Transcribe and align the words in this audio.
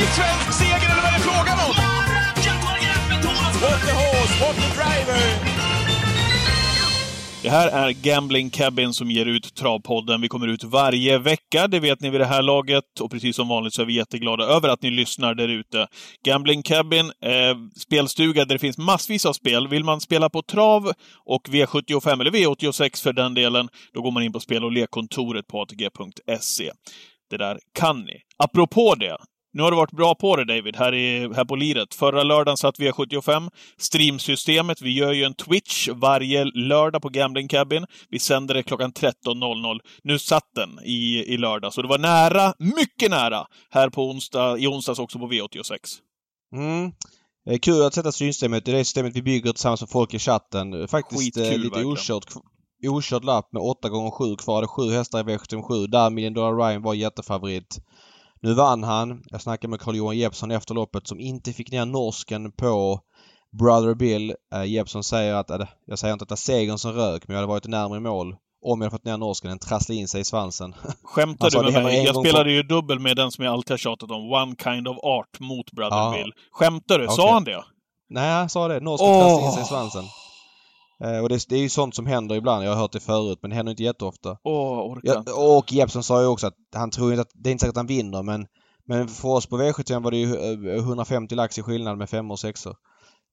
ny 0.00 0.06
svensk 0.06 0.52
seger 0.58 0.90
eller 0.92 1.02
vad 1.02 1.12
är 1.12 1.18
det 1.18 1.24
frågan 1.30 1.58
om? 1.66 1.74
What 3.62 3.80
the 3.86 3.92
horse, 3.92 4.34
what 4.40 4.56
the 4.56 4.68
driver! 4.78 5.50
Det 7.42 7.50
här 7.50 7.68
är 7.68 7.90
Gambling 7.90 8.50
Cabin 8.50 8.94
som 8.94 9.10
ger 9.10 9.26
ut 9.26 9.54
Travpodden. 9.54 10.20
Vi 10.20 10.28
kommer 10.28 10.48
ut 10.48 10.64
varje 10.64 11.18
vecka, 11.18 11.68
det 11.68 11.80
vet 11.80 12.00
ni 12.00 12.10
vid 12.10 12.20
det 12.20 12.26
här 12.26 12.42
laget. 12.42 13.00
Och 13.00 13.10
precis 13.10 13.36
som 13.36 13.48
vanligt 13.48 13.74
så 13.74 13.82
är 13.82 13.86
vi 13.86 13.92
jätteglada 13.92 14.44
över 14.44 14.68
att 14.68 14.82
ni 14.82 14.90
lyssnar 14.90 15.34
där 15.34 15.48
ute. 15.48 15.86
Gambling 16.24 16.62
Cabin, 16.62 17.06
eh, 17.06 17.56
spelstuga 17.76 18.44
där 18.44 18.54
det 18.54 18.58
finns 18.58 18.78
massvis 18.78 19.26
av 19.26 19.32
spel. 19.32 19.68
Vill 19.68 19.84
man 19.84 20.00
spela 20.00 20.30
på 20.30 20.42
trav 20.42 20.92
och 21.26 21.48
V75, 21.48 22.20
eller 22.20 22.30
V86 22.30 23.02
för 23.02 23.12
den 23.12 23.34
delen, 23.34 23.68
då 23.94 24.02
går 24.02 24.10
man 24.10 24.22
in 24.22 24.32
på 24.32 24.40
spel 24.40 24.64
och 24.64 24.72
lekkontoret 24.72 25.46
på 25.46 25.60
ATG.se. 25.62 26.70
Det 27.30 27.36
där 27.36 27.58
kan 27.72 28.00
ni. 28.00 28.22
Apropå 28.38 28.94
det, 28.94 29.16
nu 29.52 29.62
har 29.62 29.70
du 29.70 29.76
varit 29.76 29.92
bra 29.92 30.14
på 30.14 30.36
det 30.36 30.44
David, 30.44 30.76
här, 30.76 30.94
i, 30.94 31.34
här 31.34 31.44
på 31.44 31.56
liret. 31.56 31.94
Förra 31.94 32.22
lördagen 32.22 32.56
satt 32.56 32.78
V75. 32.78 33.50
Streamsystemet, 33.78 34.82
vi 34.82 34.90
gör 34.90 35.12
ju 35.12 35.24
en 35.24 35.34
Twitch 35.34 35.88
varje 35.88 36.44
lördag 36.44 37.02
på 37.02 37.08
Gambling 37.08 37.48
Cabin. 37.48 37.86
Vi 38.08 38.18
sänder 38.18 38.54
det 38.54 38.62
klockan 38.62 38.92
13.00. 38.92 39.80
Nu 40.02 40.18
satt 40.18 40.48
den 40.54 40.78
i, 40.84 41.24
i 41.26 41.36
lördag, 41.36 41.72
så 41.72 41.82
det 41.82 41.88
var 41.88 41.98
nära, 41.98 42.54
mycket 42.58 43.10
nära, 43.10 43.46
här 43.70 43.90
på 43.90 44.10
onsdag, 44.10 44.58
i 44.58 44.66
onsdags 44.66 44.98
också 44.98 45.18
på 45.18 45.28
V86. 45.28 45.78
Mm. 46.54 46.92
Kul 47.62 47.82
att 47.82 47.94
sätta. 47.94 48.10
Det 48.10 48.54
är 48.54 48.60
det 48.60 48.84
systemet 48.84 49.16
vi 49.16 49.22
bygger 49.22 49.52
tillsammans 49.52 49.80
med 49.80 49.90
folk 49.90 50.14
i 50.14 50.18
chatten. 50.18 50.88
Faktiskt 50.88 51.20
Skitkul, 51.20 51.44
eh, 51.44 51.50
lite 51.50 51.68
verkligen. 51.68 51.92
okört, 51.92 52.26
okört 52.88 53.24
lapp 53.24 53.52
med 53.52 53.62
8 53.62 53.88
gånger 53.88 54.10
7 54.10 54.36
kvar. 54.36 54.62
Är 54.62 54.66
sju 54.66 54.90
hästar 54.90 55.20
i 55.20 55.22
V77 55.22 55.86
där 55.86 56.10
Million 56.10 56.34
Dollar 56.34 56.56
Ryan 56.56 56.82
var 56.82 56.94
jättefavorit. 56.94 57.78
Nu 58.42 58.54
vann 58.54 58.82
han. 58.84 59.22
Jag 59.26 59.40
snackade 59.42 59.70
med 59.70 59.80
Carl-Johan 59.80 60.18
Jeppsson 60.18 60.50
efter 60.50 60.74
loppet 60.74 61.06
som 61.06 61.20
inte 61.20 61.52
fick 61.52 61.70
ner 61.72 61.84
norsken 61.84 62.52
på 62.52 63.00
Brother 63.58 63.94
Bill. 63.94 64.34
Uh, 64.54 64.64
Jeppsson 64.66 65.04
säger 65.04 65.34
att, 65.34 65.50
äh, 65.50 65.66
jag 65.86 65.98
säger 65.98 66.12
inte 66.12 66.22
att 66.22 66.28
det 66.28 66.34
är 66.34 66.36
segern 66.36 66.78
som 66.78 66.92
rök 66.92 67.28
men 67.28 67.34
jag 67.34 67.40
hade 67.40 67.52
varit 67.52 67.66
närmare 67.66 68.00
mål 68.00 68.36
om 68.66 68.80
jag 68.80 68.86
hade 68.86 68.90
fått 68.90 69.04
ner 69.04 69.16
norsken. 69.16 69.50
Den 69.50 69.58
trasslade 69.58 70.00
in 70.00 70.08
sig 70.08 70.20
i 70.20 70.24
svansen. 70.24 70.74
Skämtar 71.02 71.46
Alltså, 71.46 71.62
du 71.62 71.72
med 71.72 71.82
mig? 71.84 72.04
Jag 72.04 72.16
spelade 72.16 72.52
ju 72.52 72.62
dubbel 72.62 72.98
med 72.98 73.16
den 73.16 73.30
som 73.30 73.44
jag 73.44 73.52
alltid 73.52 73.70
har 73.70 73.78
tjatat 73.78 74.10
om, 74.10 74.32
One 74.32 74.54
Kind 74.64 74.88
of 74.88 74.96
Art 75.02 75.40
mot 75.40 75.72
Brother 75.72 75.96
Ja. 75.96 76.12
Bill. 76.16 76.32
Skämtar 76.50 76.98
du? 76.98 77.06
Sa 77.06 77.22
Okej. 77.22 77.32
han 77.32 77.44
det? 77.44 77.64
Nej, 78.10 78.30
jag 78.30 78.50
sa 78.50 78.68
det. 78.68 78.80
Norsken 78.80 79.08
Åh! 79.08 79.18
trasslade 79.20 79.46
in 79.46 79.52
sig 79.52 79.62
i 79.62 79.66
svansen. 79.66 80.04
Eh, 81.04 81.18
och 81.22 81.28
det, 81.28 81.48
det 81.48 81.54
är 81.56 81.60
ju 81.60 81.68
sånt 81.68 81.94
som 81.94 82.06
händer 82.06 82.36
ibland. 82.36 82.64
Jag 82.64 82.70
har 82.70 82.76
hört 82.80 82.92
det 82.92 83.00
förut 83.00 83.38
men 83.42 83.50
det 83.50 83.56
händer 83.56 83.70
inte 83.70 83.82
jätteofta. 83.82 84.36
Åh, 84.44 84.92
orkar 84.92 85.22
Ja, 85.26 85.58
och 85.58 85.72
Jeppsson 85.72 86.02
sa 86.02 86.20
ju 86.20 86.26
också 86.26 86.46
att 86.46 86.54
han 86.74 86.90
tror 86.90 87.12
inte 87.12 87.22
att, 87.22 87.30
det 87.34 87.50
är 87.50 87.52
inte 87.52 87.62
säkert 87.62 87.72
att 87.72 87.76
han 87.76 87.86
vinner 87.86 88.22
men, 88.22 88.46
men 88.86 89.08
för 89.08 89.28
oss 89.28 89.46
på 89.46 89.58
V75 89.58 90.02
var 90.02 90.10
det 90.10 90.16
ju 90.16 90.34
eh, 90.74 90.78
150 90.78 91.34
lax 91.34 91.58
i 91.58 91.62
skillnad 91.62 91.98
med 91.98 92.10
fem 92.10 92.30
och 92.30 92.38
sexor. 92.38 92.76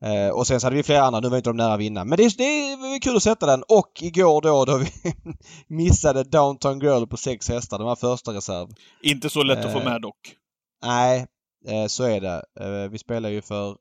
Eh, 0.03 0.29
och 0.35 0.47
sen 0.47 0.59
så 0.59 0.65
hade 0.67 0.75
vi 0.75 0.83
flera 0.83 1.01
andra, 1.03 1.19
nu 1.19 1.29
var 1.29 1.37
inte 1.37 1.49
de 1.49 1.57
nära 1.57 1.73
att 1.73 1.79
vinna. 1.79 2.05
Men 2.05 2.17
det, 2.17 2.23
är- 2.23 2.37
det 2.37 2.43
är 2.95 2.99
kul 3.01 3.15
att 3.15 3.23
sätta 3.23 3.45
den. 3.45 3.63
Och 3.63 3.91
igår 4.01 4.41
då, 4.41 4.65
då 4.65 4.77
vi 4.77 4.87
missade 5.75 6.23
Downtown 6.23 6.79
Girl 6.79 7.05
på 7.05 7.17
sex 7.17 7.49
hästar. 7.49 7.77
Den 7.77 7.87
var 7.87 7.95
första 7.95 8.33
reserv. 8.33 8.67
Inte 9.03 9.29
så 9.29 9.43
lätt 9.43 9.65
att 9.65 9.71
få 9.73 9.79
Eh, 9.79 9.85
med 9.85 10.01
dock. 10.01 10.17
Nej, 10.85 11.25
eh, 11.67 11.87
så 11.87 12.03
är 12.03 12.21
det. 12.21 12.43
Eh, 12.59 12.89
vi 12.91 12.97
spelar 12.97 13.29
ju 13.29 13.41
för 13.41 13.69
eh, 13.69 13.75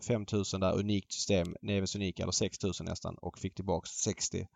5000 0.00 0.60
där, 0.60 0.78
unikt 0.78 1.12
system, 1.12 1.56
Neves 1.62 1.96
unika, 1.96 2.22
eller 2.22 2.32
6000 2.32 2.86
nästan 2.86 3.14
och 3.14 3.38
fick 3.38 3.54
tillbaks 3.54 3.90
60. 3.90 4.48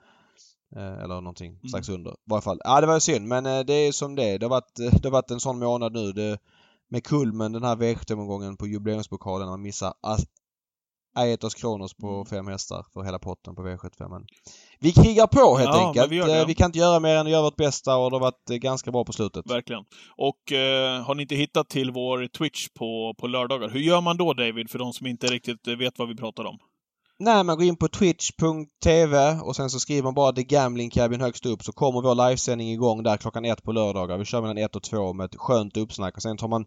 Eh, 0.76 0.98
eller 0.98 1.14
någonting 1.20 1.60
strax 1.68 1.88
under. 1.88 2.10
I 2.10 2.14
varje 2.24 2.42
fall. 2.42 2.60
Ja, 2.64 2.80
det 2.80 2.86
var 2.86 2.98
synd 2.98 3.28
men 3.28 3.46
eh, 3.46 3.60
det 3.60 3.74
är 3.74 3.92
som 3.92 4.14
det 4.14 4.24
är. 4.24 4.38
Det 4.38 4.46
har 4.46 4.50
varit, 4.50 4.78
eh, 4.78 4.94
det 5.00 5.04
har 5.04 5.10
varit 5.10 5.30
en 5.30 5.40
sån 5.40 5.58
månad 5.58 5.92
nu. 5.92 6.12
Det, 6.12 6.38
med 6.88 7.04
kulmen 7.04 7.52
den 7.52 7.64
här 7.64 7.76
V75-omgången 7.76 8.56
på 8.56 8.66
jubileumspokalen. 8.66 9.48
Man 9.48 9.62
missar 9.62 9.94
Aetos 11.14 11.54
Kronos 11.54 11.94
på 11.94 12.24
fem 12.24 12.46
hästar 12.46 12.86
för 12.92 13.02
hela 13.02 13.18
potten 13.18 13.54
på 13.54 13.62
V75. 13.62 14.26
Vi 14.80 14.92
krigar 14.92 15.26
på 15.26 15.56
helt 15.56 15.74
Ja, 15.74 15.86
enkelt. 15.88 16.12
vi 16.12 16.16
gör 16.16 16.46
Vi, 16.46 16.54
kan 16.54 16.66
inte 16.66 16.78
göra 16.78 17.00
mer 17.00 17.14
än 17.14 17.26
att 17.26 17.32
göra 17.32 17.42
vårt 17.42 17.56
bästa 17.56 17.96
och 17.96 18.10
det 18.10 18.14
har 18.16 18.20
varit 18.20 18.50
eh, 18.50 18.56
ganska 18.56 18.90
bra 18.90 19.04
på 19.04 19.12
slutet. 19.12 19.50
Verkligen. 19.50 19.84
Och 20.16 20.52
eh, 20.52 21.02
har 21.02 21.14
ni 21.14 21.22
inte 21.22 21.34
hittat 21.34 21.68
till 21.68 21.90
vår 21.90 22.26
Twitch 22.38 22.68
på, 22.78 23.14
på 23.18 23.26
lördagar, 23.26 23.68
hur 23.68 23.80
gör 23.80 24.00
man 24.00 24.16
då 24.16 24.32
David, 24.34 24.70
för 24.70 24.78
de 24.78 24.92
som 24.92 25.06
inte 25.06 25.26
riktigt 25.26 25.66
eh, 25.68 25.74
vet 25.76 25.98
vad 25.98 26.08
vi 26.08 26.16
pratar 26.16 26.44
om? 26.44 26.58
Nej, 27.20 27.44
man 27.44 27.56
går 27.56 27.64
in 27.66 27.76
på 27.76 27.88
twitch.tv 27.88 29.38
och 29.42 29.56
sen 29.56 29.70
så 29.70 29.80
skriver 29.80 30.02
man 30.02 30.14
bara 30.14 30.32
The 30.32 30.42
Gambling 30.42 30.90
Cabin 30.90 31.20
högst 31.20 31.46
upp 31.46 31.62
så 31.62 31.72
kommer 31.72 32.02
vår 32.02 32.14
livesändning 32.28 32.72
igång 32.72 33.02
där 33.02 33.16
klockan 33.16 33.44
ett 33.44 33.62
på 33.62 33.72
lördagar. 33.72 34.18
Vi 34.18 34.24
kör 34.24 34.40
mellan 34.40 34.58
ett 34.58 34.76
och 34.76 34.82
två 34.82 35.12
med 35.12 35.24
ett 35.24 35.36
skönt 35.36 35.76
uppsnack 35.76 36.16
och 36.16 36.22
sen 36.22 36.36
tar 36.36 36.48
man 36.48 36.64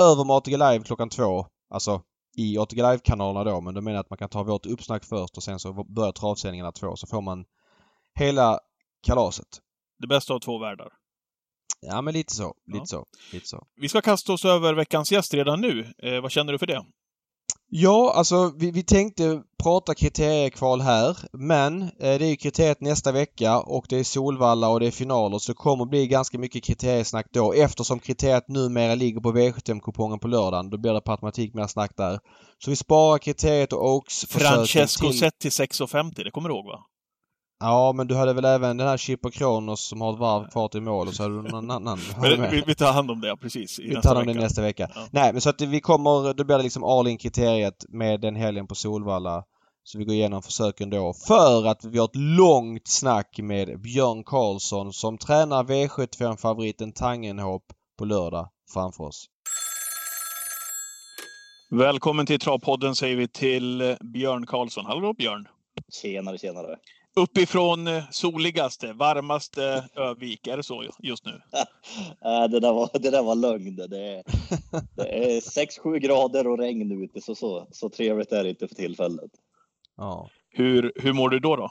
över 0.00 0.24
med 0.24 0.36
ATG 0.36 0.56
Live 0.56 0.84
klockan 0.84 1.08
två. 1.08 1.46
Alltså 1.74 2.00
i 2.36 2.58
ATG 2.58 2.76
Live-kanalerna 2.82 3.44
då 3.44 3.60
men 3.60 3.74
då 3.74 3.80
menar 3.80 3.94
jag 3.96 4.00
att 4.00 4.10
man 4.10 4.16
kan 4.18 4.28
ta 4.28 4.42
vårt 4.42 4.66
uppsnack 4.66 5.04
först 5.04 5.36
och 5.36 5.42
sen 5.42 5.58
så 5.58 5.84
börjar 5.84 6.12
travsändningarna 6.12 6.72
två 6.72 6.96
så 6.96 7.06
får 7.06 7.20
man 7.22 7.44
hela 8.18 8.58
kalaset. 9.06 9.48
Det 9.98 10.06
bästa 10.06 10.34
av 10.34 10.38
två 10.40 10.58
världar. 10.58 10.88
Ja 11.80 12.02
men 12.02 12.14
lite 12.14 12.34
så. 12.34 12.54
Lite 12.66 12.78
Ja. 12.78 12.86
så. 12.86 13.06
Lite 13.32 13.48
så. 13.48 13.66
Vi 13.76 13.88
ska 13.88 14.00
kasta 14.00 14.32
oss 14.32 14.44
över 14.44 14.74
veckans 14.74 15.12
gäst 15.12 15.34
redan 15.34 15.60
nu. 15.60 15.92
Eh, 16.02 16.20
vad 16.20 16.30
känner 16.32 16.52
du 16.52 16.58
för 16.58 16.66
det? 16.66 16.84
Ja, 17.74 18.12
alltså 18.16 18.52
vi, 18.56 18.70
vi 18.70 18.82
tänkte 18.82 19.42
prata 19.62 19.94
kriteriekval 19.94 20.80
här 20.80 21.16
men 21.32 21.82
eh, 21.82 21.88
det 21.98 22.24
är 22.24 22.28
ju 22.28 22.36
kriteriet 22.36 22.80
nästa 22.80 23.12
vecka 23.12 23.60
och 23.60 23.86
det 23.88 23.98
är 23.98 24.04
Solvalla 24.04 24.68
och 24.68 24.80
det 24.80 24.86
är 24.86 24.90
finaler 24.90 25.38
så 25.38 25.52
det 25.52 25.56
kommer 25.56 25.84
bli 25.84 26.06
ganska 26.06 26.38
mycket 26.38 26.64
kriteriesnack 26.64 27.26
då 27.32 27.52
eftersom 27.52 27.98
kriteriet 27.98 28.48
numera 28.48 28.94
ligger 28.94 29.20
på 29.20 29.32
V75-kupongen 29.32 30.18
på 30.18 30.28
lördagen. 30.28 30.70
Då 30.70 30.78
blir 30.78 30.92
det 30.92 31.00
per 31.00 31.12
automatik 31.12 31.54
mer 31.54 31.66
snack 31.66 31.96
där. 31.96 32.18
Så 32.58 32.70
vi 32.70 32.76
sparar 32.76 33.18
kriteriet 33.18 33.72
och 33.72 33.94
Oaks 33.94 34.24
Francesco 34.28 35.12
sett 35.12 35.38
till 35.38 35.50
6,50, 35.50 36.24
det 36.24 36.30
kommer 36.30 36.48
du 36.48 36.54
ihåg 36.54 36.66
va? 36.66 36.80
Ja 37.64 37.92
men 37.92 38.06
du 38.06 38.14
hade 38.14 38.32
väl 38.32 38.44
även 38.44 38.76
den 38.76 38.86
här 38.88 38.96
Chipper 38.96 39.30
Kronos 39.30 39.80
som 39.88 40.00
har 40.00 40.12
ett 40.12 40.18
varv 40.18 40.50
kvar 40.50 40.68
till 40.68 40.80
mål 40.82 41.08
och 41.08 41.14
så 41.14 41.22
hade 41.22 41.42
du 41.42 41.42
någon 41.42 41.70
annan. 41.70 41.98
Men, 42.20 42.50
vi, 42.50 42.62
vi 42.66 42.74
tar 42.74 42.92
hand 42.92 43.10
om 43.10 43.20
det, 43.20 43.36
precis. 43.36 43.78
I 43.78 43.82
Vi 43.88 43.94
nästa 43.94 44.08
tar 44.08 44.20
om 44.20 44.26
det 44.26 44.32
vecka. 44.32 44.40
nästa 44.44 44.62
vecka. 44.62 44.90
Ja. 44.94 45.06
Nej 45.10 45.32
men 45.32 45.40
så 45.40 45.50
att 45.50 45.60
vi 45.60 45.80
kommer, 45.80 46.34
då 46.34 46.44
blir 46.44 46.56
det 46.56 46.62
liksom 46.62 46.84
all 46.84 47.08
in 47.08 47.18
kriteriet 47.18 47.84
med 47.88 48.20
den 48.20 48.36
helgen 48.36 48.66
på 48.66 48.74
Solvalla. 48.74 49.44
Så 49.84 49.98
vi 49.98 50.04
går 50.04 50.14
igenom 50.14 50.42
försöken 50.42 50.90
då 50.90 51.12
för 51.26 51.66
att 51.66 51.84
vi 51.84 51.98
har 51.98 52.04
ett 52.04 52.16
långt 52.16 52.88
snack 52.88 53.38
med 53.42 53.80
Björn 53.80 54.24
Karlsson 54.24 54.92
som 54.92 55.18
tränar 55.18 55.64
V75-favoriten 55.64 56.92
Tangenhop 56.92 57.64
på 57.98 58.04
lördag 58.04 58.48
framför 58.74 59.04
oss. 59.04 59.26
Välkommen 61.70 62.26
till 62.26 62.40
Travpodden 62.40 62.94
säger 62.94 63.16
vi 63.16 63.28
till 63.28 63.96
Björn 64.00 64.46
Karlsson. 64.46 64.86
Hallå 64.86 65.14
Björn! 65.14 65.48
Tjenare, 66.02 66.38
tjenare. 66.38 66.76
Uppifrån 67.14 67.86
eh, 67.86 68.04
soligaste, 68.10 68.92
varmaste 68.92 69.88
Övik, 69.96 70.46
är 70.46 70.56
det 70.56 70.62
så 70.62 70.84
just 70.98 71.24
nu? 71.24 71.40
Det, 72.50 72.60
där 72.60 72.72
var, 72.72 72.90
det 72.92 73.10
där 73.10 73.22
var 73.22 73.34
lögn. 73.34 73.76
Det 73.76 73.82
är, 73.82 74.22
det 74.96 75.36
är 75.36 75.40
6-7 75.40 75.98
grader 75.98 76.46
och 76.46 76.58
regn 76.58 77.02
ute, 77.02 77.20
så, 77.20 77.34
så, 77.34 77.68
så 77.72 77.88
trevligt 77.88 78.32
är 78.32 78.44
det 78.44 78.50
inte 78.50 78.68
för 78.68 78.74
tillfället. 78.74 79.30
Ja. 79.96 80.30
Hur, 80.50 80.92
hur 80.96 81.12
mår 81.12 81.28
du 81.28 81.38
då? 81.38 81.56
då? 81.56 81.70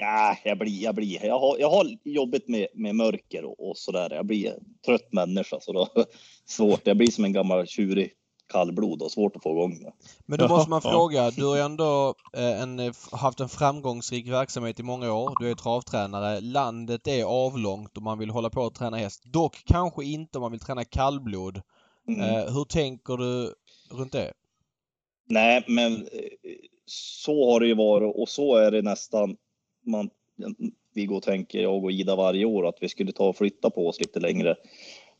Ja, 0.00 0.36
jag 0.44 0.58
blir, 0.58 0.82
jag 0.82 0.94
blir, 0.94 1.24
jag 1.24 1.38
har, 1.38 1.58
jag 1.58 1.70
har 1.70 1.86
jobbigt 2.04 2.48
med, 2.48 2.66
med 2.74 2.94
mörker 2.94 3.44
och, 3.44 3.70
och 3.70 3.78
sådär. 3.78 4.14
Jag 4.14 4.26
blir 4.26 4.50
en 4.50 4.64
trött 4.86 5.12
människa, 5.12 5.60
så 5.60 5.72
då 5.72 5.88
svårt. 6.44 6.86
Jag 6.86 6.96
blir 6.96 7.10
som 7.10 7.24
en 7.24 7.32
gammal 7.32 7.66
tjurig 7.66 8.12
kallblod 8.48 9.02
och 9.02 9.10
svårt 9.10 9.36
att 9.36 9.42
få 9.42 9.50
igång 9.50 9.78
det. 9.78 9.92
Men 10.26 10.38
då 10.38 10.48
måste 10.48 10.70
man 10.70 10.82
fråga, 10.82 11.30
du 11.30 11.44
har 11.44 11.58
ändå 11.58 12.14
eh, 12.36 12.62
en, 12.62 12.80
eh, 12.80 12.92
haft 13.12 13.40
en 13.40 13.48
framgångsrik 13.48 14.28
verksamhet 14.28 14.80
i 14.80 14.82
många 14.82 15.12
år. 15.12 15.32
Du 15.40 15.50
är 15.50 15.54
travtränare. 15.54 16.40
Landet 16.40 17.06
är 17.06 17.24
avlångt 17.24 17.96
och 17.96 18.02
man 18.02 18.18
vill 18.18 18.30
hålla 18.30 18.50
på 18.50 18.64
att 18.64 18.74
träna 18.74 18.96
häst. 18.96 19.22
Dock 19.24 19.62
kanske 19.66 20.04
inte 20.04 20.38
om 20.38 20.42
man 20.42 20.50
vill 20.50 20.60
träna 20.60 20.84
kallblod. 20.84 21.62
Mm. 22.08 22.20
Eh, 22.20 22.52
hur 22.54 22.64
tänker 22.64 23.16
du 23.16 23.54
runt 23.90 24.12
det? 24.12 24.32
Nej, 25.28 25.64
men 25.68 26.08
så 26.86 27.52
har 27.52 27.60
det 27.60 27.66
ju 27.66 27.74
varit 27.74 28.16
och 28.16 28.28
så 28.28 28.56
är 28.56 28.70
det 28.70 28.82
nästan. 28.82 29.36
Man, 29.86 30.10
vi 30.94 31.06
går 31.06 31.16
och 31.16 31.22
tänker, 31.22 31.62
jag 31.62 31.84
och 31.84 31.92
Ida 31.92 32.16
varje 32.16 32.44
år, 32.44 32.68
att 32.68 32.78
vi 32.80 32.88
skulle 32.88 33.12
ta 33.12 33.28
och 33.28 33.36
flytta 33.36 33.70
på 33.70 33.88
oss 33.88 34.00
lite 34.00 34.20
längre 34.20 34.56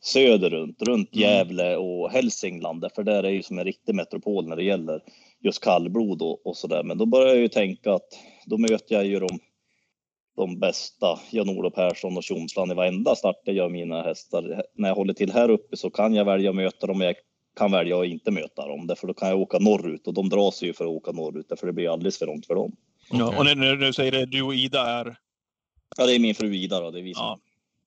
söderut, 0.07 0.81
runt 0.81 1.15
Mm. 1.15 1.21
Gävle 1.29 1.75
och 1.77 2.11
Hälsingland, 2.11 2.85
för 2.95 3.03
där 3.03 3.23
är 3.23 3.29
ju 3.29 3.43
som 3.43 3.59
en 3.59 3.65
riktig 3.65 3.95
metropol 3.95 4.47
när 4.47 4.55
det 4.55 4.63
gäller 4.63 5.01
just 5.39 5.63
kallblod 5.63 6.21
och, 6.21 6.47
och 6.47 6.57
så 6.57 6.67
där. 6.67 6.83
Men 6.83 6.97
då 6.97 7.05
börjar 7.05 7.27
jag 7.27 7.37
ju 7.37 7.47
tänka 7.47 7.93
att 7.93 8.07
då 8.45 8.57
möter 8.57 8.95
jag 8.95 9.05
ju 9.05 9.19
de, 9.19 9.39
de 10.35 10.59
bästa, 10.59 11.19
Jan-Olof 11.31 11.73
Persson 11.73 12.17
och 12.17 12.23
Tjomsland 12.23 12.71
i 12.71 12.75
varenda 12.75 13.15
start 13.15 13.35
jag 13.43 13.55
gör 13.55 13.69
mina 13.69 14.01
hästar. 14.01 14.63
När 14.75 14.87
jag 14.89 14.95
håller 14.95 15.13
till 15.13 15.31
här 15.31 15.49
uppe 15.49 15.77
så 15.77 15.89
kan 15.89 16.13
jag 16.13 16.25
välja 16.25 16.49
att 16.49 16.55
möta 16.55 16.87
dem, 16.87 17.01
jag 17.01 17.15
kan 17.57 17.71
välja 17.71 17.99
att 17.99 18.05
inte 18.05 18.31
möta 18.31 18.67
dem, 18.67 18.87
därför 18.87 19.07
då 19.07 19.13
kan 19.13 19.29
jag 19.29 19.39
åka 19.39 19.59
norrut 19.59 20.07
och 20.07 20.13
de 20.13 20.29
drar 20.29 20.51
sig 20.51 20.67
ju 20.67 20.73
för 20.73 20.85
att 20.85 20.89
åka 20.91 21.11
norrut, 21.11 21.49
därför 21.49 21.67
det 21.67 21.73
blir 21.73 21.93
alldeles 21.93 22.17
för 22.19 22.25
långt 22.25 22.45
för 22.47 22.55
dem. 22.55 22.75
Ja, 23.11 23.37
och 23.37 23.45
när, 23.45 23.55
när 23.55 23.75
du 23.75 23.93
säger 23.93 24.11
det, 24.11 24.25
du 24.25 24.41
och 24.41 24.55
Ida 24.55 24.81
är... 24.89 25.17
Ja, 25.97 26.05
det 26.05 26.15
är 26.15 26.19
min 26.19 26.35
fru 26.35 26.55
Ida 26.55 26.79
då, 26.81 26.91
det 26.91 26.99
är 26.99 27.03
vi 27.03 27.13
som 27.13 27.23
Ja, 27.25 27.39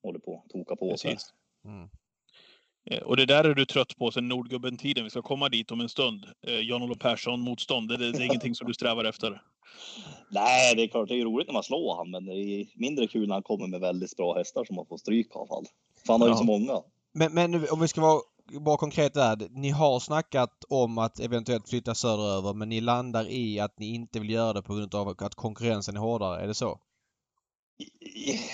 håller 0.02 0.18
på 0.18 0.42
att 0.44 0.50
toka 0.50 0.76
på 0.76 0.90
oss 0.90 1.04
här. 1.04 1.10
precis. 1.12 1.28
Mm. 1.64 1.82
Eh, 1.82 1.88
och 2.98 3.16
det 3.16 3.26
där 3.26 3.44
är 3.44 3.54
du 3.54 3.64
trött 3.64 3.96
på 3.98 4.10
sen 4.10 4.28
Nordgubben-tiden. 4.28 5.04
Vi 5.04 5.10
ska 5.10 5.22
komma 5.22 5.48
dit 5.48 5.70
om 5.70 5.80
en 5.80 5.88
stund. 5.88 6.26
Eh, 6.46 6.60
Jan-Olof 6.60 6.98
Persson-motstånd, 6.98 7.88
det, 7.88 7.96
det 7.96 8.18
är 8.18 8.24
ingenting 8.24 8.54
som 8.54 8.66
du 8.66 8.74
strävar 8.74 9.04
efter? 9.04 9.42
Nej, 10.30 10.74
det 10.76 10.82
är 10.82 10.88
klart 10.88 11.08
det 11.08 11.20
är 11.20 11.24
roligt 11.24 11.46
när 11.46 11.54
man 11.54 11.62
slår 11.62 11.96
han, 11.96 12.10
men 12.10 12.26
det 12.26 12.32
är 12.32 12.66
mindre 12.74 13.06
kul 13.06 13.28
när 13.28 13.34
han 13.34 13.42
kommer 13.42 13.66
med 13.66 13.80
väldigt 13.80 14.16
bra 14.16 14.34
hästar 14.34 14.64
som 14.64 14.76
man 14.76 14.86
får 14.86 14.96
stryk 14.96 15.36
av. 15.36 15.46
Han. 15.50 15.64
För 16.06 16.12
han 16.12 16.20
har 16.20 16.28
ju 16.28 16.34
så 16.34 16.44
många. 16.44 16.82
Men, 17.12 17.34
men 17.34 17.68
om 17.70 17.80
vi 17.80 17.88
ska 17.88 18.00
vara 18.00 18.20
bara 18.58 18.76
konkret 18.76 19.14
där. 19.14 19.48
Ni 19.50 19.70
har 19.70 20.00
snackat 20.00 20.64
om 20.68 20.98
att 20.98 21.20
eventuellt 21.20 21.68
flytta 21.68 21.94
söderöver 21.94 22.54
men 22.54 22.68
ni 22.68 22.80
landar 22.80 23.30
i 23.30 23.60
att 23.60 23.78
ni 23.78 23.94
inte 23.94 24.20
vill 24.20 24.30
göra 24.30 24.52
det 24.52 24.62
på 24.62 24.74
grund 24.74 24.94
av 24.94 25.08
att 25.08 25.34
konkurrensen 25.34 25.96
är 25.96 26.00
hårdare. 26.00 26.42
Är 26.42 26.46
det 26.46 26.54
så? 26.54 26.78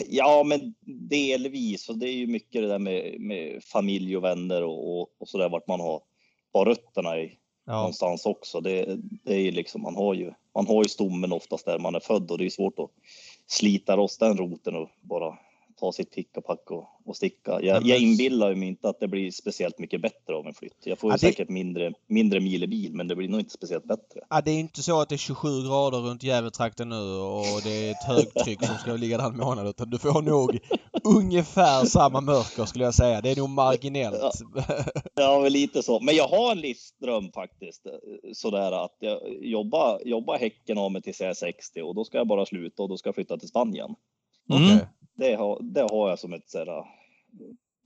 Ja, 0.08 0.42
men 0.44 0.74
delvis. 1.08 1.88
Och 1.88 1.98
det 1.98 2.08
är 2.08 2.14
ju 2.14 2.26
mycket 2.26 2.62
det 2.62 2.68
där 2.68 2.78
med, 2.78 3.20
med 3.20 3.64
familj 3.64 4.16
och 4.16 4.24
vänner 4.24 4.62
och, 4.62 5.00
och, 5.00 5.08
och 5.18 5.28
så 5.28 5.38
där 5.38 5.48
vart 5.48 5.68
man 5.68 5.80
har, 5.80 6.00
har 6.52 6.64
rötterna 6.64 7.18
i 7.18 7.38
ja. 7.66 7.76
någonstans 7.76 8.26
också. 8.26 8.60
Det, 8.60 8.98
det 9.24 9.34
är 9.34 9.40
ju 9.40 9.50
liksom, 9.50 9.82
man 9.82 9.96
har 9.96 10.14
ju, 10.14 10.32
man 10.54 10.66
har 10.66 10.82
ju 10.82 10.88
stommen 10.88 11.32
oftast 11.32 11.66
där 11.66 11.78
man 11.78 11.94
är 11.94 12.00
född 12.00 12.30
och 12.30 12.38
det 12.38 12.46
är 12.46 12.50
svårt 12.50 12.78
att 12.78 12.90
slita 13.46 13.96
loss 13.96 14.18
den 14.18 14.38
roten 14.38 14.76
och 14.76 14.88
bara 15.00 15.38
ta 15.80 15.92
sitt 15.92 16.10
pick 16.10 16.36
och 16.36 16.44
pack 16.44 16.70
och, 16.70 16.88
och 17.04 17.16
sticka. 17.16 17.58
Jag, 17.62 17.86
jag 17.86 17.98
inbillar 17.98 18.54
mig 18.54 18.68
inte 18.68 18.88
att 18.88 19.00
det 19.00 19.08
blir 19.08 19.30
speciellt 19.30 19.78
mycket 19.78 20.02
bättre 20.02 20.34
av 20.34 20.46
en 20.46 20.54
flytt. 20.54 20.76
Jag 20.84 20.98
får 20.98 21.10
ju 21.10 21.12
ja, 21.12 21.14
det... 21.14 21.20
säkert 21.20 21.48
mindre, 21.48 21.92
mindre 22.06 22.40
mil 22.40 22.62
i 22.62 22.66
bil, 22.66 22.94
men 22.94 23.08
det 23.08 23.16
blir 23.16 23.28
nog 23.28 23.40
inte 23.40 23.52
speciellt 23.52 23.84
bättre. 23.84 24.20
Ja, 24.30 24.40
det 24.40 24.50
är 24.50 24.60
inte 24.60 24.82
så 24.82 25.00
att 25.00 25.08
det 25.08 25.14
är 25.14 25.16
27 25.16 25.48
grader 25.62 25.98
runt 25.98 26.22
Gävletrakten 26.22 26.88
nu 26.88 27.18
och 27.18 27.62
det 27.64 27.88
är 27.88 27.90
ett 27.90 28.04
högtryck 28.06 28.64
som 28.64 28.74
ska 28.74 28.92
ligga 28.92 29.18
där 29.18 29.26
en 29.26 29.36
månad, 29.36 29.68
utan 29.68 29.90
du 29.90 29.98
får 29.98 30.22
nog 30.22 30.58
ungefär 31.04 31.84
samma 31.84 32.20
mörker 32.20 32.64
skulle 32.64 32.84
jag 32.84 32.94
säga. 32.94 33.20
Det 33.20 33.30
är 33.30 33.36
nog 33.36 33.50
marginellt. 33.50 34.18
Ja, 34.20 34.32
ja 35.14 35.40
väl 35.40 35.52
lite 35.52 35.82
så. 35.82 36.00
Men 36.00 36.14
jag 36.16 36.28
har 36.28 36.52
en 36.52 36.60
livsdröm 36.60 37.32
faktiskt. 37.32 37.86
Sådär 38.32 38.84
att 38.84 38.96
jag 38.98 39.20
jobbar, 39.40 40.00
jobbar 40.04 40.38
Häcken 40.38 40.78
av 40.78 40.92
mig 40.92 41.02
tills 41.02 41.20
jag 41.20 41.30
är 41.30 41.34
60 41.34 41.82
och 41.82 41.94
då 41.94 42.04
ska 42.04 42.18
jag 42.18 42.26
bara 42.26 42.46
sluta 42.46 42.82
och 42.82 42.88
då 42.88 42.96
ska 42.96 43.08
jag 43.08 43.14
flytta 43.14 43.38
till 43.38 43.48
Spanien. 43.48 43.94
Mm 44.50 44.78
det 45.16 45.34
har, 45.34 45.58
det 45.62 45.80
har 45.80 46.08
jag 46.08 46.18
som 46.18 46.32
ett 46.32 46.50
sådär, 46.50 46.84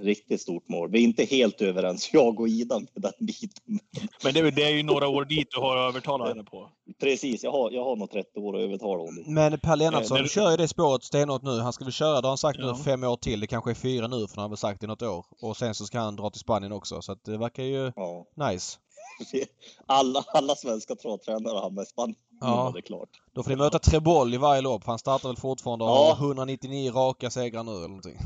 riktigt 0.03 0.41
stort 0.41 0.69
mål. 0.69 0.91
Vi 0.91 0.99
är 0.99 1.03
inte 1.03 1.25
helt 1.25 1.61
överens, 1.61 2.11
jag 2.13 2.41
och 2.41 2.49
Ida, 2.49 2.79
med 2.79 2.89
den 2.95 3.13
biten. 3.27 3.79
Men 4.25 4.35
det, 4.35 4.51
det 4.51 4.63
är 4.63 4.71
ju 4.71 4.83
några 4.83 5.09
år 5.09 5.25
dit 5.25 5.49
du 5.51 5.61
har 5.61 5.77
övertalat 5.77 6.29
henne 6.29 6.45
på. 6.45 6.71
Precis, 7.01 7.45
jag 7.45 7.53
har, 7.53 7.71
jag 7.71 7.85
har 7.85 7.97
nog 7.97 8.11
30 8.11 8.41
år 8.41 8.57
att 8.57 8.63
övertala 8.63 9.03
honom. 9.03 9.25
Men 9.27 9.59
Per 9.59 9.77
Lennartsson 9.77 10.19
eh, 10.19 10.25
kör 10.25 10.51
ju 10.51 10.57
det 10.57 10.69
spåret 10.69 11.05
stenhårt 11.05 11.43
nu. 11.43 11.61
Han 11.61 11.73
ska 11.73 11.85
väl 11.85 11.93
köra, 11.93 12.21
det 12.21 12.27
har 12.27 12.31
han 12.31 12.39
sagt 12.39 12.59
ja. 12.59 12.73
nu, 12.73 12.83
fem 12.85 13.05
år 13.05 13.17
till. 13.17 13.41
Det 13.41 13.47
kanske 13.47 13.71
är 13.71 13.75
fyra 13.75 14.07
nu, 14.07 14.29
för 14.29 14.37
han 14.37 14.43
har 14.43 14.49
väl 14.49 14.57
sagt 14.57 14.83
i 14.83 14.87
något 14.87 15.03
år. 15.03 15.27
Och 15.43 15.57
sen 15.57 15.75
så 15.75 15.85
ska 15.87 15.99
han 15.99 16.17
dra 16.17 16.31
till 16.31 16.41
Spanien 16.41 16.73
också, 16.73 17.03
så 17.03 17.13
att 17.13 17.25
det 17.25 17.39
verkar 17.39 17.63
ju 17.63 17.93
ja. 17.97 18.27
nice. 18.51 18.79
Alla, 19.87 20.25
alla 20.35 20.55
svenska 20.55 20.97
travtränare 20.97 21.59
har 21.59 21.71
med 21.71 21.87
Spanien. 21.87 22.17
Ja, 22.41 22.71
det 22.75 22.81
är 22.81 22.83
klart. 22.83 23.09
Då 23.33 23.43
får 23.43 23.51
ni 23.51 23.57
möta 23.57 23.79
Trebol 23.79 24.35
i 24.35 24.37
varje 24.37 24.61
lopp. 24.61 24.85
Han 24.85 24.99
startar 24.99 25.29
väl 25.29 25.37
fortfarande 25.37 25.85
och 25.85 25.91
ja. 25.91 26.15
har 26.19 26.27
199 26.27 26.93
raka 26.93 27.31
segrar 27.31 27.63
nu 27.63 27.71
eller 27.71 27.89
någonting. 27.89 28.17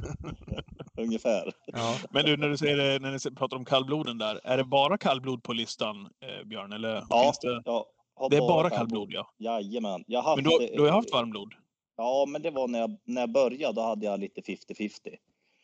Ungefär. 0.99 1.53
Ja. 1.67 1.97
Men 2.11 2.25
du, 2.25 2.37
när 2.37 2.49
du 2.49 2.57
säger 2.57 3.01
när 3.01 3.13
ni 3.13 3.37
pratar 3.37 3.57
om 3.57 3.65
kallbloden 3.65 4.19
där. 4.19 4.41
Är 4.45 4.57
det 4.57 4.65
bara 4.65 4.99
kallblod 4.99 5.43
på 5.43 5.53
listan, 5.53 5.97
eh, 5.97 6.47
Björn? 6.47 6.73
Eller 6.73 7.05
ja, 7.11 7.23
finns 7.23 7.39
det... 7.39 7.63
ja. 7.65 7.87
Det 8.31 8.37
är 8.37 8.41
bara 8.41 8.71
kallblod, 8.71 9.13
ja? 9.13 9.35
Jajamän. 9.39 10.05
Jag 10.07 10.23
haft, 10.23 10.43
men 10.43 10.45
du, 10.45 10.67
du 10.77 10.83
har 10.83 10.91
haft 10.91 11.13
varmblod? 11.13 11.55
Ja, 11.97 12.25
men 12.29 12.43
det 12.43 12.51
var 12.51 12.69
när 12.69 12.79
jag, 12.79 12.97
när 13.05 13.21
jag 13.21 13.33
började. 13.33 13.75
Då 13.75 13.83
hade 13.83 14.07
jag 14.07 14.21
lite 14.21 14.41
50-50. 14.41 14.91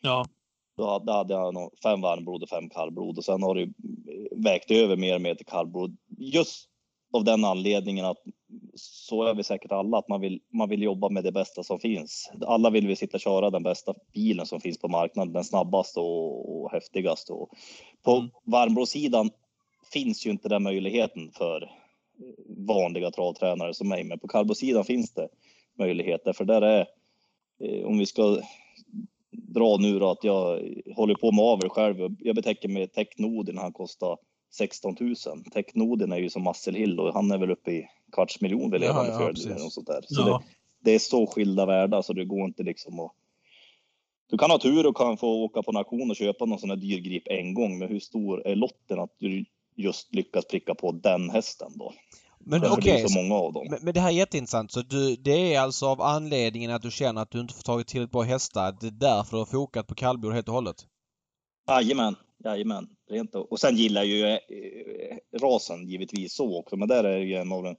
Ja. 0.00 0.26
Då 0.76 0.86
hade, 0.86 1.04
då 1.04 1.12
hade 1.12 1.34
jag 1.34 1.54
nog 1.54 1.70
fem 1.82 2.00
varmblod 2.00 2.42
och 2.42 2.48
fem 2.48 2.68
kallblod 2.68 3.18
och 3.18 3.24
sen 3.24 3.42
har 3.42 3.54
det 3.54 3.72
vägt 4.36 4.70
över 4.70 4.96
mer 4.96 5.14
och 5.14 5.22
mer 5.22 5.34
till 5.34 5.46
kallblod. 5.46 5.96
Just 6.18 6.68
av 7.12 7.24
den 7.24 7.44
anledningen 7.44 8.04
att 8.04 8.18
så 8.74 9.22
är 9.22 9.34
vi 9.34 9.44
säkert 9.44 9.72
alla, 9.72 9.98
att 9.98 10.08
man 10.08 10.20
vill, 10.20 10.40
man 10.52 10.68
vill 10.68 10.82
jobba 10.82 11.08
med 11.08 11.24
det 11.24 11.32
bästa 11.32 11.62
som 11.62 11.80
finns. 11.80 12.30
Alla 12.46 12.70
vill 12.70 12.86
vi 12.86 12.96
sitta 12.96 13.16
och 13.16 13.20
köra 13.20 13.50
den 13.50 13.62
bästa 13.62 13.94
bilen 14.12 14.46
som 14.46 14.60
finns 14.60 14.78
på 14.78 14.88
marknaden, 14.88 15.32
den 15.32 15.44
snabbaste 15.44 16.00
och, 16.00 16.62
och 16.62 16.72
häftigaste. 16.72 17.32
Och 17.32 17.50
på 18.02 18.16
mm. 18.16 18.30
varmblodssidan 18.44 19.30
finns 19.92 20.26
ju 20.26 20.30
inte 20.30 20.48
den 20.48 20.62
möjligheten 20.62 21.30
för 21.32 21.70
vanliga 22.66 23.10
travtränare 23.10 23.74
som 23.74 23.88
mig, 23.88 24.04
men 24.04 24.18
på 24.18 24.28
kallblodssidan 24.28 24.84
finns 24.84 25.14
det 25.14 25.28
möjligheter, 25.78 26.32
för 26.32 26.44
där 26.44 26.62
är, 26.62 26.86
eh, 27.64 27.86
om 27.86 27.98
vi 27.98 28.06
ska 28.06 28.40
dra 29.48 29.76
nu 29.76 29.98
då, 29.98 30.10
att 30.10 30.24
jag 30.24 30.60
håller 30.96 31.14
på 31.14 31.32
med 31.32 31.44
avel 31.44 31.68
själv. 31.68 32.16
Jag 32.18 32.36
betäcker 32.36 32.68
med 32.68 32.92
Technodin, 32.92 33.58
han 33.58 33.72
kostar 33.72 34.18
16 34.52 34.96
000. 35.00 35.14
Technodin 35.52 36.12
är 36.12 36.16
ju 36.16 36.30
som 36.30 36.54
Hill 36.66 37.00
och 37.00 37.14
han 37.14 37.30
är 37.30 37.38
väl 37.38 37.50
uppe 37.50 37.70
i 37.70 37.86
kvarts 38.12 38.40
miljon 38.40 38.70
vill 38.70 38.82
jag 38.82 38.96
ja, 38.96 39.06
ja, 39.06 39.18
för. 39.18 39.64
Och 39.64 39.72
sånt 39.72 39.86
där. 39.86 40.00
Så 40.06 40.20
ja. 40.20 40.42
det, 40.80 40.90
det, 40.90 40.94
är 40.94 40.98
så 40.98 41.26
skilda 41.26 41.66
världar 41.66 42.02
så 42.02 42.12
det 42.12 42.24
går 42.24 42.44
inte 42.44 42.62
liksom 42.62 43.00
att 43.00 43.12
du 44.30 44.38
kan 44.38 44.50
ha 44.50 44.58
tur 44.58 44.86
och 44.86 44.96
kan 44.96 45.16
få 45.16 45.44
åka 45.44 45.62
på 45.62 45.70
en 45.70 45.76
auktion 45.76 46.10
och 46.10 46.16
köpa 46.16 46.44
någon 46.44 46.58
sån 46.58 46.70
här 46.70 46.76
dyr 46.76 46.98
grip 46.98 47.22
en 47.26 47.54
gång, 47.54 47.78
men 47.78 47.88
hur 47.88 48.00
stor 48.00 48.46
är 48.46 48.56
lotten 48.56 48.98
att 48.98 49.14
du 49.18 49.44
just 49.76 50.14
lyckas 50.14 50.44
pricka 50.44 50.74
på 50.74 50.92
den 50.92 51.30
hästen 51.30 51.72
då? 51.74 51.92
Men 52.44 52.64
okej, 52.64 52.94
okay, 52.94 53.08
så 53.08 53.22
många 53.22 53.34
av 53.34 53.52
dem. 53.52 53.66
Men, 53.70 53.78
men, 53.82 53.94
det 53.94 54.00
här 54.00 54.08
är 54.08 54.12
jätteintressant. 54.12 54.72
Så 54.72 54.82
du, 54.82 55.16
det 55.16 55.54
är 55.54 55.60
alltså 55.60 55.86
av 55.86 56.00
anledningen 56.00 56.70
att 56.70 56.82
du 56.82 56.90
känner 56.90 57.22
att 57.22 57.30
du 57.30 57.40
inte 57.40 57.54
får 57.54 57.62
tagit 57.62 57.86
tillräckligt 57.86 58.12
bra 58.12 58.22
hästar. 58.22 58.76
Det 58.80 58.86
är 58.86 58.90
därför 58.90 59.30
du 59.30 59.38
har 59.38 59.46
fokat 59.46 59.86
på 59.86 59.94
kallblod 59.94 60.34
helt 60.34 60.48
och 60.48 60.54
hållet? 60.54 60.76
Jajamän, 61.68 62.16
jajamän. 62.44 62.88
Rent 63.10 63.34
och, 63.34 63.52
och 63.52 63.60
sen 63.60 63.76
gillar 63.76 64.02
ju 64.02 64.24
eh, 64.26 64.38
rasen 65.40 65.88
givetvis 65.88 66.34
så 66.34 66.58
också, 66.58 66.76
men 66.76 66.88
där 66.88 67.04
är 67.04 67.18
ju 67.18 67.34
en 67.34 67.52
av 67.52 67.62
den 67.62 67.76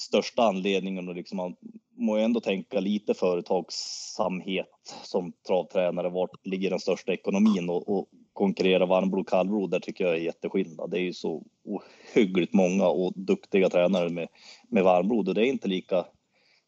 största 0.00 0.42
anledningen 0.42 1.08
och 1.08 1.14
liksom 1.14 1.36
man 1.36 1.56
må 1.98 2.18
ju 2.18 2.24
ändå 2.24 2.40
tänka 2.40 2.80
lite 2.80 3.14
företagsamhet 3.14 4.94
som 5.04 5.32
travtränare. 5.46 6.10
Vart 6.10 6.46
ligger 6.46 6.70
den 6.70 6.80
största 6.80 7.12
ekonomin 7.12 7.70
och, 7.70 7.88
och 7.88 8.08
konkurrera 8.36 8.86
varmblod 8.86 9.28
kallblod? 9.28 9.70
Där 9.70 9.80
tycker 9.80 10.04
jag 10.04 10.14
är 10.14 10.18
jätteskillnad. 10.20 10.90
Det 10.90 10.98
är 10.98 11.02
ju 11.02 11.12
så 11.12 11.42
ohyggligt 11.64 12.54
många 12.54 12.86
och 12.86 13.12
duktiga 13.16 13.70
tränare 13.70 14.08
med, 14.08 14.28
med 14.68 14.84
varmblod 14.84 15.28
och 15.28 15.34
det 15.34 15.46
är 15.46 15.50
inte 15.50 15.68
lika 15.68 16.04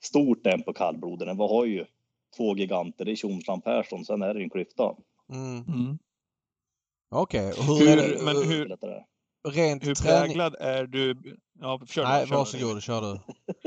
stort 0.00 0.46
än 0.46 0.62
på 0.62 0.72
kallbloden. 0.72 1.36
Vi 1.36 1.42
har 1.42 1.64
ju 1.64 1.84
två 2.36 2.56
giganter. 2.56 3.04
Det 3.04 3.10
är 3.10 3.16
Tjomsland 3.16 3.64
Persson, 3.64 4.04
sen 4.04 4.22
är 4.22 4.34
det 4.34 4.42
en 4.42 4.50
klyfta. 4.50 4.94
Mm. 5.32 5.64
Mm. 5.68 5.98
Okej, 7.10 7.50
okay. 7.50 7.64
hur, 7.66 8.02
hur, 8.02 8.24
men 8.24 8.36
hur, 8.36 8.76
rent 9.48 9.86
hur 9.86 9.94
präglad 9.94 10.56
är 10.60 10.86
du? 10.86 11.16
Ja, 11.60 11.80
kör 11.86 12.04
Nej, 12.04 12.26
kör 12.26 12.36
varsågod, 12.36 12.82
kör 12.82 13.00
du. 13.02 13.20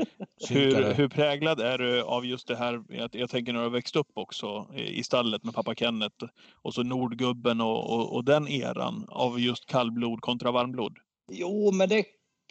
hur, 0.50 0.94
hur 0.94 1.08
präglad 1.08 1.60
är 1.60 1.78
du 1.78 2.02
av 2.02 2.26
just 2.26 2.48
det 2.48 2.56
här, 2.56 2.82
jag, 2.88 3.10
jag 3.12 3.30
tänker 3.30 3.52
när 3.52 3.62
du 3.62 3.70
växt 3.70 3.96
upp 3.96 4.10
också 4.14 4.66
i 4.76 5.02
stallet 5.02 5.44
med 5.44 5.54
pappa 5.54 5.74
Kenneth 5.74 6.24
och 6.62 6.74
så 6.74 6.82
Nordgubben 6.82 7.60
och, 7.60 7.90
och, 7.90 8.14
och 8.14 8.24
den 8.24 8.48
eran 8.48 9.06
av 9.08 9.40
just 9.40 9.66
kallblod 9.66 10.20
kontra 10.20 10.52
varmblod? 10.52 10.98
Jo, 11.32 11.72
men 11.72 11.88
det 11.88 11.98
är 11.98 12.04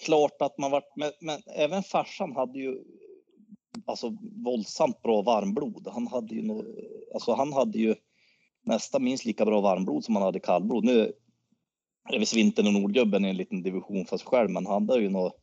klart 0.06 0.42
att 0.42 0.58
man 0.58 0.72
varit, 0.72 0.94
men, 0.96 1.12
men 1.22 1.40
även 1.56 1.84
farsan 1.84 2.36
hade 2.36 2.60
ju 2.60 2.78
alltså 3.86 4.18
våldsamt 4.46 5.02
bra 5.02 5.22
varmblod. 5.22 5.88
Han 5.94 6.08
hade 6.08 6.36
ju, 6.36 6.42
no, 6.42 6.64
alltså 7.14 7.34
han 7.34 7.54
hade 7.54 7.80
ju 7.80 7.96
nästan 8.64 9.04
minst 9.04 9.26
lika 9.26 9.46
bra 9.46 9.62
varmblod 9.62 10.04
som 10.04 10.16
han 10.16 10.26
hade 10.26 10.40
kallblod. 10.40 10.86
Nu 10.86 11.14
är 12.10 12.20
visst 12.20 12.36
vintern 12.36 12.68
och 12.68 12.74
Nordgubben 12.74 13.26
i 13.26 13.30
en 13.30 13.38
liten 13.38 13.64
division 13.64 14.06
för 14.06 14.18
sig 14.18 14.28
själv, 14.28 14.50
men 14.50 14.66
han 14.66 14.90
hade 14.90 15.02
ju 15.02 15.10
något 15.10 15.41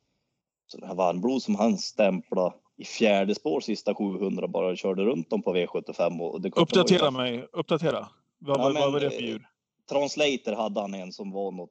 sån 0.68 0.82
här 0.82 0.94
varmblod 0.94 1.42
som 1.42 1.54
han 1.54 1.78
stämplade 1.78 2.54
i 2.76 2.84
fjärde 2.84 3.34
spår 3.34 3.60
sista 3.60 3.94
700 3.94 4.48
bara 4.48 4.76
körde 4.76 5.04
runt 5.04 5.30
dem 5.30 5.42
på 5.42 5.56
V75. 5.56 6.20
Och 6.20 6.40
det 6.40 6.56
uppdatera 6.56 7.04
ju... 7.04 7.10
mig, 7.10 7.46
uppdatera. 7.52 8.08
Vad, 8.38 8.60
ja, 8.60 8.80
vad 8.80 8.92
var 8.92 9.00
det 9.00 9.10
för 9.10 9.22
djur? 9.22 9.40
Eh, 9.40 9.88
Translator 9.88 10.52
hade 10.52 10.80
han 10.80 10.94
en 10.94 11.12
som 11.12 11.30
var 11.30 11.52
något 11.52 11.70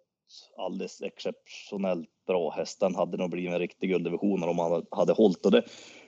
alldeles 0.57 1.01
exceptionellt 1.01 2.09
bra 2.27 2.51
häst. 2.51 2.79
Den 2.79 2.95
hade 2.95 3.17
nog 3.17 3.29
blivit 3.29 3.51
en 3.51 3.59
riktig 3.59 3.89
gulddivision 3.89 4.43
om 4.43 4.59
han 4.59 4.85
hade 4.91 5.13
hållit 5.13 5.45
och 5.45 5.51
det 5.51 5.63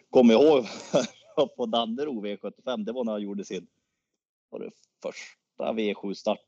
kommer 0.10 0.34
jag 0.34 0.44
ihåg 0.44 0.66
på 1.58 1.66
Dannero 1.66 2.26
V75. 2.26 2.86
Det 2.86 2.92
var 2.92 3.04
när 3.04 3.12
han 3.12 3.22
gjorde 3.22 3.46
sin 3.46 3.68
var 4.50 4.60
det 4.60 4.72
första 5.04 5.74
V7 5.74 6.14
start 6.14 6.40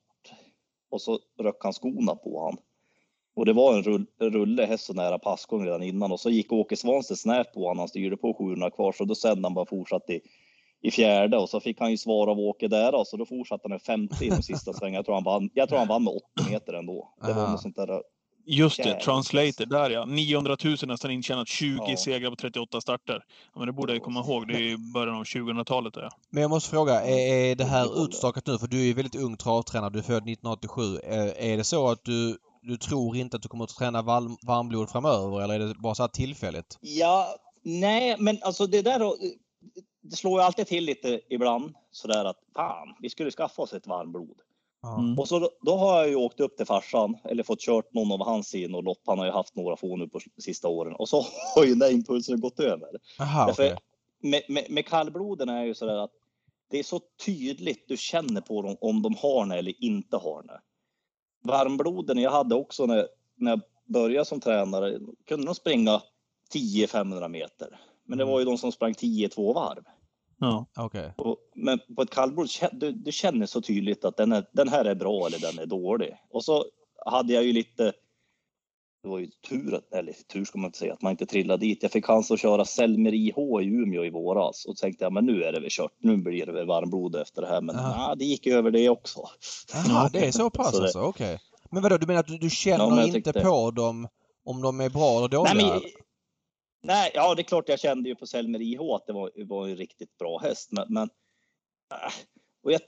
och 0.89 1.01
så 1.01 1.19
röck 1.39 1.63
han 1.63 1.74
skorna 1.74 2.15
på 2.15 2.45
han. 2.45 2.57
Och 3.35 3.45
det 3.45 3.53
var 3.53 3.77
en 3.77 3.83
rull, 3.83 4.05
rulle 4.19 4.65
häst 4.65 4.85
så 4.85 4.93
nära 4.93 5.19
passgång 5.19 5.65
redan 5.65 5.83
innan 5.83 6.11
och 6.11 6.19
så 6.19 6.29
gick 6.29 6.51
Åke 6.51 6.75
Svanstedt 6.75 7.19
snät 7.19 7.53
på 7.53 7.61
honom. 7.61 7.79
Han 7.79 7.88
styrde 7.88 8.17
på 8.17 8.33
700 8.33 8.71
kvar 8.71 8.91
så 8.91 9.05
då 9.05 9.15
sen 9.15 9.43
han 9.43 9.53
bara 9.53 9.65
fortsatt 9.65 10.09
i, 10.09 10.21
i 10.81 10.91
fjärde 10.91 11.38
och 11.38 11.50
så 11.50 11.59
fick 11.59 11.79
han 11.79 11.91
ju 11.91 11.97
svar 11.97 12.27
av 12.27 12.39
Åke 12.39 12.67
där 12.67 12.95
och 12.95 13.07
så 13.07 13.17
då 13.17 13.25
fortsatte 13.25 13.61
han 13.63 13.71
med 13.71 13.81
50 13.81 14.25
i 14.25 14.29
de 14.29 14.43
sista 14.43 14.73
svängarna. 14.73 14.97
Jag 14.97 15.05
tror 15.05 15.15
han 15.15 15.23
vann, 15.23 15.50
jag 15.53 15.69
tror 15.69 15.79
han 15.79 15.88
vann 15.88 16.03
med 16.03 16.13
80 16.13 16.51
meter 16.51 16.73
ändå. 16.73 17.13
Det 17.21 17.33
var 17.33 17.47
något 17.47 17.61
sånt 17.61 17.75
där 17.75 18.01
Just 18.45 18.83
det. 18.83 19.00
Translator. 19.00 19.65
Där 19.65 19.89
ja. 19.89 20.05
900 20.05 20.57
000 20.63 20.77
nästan 20.88 21.11
intjänat. 21.11 21.47
20 21.47 21.77
Ja. 21.88 21.97
segrar 21.97 22.29
på 22.29 22.35
38 22.35 22.81
starter. 22.81 23.23
Ja, 23.53 23.59
men 23.59 23.67
det 23.67 23.73
borde 23.73 23.93
jag 23.93 24.03
komma 24.03 24.19
ihåg. 24.19 24.47
Det 24.47 24.53
är 24.53 24.61
i 24.61 24.77
början 24.93 25.15
av 25.15 25.23
2000-talet. 25.23 25.93
Ja. 25.95 26.09
Men 26.29 26.41
jag 26.41 26.50
måste 26.50 26.69
fråga, 26.69 27.01
är, 27.01 27.51
är 27.51 27.55
det 27.55 27.65
här 27.65 28.03
utstakat 28.05 28.47
nu? 28.47 28.57
För 28.57 28.67
du 28.67 28.79
är 28.81 28.85
ju 28.85 28.93
väldigt 28.93 29.15
ung 29.15 29.38
travtränare. 29.38 29.89
Du 29.89 30.00
är 30.00 30.03
född 30.03 30.29
1987. 30.29 30.81
Är, 31.03 31.38
är 31.38 31.57
det 31.57 31.63
så 31.63 31.89
att 31.89 32.03
du, 32.03 32.38
du 32.61 32.77
tror 32.77 33.17
inte 33.17 33.35
att 33.37 33.43
du 33.43 33.49
kommer 33.49 33.63
att 33.63 33.69
träna 33.69 34.01
varm, 34.01 34.37
varmblod 34.47 34.89
framöver 34.89 35.41
eller 35.41 35.59
är 35.59 35.67
det 35.67 35.75
bara 35.75 35.95
så 35.95 36.03
här 36.03 36.07
tillfälligt? 36.07 36.77
Ja, 36.81 37.35
nej, 37.63 38.15
men 38.19 38.37
alltså 38.41 38.67
det 38.67 38.81
där 38.81 39.13
det 40.01 40.15
slår 40.15 40.39
ju 40.39 40.45
alltid 40.45 40.67
till 40.67 40.83
lite 40.83 41.21
ibland 41.29 41.73
sådär 41.91 42.25
att 42.25 42.37
fan, 42.55 42.95
vi 43.01 43.09
skulle 43.09 43.31
skaffa 43.31 43.61
oss 43.61 43.73
ett 43.73 43.87
varmblod. 43.87 44.41
Mm. 44.97 45.19
Och 45.19 45.27
så 45.27 45.39
då, 45.39 45.49
då 45.61 45.77
har 45.77 45.99
jag 45.99 46.09
ju 46.09 46.15
åkt 46.15 46.39
upp 46.39 46.57
till 46.57 46.65
farsan 46.65 47.17
eller 47.23 47.43
fått 47.43 47.59
kört 47.59 47.93
någon 47.93 48.11
av 48.11 48.25
hans 48.25 48.55
i 48.55 48.67
något 48.67 48.83
lopp. 48.83 49.01
Han 49.05 49.19
har 49.19 49.25
ju 49.25 49.31
haft 49.31 49.55
några 49.55 49.75
få 49.75 49.95
nu 49.95 50.07
på 50.07 50.19
sista 50.37 50.67
åren 50.67 50.95
och 50.95 51.09
så 51.09 51.25
har 51.55 51.63
ju 51.63 51.69
den 51.69 51.79
där 51.79 51.91
impulsen 51.91 52.39
gått 52.41 52.59
över. 52.59 52.89
Aha, 53.19 53.45
Därför, 53.45 53.63
okej. 53.63 53.77
med, 54.21 54.41
med, 54.47 54.65
med 54.69 54.85
kallbloden 54.85 55.49
är 55.49 55.63
ju 55.63 55.75
sådär 55.75 55.97
att 55.97 56.11
det 56.69 56.79
är 56.79 56.83
så 56.83 56.99
tydligt 57.25 57.87
du 57.87 57.97
känner 57.97 58.41
på 58.41 58.61
dem 58.61 58.77
om 58.81 59.01
de 59.01 59.15
har 59.15 59.45
det 59.45 59.57
eller 59.57 59.83
inte 59.83 60.17
har 60.17 60.43
det. 60.43 60.59
Varmbloden 61.41 62.17
jag 62.17 62.31
hade 62.31 62.55
också 62.55 62.86
när, 62.86 63.07
när 63.36 63.51
jag 63.51 63.62
började 63.86 64.25
som 64.25 64.39
tränare 64.39 65.00
kunde 65.27 65.45
de 65.45 65.55
springa 65.55 66.01
10-500 66.53 67.27
meter. 67.27 67.79
Men 68.05 68.17
det 68.17 68.25
var 68.25 68.39
ju 68.39 68.45
de 68.45 68.57
som 68.57 68.71
sprang 68.71 68.93
10-2 68.93 69.53
varv. 69.53 69.83
Ja. 70.39 70.65
Okej. 70.77 71.13
Och, 71.17 71.38
men 71.55 71.79
på 71.95 72.01
ett 72.01 72.10
kallblod, 72.10 72.50
du, 72.71 72.91
du 72.91 73.12
känner 73.12 73.45
så 73.45 73.62
tydligt 73.62 74.05
att 74.05 74.17
den, 74.17 74.31
är, 74.31 74.45
den 74.51 74.69
här 74.69 74.86
är 74.86 74.95
bra 74.95 75.27
eller 75.27 75.39
den 75.39 75.60
är 75.60 75.65
dålig. 75.65 76.17
Och 76.29 76.43
så 76.43 76.65
hade 77.05 77.33
jag 77.33 77.43
ju 77.43 77.53
lite, 77.53 77.93
det 79.03 79.10
var 79.10 79.20
ju 79.20 79.27
tur, 79.50 79.74
att- 79.74 79.93
eller 79.93 80.13
tur 80.13 80.46
ska 80.46 80.60
man 80.60 80.67
inte 80.67 80.77
säga, 80.77 80.93
att 80.93 81.01
man 81.01 81.12
inte 81.12 81.25
trillade 81.25 81.65
dit. 81.65 81.84
Jag 81.84 81.91
fick 81.91 82.05
chans 82.05 82.31
att 82.31 82.39
köra 82.39 82.65
Selmer 82.65 83.13
IH 83.13 83.62
i 83.62 83.65
Umeå 83.65 84.05
i 84.05 84.10
våras 84.10 84.65
och 84.65 84.77
tänkte 84.77 85.03
jag, 85.05 85.13
men 85.13 85.25
nu 85.25 85.43
är 85.43 85.51
det 85.51 85.60
väl 85.60 85.70
kört. 85.72 85.91
Nu 86.00 86.17
blir 86.17 86.46
det 86.46 86.51
väl 86.51 86.65
varmblod 86.67 87.15
efter 87.15 87.41
det 87.41 87.48
här. 87.48 87.62
Men 87.62 87.75
Ja. 87.75 88.05
nej, 88.08 88.17
det 88.17 88.25
gick 88.25 88.48
över 88.48 88.72
det 88.72 88.89
också. 88.89 89.20
Jaha, 89.74 90.10
det 90.13 90.27
är 90.27 90.31
så 90.31 90.50
pass 90.50 90.72
Så 90.72 90.77
det- 90.77 90.84
alltså? 90.84 91.00
Okej. 91.01 91.39
Men 91.72 91.84
vadå, 91.84 91.98
du 91.98 92.08
menar 92.08 92.20
att 92.20 92.27
du, 92.27 92.38
du 92.38 92.50
känner 92.50 92.86
Ja, 92.98 93.03
inte 93.05 93.22
tyckte- 93.22 93.41
på 93.41 93.72
dem 93.72 94.08
om 94.46 94.62
de 94.62 94.79
är 94.81 94.89
bra 94.89 95.17
eller 95.17 95.27
dåliga? 95.27 95.53
Nej, 95.53 95.65
men, 95.81 95.81
nej, 96.84 97.12
ja, 97.13 97.36
det 97.36 97.41
är 97.41 97.43
klart 97.43 97.70
jag 97.70 97.79
kände 97.79 98.10
ju 98.10 98.15
på 98.15 98.27
Selmer 98.27 98.62
IH 98.62 98.79
att 98.96 99.05
det 99.08 99.13
var, 99.13 99.31
var 99.46 99.67
en 99.67 99.75
riktigt 99.75 100.17
bra 100.17 100.39
häst. 100.39 100.72
Men, 100.72 100.86
men 100.89 101.10
äh, 101.93 102.12
och 102.63 102.72
jag, 102.72 102.81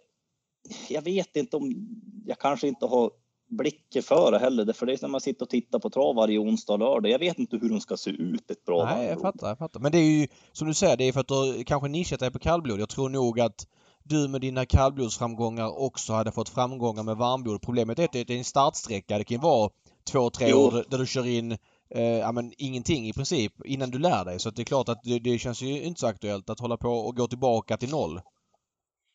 jag 0.90 1.02
vet 1.02 1.36
inte 1.36 1.58
om 1.58 1.88
jag 2.26 2.40
kanske 2.40 2.68
inte 2.68 2.86
har 2.86 3.12
blicken 3.58 4.04
för 4.04 4.32
det 4.32 4.40
heller. 4.40 4.74
För 4.74 4.86
det 4.86 4.94
är 4.94 4.98
när 5.02 5.10
man 5.10 5.22
sitter 5.22 5.46
och 5.46 5.50
tittar 5.50 5.80
på 5.80 5.90
trav 5.90 6.16
varje 6.16 6.40
onsdag 6.40 6.74
och 6.74 6.80
lördag. 6.80 7.12
Jag 7.12 7.20
vet 7.20 7.40
inte 7.40 7.58
hur 7.58 7.70
de 7.70 7.80
ska 7.82 7.98
se 7.98 8.10
ut 8.10 8.52
ett 8.52 8.66
bra 8.66 8.86
Nej, 8.86 9.08
jag 9.08 9.22
fattar, 9.22 9.48
jag 9.48 9.58
fattar. 9.58 9.80
Men 9.80 9.92
det 9.92 9.98
är 9.98 10.20
ju 10.22 10.28
som 10.52 10.68
du 10.68 10.74
säger, 10.74 10.98
det 10.98 11.04
är 11.04 11.14
för 11.14 11.20
att 11.20 11.28
du 11.28 11.64
kanske 11.64 11.88
nischat 11.90 12.20
dig 12.20 12.32
på 12.32 12.40
kallblod. 12.40 12.80
Jag 12.80 12.90
tror 12.90 13.10
nog 13.10 13.40
att 13.40 13.68
du 14.04 14.28
med 14.28 14.42
dina 14.42 14.66
kallblodsframgångar 14.66 15.80
också 15.82 16.14
hade 16.14 16.32
fått 16.32 16.50
framgångar 16.50 17.04
med 17.04 17.18
varmblod. 17.18 17.62
Problemet 17.62 18.00
är 18.00 18.04
att 18.04 18.12
det 18.12 18.30
är 18.30 18.32
en 18.32 18.44
startsträcka. 18.44 19.18
Det 19.18 19.24
kan 19.24 19.36
ju 19.38 19.42
vara 19.42 19.70
två, 20.12 20.30
tre 20.30 20.48
Jo. 20.50 20.58
år 20.58 20.86
där- 20.90 20.98
du 20.98 21.06
kör 21.08 21.28
in 21.28 21.52
eh, 21.90 22.04
ja, 22.04 22.32
men 22.32 22.54
ingenting 22.58 23.08
i 23.10 23.14
princip 23.14 23.66
innan 23.66 23.92
du 23.92 24.00
lär 24.00 24.26
dig. 24.26 24.40
Så 24.40 24.50
det 24.50 24.62
är 24.62 24.66
klart 24.66 24.90
att 24.90 25.04
det, 25.04 25.20
det 25.20 25.40
känns 25.40 25.62
ju 25.62 25.82
inte 25.84 26.00
så 26.00 26.08
aktuellt 26.08 26.50
att 26.50 26.60
hålla 26.60 26.78
på 26.78 26.90
och 26.90 27.16
gå 27.16 27.28
tillbaka 27.28 27.78
till 27.78 27.90
noll. 27.90 28.22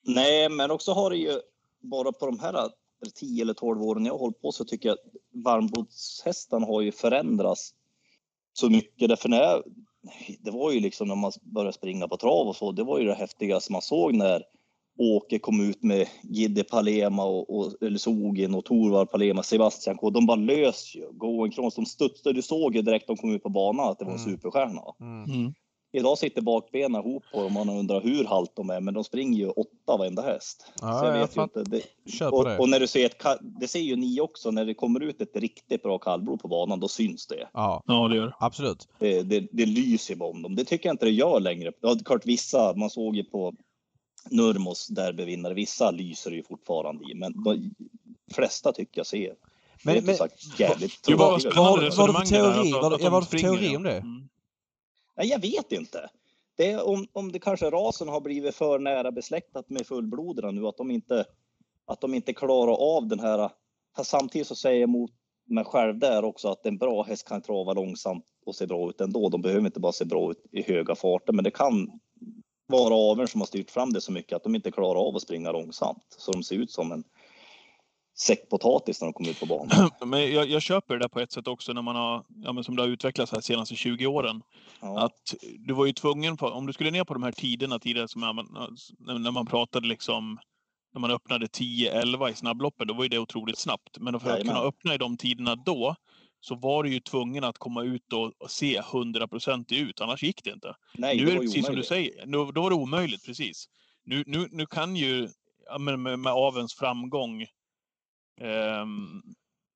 Nej, 0.06 0.48
men 0.48 0.70
också 0.70 0.92
har 0.92 1.10
det 1.10 1.16
ju 1.16 1.40
bara 1.82 2.12
på 2.12 2.26
de 2.26 2.38
här 2.38 2.70
10 3.14 3.42
eller 3.42 3.54
12 3.54 3.82
åren 3.82 4.06
jag 4.06 4.12
har 4.12 4.18
hållit 4.18 4.40
på 4.40 4.52
så 4.52 4.64
tycker 4.64 4.88
jag 4.88 4.94
att 4.94 5.44
varmblodshästarna 5.44 6.66
har 6.66 6.80
ju 6.80 6.92
förändrats 6.92 7.74
så 8.52 8.70
mycket. 8.70 9.08
Därför 9.08 9.28
när 9.28 9.42
jag, 9.42 9.62
det 10.40 10.50
var 10.50 10.72
ju 10.72 10.80
liksom 10.80 11.08
när 11.08 11.14
man 11.14 11.32
började 11.42 11.72
springa 11.72 12.08
på 12.08 12.16
trav 12.16 12.48
och 12.48 12.56
så, 12.56 12.72
det 12.72 12.84
var 12.84 12.98
ju 12.98 13.06
det 13.06 13.14
häftigaste 13.14 13.72
man 13.72 13.82
såg 13.82 14.14
när 14.14 14.42
Åke 15.00 15.38
kom 15.38 15.60
ut 15.60 15.82
med 15.82 16.08
Gidde 16.22 16.64
Palema 16.64 17.24
och, 17.24 17.58
och 17.58 17.82
eller 17.82 17.98
Sogin 17.98 18.54
och 18.54 18.64
Torvald 18.64 19.10
Palema, 19.10 19.42
Sebastian 19.42 19.96
K. 19.96 20.10
De 20.10 20.26
bara 20.26 20.36
lös 20.36 20.94
ju. 20.96 21.12
Going 21.12 21.52
Kronos, 21.52 21.74
de 21.74 21.86
studsade. 21.86 22.34
Du 22.34 22.42
såg 22.42 22.76
ju 22.76 22.82
direkt 22.82 23.06
de 23.06 23.16
kom 23.16 23.34
ut 23.34 23.42
på 23.42 23.48
banan 23.48 23.88
att 23.88 23.98
det 23.98 24.04
var 24.04 24.12
en 24.12 24.18
Mm. 24.18 24.30
superstjärna. 24.32 24.82
Mm. 25.00 25.52
Idag 25.92 26.18
sitter 26.18 26.42
bakbenen 26.42 27.00
ihop 27.00 27.24
på 27.32 27.36
dem 27.42 27.56
och 27.56 27.66
man 27.66 27.78
undrar 27.78 28.00
hur 28.00 28.24
halt 28.24 28.50
de 28.56 28.70
är, 28.70 28.80
men 28.80 28.94
de 28.94 29.04
springer 29.04 29.38
ju 29.38 29.50
åtta 29.50 29.96
varenda 29.98 30.22
häst. 30.22 30.72
Ja, 30.80 30.98
så 31.00 31.06
jag 31.06 31.16
jag 31.16 31.20
vet 31.20 31.34
fatt- 31.34 31.56
inte. 31.56 31.70
Det, 31.70 32.10
Kör 32.12 32.30
på 32.30 32.36
och, 32.36 32.44
det. 32.44 32.58
och 32.58 32.68
när 32.68 32.80
du 32.80 32.86
ser 32.86 33.06
ett, 33.06 33.22
det 33.40 33.68
ser 33.68 33.80
ju 33.80 33.96
ni 33.96 34.20
också, 34.20 34.50
när 34.50 34.64
det 34.64 34.74
kommer 34.74 35.00
ut 35.02 35.20
ett 35.20 35.36
riktigt 35.36 35.82
bra 35.82 35.98
kallblod 35.98 36.40
på 36.40 36.48
banan, 36.48 36.80
då 36.80 36.88
syns 36.88 37.26
det. 37.26 37.48
Ja, 37.52 37.82
ja, 37.86 38.08
det 38.08 38.16
gör 38.16 38.34
absolut. 38.38 38.88
Det, 38.98 39.22
det, 39.22 39.48
det 39.52 39.66
lyser 39.66 40.14
ju 40.14 40.20
om 40.20 40.42
dem. 40.42 40.56
Det 40.56 40.64
tycker 40.64 40.88
jag 40.88 40.94
inte 40.94 41.04
det 41.04 41.10
gör 41.12 41.40
längre. 41.40 41.72
Ja, 41.80 41.96
klart 42.04 42.26
vissa, 42.26 42.74
man 42.76 42.90
såg 42.90 43.16
ju 43.16 43.24
på 43.24 43.54
Nurmos 44.30 44.86
derbyvinnare, 44.88 45.54
vissa 45.54 45.90
lyser 45.90 46.30
ju 46.30 46.42
fortfarande 46.42 47.10
i, 47.10 47.14
men 47.14 47.42
de 47.44 47.70
flesta 48.34 48.72
tycker 48.72 48.98
jag 48.98 49.06
ser. 49.06 49.34
Men- 49.84 50.04
Men, 50.04 50.16
sagt 50.16 50.60
jävligt. 50.60 51.08
Vad 51.08 51.18
har- 51.30 51.38
spännande 51.38 51.90
vad 51.96 52.08
har 52.08 52.08
du 52.08 52.14
för 52.14 52.24
teori? 52.26 52.70
där, 52.70 52.76
att- 52.78 52.82
Vad- 52.82 53.00
vad 53.02 53.12
har 53.12 53.20
du 53.20 53.26
för 53.26 53.38
teori 53.38 53.76
om 53.76 53.82
det? 53.82 53.96
Mm. 53.96 54.28
Nej, 55.18 55.28
jag 55.28 55.38
vet 55.38 55.72
inte. 55.72 56.10
Det 56.56 56.70
är 56.70 56.88
om, 56.88 57.06
om 57.12 57.32
det 57.32 57.38
kanske 57.38 57.70
rasen 57.70 58.08
har 58.08 58.20
blivit 58.20 58.54
för 58.54 58.78
nära 58.78 59.12
besläktat 59.12 59.70
med 59.70 59.86
fullbloderna 59.86 60.50
nu, 60.50 60.66
att 60.66 60.76
de 60.76 60.90
inte, 60.90 61.24
att 61.86 62.00
de 62.00 62.14
inte 62.14 62.32
klarar 62.32 62.96
av 62.96 63.06
den 63.06 63.20
här. 63.20 63.50
Fast 63.96 64.10
samtidigt 64.10 64.46
så 64.46 64.54
säger 64.54 64.80
jag 64.80 64.88
emot 64.88 65.10
mig 65.46 65.64
själv 65.64 65.98
där 65.98 66.24
också 66.24 66.48
att 66.48 66.66
en 66.66 66.78
bra 66.78 67.02
häst 67.02 67.28
kan 67.28 67.42
trava 67.42 67.72
långsamt 67.72 68.24
och 68.46 68.54
se 68.54 68.66
bra 68.66 68.90
ut 68.90 69.00
ändå. 69.00 69.28
De 69.28 69.42
behöver 69.42 69.66
inte 69.66 69.80
bara 69.80 69.92
se 69.92 70.04
bra 70.04 70.30
ut 70.30 70.46
i 70.52 70.62
höga 70.62 70.94
farter, 70.94 71.32
men 71.32 71.44
det 71.44 71.50
kan 71.50 72.00
vara 72.66 72.94
aveln 72.94 73.28
som 73.28 73.40
har 73.40 73.46
styrt 73.46 73.70
fram 73.70 73.92
det 73.92 74.00
så 74.00 74.12
mycket 74.12 74.36
att 74.36 74.42
de 74.42 74.54
inte 74.54 74.70
klarar 74.70 75.08
av 75.08 75.16
att 75.16 75.22
springa 75.22 75.52
långsamt. 75.52 76.16
Så 76.18 76.32
de 76.32 76.42
ser 76.42 76.56
ut 76.56 76.70
som 76.70 76.92
en 76.92 77.04
säck 78.20 78.48
potatis 78.48 79.00
när 79.00 79.06
de 79.06 79.12
kommer 79.12 79.30
ut 79.30 79.40
på 79.40 79.46
banan. 79.46 79.90
Men 80.10 80.32
jag, 80.32 80.48
jag 80.48 80.62
köper 80.62 80.94
det 80.94 81.00
där 81.00 81.08
på 81.08 81.20
ett 81.20 81.32
sätt 81.32 81.48
också 81.48 81.72
när 81.72 81.82
man 81.82 81.96
har, 81.96 82.24
ja, 82.28 82.62
som 82.62 82.76
det 82.76 82.82
har 82.82 82.88
utvecklats 82.88 83.32
här 83.32 83.40
senaste 83.40 83.74
20 83.74 84.06
åren. 84.06 84.42
Ja. 84.80 85.04
Att 85.04 85.34
du 85.58 85.74
var 85.74 85.86
ju 85.86 85.92
tvungen, 85.92 86.36
på, 86.36 86.46
om 86.46 86.66
du 86.66 86.72
skulle 86.72 86.90
ner 86.90 87.04
på 87.04 87.14
de 87.14 87.22
här 87.22 87.32
tiderna 87.32 87.78
tidigare 87.78 88.08
som 88.08 88.20
man, 88.20 88.68
när 88.98 89.30
man 89.30 89.46
pratade 89.46 89.88
liksom 89.88 90.38
när 90.94 91.00
man 91.00 91.10
öppnade 91.10 91.46
10-11 91.46 92.30
i 92.30 92.34
snabbloppen, 92.34 92.86
då 92.86 92.94
var 92.94 93.02
ju 93.02 93.08
det 93.08 93.18
otroligt 93.18 93.58
snabbt. 93.58 93.98
Men 93.98 94.20
för 94.20 94.30
att 94.30 94.32
Jajamän. 94.32 94.54
kunna 94.54 94.66
öppna 94.66 94.94
i 94.94 94.98
de 94.98 95.16
tiderna 95.16 95.56
då, 95.56 95.96
så 96.40 96.54
var 96.54 96.82
du 96.82 96.92
ju 96.92 97.00
tvungen 97.00 97.44
att 97.44 97.58
komma 97.58 97.82
ut 97.82 98.12
och, 98.12 98.50
se 98.50 98.80
100% 98.80 99.74
ut, 99.74 100.00
annars 100.00 100.22
gick 100.22 100.44
det 100.44 100.50
inte. 100.50 100.74
Nej, 100.94 101.16
nu 101.16 101.24
det 101.24 101.30
är 101.30 101.34
det 101.34 101.40
precis 101.40 101.54
som 101.54 101.62
du 101.62 101.68
omöjligt. 101.68 101.88
säger, 101.88 102.26
nu, 102.26 102.52
då 102.52 102.62
var 102.62 102.70
det 102.70 102.76
omöjligt 102.76 103.26
precis. 103.26 103.66
Nu, 104.04 104.24
nu, 104.26 104.48
nu 104.50 104.66
kan 104.66 104.96
ju, 104.96 105.28
men 105.78 106.02
med, 106.02 106.18
med 106.18 106.32
avens 106.32 106.74
framgång 106.74 107.46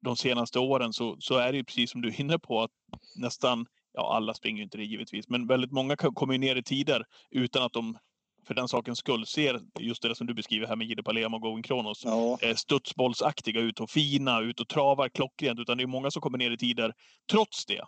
de 0.05 0.17
senaste 0.17 0.59
åren 0.59 0.93
så, 0.93 1.17
så 1.21 1.37
är 1.37 1.53
det 1.53 1.59
ju 1.59 1.65
precis 1.65 1.91
som 1.91 2.01
du 2.01 2.09
är 2.09 2.21
inne 2.21 2.39
på 2.39 2.63
att 2.63 2.71
nästan, 3.17 3.67
ja 3.93 4.15
alla 4.17 4.35
springer 4.35 4.63
inte 4.63 4.77
det 4.79 4.85
givetvis, 4.85 5.29
men 5.29 5.47
väldigt 5.47 5.73
många 5.73 5.97
kan- 5.97 6.15
kommer 6.15 6.39
ner 6.39 6.57
i 6.57 6.63
tider 6.63 7.05
utan 7.31 7.63
att 7.63 7.73
de 7.73 7.99
för 8.47 8.55
den 8.55 8.69
sakens 8.69 8.99
skull 8.99 9.27
ser 9.27 9.61
just 9.81 10.03
det 10.03 10.15
som 10.15 10.27
du 10.27 10.35
beskriver 10.35 10.67
här 10.67 10.77
med 10.77 10.87
Gide 10.87 11.03
Palema 11.03 11.37
och 11.37 11.43
Going 11.43 11.63
Kronos 11.63 12.03
Ja, 12.05 12.39
eh, 12.43 12.55
studsbollsaktiga 12.55 13.61
ut 13.61 13.81
och 13.81 13.91
fina 13.91 14.41
ut 14.41 14.61
och 14.61 14.69
travar 14.69 15.09
klockrent 15.09 15.59
utan 15.61 15.77
det 15.77 15.83
är 15.83 15.87
många 15.87 16.11
som 16.11 16.23
kommer 16.23 16.39
ner 16.39 16.51
i 16.51 16.57
tider 16.57 16.93
trots 17.31 17.67
det. 17.67 17.83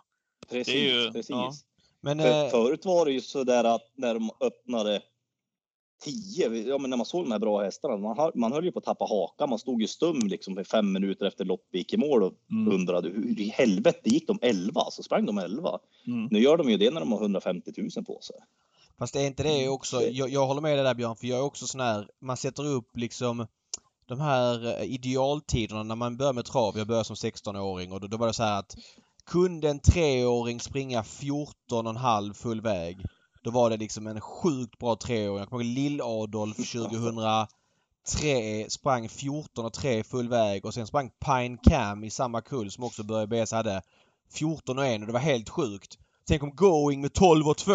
precis. 0.49 0.73
det 0.73 0.89
är 0.89 1.03
ju- 1.05 1.11
precis. 1.11 1.29
ja. 1.29 1.51
Men 2.01 2.19
För, 2.19 2.45
eh, 2.45 2.49
förut 2.51 2.85
var 2.85 3.05
det 3.05 3.11
ju 3.11 3.21
så 3.21 3.43
där 3.43 3.63
att 3.63 3.81
när 3.95 4.13
de 4.13 4.29
öppnade 4.41 5.01
10, 6.05 6.49
ja 6.69 6.77
men 6.77 6.89
när 6.89 6.97
man 6.97 7.05
såg 7.05 7.25
de 7.25 7.31
här 7.31 7.39
bra 7.39 7.61
hästarna, 7.63 7.97
man, 7.97 8.17
hör- 8.17 8.31
man 8.35 8.51
höll 8.53 8.65
ju 8.65 8.71
på 8.71 8.79
att 8.79 8.85
tappa 8.85 9.05
hakan. 9.05 9.49
Man 9.49 9.59
stod 9.59 9.81
ju 9.81 9.87
stum 9.87 10.19
liksom 10.19 10.55
för 10.55 10.63
fem 10.63 10.91
minuter 10.91 11.25
efter 11.25 11.45
loppet 11.45 11.73
gick 11.73 11.93
i 11.93 11.97
mål 11.97 12.23
och 12.23 12.33
Mm. 12.51 12.73
undrade 12.75 13.09
hur 13.09 13.39
i 13.41 13.49
helvete 13.49 14.09
gick 14.09 14.27
de 14.27 14.39
11? 14.41 14.81
Så 14.91 15.03
sprang 15.03 15.25
de 15.25 15.37
11. 15.37 15.79
Mm. 16.07 16.27
Nu 16.31 16.39
gör 16.39 16.57
de 16.57 16.69
ju 16.69 16.77
det 16.77 16.91
när 16.91 16.99
de 16.99 17.11
har 17.11 17.19
150 17.21 17.71
000 17.77 18.05
på 18.05 18.19
sig. 18.21 18.35
Fast 18.99 19.15
är 19.15 19.25
inte 19.27 19.43
det 19.43 19.69
också, 19.69 20.01
jag, 20.01 20.29
jag 20.29 20.47
håller 20.47 20.61
med 20.61 20.77
dig 20.77 20.83
där 20.83 20.93
Björn, 20.95 21.15
för 21.15 21.27
jag 21.27 21.39
är 21.39 21.43
också 21.43 21.67
sån 21.67 21.81
här, 21.81 22.07
man 22.21 22.37
sätter 22.37 22.65
upp 22.65 22.97
liksom 22.97 23.47
de 24.07 24.19
här 24.19 24.81
eh, 24.81 24.93
idealtiderna 24.93 25.83
när 25.83 25.95
man 25.95 26.17
börjar 26.17 26.33
med 26.33 26.45
trav. 26.45 26.77
Jag 26.77 26.87
började 26.87 27.05
som 27.05 27.15
16-åring 27.15 27.91
och 27.91 28.01
då, 28.01 28.07
då 28.07 28.17
var 28.17 28.27
det 28.27 28.33
så 28.33 28.43
här 28.43 28.59
att 28.59 28.75
kunde 29.25 29.69
en 29.69 29.79
treåring 29.79 30.59
springa 30.59 31.01
14,5 31.01 32.33
full 32.33 32.61
väg 32.61 32.97
då 33.45 33.51
var 33.51 33.69
det 33.69 33.77
liksom 33.77 34.07
en 34.07 34.21
sjukt 34.21 34.77
bra 34.77 34.95
treåring. 34.95 35.37
Jag 35.37 35.49
kommer 35.49 35.63
ihåg 35.63 35.73
Lill-Adolf 35.73 36.55
2003 36.55 38.69
sprang 38.69 39.09
14 39.09 39.65
och 39.65 39.73
3 39.73 40.03
full 40.03 40.29
väg 40.29 40.65
och 40.65 40.73
sen 40.73 40.87
sprang 40.87 41.11
Pine 41.25 41.57
Cam 41.63 42.03
i 42.03 42.09
samma 42.09 42.41
kull 42.41 42.71
som 42.71 42.83
också 42.83 43.03
Börje 43.03 43.27
BS 43.27 43.51
hade 43.51 43.81
14 44.33 44.79
och 44.79 44.85
1 44.85 45.01
och 45.01 45.07
det 45.07 45.13
var 45.13 45.19
helt 45.19 45.49
sjukt. 45.49 45.97
Sen 46.27 46.39
kom 46.39 46.55
Going 46.55 47.01
med 47.01 47.13
12 47.13 47.47
och 47.47 47.57
2. 47.57 47.73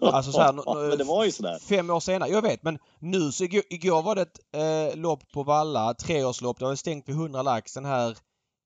Alltså 0.00 0.32
så 0.32 0.40
här, 0.40 0.52
men 0.88 0.98
det 0.98 1.04
var 1.04 1.24
ju 1.24 1.32
sådär. 1.32 1.58
Fem 1.58 1.90
år 1.90 2.00
senare, 2.00 2.30
jag 2.30 2.42
vet 2.42 2.62
men 2.62 2.78
nu 2.98 3.32
så 3.32 3.44
igår, 3.44 3.62
igår 3.70 4.02
var 4.02 4.14
det 4.14 4.22
ett 4.22 4.40
eh, 4.52 4.96
lopp 5.00 5.32
på 5.32 5.42
Valla, 5.42 5.94
treårslopp. 5.94 6.58
Det 6.58 6.64
var 6.64 6.74
stängt 6.74 7.08
vid 7.08 7.16
100 7.16 7.42
lax. 7.42 7.74
Den 7.74 7.84
här 7.84 8.16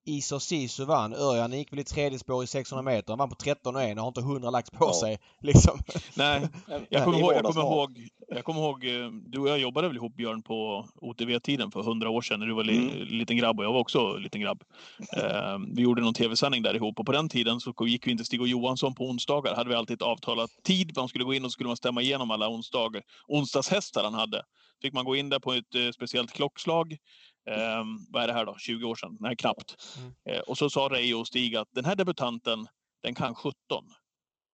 Iso 0.04 0.40
Sisu 0.40 0.84
vann. 0.84 1.14
Örjan 1.14 1.52
gick 1.52 1.72
väl 1.72 1.78
i 1.78 1.84
tredje 1.84 2.18
spår 2.18 2.44
i 2.44 2.46
600 2.46 2.82
meter. 2.82 3.12
Han 3.12 3.18
vann 3.18 3.28
på 3.28 3.34
13 3.34 3.76
och 3.76 3.82
1 3.82 3.96
och 3.96 4.02
har 4.02 4.08
inte 4.08 4.20
100 4.20 4.50
lagts 4.50 4.70
på 4.70 4.84
Ja. 4.84 5.00
sig. 5.00 5.18
Liksom. 5.40 5.78
Nej, 6.16 6.48
jag 6.88 7.04
kommer, 7.04 7.18
ihåg, 7.18 7.32
jag, 7.34 7.44
kommer 7.44 7.60
ihåg, 7.62 8.08
jag 8.28 8.44
kommer 8.44 8.60
ihåg, 8.60 8.80
du 9.26 9.38
och 9.38 9.48
jag 9.48 9.58
jobbade 9.58 9.88
väl 9.88 9.96
ihop 9.96 10.14
Björn 10.16 10.42
på 10.42 10.88
OTV-tiden 11.00 11.70
för 11.70 11.82
hundra 11.82 12.10
år 12.10 12.22
sedan 12.22 12.40
när 12.40 12.46
du 12.46 12.54
var 12.54 12.64
li, 12.64 12.78
Mm. 12.78 13.08
liten 13.08 13.36
grabb 13.36 13.58
och 13.58 13.64
jag 13.64 13.72
var 13.72 13.80
också 13.80 14.16
liten 14.16 14.40
grabb. 14.40 14.62
Eh, 15.16 15.58
vi 15.74 15.82
gjorde 15.82 16.02
någon 16.02 16.14
tv-sändning 16.14 16.62
där 16.62 16.74
ihop 16.76 16.98
och 17.00 17.06
på 17.06 17.12
den 17.12 17.28
tiden 17.28 17.60
så 17.60 17.74
gick 17.86 18.06
vi 18.06 18.10
inte 18.10 18.24
Stig 18.24 18.40
och 18.40 18.48
Johansson 18.48 18.94
på 18.94 19.04
onsdagar. 19.04 19.54
Hade 19.54 19.68
vi 19.70 19.74
alltid 19.76 19.94
ett 19.94 20.02
avtalat 20.02 20.50
tid. 20.64 20.92
Man 20.96 21.08
skulle 21.08 21.24
gå 21.24 21.34
in 21.34 21.44
och 21.44 21.52
skulle 21.52 21.66
man 21.66 21.76
stämma 21.76 22.02
igenom 22.02 22.30
alla 22.30 22.48
onsdagar, 22.48 23.02
onsdagshästar 23.28 24.04
han 24.04 24.14
hade. 24.14 24.42
Fick 24.82 24.92
man 24.92 25.04
gå 25.04 25.16
in 25.16 25.28
där 25.28 25.38
på 25.38 25.52
ett 25.52 25.74
eh, 25.74 25.90
speciellt 25.94 26.32
klockslag. 26.32 26.96
Eh, 27.50 27.84
vad 28.10 28.22
är 28.22 28.26
det 28.26 28.32
här 28.32 28.46
då? 28.46 28.56
20 28.58 28.84
år 28.88 28.94
sedan? 28.94 29.16
Nej, 29.20 29.36
knappt. 29.36 29.76
Mm. 29.98 30.12
Eh, 30.30 30.40
och 30.40 30.58
så 30.58 30.70
sa 30.70 30.80
Reijo 30.80 31.20
och 31.20 31.26
Stig 31.26 31.56
att 31.56 31.68
den 31.74 31.84
här 31.84 31.96
debutanten, 31.96 32.66
den 33.02 33.14
kan 33.14 33.34
17. 33.34 33.54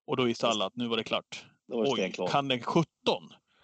Och 0.07 0.17
då 0.17 0.25
visste 0.25 0.49
alla 0.49 0.67
att 0.67 0.77
nu 0.77 0.89
var 0.89 0.97
det 0.97 1.05
klart. 1.05 1.45
Det 1.69 1.75
var 1.75 1.95
Oj, 1.95 2.13
kan 2.31 2.49
den 2.49 2.63
17? 2.63 2.87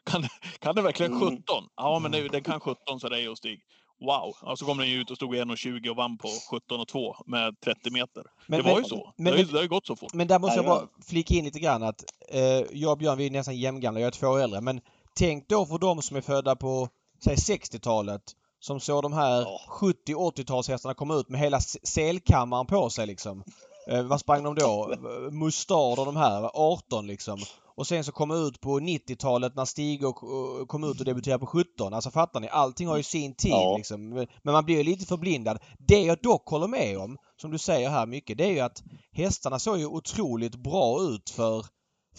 Kan, 0.05 0.23
kan 0.59 0.75
den 0.75 0.85
verkligen 0.85 1.13
Mm. 1.13 1.29
17? 1.37 1.45
Ja, 1.77 1.99
men 1.99 2.11
det, 2.13 2.29
den 2.29 2.43
kan 2.43 2.61
17, 2.61 3.01
sa 3.01 3.09
Reijo 3.09 3.31
och 3.31 3.39
Stig. 3.39 3.61
Wow! 4.01 4.51
Och 4.51 4.59
så 4.59 4.65
kom 4.65 4.79
den 4.79 4.89
ju 4.89 5.01
ut 5.01 5.11
och 5.11 5.17
stod 5.17 5.37
i 5.37 5.41
1,20 5.41 5.89
och 5.89 5.97
vann 5.97 6.19
på 6.19 6.29
17 6.51 6.81
och 6.81 6.89
2 6.89 7.17
med 7.27 7.61
30 7.61 7.91
meter. 7.91 8.25
Men- 8.47 8.59
det 8.59 8.65
var 8.65 8.75
men- 8.75 8.83
ju 8.83 8.89
så. 8.89 9.13
men- 9.17 9.25
det, 9.25 9.31
har 9.31 9.39
ju, 9.39 9.45
det 9.45 9.57
har 9.57 9.63
ju 9.63 9.69
gått 9.69 9.87
så 9.87 9.97
fort. 9.97 10.15
Men 10.15 10.27
där 10.27 10.39
måste 10.39 10.57
jag 10.57 10.65
bara 10.65 10.89
flika 11.07 11.35
in 11.35 11.45
lite 11.45 11.59
grann 11.61 11.83
att 11.83 12.05
eh, 12.29 12.41
jag 12.73 12.93
och 12.93 12.99
Björn 12.99 13.19
vi 13.19 13.27
är 13.27 13.31
nästan 13.31 13.57
jämngamla. 13.57 14.01
Jag 14.01 14.07
är 14.07 14.11
två 14.11 14.27
år 14.27 14.41
äldre. 14.41 14.61
Men 14.61 14.81
tänk 15.17 15.49
då 15.49 15.67
för 15.67 15.79
de 15.79 16.03
som 16.03 16.17
är 16.17 16.21
födda 16.21 16.57
på, 16.57 16.89
säg 17.25 17.35
60-talet. 17.35 18.23
Som 18.67 18.81
såg 18.81 19.03
de 19.03 19.13
här 19.13 19.41
Ja. 19.41 19.61
70-80-talshästarna 19.81 20.95
komma 20.95 21.15
ut 21.15 21.29
med 21.29 21.41
hela 21.41 21.61
selkammaren 21.83 22.67
på 22.67 22.91
sig 22.91 23.07
liksom. 23.07 23.45
Eh, 23.89 24.03
vad 24.03 24.21
sprang 24.21 24.43
de 24.43 24.55
då? 24.55 24.95
Mustard 25.31 25.99
och 25.99 26.07
de 26.07 26.17
här, 26.17 26.51
18 26.55 27.07
liksom. 27.07 27.39
Och 27.77 27.87
sen 27.87 28.05
så 28.05 28.13
kom 28.13 28.31
ut 28.31 28.61
på 28.61 28.81
90-talet 28.81 29.55
när 29.55 29.65
Stig 29.65 30.05
och, 30.07 30.23
och 30.25 30.69
kom 30.69 30.85
ut 30.85 30.99
och 31.01 31.05
debuterade 31.07 31.39
på 31.41 31.47
17. 31.47 31.95
Alltså 31.95 32.11
fattar 32.11 32.41
ni? 32.41 32.49
Allting 32.49 32.89
har 32.89 32.97
ju 32.97 33.03
sin 33.03 33.35
tid 33.35 33.51
Ja. 33.53 33.77
liksom. 33.77 34.09
Men 34.43 34.53
man 34.55 34.65
blir 34.65 34.85
lite 34.85 35.07
förblindad. 35.07 35.59
Det 35.79 36.03
jag 36.03 36.19
dock 36.23 36.49
håller 36.49 36.67
med 36.69 36.99
om, 36.99 37.17
som 37.41 37.51
du 37.51 37.59
säger 37.59 37.91
här 37.91 38.07
mycket, 38.07 38.39
det 38.39 38.45
är 38.45 38.51
ju 38.53 38.61
att 38.61 38.83
hästarna 39.13 39.59
såg 39.59 39.79
ju 39.79 39.87
otroligt 39.87 40.55
bra 40.57 41.01
ut 41.03 41.31
för 41.31 41.67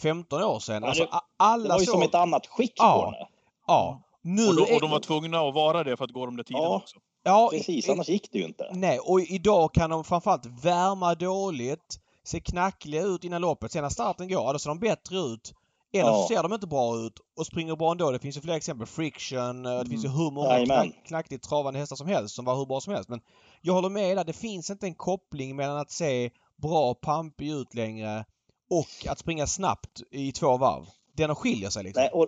15 0.01 0.43
år 0.43 0.59
sedan. 0.59 0.81
Ja, 0.83 0.87
Alltså 0.89 1.03
det- 1.03 1.09
a- 1.11 1.21
Det 1.37 1.43
alla 1.43 1.73
var 1.73 1.79
ju 1.79 1.85
såg... 1.85 1.93
som 1.93 2.01
ett 2.01 2.15
annat 2.15 2.47
skick 2.47 2.73
Ja. 2.75 3.01
på 3.05 3.11
det. 3.11 3.27
Ja. 3.67 4.01
Nu 4.27 4.47
Och, 4.47 4.55
då, 4.55 4.63
och 4.75 4.81
de 4.81 4.89
var 4.91 4.99
tvungna 4.99 5.39
att 5.39 5.53
vara 5.53 5.83
det 5.83 5.97
för 5.97 6.05
att 6.05 6.11
gå 6.11 6.25
de 6.25 6.35
där 6.37 6.43
tiderna 6.43 6.63
Ja. 6.65 6.75
också. 6.75 6.97
ja, 7.23 7.49
Precis, 7.51 7.87
i- 7.87 7.91
annars 7.91 8.09
gick 8.09 8.31
det 8.31 8.37
ju 8.37 8.45
inte. 8.45 8.69
Nej, 8.73 8.99
och 8.99 9.21
idag 9.21 9.73
kan 9.73 9.89
de 9.89 10.03
framförallt 10.03 10.45
värma 10.63 11.15
dåligt, 11.15 11.99
se 12.23 12.39
knackliga 12.39 13.01
ut 13.03 13.23
innan 13.23 13.41
loppet. 13.41 13.71
Sen 13.71 13.81
när 13.83 13.89
starten 13.89 14.27
går, 14.29 14.53
då 14.53 14.59
ser 14.59 14.69
de 14.69 14.79
bättre 14.79 15.17
ut. 15.17 15.53
Eller 15.93 16.03
så 16.03 16.09
Ja. 16.09 16.27
ser 16.27 16.43
de 16.43 16.53
inte 16.53 16.67
bra 16.67 16.97
ut 16.97 17.13
och 17.37 17.45
springer 17.45 17.75
bra 17.75 17.91
ändå. 17.91 18.11
Det 18.11 18.19
finns 18.19 18.37
ju 18.37 18.41
fler 18.41 18.53
exempel. 18.53 18.87
Friction, 18.87 19.65
eh, 19.65 19.79
det 19.79 19.89
finns 19.89 20.05
ju 20.05 20.09
hur 20.09 20.31
många 20.31 20.47
Jajamän. 20.49 20.91
knack, 20.91 21.05
knackligt 21.07 21.43
travande 21.49 21.79
hästar 21.79 21.95
som 21.95 22.07
helst 22.07 22.35
som 22.35 22.45
var 22.45 22.55
hur 22.55 22.65
bra 22.65 22.81
som 22.81 22.93
helst. 22.93 23.09
Men 23.09 23.21
jag 23.61 23.73
håller 23.73 23.89
med 23.89 24.17
där. 24.17 24.23
Det 24.23 24.33
finns 24.33 24.69
inte 24.69 24.85
en 24.85 24.95
koppling 24.95 25.55
mellan 25.55 25.77
att 25.77 25.91
se 25.91 26.29
bra 26.61 26.93
pampig 26.93 27.49
ut 27.49 27.73
längre 27.73 28.25
och 28.69 29.07
att 29.11 29.19
springa 29.19 29.47
snabbt 29.47 30.01
i 30.11 30.31
två 30.31 30.57
varv. 30.57 30.85
Den 31.17 31.35
skiljer 31.35 31.69
sig 31.69 31.83
liksom. 31.83 32.01
Nej, 32.01 32.09
och, 32.13 32.27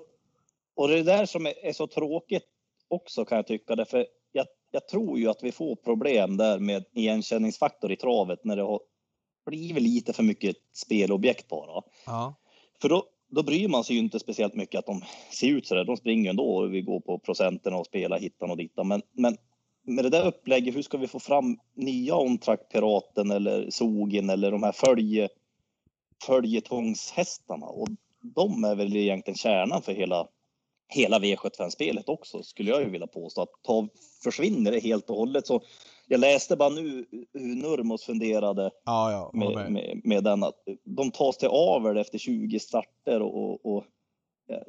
och 0.77 0.87
det 0.87 0.99
är 0.99 1.03
där 1.03 1.25
som 1.25 1.45
är, 1.45 1.65
är 1.65 1.73
så 1.73 1.87
tråkigt 1.87 2.43
också 2.87 3.25
kan 3.25 3.35
jag 3.35 3.47
tycka. 3.47 3.75
Därför 3.75 4.05
jag, 4.31 4.45
jag 4.71 4.87
tror 4.87 5.19
ju 5.19 5.29
att 5.29 5.43
vi 5.43 5.51
får 5.51 5.75
problem 5.75 6.37
där 6.37 6.59
med 6.59 6.85
igenkänningsfaktor 6.93 7.91
i 7.91 7.95
travet 7.95 8.43
när 8.43 8.55
det 8.55 8.61
har 8.61 8.79
blivit 9.45 9.83
lite 9.83 10.13
för 10.13 10.23
mycket 10.23 10.55
spelobjekt 10.73 11.47
bara. 11.47 11.83
Ja. 12.05 12.35
För 12.81 12.89
då, 12.89 13.05
då 13.27 13.43
bryr 13.43 13.67
man 13.67 13.83
sig 13.83 13.95
ju 13.95 14.01
inte 14.01 14.19
speciellt 14.19 14.55
mycket 14.55 14.79
att 14.79 14.85
de 14.85 15.01
ser 15.31 15.47
ut 15.47 15.67
så 15.67 15.75
där. 15.75 15.83
De 15.83 15.97
springer 15.97 16.29
ändå 16.29 16.57
och 16.57 16.73
vi 16.73 16.81
går 16.81 16.99
på 16.99 17.19
procenterna 17.19 17.77
och 17.77 17.85
spelar 17.85 18.19
hittan 18.19 18.51
och 18.51 18.57
dittan. 18.57 18.87
Men, 18.87 19.01
men 19.11 19.37
med 19.83 20.05
det 20.05 20.09
där 20.09 20.27
upplägget, 20.27 20.75
hur 20.75 20.81
ska 20.81 20.97
vi 20.97 21.07
få 21.07 21.19
fram 21.19 21.59
nya 21.75 22.15
ontrack 22.15 22.69
piraten 22.71 23.31
eller 23.31 23.69
sogen 23.69 24.29
eller 24.29 24.51
de 24.51 24.63
här 24.63 24.71
följe, 24.71 25.29
följetångshästarna? 26.25 27.65
Och 27.65 27.87
de 28.21 28.63
är 28.63 28.75
väl 28.75 28.95
egentligen 28.95 29.37
kärnan 29.37 29.81
för 29.81 29.93
hela, 29.93 30.27
hela 30.89 31.19
V75-spelet 31.19 32.09
också, 32.09 32.43
skulle 32.43 32.69
jag 32.71 32.81
ju 32.83 32.89
vilja 32.89 33.07
påstå. 33.07 33.41
Att 33.41 33.49
ta, 33.63 33.87
försvinner 34.23 34.71
det 34.71 34.79
helt 34.79 35.09
och 35.09 35.15
hållet 35.15 35.47
så 35.47 35.61
jag 36.07 36.19
läste 36.19 36.55
bara 36.55 36.69
nu 36.69 37.05
hur 37.33 37.55
Nurmos 37.55 38.03
funderade 38.03 38.71
Ja, 38.85 39.11
ja. 39.11 39.31
med, 39.33 39.55
med. 39.55 39.71
med, 39.71 40.01
med 40.03 40.23
den 40.23 40.43
att 40.43 40.55
de 40.83 41.11
tas 41.11 41.37
till 41.37 41.47
avel 41.51 41.97
efter 41.97 42.17
20 42.17 42.59
starter 42.59 43.21
och, 43.21 43.65
och, 43.65 43.83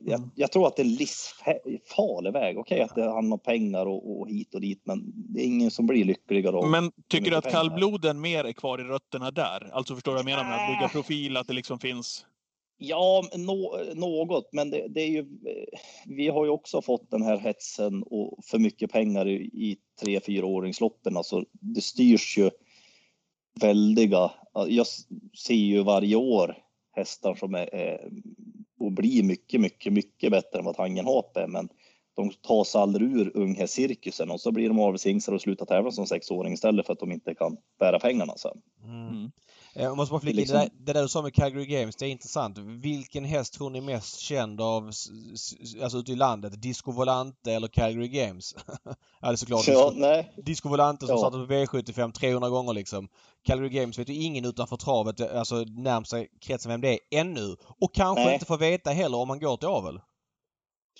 jag, 0.05 0.15
Mm. 0.19 0.31
jag 0.35 0.53
tror 0.53 0.67
att 0.67 0.77
det 0.77 0.83
är 0.83 0.85
livsfarlig 0.85 2.33
väg. 2.33 2.59
Okej 2.59 2.81
att 2.81 2.95
det 2.95 3.05
handlar 3.11 3.35
om 3.35 3.41
pengar 3.41 3.87
och, 3.87 4.21
och 4.21 4.29
hit 4.29 4.55
och 4.55 4.61
dit, 4.61 4.83
men 4.85 5.13
det 5.15 5.41
är 5.41 5.45
ingen 5.45 5.71
som 5.71 5.87
blir 5.87 6.05
lyckligare 6.05 6.67
Men 6.69 6.93
tycker 7.09 7.31
du 7.31 7.37
att 7.37 7.45
pengar. 7.45 7.57
kallbloden 7.59 8.21
mer 8.21 8.45
är 8.45 8.53
kvar 8.53 8.81
i 8.81 8.85
rötterna 8.85 9.31
där? 9.31 9.71
Alltså 9.73 9.95
förstår 9.95 10.13
du 10.13 10.17
vad 10.17 10.31
jag 10.31 10.37
menar 10.37 10.51
med 10.51 10.55
att 10.65 10.77
bygga 10.79 10.89
profil, 10.89 11.37
att 11.37 11.47
det 11.47 11.53
liksom 11.55 11.79
finns... 11.79 12.27
Ja, 12.79 13.25
nå, 13.37 13.81
något, 13.95 14.49
men 14.53 14.71
det, 14.71 14.89
det 14.89 15.01
är 15.01 15.09
ju. 15.09 15.27
Vi 16.07 16.29
har 16.29 16.45
ju 16.45 16.51
också 16.51 16.83
fått 16.83 17.11
den 17.11 17.23
här 17.23 17.39
hetsen 17.39 18.03
och 18.03 18.45
för 18.45 18.59
mycket 18.59 18.93
pengar 18.93 19.29
i, 19.29 19.35
i 19.35 19.77
tre, 20.01 20.21
fyra 20.21 20.47
åringsloppen. 20.47 21.17
Alltså, 21.17 21.45
det 21.51 21.81
styrs 21.81 22.39
ju 22.39 22.51
väldiga. 23.61 24.31
Jag 24.69 24.87
ser 25.45 25.55
ju 25.55 25.83
varje 25.83 26.17
år 26.17 26.57
hästar 26.93 27.35
som 27.35 27.55
är, 27.55 27.75
är 27.75 28.11
och 28.79 28.93
blir 28.93 29.23
mycket, 29.23 29.61
mycket, 29.61 29.93
mycket 29.93 30.31
bättre 30.31 30.59
än 30.59 30.65
vad 30.65 30.77
Tangenhap 30.77 31.37
är, 31.37 31.47
men 31.47 31.69
de 32.15 32.31
tas 32.31 32.77
aldrig 32.77 33.13
ur 33.13 33.37
unghästcirkusen 33.37 34.31
och 34.31 34.41
så 34.41 34.53
blir 34.53 34.69
de 34.69 34.79
avelshingstar 34.79 35.33
och 35.33 35.41
slutar 35.41 35.67
tävla 35.67 35.91
som 35.91 36.07
sexåring 36.07 36.53
istället 36.53 36.87
för 36.87 36.93
att 36.93 37.01
de 37.01 37.13
inte 37.13 37.35
kan 37.35 37.57
bära 37.79 37.99
pengarna 37.99 38.37
sen. 38.37 38.61
Mm. 38.85 39.31
Mm. 39.75 39.83
Eh, 39.85 39.89
Jag 39.89 39.97
måste 39.97 40.11
bara 40.13 40.21
flika 40.21 40.31
är 40.31 40.35
in, 40.35 40.41
liksom- 40.41 40.59
det, 40.59 40.65
där, 40.65 40.71
det 40.87 40.93
där 40.93 41.03
du 41.03 41.09
sa 41.09 41.23
med 41.23 41.35
Calgary 41.35 41.67
Games, 41.67 41.97
det 41.97 42.07
är 42.07 42.11
intressant. 42.11 42.59
Vilken 42.59 43.25
häst 43.25 43.53
tror 43.55 43.71
ni 43.71 43.79
är 43.79 43.83
mest 43.83 44.19
känd 44.19 44.61
av, 44.61 44.85
alltså 45.83 45.99
ute 45.99 46.13
i 46.13 46.17
landet? 46.17 46.63
Disco 46.63 46.93
Volante 46.93 47.53
eller 47.53 47.69
Calgary 47.69 48.09
Games? 48.09 48.55
ja, 48.85 48.95
det 49.21 49.29
är 49.29 49.37
såklart 49.37 49.69
Ja, 49.69 49.85
Disco, 49.91 50.01
nej, 50.01 50.33
Disco 50.37 50.69
Volante 50.69 51.07
som 51.07 51.15
Ja. 51.15 51.19
startade 51.19 51.47
på 51.47 51.53
V75 51.53 52.13
300 52.13 52.49
gånger 52.49 52.73
liksom. 52.73 53.09
Calgary 53.47 53.69
Games 53.71 53.99
vet 53.99 54.09
ju 54.09 54.15
ingen 54.15 54.45
utanför 54.45 54.77
travet, 54.77 55.21
eh, 55.21 55.39
alltså 55.39 55.57
närmsta 55.57 56.25
kretsen 56.41 56.71
vem 56.71 56.81
det 56.81 56.89
är 56.93 56.99
ännu. 57.11 57.57
Och 57.81 57.95
kanske 57.95 58.25
Nej. 58.25 58.35
inte 58.35 58.47
får 58.47 58.59
veta 58.59 58.91
heller 58.91 59.19
om 59.19 59.29
man 59.29 59.39
går 59.41 59.57
till 59.57 59.69
avel. 59.69 60.01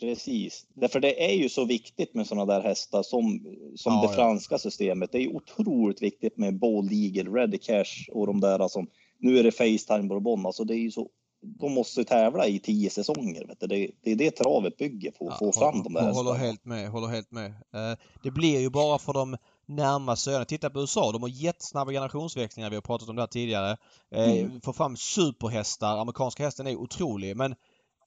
Precis, 0.01 0.67
därför 0.75 1.01
det 1.01 1.25
är 1.31 1.35
ju 1.35 1.49
så 1.49 1.65
viktigt 1.65 2.15
med 2.15 2.27
sådana 2.27 2.55
där 2.55 2.63
hästar 2.63 3.03
som, 3.03 3.41
som 3.77 3.93
Ja, 3.93 4.01
det 4.01 4.07
ja. 4.07 4.13
franska 4.13 4.59
systemet. 4.59 5.13
Det 5.13 5.19
är 5.19 5.23
ju 5.23 5.35
otroligt 5.35 6.03
viktigt 6.03 6.37
med 6.37 6.59
Bold 6.59 6.93
Eagle, 6.93 7.31
Ready 7.31 7.59
Cash 7.59 8.11
och 8.13 8.27
de 8.27 8.41
där 8.41 8.69
som 8.69 8.87
nu 9.19 9.39
är 9.39 9.43
det 9.43 9.53
Facetime 9.53 10.09
Bourbon. 10.09 10.47
Alltså 10.47 10.65
det 10.65 10.75
är 10.75 10.79
ju 10.79 10.91
så. 10.91 11.09
De 11.43 11.73
måste 11.73 12.05
tävla 12.05 12.47
i 12.47 12.59
tio 12.59 12.91
säsonger. 12.91 13.47
Vet 13.47 13.61
du. 13.61 13.67
Det, 13.67 13.91
det 14.03 14.11
är 14.11 14.17
det 14.17 14.31
travet 14.31 14.77
bygger 14.77 15.11
på, 15.11 15.29
att 15.29 15.39
få 15.39 15.53
fram 15.53 15.83
de 15.83 15.93
där 15.93 16.01
håller, 16.01 16.15
håller 16.15 16.33
hästarna. 16.33 16.47
helt 16.47 16.65
med, 16.65 16.89
håller 16.91 17.09
helt 17.09 17.31
med. 17.31 17.47
Eh, 17.51 17.99
det 18.23 18.31
blir 18.31 18.61
ju 18.61 18.71
bara 18.71 18.99
för 18.99 19.13
de 19.13 19.37
närmaste 19.67 20.31
öarna. 20.31 20.45
Titta 20.45 20.71
på 20.71 20.81
USA, 20.81 21.13
de 21.13 21.23
har 21.23 21.29
jättesnabba 21.29 21.93
generationsväxlingar. 21.93 22.71
Vi 22.71 22.77
har 22.77 22.83
pratat 22.83 23.09
om 23.09 23.17
det 23.17 23.23
här 23.23 23.27
tidigare. 23.27 23.77
Eh, 24.15 24.31
Mm. 24.31 24.61
Få 24.61 24.73
fram 24.73 24.97
superhästar. 24.97 25.99
Amerikanska 25.99 26.45
hästen 26.45 26.67
är 26.67 26.77
otrolig. 26.77 27.37
Men, 27.37 27.55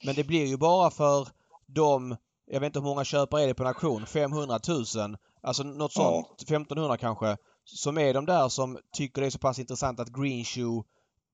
men 0.05 0.15
det 0.15 0.23
blir 0.23 0.45
ju 0.45 0.57
bara 0.57 0.91
för 0.91 1.27
de, 1.73 2.15
jag 2.51 2.59
vet 2.59 2.67
inte 2.67 2.79
hur 2.79 2.85
många 2.85 3.03
köpare 3.03 3.43
är 3.43 3.47
det 3.47 3.53
på 3.53 3.63
en 3.63 3.67
auktion, 3.67 4.05
500 4.05 4.59
000. 4.67 5.17
Alltså 5.43 5.63
något 5.63 5.91
Ja. 5.95 6.01
sånt, 6.27 6.41
1500 6.41 6.97
kanske. 6.97 7.37
Som 7.65 7.97
är 7.97 8.13
de 8.13 8.25
där 8.25 8.49
som 8.49 8.77
tycker 8.93 9.21
det 9.21 9.27
är 9.27 9.31
så 9.31 9.39
pass 9.39 9.59
intressant 9.59 9.99
att 9.99 10.09
Green 10.09 10.45
Shoe 10.45 10.83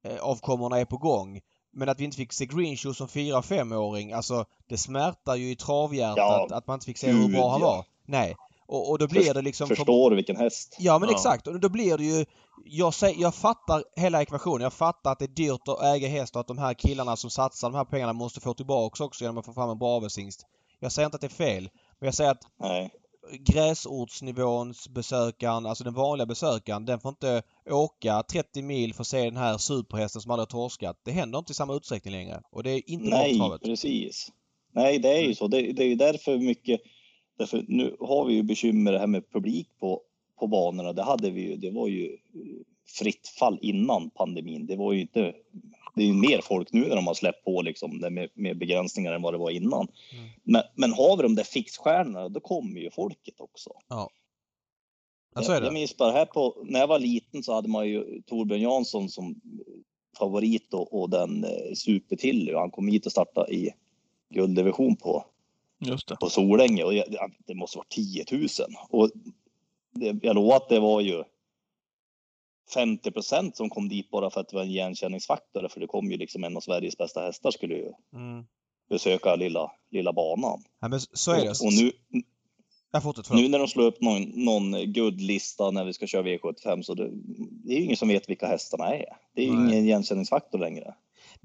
eh, 0.08 0.18
avkommorna 0.22 0.80
är 0.80 0.86
på 0.86 0.98
gång. 0.98 1.40
Men 1.74 1.90
att 1.90 2.00
vi 2.00 2.04
inte 2.04 2.18
fick 2.18 2.34
se 2.34 2.46
Green 2.46 2.78
Shoe 2.78 2.94
som 2.94 3.08
4 3.08 3.42
5-åring, 3.42 4.14
alltså 4.14 4.46
det 4.70 4.78
smärtar 4.78 5.36
ju 5.36 5.52
i 5.52 5.56
travhjärtat 5.56 6.18
Ja, 6.18 6.48
att 6.52 6.68
man 6.68 6.74
inte 6.76 6.86
fick 6.86 6.98
se 6.98 7.12
hur 7.12 7.28
bra 7.30 7.50
han 7.52 7.62
ja. 7.62 7.68
var. 7.68 7.86
Nej. 8.06 8.36
Och, 8.68 8.90
och 8.90 8.98
då 9.00 9.08
blir 9.08 9.34
det 9.34 9.42
liksom... 9.42 9.68
för- 9.68 9.76
Förstår 9.76 10.10
du 10.10 10.16
vilken 10.16 10.36
häst? 10.36 10.76
Ja 10.80 11.00
men 11.00 11.10
Ja. 11.10 11.16
exakt. 11.16 11.48
Och 11.48 11.60
då 11.60 11.70
blir 11.70 11.98
det 11.98 12.04
ju... 12.04 12.26
Jag, 12.66 12.94
säger, 12.94 13.22
jag 13.22 13.36
fattar 13.36 13.84
hela 13.96 14.22
ekvationen. 14.22 14.62
Jag 14.62 14.74
fattar 14.74 15.12
att 15.12 15.20
det 15.20 15.26
är 15.26 15.28
dyrt 15.28 15.68
att 15.68 15.84
äga 15.84 16.08
häst 16.08 16.36
och 16.36 16.42
att 16.42 16.48
de 16.48 16.58
här 16.58 16.74
killarna 16.74 17.16
som 17.16 17.30
satsar 17.30 17.70
de 17.70 17.78
här 17.78 17.86
pengarna 17.86 18.14
måste 18.14 18.40
få 18.42 18.54
tillbaka 18.54 19.04
också 19.04 19.24
genom 19.24 19.38
att 19.38 19.46
få 19.46 19.54
fram 19.54 19.70
en 19.70 19.78
bra 19.78 19.96
avelshingst. 19.98 20.46
Jag 20.80 20.92
säger 20.92 21.06
inte 21.06 21.16
att 21.16 21.22
det 21.22 21.28
är 21.28 21.30
fel. 21.30 21.70
Men 22.00 22.08
jag 22.08 22.14
säger 22.14 22.32
att 22.32 22.44
Nej, 22.60 22.92
gräsortsnivåns 23.32 24.90
besökaren, 24.90 25.66
alltså 25.66 25.84
den 25.84 25.94
vanliga 25.94 26.26
besökaren, 26.26 26.86
den 26.86 27.00
får 27.00 27.10
inte 27.10 27.42
åka 27.70 28.24
30 28.24 28.62
mil 28.62 28.94
för 28.94 29.04
att 29.04 29.08
se 29.08 29.24
den 29.24 29.38
här 29.38 29.58
superhästen 29.58 30.22
som 30.22 30.32
aldrig 30.32 30.44
har 30.44 30.60
torskat. 30.60 31.02
Det 31.06 31.12
händer 31.12 31.40
inte 31.40 31.52
i 31.52 31.56
samma 31.56 31.76
utsträckning 31.76 32.14
längre. 32.14 32.42
Och 32.52 32.64
det 32.64 32.72
är 32.72 32.90
inte 32.90 33.10
Nej 33.10 33.38
travet. 33.38 33.62
precis. 33.62 34.32
Nej, 34.74 35.00
det 35.00 35.18
är 35.18 35.22
ju 35.22 35.36
så. 35.36 35.48
Det, 35.48 35.72
det 35.74 35.84
är 35.84 35.88
ju 35.88 35.96
därför 35.96 36.38
mycket. 36.38 36.82
Därför 37.38 37.66
nu 37.68 37.96
har 38.00 38.26
vi 38.26 38.34
ju 38.34 38.44
bekymmer 38.44 38.92
det 38.92 39.00
här 39.00 39.08
med 39.08 39.32
publik 39.32 39.70
på, 39.80 40.02
på 40.40 40.48
banorna, 40.48 40.94
det 40.94 41.04
hade 41.04 41.30
vi 41.30 41.42
ju, 41.42 41.56
det 41.56 41.72
var 41.72 41.88
ju 41.88 42.18
fritt 43.00 43.28
fall 43.28 43.60
innan 43.62 44.10
pandemin. 44.10 44.66
Det 44.66 44.76
var 44.76 44.94
ju 44.94 45.02
inte, 45.02 45.34
det 45.96 46.02
är 46.02 46.08
ju 46.08 46.14
mer 46.14 46.42
folk 46.42 46.74
nu 46.74 46.88
när 46.88 46.96
de 46.96 47.08
har 47.08 47.14
släppt 47.14 47.44
på 47.44 47.62
liksom 47.62 47.98
med, 47.98 48.30
med 48.34 48.58
begränsningar 48.58 49.14
än 49.14 49.22
vad 49.22 49.34
det 49.34 49.38
var 49.38 49.50
innan. 49.50 49.88
Mm. 50.14 50.30
Men, 50.44 50.64
men 50.76 50.94
har 50.94 51.18
vi 51.18 51.24
de 51.24 51.36
där 51.36 51.44
fixstjärnorna, 51.44 52.30
då 52.30 52.40
kommer 52.40 52.80
ju 52.80 52.92
folket 52.92 53.42
också. 53.42 53.70
Ja. 53.88 54.10
Ja, 55.36 55.54
jag, 55.54 55.66
jag 55.66 55.74
minns 55.74 55.98
bara 55.98 56.12
här 56.12 56.26
på, 56.26 56.64
när 56.66 56.80
jag 56.80 56.88
var 56.88 57.00
liten 57.00 57.44
så 57.44 57.54
hade 57.54 57.68
man 57.68 57.88
ju 57.88 58.22
Torbjörn 58.26 58.62
Jansson 58.62 59.10
som 59.10 59.42
favorit 60.20 60.74
och, 60.74 61.02
och 61.02 61.10
den 61.10 61.44
eh, 61.44 61.74
Super-Tilly. 61.76 62.54
Han 62.54 62.72
kom 62.72 62.88
hit 62.88 63.06
och 63.06 63.12
startade 63.12 63.54
i 63.54 63.74
gulddivision 64.30 64.96
på, 64.96 65.26
Just 65.80 66.08
det. 66.08 66.16
på 66.16 66.30
Solänge 66.30 66.84
och 66.84 66.94
det, 66.94 67.20
det 67.46 67.56
måste 67.56 67.78
vara 67.78 67.88
10 67.90 68.26
000. 68.32 68.48
Och 68.90 69.12
det, 69.14 69.32
jag 70.22 70.36
lovar 70.36 70.56
att 70.56 70.70
det 70.70 70.80
var 70.80 71.02
ju 71.02 71.24
50 72.74 73.12
procent 73.12 73.58
som 73.58 73.70
kom 73.70 73.90
dit 73.90 74.10
bara 74.10 74.30
för 74.30 74.42
att 74.42 74.50
det 74.50 74.56
var 74.56 74.64
en 74.64 74.70
igenkänningsfaktor. 74.70 75.68
För 75.68 75.80
det 75.80 75.88
kom 75.88 76.12
ju 76.12 76.18
liksom 76.18 76.44
en 76.44 76.58
av 76.58 76.62
Sveriges 76.62 76.98
bästa 76.98 77.22
hästar 77.22 77.52
skulle 77.52 77.76
ju 77.76 77.92
mm. 78.14 78.46
besöka 78.90 79.36
lilla, 79.36 79.72
lilla 79.92 80.14
banan. 80.14 80.64
Ja, 80.80 80.88
men 80.88 81.00
så 81.00 81.32
är 81.32 81.46
det. 81.46 81.50
Och, 81.50 81.66
och 81.66 81.74
nu, 81.74 81.92
nu 83.42 83.50
när 83.50 83.60
de 83.60 83.68
slår 83.68 83.86
upp 83.86 84.02
någon, 84.02 84.24
någon 84.24 84.94
guldlista 84.94 85.72
när 85.72 85.86
vi 85.86 85.94
ska 85.94 86.08
köra 86.08 86.24
V75 86.24 86.82
så 86.82 86.94
det, 86.94 87.10
det 87.64 87.74
är 87.74 87.78
ju 87.78 87.84
ingen 87.84 87.98
som 87.98 88.08
vet 88.08 88.30
vilka 88.30 88.48
hästarna 88.48 88.96
är. 88.96 89.18
Det 89.36 89.42
är 89.42 89.46
ju 89.46 89.52
ingen 89.52 89.86
igenkänningsfaktor 89.86 90.60
längre. 90.60 90.96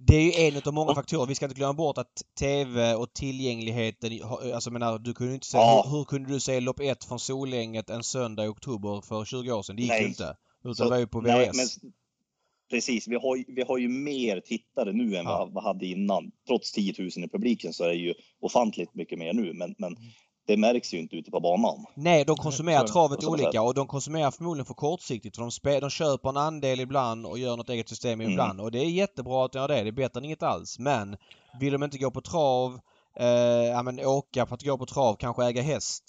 Det 0.07 0.15
är 0.15 0.21
ju 0.21 0.49
en 0.49 0.63
av 0.67 0.75
många 0.75 0.95
faktorer. 0.95 1.27
Vi 1.27 1.35
ska 1.35 1.45
inte 1.45 1.55
glömma 1.55 1.73
bort 1.73 1.99
att 1.99 2.23
TV 2.39 2.95
och 2.95 3.13
tillgängligheten, 3.13 4.11
alltså 4.55 4.71
menar, 4.71 4.99
du 4.99 5.15
kunde 5.15 5.35
inte 5.35 5.47
se, 5.47 5.59
ja. 5.59 5.85
hur, 5.87 5.97
hur, 5.97 6.05
kunde 6.05 6.29
du 6.29 6.41
se 6.41 6.61
lopp 6.61 6.81
1 6.81 7.05
från 7.05 7.19
Solänget 7.19 7.91
en 7.91 8.03
söndag 8.03 8.45
i 8.45 8.49
oktober 8.49 9.01
för 9.01 9.25
20 9.25 9.53
år 9.53 9.63
sedan? 9.63 9.77
Det 9.77 9.83
gick 9.83 10.01
ju 10.01 10.07
inte. 10.07 10.37
Utan 10.61 10.75
så, 10.75 10.85
det 10.85 10.91
var 10.91 10.99
ju 10.99 11.07
på 11.07 11.21
VS. 11.21 11.27
Nej, 11.27 11.51
men, 11.55 11.93
precis, 12.71 13.09
vi 13.09 13.15
har, 13.15 13.55
vi 13.55 13.63
har 13.63 13.79
ju 13.79 13.89
mer 13.89 14.41
tittare 14.41 14.93
nu 14.93 15.17
än 15.17 15.25
ja. 15.25 15.39
vad 15.53 15.63
vi 15.63 15.69
hade 15.69 15.87
innan. 15.87 16.31
Trots 16.47 16.73
10 16.73 16.95
000 16.99 17.09
i 17.09 17.29
publiken 17.29 17.73
så 17.73 17.85
är 17.85 17.89
det 17.89 17.95
ju 17.95 18.15
ofantligt 18.41 18.95
mycket 18.95 19.19
mer 19.19 19.33
nu. 19.33 19.53
Men, 19.53 19.75
men 19.79 19.97
mm 19.97 20.09
det 20.53 20.57
märks 20.57 20.95
ju 20.95 20.99
inte 20.99 21.17
ute 21.17 21.31
på 21.31 21.41
banan. 21.41 21.85
Nej, 21.95 22.25
de 22.25 22.37
konsumerar 22.37 22.87
travet 22.87 23.25
olika 23.25 23.63
och 23.63 23.75
de 23.75 23.87
konsumerar 23.87 24.31
förmodligen 24.31 24.67
för 24.67 24.75
kortsiktigt. 24.75 25.37
För 25.37 25.43
de, 25.43 25.51
spel, 25.51 25.81
de 25.81 25.91
köper 25.91 26.29
en 26.29 26.37
andel 26.37 26.81
ibland 26.81 27.27
och 27.27 27.39
gör 27.39 27.57
något 27.57 27.69
eget 27.69 27.89
system 27.89 28.21
mm. 28.21 28.33
ibland. 28.33 28.61
Och 28.61 28.71
det 28.71 28.79
är 28.79 28.91
jättebra 28.91 29.45
att 29.45 29.53
de 29.53 29.59
gör 29.59 29.69
det. 29.69 29.83
Det 29.83 29.89
är 29.89 29.93
bättre 29.93 30.21
än 30.21 30.25
inget 30.25 30.43
alls. 30.43 30.79
Men 30.79 31.17
vill 31.61 31.73
de 31.73 31.83
inte 31.83 31.99
gå 31.99 32.11
på 32.11 32.21
trav, 32.21 32.81
eh, 33.17 33.27
ja 33.27 33.83
men 33.83 34.01
åka 34.01 34.47
för 34.47 34.55
att 34.55 34.65
gå 34.65 34.79
på 34.79 34.87
trav, 34.87 35.17
kanske 35.17 35.45
äga 35.45 35.63
häst. 35.63 36.05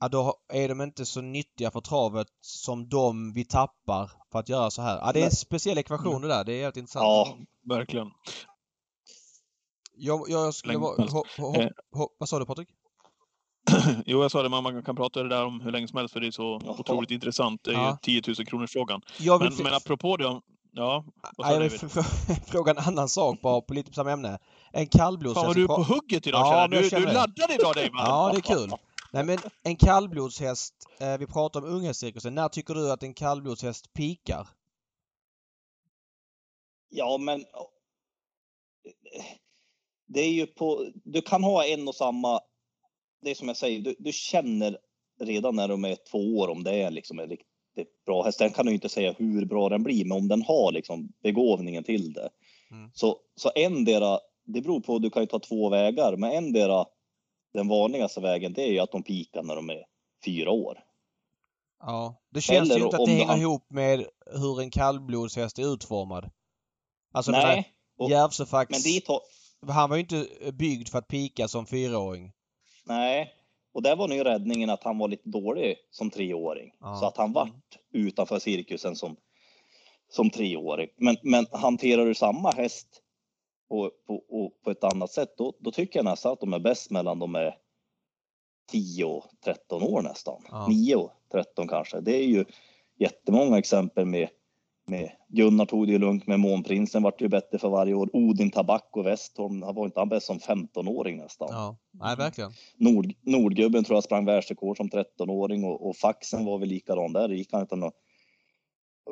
Ja, 0.00 0.08
då 0.08 0.34
är 0.52 0.68
de 0.68 0.80
inte 0.80 1.06
så 1.06 1.20
nyttiga 1.20 1.70
för 1.70 1.80
travet 1.80 2.28
som 2.40 2.88
de 2.88 3.32
vi 3.32 3.44
tappar 3.44 4.10
för 4.32 4.38
att 4.38 4.48
göra 4.48 4.70
så 4.70 4.82
här. 4.82 4.98
Ja, 4.98 5.12
det 5.12 5.20
är 5.20 5.24
en 5.24 5.30
speciell 5.30 5.78
ekvation 5.78 6.22
det 6.22 6.28
där. 6.28 6.44
Det 6.44 6.52
är 6.52 6.62
helt 6.62 6.76
intressant. 6.76 7.02
Ja, 7.02 7.36
verkligen. 7.76 8.10
Jag, 9.98 10.24
jag 10.28 10.54
skulle 10.54 10.78
vara... 10.78 11.06
Vad 12.18 12.28
sa 12.28 12.38
du 12.38 12.46
Patrik? 12.46 12.68
jo, 14.06 14.22
jag 14.22 14.30
sa 14.30 14.42
det, 14.42 14.48
man 14.48 14.82
kan 14.82 14.96
prata 14.96 15.22
det 15.22 15.28
där 15.28 15.44
om 15.44 15.60
hur 15.60 15.72
länge 15.72 15.88
som 15.88 15.98
helst 15.98 16.12
för 16.12 16.20
det 16.20 16.26
är 16.26 16.30
så 16.30 16.60
Jaha. 16.64 16.76
otroligt 16.78 17.10
intressant. 17.10 17.64
Det 17.64 17.70
är 17.70 17.74
ja. 17.74 17.98
ju 18.04 18.20
10 18.20 18.34
000 18.38 18.46
kronors 18.46 18.72
frågan. 18.72 19.02
Men, 19.18 19.52
men 19.62 19.74
apropå 19.74 20.16
det, 20.16 20.40
ja, 20.72 21.04
vad 21.36 21.46
sa 21.46 21.52
jag 21.52 21.60
vill 21.60 21.78
fråga 22.46 22.70
en 22.70 22.78
annan 22.78 23.08
sak 23.08 23.40
bara 23.40 23.60
på 23.60 23.74
lite 23.74 23.90
på 23.90 23.94
samma 23.94 24.12
ämne. 24.12 24.38
En 24.72 24.86
kallblodshäst... 24.86 25.40
Fan 25.40 25.46
vad 25.46 25.56
du 25.56 25.64
är 25.64 25.66
på 25.66 25.82
hugget 25.82 26.26
idag 26.26 26.40
ja, 26.40 26.68
känner 26.70 26.82
du. 26.82 27.06
Du 27.06 27.12
laddar 27.12 27.54
idag 27.54 27.74
David! 27.74 27.90
Ja, 27.94 28.30
det 28.32 28.38
är 28.38 28.56
kul. 28.56 28.70
Nej 29.12 29.24
men 29.24 29.38
en 29.62 29.76
kallblodshäst, 29.76 30.74
eh, 31.00 31.18
vi 31.18 31.26
pratar 31.26 31.60
om 31.60 31.66
unghästcirkusen. 31.66 32.34
När 32.34 32.48
tycker 32.48 32.74
du 32.74 32.92
att 32.92 33.02
en 33.02 33.14
kallblodshäst 33.14 33.92
pikar? 33.92 34.48
Ja 36.88 37.18
men 37.18 37.44
det 40.06 40.20
är 40.20 40.30
ju 40.30 40.46
på, 40.46 40.90
du 41.04 41.22
kan 41.22 41.44
ha 41.44 41.64
en 41.64 41.88
och 41.88 41.94
samma 41.94 42.40
det 43.22 43.30
är 43.30 43.34
som 43.34 43.48
jag 43.48 43.56
säger, 43.56 43.80
du, 43.80 43.94
du, 43.98 44.12
känner 44.12 44.78
redan 45.20 45.56
när 45.56 45.68
de 45.68 45.84
är 45.84 45.96
två 46.10 46.38
år 46.38 46.48
om 46.48 46.64
det 46.64 46.82
är 46.82 46.90
liksom 46.90 47.18
en 47.18 47.28
riktigt 47.28 48.04
bra 48.06 48.22
häst. 48.22 48.38
Sen 48.38 48.50
kan 48.50 48.66
du 48.66 48.72
inte 48.72 48.88
säga 48.88 49.14
hur 49.18 49.44
bra 49.44 49.68
den 49.68 49.82
blir, 49.82 50.04
men 50.04 50.18
om 50.18 50.28
den 50.28 50.42
har 50.42 50.72
liksom 50.72 51.12
begåvningen 51.22 51.84
till 51.84 52.12
det. 52.12 52.28
Mm. 52.70 52.90
Så, 52.94 53.18
så 53.34 53.50
endera, 53.54 54.18
det 54.44 54.60
beror 54.60 54.80
på, 54.80 54.98
du 54.98 55.10
kan 55.10 55.22
ju 55.22 55.26
ta 55.26 55.38
två 55.38 55.68
vägar, 55.68 56.16
men 56.16 56.32
endera 56.32 56.86
den 57.52 57.68
vanligaste 57.68 58.20
vägen, 58.20 58.52
det 58.52 58.62
är 58.62 58.72
ju 58.72 58.78
att 58.78 58.92
de 58.92 59.02
pikar 59.02 59.42
när 59.42 59.56
de 59.56 59.70
är 59.70 59.84
fyra 60.24 60.50
år. 60.50 60.78
Ja, 61.80 62.22
det 62.30 62.40
känns 62.40 62.70
Eller 62.70 62.78
ju 62.78 62.84
inte 62.84 62.96
att 62.96 63.06
det 63.06 63.12
hänger 63.12 63.26
han... 63.26 63.40
ihop 63.40 63.70
med 63.70 64.06
hur 64.26 64.60
en 64.60 64.70
kallblodshäst 64.70 65.58
är 65.58 65.74
utformad. 65.74 66.30
Alltså, 67.12 67.32
Nej. 67.32 67.72
Järvsöfax, 68.10 68.70
men 68.70 68.80
dit 68.80 69.08
har... 69.08 69.20
han 69.72 69.90
var 69.90 69.96
ju 69.96 70.02
inte 70.02 70.26
byggd 70.52 70.88
för 70.88 70.98
att 70.98 71.08
pika 71.08 71.48
som 71.48 71.66
fyraåring. 71.66 72.32
Nej, 72.86 73.34
och 73.72 73.82
där 73.82 73.96
var 73.96 74.08
nog 74.08 74.24
räddningen 74.24 74.70
att 74.70 74.84
han 74.84 74.98
var 74.98 75.08
lite 75.08 75.28
dålig 75.28 75.76
som 75.90 76.10
treåring. 76.10 76.72
Ja. 76.80 76.96
Så 76.96 77.06
att 77.06 77.16
han 77.16 77.32
vart 77.32 77.78
utanför 77.92 78.38
cirkusen 78.38 78.96
som, 78.96 79.16
som 80.08 80.30
treåring. 80.30 80.88
Men, 80.96 81.16
men 81.22 81.46
hanterar 81.52 82.06
du 82.06 82.14
samma 82.14 82.50
häst 82.50 83.02
på, 83.68 83.90
på, 84.06 84.52
på 84.64 84.70
ett 84.70 84.84
annat 84.84 85.10
sätt, 85.10 85.34
då, 85.36 85.52
då 85.58 85.70
tycker 85.70 85.98
jag 85.98 86.04
nästan 86.04 86.32
att 86.32 86.40
de 86.40 86.52
är 86.52 86.58
bäst 86.58 86.90
mellan 86.90 87.18
de 87.18 87.34
är 87.34 87.56
10 88.70 89.04
och 89.04 89.24
13 89.44 89.82
år 89.82 90.02
nästan. 90.02 90.42
Ja. 90.50 90.66
9 90.68 90.96
och 90.96 91.10
13 91.32 91.68
kanske. 91.68 92.00
Det 92.00 92.16
är 92.16 92.26
ju 92.26 92.44
jättemånga 92.98 93.58
exempel 93.58 94.06
med 94.06 94.28
med 94.86 95.10
Gunnar 95.28 95.66
tog 95.66 95.86
det 95.86 95.92
ju 95.92 95.98
lugnt 95.98 96.26
med 96.26 96.40
Månprinsen 96.40 97.02
vart 97.02 97.20
ju 97.20 97.28
bättre 97.28 97.58
för 97.58 97.68
varje 97.68 97.94
år. 97.94 98.10
Odin 98.12 98.50
Tabak 98.50 98.88
och 98.90 99.06
Westholm, 99.06 99.62
han 99.62 99.74
var 99.74 99.84
inte 99.84 100.00
han 100.00 100.08
bäst 100.08 100.26
som 100.26 100.38
15-åring 100.38 101.16
nästan. 101.16 101.48
Ja, 101.50 101.76
nej 101.90 102.16
verkligen. 102.16 102.52
Nord, 102.76 103.12
Nordgubben 103.22 103.84
tror 103.84 103.96
jag 103.96 104.04
sprang 104.04 104.24
världsrekord 104.24 104.76
som 104.76 104.88
13-åring 104.88 105.64
och, 105.64 105.88
och 105.88 105.96
Faxen 105.96 106.44
var 106.44 106.58
väl 106.58 106.68
likadan 106.68 107.12
där. 107.12 107.28
Det 107.28 107.36
gick 107.36 107.52
han 107.52 107.60
inte 107.60 107.90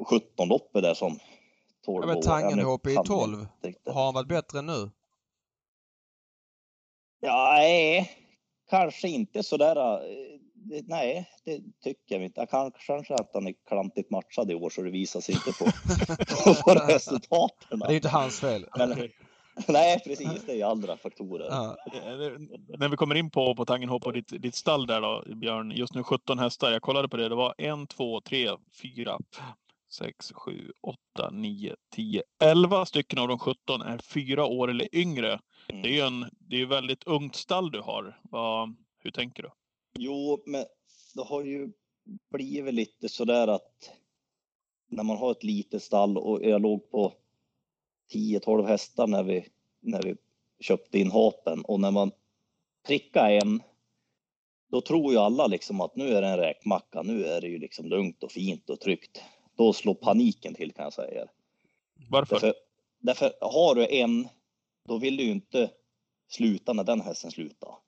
17 0.08 0.48
loppet 0.48 0.82
där 0.82 0.94
som 0.94 1.18
12 1.84 2.02
ja, 2.02 2.14
men 2.14 2.22
Tangenhop 2.22 2.87
i 2.87 2.96
12. 3.06 3.46
Har 3.87 4.04
han 4.04 4.14
varit 4.14 4.28
bättre 4.28 4.62
nu? 4.62 4.90
Ja, 7.20 7.52
nej, 7.56 8.10
kanske 8.70 9.08
inte 9.08 9.42
sådär 9.42 9.76
eh, 10.72 10.83
nej, 10.87 11.29
det 11.44 11.61
tycker 11.85 12.14
jag 12.14 12.24
inte. 12.24 12.46
Kanske 12.87 13.14
att 13.14 13.31
han 13.35 13.46
är 13.46 13.55
klantigt 13.68 14.11
matchad 14.11 14.50
i 14.50 14.55
år 14.55 14.70
så 14.70 14.83
det 14.83 14.90
visar 14.90 15.20
sig 15.20 15.35
inte 15.35 15.53
på, 15.53 15.64
på 16.64 16.74
resultaten. 16.92 17.79
Det 17.79 17.87
är 17.87 17.90
ju 17.90 17.96
inte 17.96 18.09
hans 18.09 18.40
fel. 18.40 18.66
Men, 18.77 19.09
nej, 19.68 20.00
precis. 20.07 20.42
Det 20.46 20.53
är 20.53 20.57
ju 20.57 20.62
andra 20.62 20.96
faktorer. 20.96 21.46
Ja. 21.50 21.77
När 22.79 22.88
vi 22.88 22.96
kommer 22.96 23.14
in 23.14 23.31
på, 23.31 23.55
på 23.55 23.64
Tangenhop 23.64 24.07
och 24.07 24.12
ditt, 24.12 24.42
ditt 24.42 24.55
stall 24.55 24.87
där 24.87 25.00
då, 25.00 25.24
Björn. 25.35 25.70
Just 25.70 25.94
nu 25.94 26.03
17 26.03 26.38
hästar. 26.38 26.72
Jag 26.72 26.83
kollade 26.83 27.09
på 27.09 27.16
det. 27.16 27.29
Det 27.29 27.35
var 27.35 27.55
en, 27.59 27.87
två, 27.87 28.20
tre, 28.20 28.50
fyra, 28.83 29.18
sex, 29.92 30.33
sju, 30.35 30.72
åtta, 30.81 31.31
nio, 31.31 31.77
tio, 31.94 32.22
elva 32.42 32.87
stycken 32.87 33.18
av 33.18 33.29
de 33.29 33.38
17 33.38 33.83
är 33.83 33.98
fyra 33.98 34.44
år 34.44 34.70
eller 34.70 34.94
yngre. 34.94 35.40
Mm. 35.68 35.83
Det 35.83 35.88
är 35.88 35.92
ju 35.92 36.00
en, 36.00 36.31
det 36.38 36.61
är 36.61 36.66
väldigt 36.66 37.05
ungt 37.05 37.37
stall 37.37 37.70
du 37.70 37.81
har. 37.81 38.20
Vad, 38.22 38.77
hur 38.98 39.11
tänker 39.11 39.42
du? 39.42 39.50
Jo, 39.98 40.42
men 40.46 40.64
det 41.14 41.22
har 41.22 41.42
ju 41.42 41.72
blivit 42.30 42.74
lite 42.74 43.09
sådär 43.09 43.48
att 43.48 43.90
när 44.88 45.02
man 45.02 45.16
har 45.16 45.30
ett 45.30 45.44
litet 45.44 45.83
stall 45.83 46.18
och 46.18 46.44
jag 46.44 46.62
låg 46.62 46.90
på 46.90 47.12
10-12 48.12 48.66
hästar 48.66 49.07
när 49.07 49.22
vi, 49.22 49.48
när 49.80 50.02
vi 50.02 50.16
köpte 50.61 50.98
in 50.98 51.11
hapen 51.11 51.64
och 51.64 51.80
när 51.80 51.90
man 51.90 52.11
prickar 52.87 53.30
en 53.30 53.62
då 54.68 54.80
tror 54.80 55.12
ju 55.12 55.18
alla 55.18 55.46
liksom 55.46 55.80
att 55.80 55.96
nu 55.96 56.09
är 56.09 56.22
det 56.22 56.28
en 56.28 56.37
räkmacka, 56.37 57.02
nu 57.02 57.24
är 57.24 57.40
det 57.40 57.48
ju 57.48 57.59
liksom 57.59 57.87
lugnt 57.87 58.22
och 58.22 58.33
fint 58.33 58.70
och 58.70 58.80
tryggt. 58.80 59.22
Då 59.57 59.72
slår 59.72 59.94
paniken 59.94 60.54
till 60.54 60.72
kan 60.72 60.85
jag 60.85 60.92
säga. 60.92 61.28
Varför? 62.11 62.35
Därför, 62.35 62.54
därför 62.98 63.33
har 63.40 63.74
du 63.74 63.87
en, 63.87 64.28
då 64.88 64.98
vill 64.98 65.16
du 65.16 65.22
ju 65.22 65.30
inte 65.30 65.70
sluta 66.28 66.72
när 66.72 66.85
den 66.85 67.00
hästen 67.00 67.30
slutar. 67.30 67.84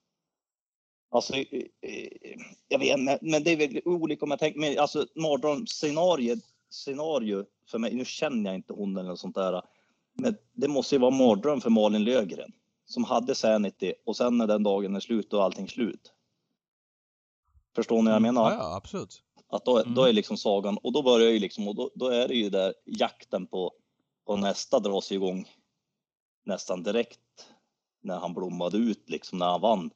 Alltså, 1.17 1.35
eh, 1.35 1.45
eh, 1.83 2.39
jag 2.69 2.79
vet 2.79 3.23
men 3.23 3.45
det 3.45 3.51
är 3.51 3.57
väl 3.57 3.81
olika 3.85 4.25
om 4.25 4.31
jag 4.31 4.41
tänker, 4.41 4.61
men 4.61 4.79
alltså 4.79 5.07
mardrömsscenario 5.15 6.37
scenario 6.71 7.45
för 7.71 7.79
mig, 7.79 7.95
nu 7.95 8.05
känner 8.05 8.51
jag 8.51 8.59
inte 8.59 8.73
hon 8.73 8.97
eller 8.97 9.09
något 9.09 9.21
sånt 9.21 9.35
där, 9.35 9.63
men 10.15 10.37
det 10.53 10.69
måste 10.69 10.95
ju 10.95 10.99
vara 10.99 11.11
mardröm 11.11 11.61
för 11.61 11.71
Malin 11.71 12.05
Lögren 12.05 12.53
som 12.85 13.05
hade 13.05 13.35
Sanity 13.35 13.95
och 14.07 14.17
sen 14.17 14.39
när 14.39 14.47
den 14.47 14.63
dagen 14.63 14.97
är 14.97 15.01
slut 15.01 15.33
och 15.33 15.45
allting 15.45 15.69
slut. 15.69 16.13
Förstår 17.75 17.97
ni 17.97 18.03
vad 18.03 18.13
jag 18.13 18.17
mm. 18.17 18.35
menar? 18.35 18.53
Ja, 18.53 18.77
absolut. 18.77 19.23
Att 19.49 19.65
då, 19.65 19.83
då 19.83 20.03
är 20.03 20.07
mm. 20.07 20.17
liksom 20.17 20.37
sagan, 20.37 20.79
och 20.79 20.93
då 20.93 21.03
börjar 21.03 21.31
ju 21.31 21.39
liksom, 21.39 21.69
och 21.69 21.75
då, 21.75 21.91
då 21.95 22.09
är 22.09 22.29
det 22.29 22.35
ju 22.35 22.51
där 22.51 22.75
jakten 22.85 23.47
på, 23.47 23.73
på 24.27 24.37
nästa 24.37 24.79
dras 24.79 25.13
igång 25.13 25.49
nästan 26.45 26.83
direkt 26.83 27.21
när 28.03 28.19
han 28.19 28.35
blommade 28.35 28.77
ut 28.77 29.11
liksom, 29.11 29.39
när 29.39 29.47
han 29.47 29.61
vann 29.61 29.91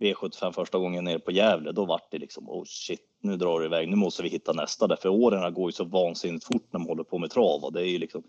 V75 0.00 0.52
första 0.52 0.78
gången 0.78 1.04
ner 1.04 1.18
på 1.18 1.32
Gävle, 1.32 1.72
då 1.72 1.84
vart 1.84 2.10
det 2.10 2.18
liksom 2.18 2.48
oh 2.48 2.64
shit, 2.64 3.00
nu 3.20 3.36
drar 3.36 3.60
det 3.60 3.66
iväg, 3.66 3.88
nu 3.88 3.96
måste 3.96 4.22
vi 4.22 4.28
hitta 4.28 4.52
nästa 4.52 4.86
där, 4.86 4.96
för 4.96 5.08
åren 5.08 5.54
går 5.54 5.68
ju 5.68 5.72
så 5.72 5.84
vansinnigt 5.84 6.44
fort 6.44 6.72
när 6.72 6.80
man 6.80 6.88
håller 6.88 7.04
på 7.04 7.18
med 7.18 7.30
trav 7.30 7.64
och 7.64 7.72
det 7.72 7.80
är 7.80 7.86
ju 7.86 7.98
liksom. 7.98 8.22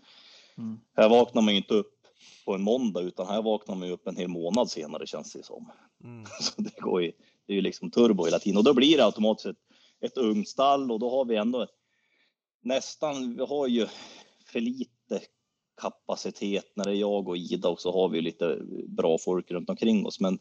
Mm. 0.58 0.80
Här 0.96 1.08
vaknar 1.08 1.42
man 1.42 1.54
ju 1.54 1.60
inte 1.60 1.74
upp 1.74 2.02
på 2.44 2.54
en 2.54 2.62
måndag 2.62 3.00
utan 3.00 3.26
här 3.26 3.42
vaknar 3.42 3.74
man 3.74 3.88
ju 3.88 3.94
upp 3.94 4.06
en 4.06 4.16
hel 4.16 4.28
månad 4.28 4.70
senare 4.70 5.06
känns 5.06 5.32
det 5.32 5.42
som. 5.42 5.70
Mm. 6.04 6.24
Så 6.40 6.62
det 6.62 6.80
går 6.80 7.02
ju, 7.02 7.12
det 7.46 7.52
är 7.52 7.56
ju 7.56 7.62
liksom 7.62 7.90
turbo 7.90 8.24
hela 8.24 8.38
tiden 8.38 8.58
och 8.58 8.64
då 8.64 8.74
blir 8.74 8.96
det 8.96 9.04
automatiskt 9.04 9.46
ett, 9.46 9.56
ett 10.00 10.18
ungstall 10.18 10.90
och 10.90 10.98
då 10.98 11.10
har 11.10 11.24
vi 11.24 11.36
ändå 11.36 11.66
nästan, 12.62 13.36
vi 13.36 13.44
har 13.44 13.66
ju 13.66 13.86
för 14.46 14.60
lite 14.60 15.20
kapacitet 15.80 16.72
när 16.74 16.84
det 16.84 16.90
är 16.90 17.00
jag 17.00 17.28
och 17.28 17.36
Ida 17.36 17.68
och 17.68 17.80
så 17.80 17.92
har 17.92 18.08
vi 18.08 18.20
lite 18.20 18.58
bra 18.88 19.18
folk 19.18 19.50
runt 19.50 19.70
omkring 19.70 20.06
oss. 20.06 20.20
Men 20.20 20.38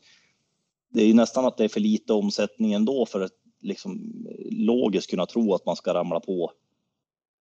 det 0.91 1.01
är 1.01 1.07
ju 1.07 1.13
nästan 1.13 1.45
att 1.45 1.57
det 1.57 1.63
är 1.63 1.69
för 1.69 1.79
lite 1.79 2.13
omsättning 2.13 2.73
ändå 2.73 3.05
för 3.05 3.21
att 3.21 3.31
liksom 3.61 4.25
logiskt 4.51 5.09
kunna 5.09 5.25
tro 5.25 5.53
att 5.53 5.65
man 5.65 5.75
ska 5.75 5.93
ramla 5.93 6.19
på 6.19 6.51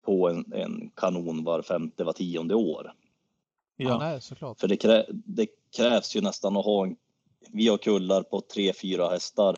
på 0.04 0.28
en, 0.28 0.52
en 0.52 0.90
kanon 0.96 1.44
var 1.44 1.62
femte, 1.62 2.04
var 2.04 2.12
tionde 2.12 2.54
år. 2.54 2.92
Ja, 3.76 3.98
nej, 3.98 4.20
såklart. 4.20 4.60
För 4.60 4.68
det, 4.68 4.76
krä, 4.76 5.06
det, 5.10 5.46
krävs 5.76 6.16
ju 6.16 6.20
nästan 6.20 6.56
att 6.56 6.64
ha 6.64 6.86
en, 6.86 6.96
vi 7.52 7.68
har 7.68 7.78
kullar 7.78 8.22
på 8.22 8.40
tre, 8.40 8.72
fyra 8.72 9.08
hästar 9.08 9.56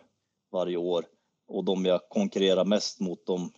varje 0.52 0.76
år 0.76 1.04
och 1.48 1.64
de 1.64 1.84
jag 1.84 2.00
konkurrerar 2.08 2.64
mest 2.64 3.00
mot 3.00 3.26
de 3.26 3.52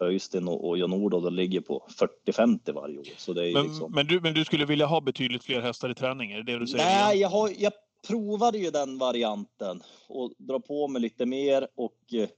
Öystein 0.00 0.48
och, 0.48 0.68
och 0.68 0.78
Jan-Olof 0.78 1.32
ligger 1.32 1.60
på 1.60 1.86
40-50 2.26 2.72
varje 2.72 2.98
år. 2.98 3.06
Så 3.16 3.32
det 3.32 3.48
är 3.48 3.52
men, 3.52 3.66
liksom... 3.66 3.92
men, 3.92 4.06
du, 4.06 4.20
men 4.20 4.34
du 4.34 4.44
skulle 4.44 4.64
vilja 4.64 4.86
ha 4.86 5.00
betydligt 5.00 5.44
fler 5.44 5.60
hästar 5.60 5.90
i 5.90 5.94
träning? 5.94 6.32
Är 6.32 6.36
det 6.36 6.52
det 6.52 6.58
du 6.58 6.66
säger? 6.66 6.84
Nej, 6.84 7.18
jag, 7.18 7.28
har, 7.28 7.50
jag 7.58 7.72
provade 8.08 8.58
ju 8.58 8.70
den 8.70 8.98
varianten 8.98 9.82
och 10.08 10.32
dra 10.38 10.60
på 10.60 10.88
mig 10.88 11.02
lite 11.02 11.26
mer 11.26 11.68
och 11.74 12.14
eh, 12.14 12.28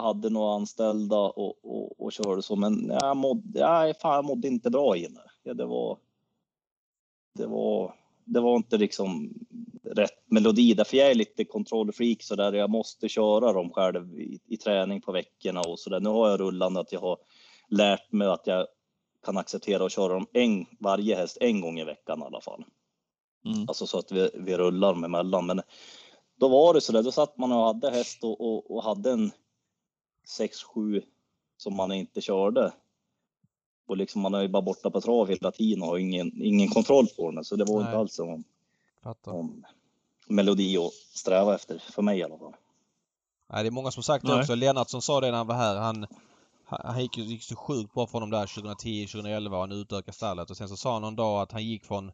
hade 0.00 0.30
några 0.30 0.54
anställda 0.54 1.16
och, 1.16 1.64
och, 1.64 2.00
och 2.00 2.12
körde 2.12 2.42
så. 2.42 2.56
Men 2.56 2.88
jag 3.00 3.16
mådde, 3.16 3.58
jag, 3.58 4.00
fan, 4.00 4.14
jag 4.14 4.24
mådde 4.24 4.48
inte 4.48 4.70
bra 4.70 4.96
i. 4.96 5.08
Ja, 5.42 5.54
det 5.54 5.64
var. 5.64 5.98
Det 7.34 7.46
var, 7.46 7.94
det 8.24 8.40
var 8.40 8.56
inte 8.56 8.78
liksom 8.78 9.34
rätt 9.82 10.30
melodi. 10.30 10.74
Därför 10.74 10.96
jag 10.96 11.10
är 11.10 11.14
lite 11.14 11.44
kontrollfreak 11.44 12.22
så 12.22 12.36
där. 12.36 12.52
Jag 12.52 12.70
måste 12.70 13.08
köra 13.08 13.52
dem 13.52 13.70
själv 13.70 14.20
i, 14.20 14.40
i 14.46 14.56
träning 14.56 15.00
på 15.00 15.12
veckorna 15.12 15.60
och 15.60 15.78
så 15.78 15.90
där. 15.90 16.00
Nu 16.00 16.08
har 16.08 16.30
jag 16.30 16.40
rullande 16.40 16.80
att 16.80 16.92
jag 16.92 17.00
har 17.00 17.18
lärt 17.68 18.12
mig 18.12 18.28
att 18.28 18.46
jag 18.46 18.66
kan 19.24 19.38
acceptera 19.38 19.84
att 19.84 19.92
köra 19.92 20.14
dem 20.14 20.26
en, 20.32 20.66
varje 20.80 21.16
häst 21.16 21.38
en 21.40 21.60
gång 21.60 21.78
i 21.78 21.84
veckan 21.84 22.20
i 22.22 22.24
alla 22.24 22.40
fall. 22.40 22.64
Mm. 23.44 23.68
Alltså 23.68 23.86
så 23.86 23.98
att 23.98 24.12
vi, 24.12 24.30
vi 24.34 24.56
rullar 24.56 24.88
dem 24.88 25.04
emellan. 25.04 25.46
Men 25.46 25.62
då 26.36 26.48
var 26.48 26.74
det 26.74 26.80
så 26.80 26.92
där, 26.92 27.02
då 27.02 27.12
satt 27.12 27.38
man 27.38 27.52
och 27.52 27.64
hade 27.64 27.90
häst 27.90 28.24
och, 28.24 28.40
och, 28.40 28.70
och 28.70 28.82
hade 28.82 29.10
en 29.10 29.30
6-7 30.38 31.02
som 31.56 31.76
man 31.76 31.92
inte 31.92 32.20
körde. 32.20 32.72
Och 33.86 33.96
liksom 33.96 34.22
man 34.22 34.34
är 34.34 34.42
ju 34.42 34.48
bara 34.48 34.62
borta 34.62 34.90
på 34.90 35.00
trav 35.00 35.28
hela 35.28 35.52
tiden 35.52 35.82
och 35.82 35.88
har 35.88 35.98
ingen, 35.98 36.42
ingen 36.42 36.68
kontroll 36.68 37.06
på 37.16 37.30
den. 37.30 37.44
Så 37.44 37.56
det 37.56 37.64
var 37.64 37.74
Nej. 37.74 37.86
inte 37.86 37.98
alls 37.98 38.14
som, 38.14 38.44
om 39.24 39.64
melodi 40.28 40.78
att 40.78 40.92
sträva 40.92 41.54
efter, 41.54 41.78
för 41.78 42.02
mig 42.02 42.18
i 42.18 42.22
alla 42.22 42.38
fall. 42.38 42.52
Nej, 43.52 43.62
det 43.62 43.68
är 43.68 43.70
många 43.70 43.90
som 43.90 44.02
sagt 44.02 44.26
det 44.26 44.34
också. 44.34 44.54
Lennart 44.54 44.90
som 44.90 45.02
sa 45.02 45.20
det 45.20 45.30
när 45.30 45.38
han 45.38 45.46
var 45.46 45.54
här. 45.54 45.76
Han, 45.76 46.06
han 46.64 47.02
gick, 47.02 47.18
gick 47.18 47.42
så 47.42 47.56
sjukt 47.56 47.94
bra 47.94 48.06
för 48.06 48.12
honom 48.12 48.30
där 48.30 48.54
2010, 48.54 49.06
2011 49.06 49.56
och 49.56 49.62
han 49.62 49.72
utökade 49.72 50.12
stallet. 50.12 50.50
Och 50.50 50.56
sen 50.56 50.68
så 50.68 50.76
sa 50.76 50.92
han 50.92 51.02
någon 51.02 51.16
dag 51.16 51.42
att 51.42 51.52
han 51.52 51.64
gick 51.64 51.84
från, 51.84 52.12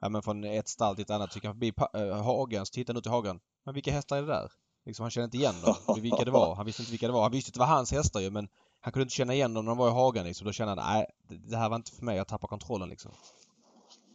ja, 0.00 0.08
men 0.08 0.22
från 0.22 0.44
ett 0.44 0.68
stall 0.68 0.94
till 0.94 1.02
ett 1.02 1.10
annat. 1.10 1.32
Så 1.32 1.36
gick 1.36 1.44
han 1.44 1.54
förbi 1.54 1.72
äh, 1.94 2.22
hagen, 2.22 2.66
så 2.66 2.72
tittade 2.72 2.96
han 2.96 3.00
ut 3.00 3.06
i 3.06 3.08
hagen. 3.08 3.40
Men 3.64 3.74
vilka 3.74 3.92
hästar 3.92 4.16
är 4.16 4.22
det 4.22 4.28
där? 4.28 4.52
Liksom, 4.86 5.02
han 5.02 5.10
kände 5.10 5.24
inte 5.24 5.36
igen 5.36 5.54
dem, 5.64 6.00
vilka 6.02 6.24
det 6.24 6.30
var. 6.30 6.54
Han 6.54 6.66
visste 6.66 6.82
inte 6.82 6.90
vilka 6.90 7.06
det 7.06 7.12
var. 7.12 7.22
Han 7.22 7.32
visste 7.32 7.48
att 7.48 7.54
det 7.54 7.60
var 7.60 7.66
hans 7.66 7.92
hästar 7.92 8.20
ju 8.20 8.30
men 8.30 8.48
han 8.80 8.92
kunde 8.92 9.02
inte 9.02 9.14
känna 9.14 9.34
igen 9.34 9.54
dem 9.54 9.64
när 9.64 9.70
de 9.70 9.78
var 9.78 9.88
i 9.88 9.92
hagen 9.92 10.24
liksom. 10.24 10.46
Då 10.46 10.52
kände 10.52 10.74
han, 10.74 10.94
nej 10.94 11.06
det 11.48 11.56
här 11.56 11.68
var 11.68 11.76
inte 11.76 11.92
för 11.92 12.04
mig, 12.04 12.16
jag 12.16 12.28
tappar 12.28 12.48
kontrollen 12.48 12.88
liksom. 12.88 13.10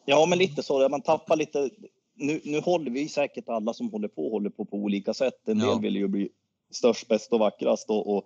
Ja 0.05 0.25
men 0.25 0.37
lite 0.37 0.63
så, 0.63 0.89
man 0.89 1.01
tappar 1.01 1.35
lite 1.35 1.69
nu, 2.15 2.41
nu 2.43 2.59
håller 2.59 2.91
vi 2.91 3.09
säkert 3.09 3.49
alla 3.49 3.73
som 3.73 3.91
håller 3.91 4.07
på 4.07 4.29
håller 4.29 4.49
på 4.49 4.65
på 4.65 4.77
olika 4.77 5.13
sätt. 5.13 5.47
En 5.47 5.59
del 5.59 5.67
ja. 5.67 5.77
vill 5.77 5.95
ju 5.95 6.07
bli 6.07 6.29
störst, 6.71 7.07
bäst 7.07 7.33
och 7.33 7.39
vackrast 7.39 7.89
och, 7.89 8.15
och 8.15 8.25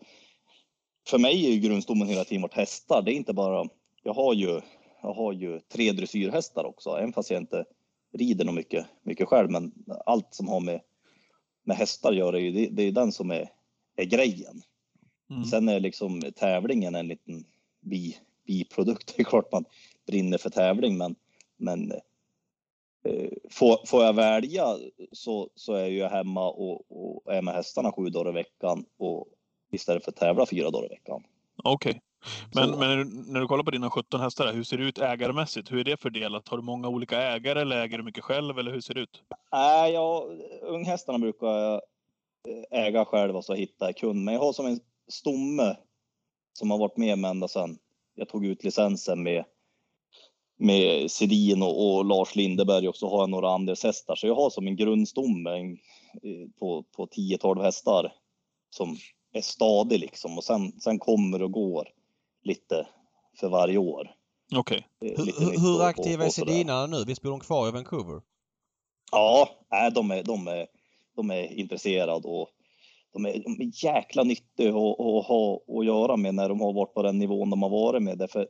för 1.07 1.17
mig 1.17 1.45
är 1.45 1.49
ju 1.51 1.59
grundstommen 1.59 2.07
hela 2.07 2.23
tiden 2.23 2.41
varit 2.41 2.53
hästar. 2.53 3.01
Det 3.01 3.11
är 3.13 3.15
inte 3.15 3.33
bara, 3.33 3.69
jag 4.03 4.13
har 4.13 4.33
ju, 4.33 4.61
jag 5.01 5.13
har 5.13 5.33
ju 5.33 5.59
tre 5.59 5.91
dressyrhästar 5.91 6.63
också, 6.63 6.89
även 6.89 7.13
fast 7.13 7.29
jag 7.29 7.41
inte 7.41 7.65
rider 8.13 8.45
nog 8.45 8.55
mycket, 8.55 8.85
mycket 9.03 9.27
själv. 9.27 9.51
Men 9.51 9.71
allt 10.05 10.33
som 10.33 10.47
har 10.47 10.59
med, 10.59 10.81
med 11.63 11.77
hästar 11.77 12.09
att 12.09 12.17
göra, 12.17 12.31
det, 12.31 12.67
det 12.71 12.83
är 12.83 12.91
den 12.91 13.11
som 13.11 13.31
är, 13.31 13.49
är 13.95 14.05
grejen. 14.05 14.61
Mm. 15.29 15.43
Sen 15.43 15.69
är 15.69 15.79
liksom 15.79 16.21
tävlingen 16.35 16.95
en 16.95 17.07
liten 17.07 17.45
bi, 17.81 18.17
biprodukt. 18.45 19.13
Det 19.17 19.21
är 19.21 19.25
klart 19.25 19.51
man 19.51 19.65
brinner 20.07 20.37
för 20.37 20.49
tävling, 20.49 20.97
men, 20.97 21.15
men 21.57 21.93
Eh, 23.03 23.29
får, 23.49 23.85
får 23.85 24.03
jag 24.03 24.13
välja 24.13 24.77
så, 25.11 25.49
så 25.55 25.73
är 25.73 25.87
jag 25.87 26.09
hemma 26.09 26.49
och, 26.49 26.85
och 26.89 27.33
är 27.33 27.41
med 27.41 27.53
hästarna 27.53 27.91
sju 27.91 28.09
dagar 28.09 28.29
i 28.29 28.33
veckan 28.33 28.85
och 28.97 29.27
istället 29.71 30.03
för 30.03 30.11
att 30.11 30.17
tävla 30.17 30.45
fyra 30.45 30.71
dagar 30.71 30.85
i 30.85 30.89
veckan. 30.89 31.23
Okej. 31.63 31.89
Okay. 31.89 32.01
Men, 32.55 32.71
men, 32.71 33.23
när 33.27 33.39
du 33.39 33.47
kollar 33.47 33.63
på 33.63 33.71
dina 33.71 33.89
17 33.89 34.21
hästar, 34.21 34.53
hur 34.53 34.63
ser 34.63 34.77
det 34.77 34.83
ut 34.83 34.99
ägarmässigt? 34.99 35.71
Hur 35.71 35.79
är 35.79 35.83
det 35.83 35.97
fördelat? 35.97 36.47
Har 36.47 36.57
du 36.57 36.63
många 36.63 36.87
olika 36.87 37.21
ägare 37.21 37.61
eller 37.61 37.81
äger 37.81 37.97
du 37.97 38.03
mycket 38.03 38.23
själv 38.23 38.59
eller 38.59 38.71
hur 38.71 38.81
ser 38.81 38.93
det 38.93 39.01
ut? 39.01 39.23
Nej, 39.51 39.93
jag, 39.93 40.39
unghästarna 40.61 41.19
brukar 41.19 41.47
jag 41.47 41.81
eh, 42.47 42.85
äga 42.85 43.05
själv 43.05 43.35
och 43.35 43.45
så 43.45 43.53
hitta 43.53 43.93
kund. 43.93 44.23
Men 44.23 44.33
jag 44.33 44.41
har 44.41 44.53
som 44.53 44.65
en 44.65 44.79
stomme 45.07 45.75
som 46.53 46.71
har 46.71 46.77
varit 46.77 46.97
med 46.97 47.17
mig 47.17 47.31
ända 47.31 47.47
sedan 47.47 47.77
jag 48.15 48.29
tog 48.29 48.45
ut 48.45 48.63
licensen 48.63 49.23
med 49.23 49.45
med 50.61 51.11
Sedin 51.11 51.63
och, 51.63 51.97
och, 51.97 52.05
Lars 52.05 52.35
Lindeberg 52.35 52.87
och 52.87 52.95
så 52.95 53.09
har 53.09 53.19
jag 53.19 53.29
några 53.29 53.49
andra 53.49 53.75
hästar. 53.83 54.15
Så 54.15 54.27
jag 54.27 54.35
har 54.35 54.49
som 54.49 54.67
en 54.67 54.75
grundstomme 54.75 55.77
på, 56.59 56.83
på 56.83 57.05
10-12 57.05 57.61
hästar 57.61 58.13
som 58.69 58.97
är 59.33 59.41
stadig 59.41 59.99
liksom 59.99 60.37
och 60.37 60.43
sen, 60.43 60.79
sen 60.79 60.99
kommer 60.99 61.43
och 61.43 61.51
går 61.51 61.87
lite 62.43 62.87
för 63.39 63.49
varje 63.49 63.77
år. 63.77 64.11
Okej. 64.55 64.87
Okay. 65.01 65.15
Hur, 65.17 65.61
hur 65.61 65.83
aktiva 65.83 66.25
är 66.25 66.29
Sedinarna 66.29 66.87
nu? 66.97 67.03
Visst 67.07 67.21
bor 67.21 67.31
de 67.31 67.39
kvar 67.39 67.67
i 67.67 67.71
Vancouver? 67.71 68.21
Ja, 69.11 69.49
nej, 69.71 69.91
de, 69.91 70.11
är, 70.11 70.23
de, 70.23 70.47
är, 70.47 70.67
de 71.15 71.31
är 71.31 71.53
intresserade 71.53 72.27
och 72.27 72.49
de 73.13 73.25
är, 73.25 73.43
de 73.43 73.61
är 73.61 73.85
jäkla 73.85 74.23
nyttiga 74.23 74.69
att, 74.69 74.99
att 74.99 75.25
ha 75.25 75.61
att 75.67 75.85
göra 75.85 76.17
med 76.17 76.35
när 76.35 76.49
de 76.49 76.61
har 76.61 76.73
varit 76.73 76.93
på 76.93 77.03
den 77.03 77.19
nivån 77.19 77.49
de 77.49 77.61
har 77.61 77.69
varit 77.69 78.03
med. 78.03 78.17
Därför 78.17 78.47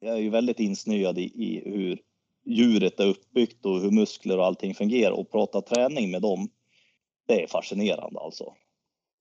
jag 0.00 0.14
är 0.14 0.20
ju 0.20 0.30
väldigt 0.30 0.60
insnöad 0.60 1.18
i, 1.18 1.22
i 1.22 1.62
hur 1.64 2.00
djuret 2.44 3.00
är 3.00 3.06
uppbyggt 3.06 3.66
och 3.66 3.80
hur 3.80 3.90
muskler 3.90 4.38
och 4.38 4.46
allting 4.46 4.74
fungerar 4.74 5.12
och 5.12 5.30
prata 5.30 5.62
träning 5.62 6.10
med 6.10 6.22
dem. 6.22 6.48
Det 7.26 7.42
är 7.42 7.46
fascinerande 7.46 8.20
alltså. 8.20 8.54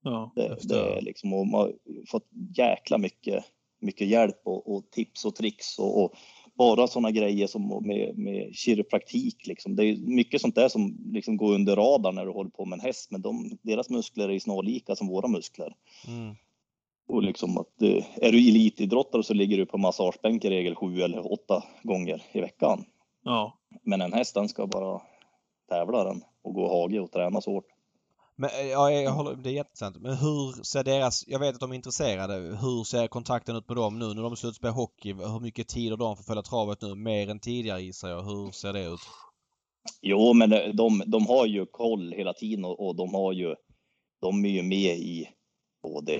Ja, 0.04 0.32
det, 0.36 0.58
det 0.64 0.80
är 0.80 1.02
liksom, 1.02 1.34
och 1.34 1.48
man 1.48 1.62
har 1.62 1.74
fått 2.08 2.28
jäkla 2.58 2.98
mycket, 2.98 3.46
mycket 3.82 4.08
hjälp 4.08 4.42
och, 4.44 4.76
och 4.76 4.92
tips 4.92 5.26
och 5.26 5.36
tricks 5.36 5.80
och, 5.80 6.04
och 6.04 6.14
bara 6.54 6.88
sådana 6.88 7.12
grejer 7.12 7.48
som 7.48 7.68
med, 7.86 8.18
med 8.18 8.56
kiropraktik. 8.56 9.48
Liksom. 9.48 9.76
Det 9.76 9.86
är 9.86 9.98
mycket 9.98 10.42
sånt 10.42 10.56
där 10.56 10.70
som 10.70 10.98
liksom 11.14 11.38
går 11.38 11.54
under 11.54 11.76
radarn 11.76 12.16
när 12.16 12.26
du 12.26 12.32
håller 12.32 12.50
på 12.50 12.66
med 12.66 12.80
en 12.80 12.86
häst, 12.86 13.12
men 13.12 13.22
de, 13.22 13.58
deras 13.62 13.90
muskler 13.90 14.30
är 14.30 14.40
snarlika 14.40 14.96
som 14.96 15.08
våra 15.08 15.28
muskler. 15.28 15.74
Mm. 16.08 16.36
Och 17.08 17.24
liksom 17.24 17.58
att 17.58 17.82
eh, 17.82 18.06
är 18.16 18.32
du 18.32 18.50
elitidrottare 18.50 19.24
så 19.24 19.34
ligger 19.34 19.58
du 19.58 19.66
på 19.66 19.78
massagebänk 19.78 20.46
i 20.46 20.50
regel 20.50 20.76
sju 20.76 21.02
eller 21.02 21.32
åtta 21.34 21.64
gånger 21.84 22.24
i 22.32 22.42
veckan. 22.42 22.86
Ja. 23.24 23.58
Men 23.84 24.02
en 24.02 24.14
häst 24.14 24.36
den 24.36 24.50
ska 24.50 24.68
bara 24.68 25.02
tävla 25.70 26.04
den 26.04 26.24
och 26.42 26.54
gå 26.54 26.68
hage 26.68 27.00
och 27.00 27.12
träna 27.12 27.42
så 27.42 27.52
hårt. 27.52 27.68
Men 28.42 28.50
eh, 28.50 28.68
ja, 28.68 28.92
jag 28.92 29.12
håller, 29.12 29.36
det 29.36 29.50
är 29.50 29.54
jätteintressant. 29.54 30.02
Men 30.02 30.18
hur 30.18 30.64
ser 30.64 30.84
deras, 30.84 31.24
jag 31.28 31.40
vet 31.40 31.56
att 31.56 31.60
de 31.60 31.72
är 31.72 31.76
intresserade, 31.76 32.34
hur 32.36 32.84
ser 32.84 33.08
kontakten 33.08 33.56
ut 33.56 33.70
med 33.70 33.78
dem 33.78 34.00
nu 34.00 34.14
när 34.14 34.24
de 34.24 34.36
slutar 34.36 34.54
spela 34.54 34.74
hockey? 34.74 35.14
Hur 35.14 35.40
mycket 35.40 35.68
tid 35.68 35.92
har 35.92 35.98
de 35.98 36.16
för 36.16 36.22
att 36.22 36.28
följa 36.28 36.42
travet 36.42 36.82
nu? 36.82 36.96
Mer 36.96 37.30
än 37.30 37.40
tidigare 37.40 37.82
gissar 37.82 38.10
jag. 38.10 38.22
Hur 38.22 38.52
ser 38.52 38.74
det 38.74 38.86
ut? 38.86 39.00
Jo, 40.02 40.34
men 40.34 40.54
eh, 40.54 40.70
de, 40.74 41.04
de 41.06 41.28
har 41.28 41.46
ju 41.46 41.66
koll 41.66 42.14
hela 42.14 42.34
tiden 42.34 42.66
och, 42.66 42.88
och 42.88 42.96
de 42.96 43.14
har 43.14 43.34
ju, 43.34 43.56
de 44.22 44.46
är 44.46 44.50
ju 44.50 44.64
med 44.64 44.98
i 44.98 45.28
både 45.84 46.16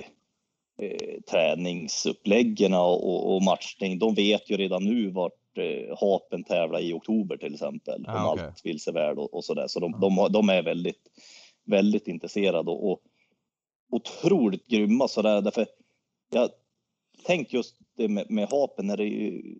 eh, 0.78 1.20
träningsuppläggen 1.30 2.74
och, 2.74 3.34
och, 3.34 3.42
matchning. 3.42 3.98
De 3.98 4.14
vet 4.14 4.50
ju 4.50 4.56
redan 4.56 4.84
nu 4.84 5.10
vart 5.10 5.58
eh, 5.58 5.98
Hapen 6.00 6.44
tävlar 6.44 6.80
i 6.80 6.92
oktober 6.92 7.36
till 7.36 7.54
exempel. 7.54 8.04
Ah, 8.08 8.26
om 8.26 8.32
okay. 8.32 8.46
allt 8.46 8.60
vill 8.64 8.80
sig 8.80 8.92
väl 8.92 9.18
och, 9.18 9.34
och 9.34 9.44
så 9.44 9.54
där. 9.54 9.66
Så 9.68 9.80
de, 9.80 10.00
de, 10.00 10.28
de, 10.32 10.48
är 10.48 10.62
väldigt, 10.62 11.02
väldigt 11.64 12.08
intresserade 12.08 12.70
och, 12.70 12.92
och 12.92 13.02
otroligt 13.90 14.66
grymma 14.66 15.08
så 15.08 15.22
där. 15.22 15.42
Därför 15.42 15.66
jag 16.30 16.50
tänk 17.26 17.52
just 17.52 17.76
det 17.96 18.08
med, 18.08 18.30
med 18.30 18.48
Hapen 18.50 18.90
är 18.90 18.96
det 18.96 19.04
är 19.04 19.06
ju 19.06 19.58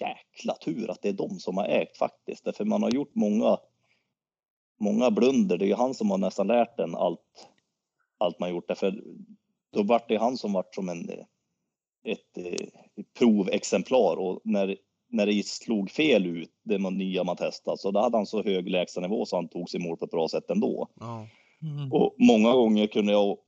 jäkla 0.00 0.54
tur 0.54 0.90
att 0.90 1.02
det 1.02 1.08
är 1.08 1.12
de 1.12 1.38
som 1.38 1.56
har 1.56 1.66
ägt 1.68 1.96
faktiskt. 1.96 2.44
Därför 2.44 2.64
man 2.64 2.82
har 2.82 2.90
gjort 2.90 3.14
många 3.14 3.58
många 4.80 5.10
blunder. 5.10 5.58
Det 5.58 5.64
är 5.64 5.68
ju 5.68 5.74
han 5.74 5.94
som 5.94 6.10
har 6.10 6.18
nästan 6.18 6.46
lärt 6.46 6.76
den 6.76 6.94
allt, 6.94 7.48
allt 8.18 8.38
man 8.38 8.50
gjort. 8.50 8.68
Därför 8.68 9.02
då 9.70 9.82
vart 9.82 10.08
det 10.08 10.16
han 10.16 10.36
som 10.36 10.52
vart 10.52 10.74
som 10.74 10.88
en, 10.88 11.10
ett, 12.04 12.38
ett 12.38 13.14
provexemplar 13.18 14.16
och 14.16 14.40
när, 14.44 14.76
när 15.08 15.26
det 15.26 15.46
slog 15.46 15.90
fel 15.90 16.26
ut, 16.26 16.50
det 16.62 16.78
man, 16.78 16.98
nya 16.98 17.24
man 17.24 17.36
testade, 17.36 17.78
så 17.78 17.90
då 17.90 18.00
hade 18.00 18.16
han 18.16 18.26
så 18.26 18.42
hög 18.42 18.68
lägstanivå 18.68 19.26
så 19.26 19.36
han 19.36 19.48
tog 19.48 19.70
sig 19.70 19.80
mål 19.80 19.96
på 19.96 20.04
ett 20.04 20.10
bra 20.10 20.28
sätt 20.28 20.50
ändå. 20.50 20.88
Ja. 21.00 21.26
Mm. 21.62 21.92
Och 21.92 22.14
många 22.18 22.52
gånger 22.52 22.86
kunde 22.86 23.12
jag 23.12 23.38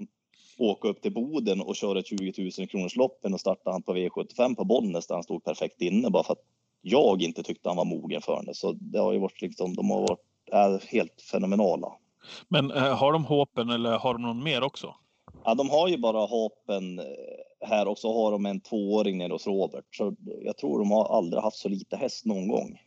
åka 0.59 0.89
upp 0.89 1.03
till 1.03 1.15
Boden 1.15 1.61
och 1.61 1.77
köra 1.77 1.99
ett 1.99 2.07
20 2.07 2.51
000 2.59 2.69
kronors 2.69 2.97
loppen 2.97 3.35
och 3.35 3.41
starta 3.41 3.71
han 3.71 3.83
på 3.83 3.95
V75 3.95 4.57
på 4.57 4.65
Bollnäs 4.65 5.07
där 5.07 5.15
han 5.15 5.25
stod 5.25 5.45
perfekt 5.45 5.81
inne 5.81 6.11
bara 6.11 6.25
för 6.25 6.33
att 6.33 6.45
jag 6.83 7.23
inte 7.23 7.43
tyckte 7.43 7.69
han 7.69 7.77
var 7.77 7.85
mogen 7.85 8.23
för 8.23 8.43
det. 8.47 8.55
Så 8.55 8.73
det 8.73 8.99
har 8.99 9.13
ju 9.13 9.19
varit 9.19 9.43
liksom, 9.43 9.75
de 9.75 9.91
har 9.91 10.01
varit 10.01 10.21
är 10.53 10.93
helt 10.93 11.23
fenomenala. 11.23 11.93
Men 12.49 12.71
eh, 12.71 12.97
har 12.97 13.13
de 13.13 13.25
Håpen 13.25 13.71
eller 13.71 13.99
har 13.99 14.13
de 14.13 14.23
någon 14.23 14.43
mer 14.43 14.63
också? 14.63 14.95
Ja, 15.45 15.55
de 15.55 15.71
har 15.71 15.89
ju 15.89 15.97
bara 15.97 16.21
Hapen 16.21 16.99
eh, 16.99 17.05
här 17.61 17.89
och 17.89 17.99
så 17.99 18.23
har 18.23 18.33
de 18.33 18.47
en 18.47 18.61
tvååring 18.61 19.19
nere 19.19 19.33
hos 19.33 19.47
Robert. 19.47 19.97
Så 19.97 20.15
jag 20.43 20.57
tror 20.57 20.79
de 20.79 20.91
har 20.91 21.17
aldrig 21.17 21.43
haft 21.43 21.57
så 21.57 21.69
lite 21.69 21.97
häst 21.97 22.25
någon 22.25 22.49
gång. 22.49 22.81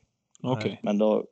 Okej. 0.43 0.79
Men 0.83 0.97
då, 0.97 1.25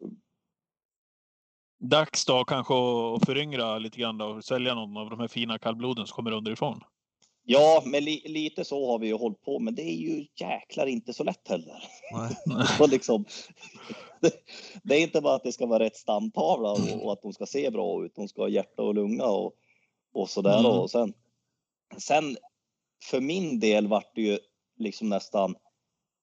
Dags 1.82 2.26
då 2.26 2.44
kanske 2.44 2.74
att 3.16 3.26
föryngra 3.26 3.78
lite 3.78 4.00
grann 4.00 4.18
då 4.18 4.26
och 4.26 4.44
sälja 4.44 4.76
någon 4.76 4.98
av 4.98 5.10
de 5.10 5.20
här 5.20 5.28
fina 5.28 5.60
kallbloden 5.60 6.08
som 6.08 6.16
kommer 6.16 6.32
underifrån. 6.32 6.84
ja, 7.44 7.84
men 7.86 8.04
li, 8.04 8.22
lite 8.26 8.66
så 8.66 8.92
har 8.92 9.00
vi 9.00 9.08
ju 9.08 9.14
hållit 9.14 9.42
på, 9.42 9.60
men 9.60 9.76
det 9.76 9.82
är 9.82 9.96
ju 9.96 10.26
jäklar 10.36 10.86
inte 10.86 11.14
så 11.14 11.24
lätt 11.24 11.48
heller. 11.48 11.84
Nej. 12.46 12.90
Liksom, 12.90 13.26
det, 14.22 14.32
det 14.84 14.96
är 14.96 15.02
inte 15.02 15.22
bara 15.22 15.36
att 15.36 15.44
det 15.44 15.52
ska 15.52 15.66
vara 15.66 15.84
rätt 15.84 15.96
stamtavla 15.96 16.72
och, 16.72 17.06
och 17.06 17.14
att 17.14 17.22
de 17.22 17.34
ska 17.34 17.46
se 17.46 17.72
bra 17.72 18.06
ut. 18.06 18.16
De 18.16 18.28
ska 18.28 18.42
ha 18.42 18.50
hjärta 18.50 18.82
och 18.82 18.96
lunga 18.96 19.26
och, 19.26 19.54
och 20.14 20.30
sådär. 20.30 20.60
Mm. 20.60 20.72
Och 20.72 20.92
sen, 20.92 21.14
sen 21.98 22.38
för 23.04 23.22
min 23.22 23.60
del 23.60 23.88
vart 23.88 24.16
det 24.16 24.22
ju 24.22 24.40
liksom 24.78 25.10
nästan 25.10 25.56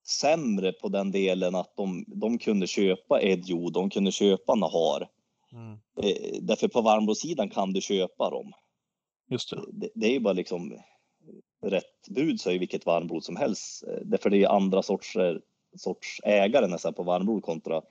sämre 0.08 0.72
på 0.72 0.88
den 0.88 1.10
delen 1.10 1.54
att 1.54 1.76
de, 1.76 2.04
de 2.06 2.38
kunde 2.38 2.66
köpa 2.66 3.22
Edjo, 3.22 3.70
de 3.70 3.90
kunde 3.90 4.12
köpa 4.12 4.54
Nahar. 4.54 5.08
Mm. 5.52 5.72
Eh, 6.02 6.38
därför 6.42 6.68
på 6.68 6.80
varmblodssidan 6.80 7.50
kan 7.50 7.72
du 7.72 7.80
köpa 7.80 8.30
dem. 8.30 8.52
Just 9.30 9.50
det. 9.50 9.60
Det, 9.72 9.88
det 9.94 10.06
är 10.06 10.10
ju 10.10 10.20
bara 10.20 10.32
liksom 10.32 10.78
rätt 11.62 12.08
bud 12.08 12.40
så 12.40 12.48
är 12.48 12.52
ju 12.52 12.58
vilket 12.58 12.86
varmblod 12.86 13.24
som 13.24 13.36
helst. 13.36 13.84
Eh, 13.88 14.00
Därför 14.04 14.30
det 14.30 14.42
är 14.42 14.48
andra 14.48 14.82
sorter, 14.82 15.40
sorts 15.76 16.20
ägare 16.24 16.66
nästan 16.66 16.94
på 16.94 17.02
varmblod 17.02 17.42
kontra, 17.42 17.82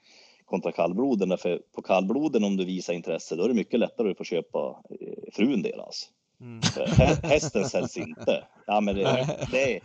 kontra 0.46 0.72
kallbloden. 0.72 1.30
Därför 1.30 1.62
på 1.76 1.82
kallbloden 1.82 2.44
om 2.44 2.58
du 2.58 2.66
visar 2.66 2.94
intresse 2.94 3.36
då 3.36 3.44
är 3.44 3.48
det 3.48 3.54
mycket 3.54 3.80
lättare 3.80 4.12
att 4.12 4.18
få 4.18 4.24
köpa 4.24 4.84
eh, 5.00 5.34
frun 5.34 5.62
deras. 5.62 6.10
Mm. 6.42 6.62
Hästen 7.24 7.70
säljs 7.70 7.98
inte. 7.98 8.48
Ja, 8.68 8.82
men 8.82 8.96
det, 8.96 9.38
det 9.52 9.80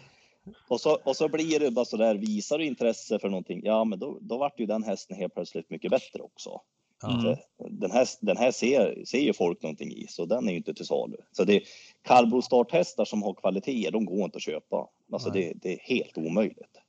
och, 0.68 0.80
så, 0.80 0.98
och 1.04 1.16
så 1.16 1.28
blir 1.28 1.60
det 1.60 1.70
bara 1.70 1.84
så 1.84 1.96
där, 1.96 2.14
visar 2.14 2.58
du 2.58 2.66
intresse 2.66 3.18
för 3.18 3.28
någonting, 3.28 3.60
ja 3.64 3.84
men 3.84 3.98
då, 3.98 4.18
då 4.20 4.38
vart 4.38 4.60
ju 4.60 4.66
den 4.66 4.82
hästen 4.82 5.16
helt 5.16 5.34
plötsligt 5.34 5.70
mycket 5.70 5.90
bättre 5.90 6.22
också. 6.22 6.60
Mm. 7.04 7.36
Den 7.58 7.90
här, 7.90 8.08
den 8.20 8.36
här 8.36 8.50
ser, 8.50 9.04
ser 9.04 9.20
ju 9.20 9.32
folk 9.32 9.62
någonting 9.62 9.92
i, 9.92 10.06
så 10.08 10.26
den 10.26 10.48
är 10.48 10.50
ju 10.50 10.56
inte 10.56 10.74
till 10.74 10.86
salu. 10.86 11.16
Så 11.32 11.44
det 11.44 11.56
är 11.56 11.62
kallblodsstarthästar 12.02 13.04
som 13.04 13.22
har 13.22 13.34
kvaliteter, 13.34 13.90
de 13.90 14.04
går 14.04 14.24
inte 14.24 14.36
att 14.36 14.42
köpa. 14.42 14.88
Alltså 15.12 15.30
det, 15.30 15.52
det 15.62 15.72
är 15.72 15.78
helt 15.78 16.18
omöjligt. 16.18 16.80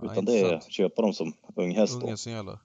Ja, 0.00 0.12
Utan 0.12 0.24
det 0.24 0.32
är 0.32 0.44
intressant. 0.44 0.72
köpa 0.72 1.02
dem 1.02 1.12
som 1.12 1.32
unghäst. 1.56 2.02
Unga 2.02 2.16
som 2.16 2.32
gäller. 2.32 2.58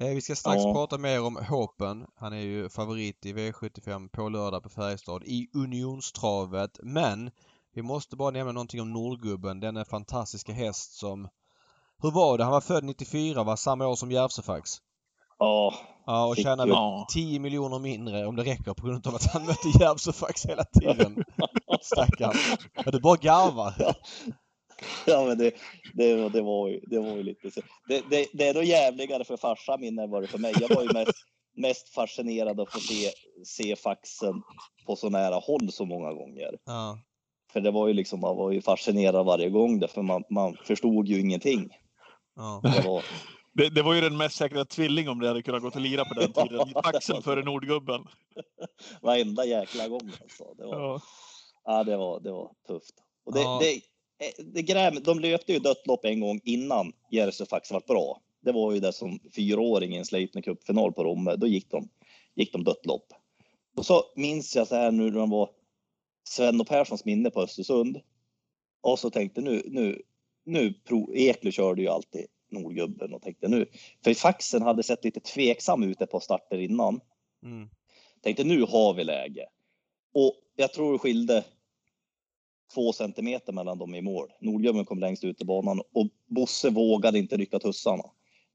Eh, 0.00 0.08
vi 0.08 0.20
ska 0.20 0.36
strax 0.36 0.62
Ja. 0.64 0.72
prata 0.72 0.98
mer 0.98 1.22
om 1.22 1.36
Håpen. 1.36 2.06
Han 2.16 2.32
är 2.32 2.40
ju 2.40 2.68
favorit 2.68 3.26
i 3.26 3.32
V75 3.32 4.08
på 4.08 4.28
lördag 4.28 4.62
på 4.62 4.68
Färjestad 4.68 5.22
i 5.24 5.48
Unionstravet. 5.54 6.70
Men 6.82 7.30
vi 7.74 7.82
måste 7.82 8.16
bara 8.16 8.30
nämna 8.30 8.52
någonting 8.52 8.80
om 8.80 8.92
Nordgubben, 8.92 9.60
denna 9.60 9.84
fantastiska 9.84 10.52
häst 10.52 10.92
som... 10.98 11.28
Hur 12.02 12.10
var 12.10 12.38
det? 12.38 12.44
Han 12.44 12.52
var 12.52 12.60
född 12.60 12.84
94, 12.84 13.42
var 13.44 13.56
samma 13.56 13.86
år 13.86 13.96
som 13.96 14.10
Järvsöfax. 14.12 14.70
Ja, 15.38 15.74
Ja, 16.06 16.26
och 16.26 16.36
tjänade 16.36 16.70
Ja. 16.70 17.06
10 17.12 17.38
miljoner 17.40 17.78
mindre 17.78 18.26
om 18.26 18.36
det 18.36 18.42
räcker 18.42 18.74
på 18.74 18.86
grund 18.86 19.06
av 19.06 19.14
att 19.14 19.26
han 19.32 19.46
mötte 19.46 19.68
Järvsöfax 19.80 20.46
hela 20.46 20.64
tiden. 20.64 21.24
Stackarn. 21.82 22.36
Ja, 22.84 22.90
du 22.90 23.00
bara 23.00 23.16
garvar. 23.16 23.74
ja 23.78 23.94
men 25.06 25.38
det, 25.38 25.54
det, 25.94 26.16
var- 26.16 26.30
det, 26.30 26.42
var 26.42 26.68
ju, 26.68 26.80
det 26.80 26.98
var 26.98 27.16
ju 27.16 27.22
lite 27.22 27.50
så. 27.50 27.60
Det, 27.88 28.02
det, 28.10 28.26
det 28.32 28.48
är 28.48 28.54
nog 28.54 28.64
jävligare 28.64 29.24
för 29.24 29.36
farsan 29.36 29.80
min 29.80 29.98
än 29.98 30.10
vad 30.10 30.22
det 30.22 30.26
är 30.26 30.28
för 30.30 30.38
mig. 30.38 30.54
Jag 30.60 30.74
var 30.74 30.82
ju 30.82 30.92
mest, 30.92 31.12
mest 31.56 31.88
fascinerad 31.94 32.60
att 32.60 32.72
få 32.72 32.80
se, 32.80 33.10
se 33.44 33.76
faxen 33.76 34.42
på 34.86 34.96
så 34.96 35.08
nära 35.10 35.34
håll 35.34 35.72
så 35.72 35.84
många 35.84 36.12
gånger. 36.12 36.58
Ja. 36.64 36.98
För 37.52 37.60
det 37.60 37.70
var 37.70 37.86
ju 37.88 37.92
liksom, 37.94 38.20
man 38.20 38.36
var 38.36 38.50
ju 38.52 38.62
fascinerad 38.62 39.26
varje 39.26 39.50
gång 39.50 39.78
därför 39.80 40.02
man, 40.02 40.22
man 40.30 40.56
förstod 40.64 41.08
ju 41.08 41.20
ingenting. 41.20 41.70
Ja. 42.36 42.60
Det 42.62 42.88
var, 42.88 43.04
Det, 43.52 43.68
det 43.68 43.82
var 43.82 43.94
ju 43.94 44.00
den 44.00 44.16
mest 44.16 44.36
säkra 44.36 44.64
tvilling 44.64 45.08
om 45.08 45.20
det 45.20 45.28
hade 45.28 45.42
kunnat 45.42 45.62
gå 45.62 45.68
och 45.68 45.76
lira 45.76 46.04
på 46.04 46.14
den 46.14 46.32
Ja, 46.36 46.42
tiden. 46.82 47.00
så. 47.00 47.22
före 47.22 47.42
Nordgubben. 47.42 48.00
varenda 49.02 49.44
jäkla 49.44 49.88
gång 49.88 50.10
alltså. 50.22 50.54
Det 50.56 50.66
var, 50.66 50.80
Ja. 50.80 51.00
ja, 51.64 51.84
det 51.84 51.96
var, 51.96 52.20
det 52.20 52.32
var 52.32 52.50
tufft. 52.66 52.94
Och 53.26 53.32
det, 53.34 53.40
Ja. 53.40 53.58
det, 53.62 53.80
det 54.38 54.62
gräm, 54.62 54.94
de 55.02 55.20
löpte 55.20 55.52
ju 55.52 55.58
dött 55.58 55.86
lopp 55.86 56.04
en 56.04 56.20
gång 56.20 56.40
innan 56.44 56.92
Järvsöfax 57.10 57.70
var 57.70 57.82
bra. 57.86 58.20
Det 58.40 58.52
var 58.52 58.72
ju 58.72 58.80
det 58.80 58.92
som 58.92 59.20
fyraåring 59.36 59.94
i 59.94 59.98
en 59.98 60.04
Sleipner 60.04 60.42
Cup-final 60.42 60.92
på 60.92 61.04
Romme. 61.04 61.36
Då 61.36 61.46
gick 61.46 61.70
de, 61.70 61.88
gick 62.34 62.52
de 62.52 62.64
dött 62.64 62.86
lopp. 62.86 63.12
Och 63.76 63.86
så 63.86 64.02
minns 64.16 64.56
jag 64.56 64.68
så 64.68 64.74
här 64.74 64.90
nu 64.90 65.04
när 65.04 65.18
de 65.18 65.30
var 65.30 65.50
Sven 66.28 66.60
och 66.60 66.66
Perssons 66.66 67.04
minne 67.04 67.30
på 67.30 67.42
Östersund. 67.42 68.00
Och 68.80 68.98
så 68.98 69.10
tänkte 69.10 69.40
nu, 69.40 69.62
nu, 69.66 70.02
nu 70.44 70.74
Eklöf 71.14 71.54
körde 71.54 71.82
ju 71.82 71.88
alltid 71.88 72.26
Nordgubben 72.50 73.14
och 73.14 73.22
tänkte 73.22 73.48
nu, 73.48 73.66
för 74.04 74.14
faxen 74.14 74.62
hade 74.62 74.82
sett 74.82 75.04
lite 75.04 75.20
tveksam 75.20 75.82
ut 75.82 76.00
ett 76.00 76.10
par 76.10 76.20
starter 76.20 76.58
innan. 76.58 77.00
Mm. 77.42 77.68
Tänkte 78.22 78.44
nu 78.44 78.62
har 78.62 78.94
vi 78.94 79.04
läge. 79.04 79.46
Och 80.14 80.34
jag 80.56 80.72
tror 80.72 80.92
det 80.92 80.98
skilde 80.98 81.44
två 82.74 82.92
centimeter 82.92 83.52
mellan 83.52 83.78
dem 83.78 83.94
i 83.94 84.02
mål. 84.02 84.28
Nordgubben 84.40 84.84
kom 84.84 84.98
längst 84.98 85.24
ut 85.24 85.40
i 85.40 85.44
banan 85.44 85.80
och 85.94 86.06
Bosse 86.26 86.70
vågade 86.70 87.18
inte 87.18 87.36
rycka 87.36 87.58
tussarna. 87.58 88.02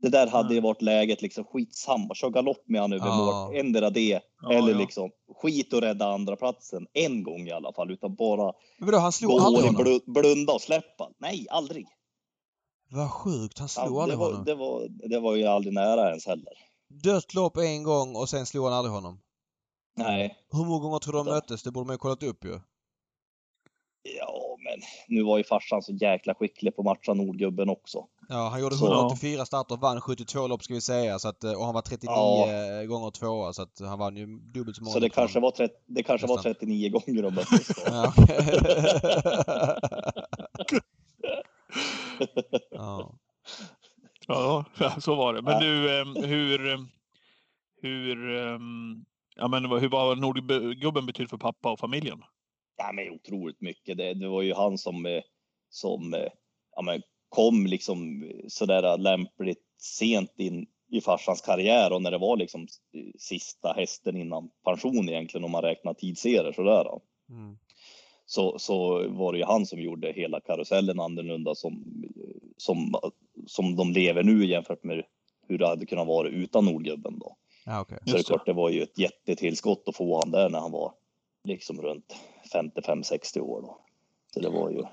Det 0.02 0.10
där 0.10 0.28
hade 0.28 0.54
ju 0.54 0.62
varit 0.62 0.82
läget 0.82 1.22
liksom 1.22 1.44
skitsamma. 1.46 2.16
Kör 2.16 2.30
galopp 2.30 2.64
med 2.68 2.82
han 2.82 2.94
över 2.94 3.06
Ja. 3.06 3.16
mål. 3.16 3.56
Ändra 3.56 3.90
det. 3.90 4.20
Ja, 4.42 4.54
eller 4.54 4.72
ja. 4.72 4.78
liksom 4.78 5.10
skit 5.42 5.74
och 5.74 5.82
rädda 5.82 6.06
andra 6.14 6.36
platsen 6.36 6.88
en 6.94 7.24
gång 7.24 7.48
i 7.48 7.52
alla 7.52 7.74
fall. 7.74 7.92
Utan 7.92 8.16
bara 8.16 8.54
Men 8.80 8.86
vadå, 8.86 8.98
han 8.98 9.12
slog 9.12 9.32
aldrig 9.42 9.66
honom? 9.68 9.86
blu- 9.86 10.04
blunda 10.06 10.54
och 10.54 10.62
släppa. 10.62 11.10
Nej, 11.20 11.48
aldrig. 11.50 11.88
Vad 12.90 13.12
sjukt, 13.12 13.60
han 13.60 13.70
slog 13.70 13.88
Ja, 13.88 13.92
det, 13.96 14.02
aldrig 14.02 14.20
var, 14.20 14.26
honom. 14.32 14.46
det, 14.46 14.56
var, 14.56 14.88
det 15.10 15.20
var 15.20 15.36
ju 15.36 15.46
aldrig 15.46 15.74
nära 15.74 16.10
ens 16.10 16.26
heller. 16.26 16.54
Dött 17.04 17.34
lopp 17.34 17.58
en 17.58 17.84
gång 17.84 18.16
och 18.16 18.30
sen 18.30 18.46
slog 18.46 18.66
han 18.66 18.74
aldrig 18.74 18.94
honom. 18.94 19.20
Nej. 19.98 20.36
Hur 20.52 20.66
många 20.66 20.80
gånger 20.84 21.00
tror 21.00 21.14
du 21.14 21.18
de 21.20 21.26
möttes? 21.26 21.64
Det 21.64 21.72
borde 21.72 21.88
man 21.88 21.94
ju 21.94 21.98
kollat 21.98 22.24
upp 22.24 22.46
ju. 22.46 22.60
Ja, 24.04 24.58
men 24.64 24.80
nu 25.08 25.24
var 25.24 25.38
ju 25.38 25.44
farsan 25.44 25.82
så 25.82 25.92
jäkla 25.94 26.36
skicklig 26.36 26.76
på 26.76 26.84
matcha 26.84 27.14
Nordgubben 27.14 27.70
också. 27.70 28.06
Ja, 28.30 28.50
han 28.52 28.62
gjorde 28.62 28.76
Så- 28.76 28.86
184 28.94 29.46
starter, 29.46 29.78
vann 29.78 30.02
72 30.02 30.48
lopp 30.48 30.64
ska 30.64 30.74
vi 30.74 30.82
säga. 30.82 31.20
Så 31.20 31.28
att, 31.28 31.44
eh, 31.44 31.54
och 31.54 31.66
han 31.66 31.74
var 31.74 31.82
39 31.82 32.12
Ja. 32.14 32.84
gånger 32.86 33.12
tvåa 33.12 33.54
så 33.54 33.62
att 33.62 33.80
han 33.80 34.00
vann 34.00 34.18
ju 34.18 34.26
dubbelt 34.40 34.78
så 34.78 34.84
många 34.84 34.94
Så 34.94 35.00
det 35.00 35.10
kanske 35.10 35.40
var, 35.40 35.52
30, 35.52 35.74
det 35.88 36.04
kanske 36.04 36.28
var 36.28 36.36
Nästan. 36.36 36.54
39 36.54 36.90
gånger 36.90 37.24
de 37.24 37.36
möttes. 37.36 37.68
då. 37.68 37.82
Ja, 37.86 38.14
okej. 38.18 38.62
ja. 44.28 44.66
Ja, 44.80 44.92
så 45.00 45.16
var 45.16 45.34
det. 45.34 45.42
Men 45.42 45.60
du, 45.60 46.00
ehm, 46.02 46.16
hur... 46.24 46.74
ehm, 46.74 46.88
Hur... 47.82 48.38
ehm, 48.38 49.06
Ja, 49.36 49.48
men 49.48 49.66
hur 49.66 49.90
var 49.90 50.16
Nordgubben 50.16 51.06
betyder 51.06 51.30
för 51.30 51.38
pappa 51.38 51.72
och 51.72 51.80
familjen? 51.80 52.22
Ja, 52.82 52.92
men 52.92 53.10
otroligt 53.10 53.62
mycket. 53.62 53.98
Det, 53.98 54.14
det 54.14 54.28
var 54.28 54.42
ju 54.42 54.54
han 54.54 54.78
som, 54.78 55.06
eh, 55.06 55.22
som 55.70 56.14
eh, 56.14 56.30
ja, 56.76 56.82
men 56.82 57.02
kom 57.30 57.66
liksom 57.66 58.32
sådär 58.48 58.98
lämpligt 58.98 59.64
sent 59.78 60.34
in 60.38 60.68
i 60.92 61.02
farsans 61.02 61.42
karriär 61.42 61.94
och 61.94 62.02
när 62.02 62.12
det 62.12 62.18
var 62.18 62.38
liksom 62.38 62.62
eh, 62.62 63.12
sista 63.20 63.74
hästen 63.74 64.18
innan 64.18 64.50
pension 64.66 65.10
egentligen 65.10 65.44
om 65.46 65.52
man 65.52 65.62
räknar 65.62 65.94
tidsserier 65.94 66.52
sådär. 66.52 66.84
Då. 66.84 67.02
Mm. 67.30 67.58
Så, 68.26 68.60
så 68.60 69.08
var 69.10 69.34
det 69.34 69.40
ju 69.40 69.46
han 69.46 69.66
som 69.66 69.82
gjorde 69.82 70.12
hela 70.12 70.40
karusellen 70.40 71.00
annorlunda 71.00 71.56
som, 71.56 72.04
som, 72.58 72.96
som 73.48 73.76
de 73.76 73.92
lever 73.92 74.24
nu 74.24 74.46
jämfört 74.46 74.84
med 74.84 75.04
hur 75.48 75.58
det 75.58 75.68
hade 75.68 75.86
kunnat 75.86 76.08
vara 76.08 76.28
utan 76.28 76.66
Nordgubben 76.66 77.20
då. 77.20 77.38
Ja, 77.66 77.82
okej. 77.82 77.98
Så 78.00 78.06
det 78.06 78.12
är 78.12 78.18
Just 78.18 78.28
det. 78.28 78.34
klart, 78.34 78.46
det 78.46 78.54
var 78.54 78.70
ju 78.70 78.82
ett 78.82 78.98
jättetillskott 78.98 79.84
att 79.86 79.96
få 79.96 80.22
han 80.24 80.32
där 80.32 80.50
när 80.50 80.60
han 80.60 80.72
var 80.72 80.94
liksom 81.44 81.82
runt 81.82 82.16
55-60 82.54 83.40
år 83.40 83.62
då. 83.62 83.78
Så 84.34 84.40
det 84.40 84.50
var 84.50 84.70
ju, 84.70 84.84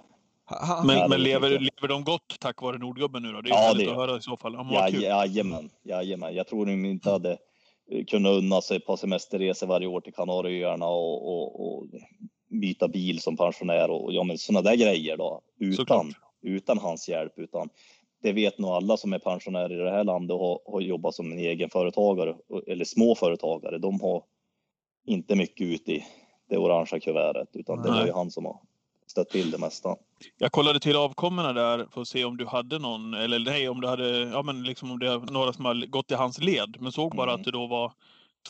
Men, 0.85 1.11
men 1.11 1.23
lever, 1.23 1.51
lever 1.51 1.89
de 1.89 2.05
gott 2.05 2.37
tack 2.41 2.63
vare 2.63 2.79
Nordgubben 2.79 3.23
nu 3.23 3.33
då? 3.33 3.41
Det 3.41 3.51
är 3.51 3.55
Ja, 3.55 3.75
det 3.75 3.91
att 3.91 3.97
höra 3.97 4.17
i 4.17 4.23
så 4.23 4.37
fall. 4.37 4.55
Ja, 4.71 4.89
jajamän, 4.89 5.71
jajamän. 5.83 6.35
Jag 6.35 6.47
tror 6.47 6.67
de 6.67 6.85
inte 6.85 7.11
hade 7.11 7.39
kunna 8.07 8.29
unna 8.29 8.61
sig 8.61 8.77
ett 8.77 8.87
par 8.87 8.97
semesterresor 8.97 9.67
varje 9.67 9.87
år 9.87 10.01
till 10.01 10.15
Kanarieöarna 10.15 10.87
och, 10.87 11.29
och, 11.29 11.79
och 11.79 11.87
byta 12.51 12.89
bil 12.89 13.21
som 13.21 13.37
pensionär 13.37 13.91
och 13.91 14.13
ja, 14.13 14.25
men 14.25 14.39
sådana 14.39 14.71
där 14.71 14.77
grejer 14.77 15.17
då 15.17 15.43
utan, 15.61 16.13
utan 16.43 16.79
hans 16.79 17.09
hjälp. 17.09 17.33
Utan 17.37 17.69
det 18.23 18.33
vet 18.33 18.59
nog 18.59 18.71
alla 18.71 18.97
som 18.97 19.13
är 19.13 19.19
pensionärer 19.19 19.81
i 19.81 19.85
det 19.85 19.91
här 19.91 20.05
landet 20.05 20.35
och 20.35 20.41
har, 20.41 20.61
har 20.73 20.81
jobbat 20.81 21.15
som 21.15 21.33
en 21.33 21.39
egen 21.39 21.71
företagare 21.71 22.37
eller 22.67 22.85
småföretagare. 22.85 23.79
De 23.79 24.01
har 24.01 24.23
inte 25.07 25.37
mycket 25.37 25.67
ut 25.67 25.89
i 25.89 26.05
det 26.49 26.59
orangea 26.59 27.01
kuvertet 27.01 27.49
utan 27.53 27.77
Nej. 27.77 27.87
det 27.87 27.99
var 27.99 28.07
ju 28.07 28.13
han 28.13 28.31
som 28.31 28.45
har 28.45 28.61
stött 29.07 29.31
till 29.31 29.51
det 29.51 29.59
mesta. 29.59 29.97
Jag 30.39 30.53
kollade 30.53 30.81
till 30.81 30.97
avkommorna 30.97 31.53
där 31.53 31.87
för 31.91 32.01
att 32.01 32.09
se 32.09 32.25
om 32.25 32.37
du 32.37 32.47
hade 32.47 32.79
någon, 32.79 33.15
eller 33.15 33.39
nej, 33.39 33.69
om 33.69 33.81
du 33.81 33.89
hade, 33.89 34.19
ja 34.19 34.43
men 34.43 34.63
liksom 34.63 34.91
om 34.91 34.99
det 34.99 35.07
är 35.07 35.33
några 35.33 35.53
som 35.53 35.65
har 35.65 35.87
gått 35.87 36.11
i 36.11 36.15
hans 36.15 36.41
led. 36.41 36.77
Men 36.81 36.93
såg 36.93 37.17
bara 37.17 37.31
mm. 37.31 37.41
att 37.41 37.45
det 37.45 37.51
då 37.51 37.67
var 37.67 37.93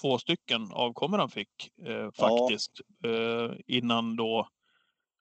två 0.00 0.18
stycken 0.18 0.72
avkommor 0.72 1.18
han 1.18 1.30
fick 1.30 1.70
eh, 1.86 2.10
faktiskt. 2.10 2.80
Ja. 3.02 3.10
Eh, 3.10 3.50
innan 3.66 4.16
då, 4.16 4.48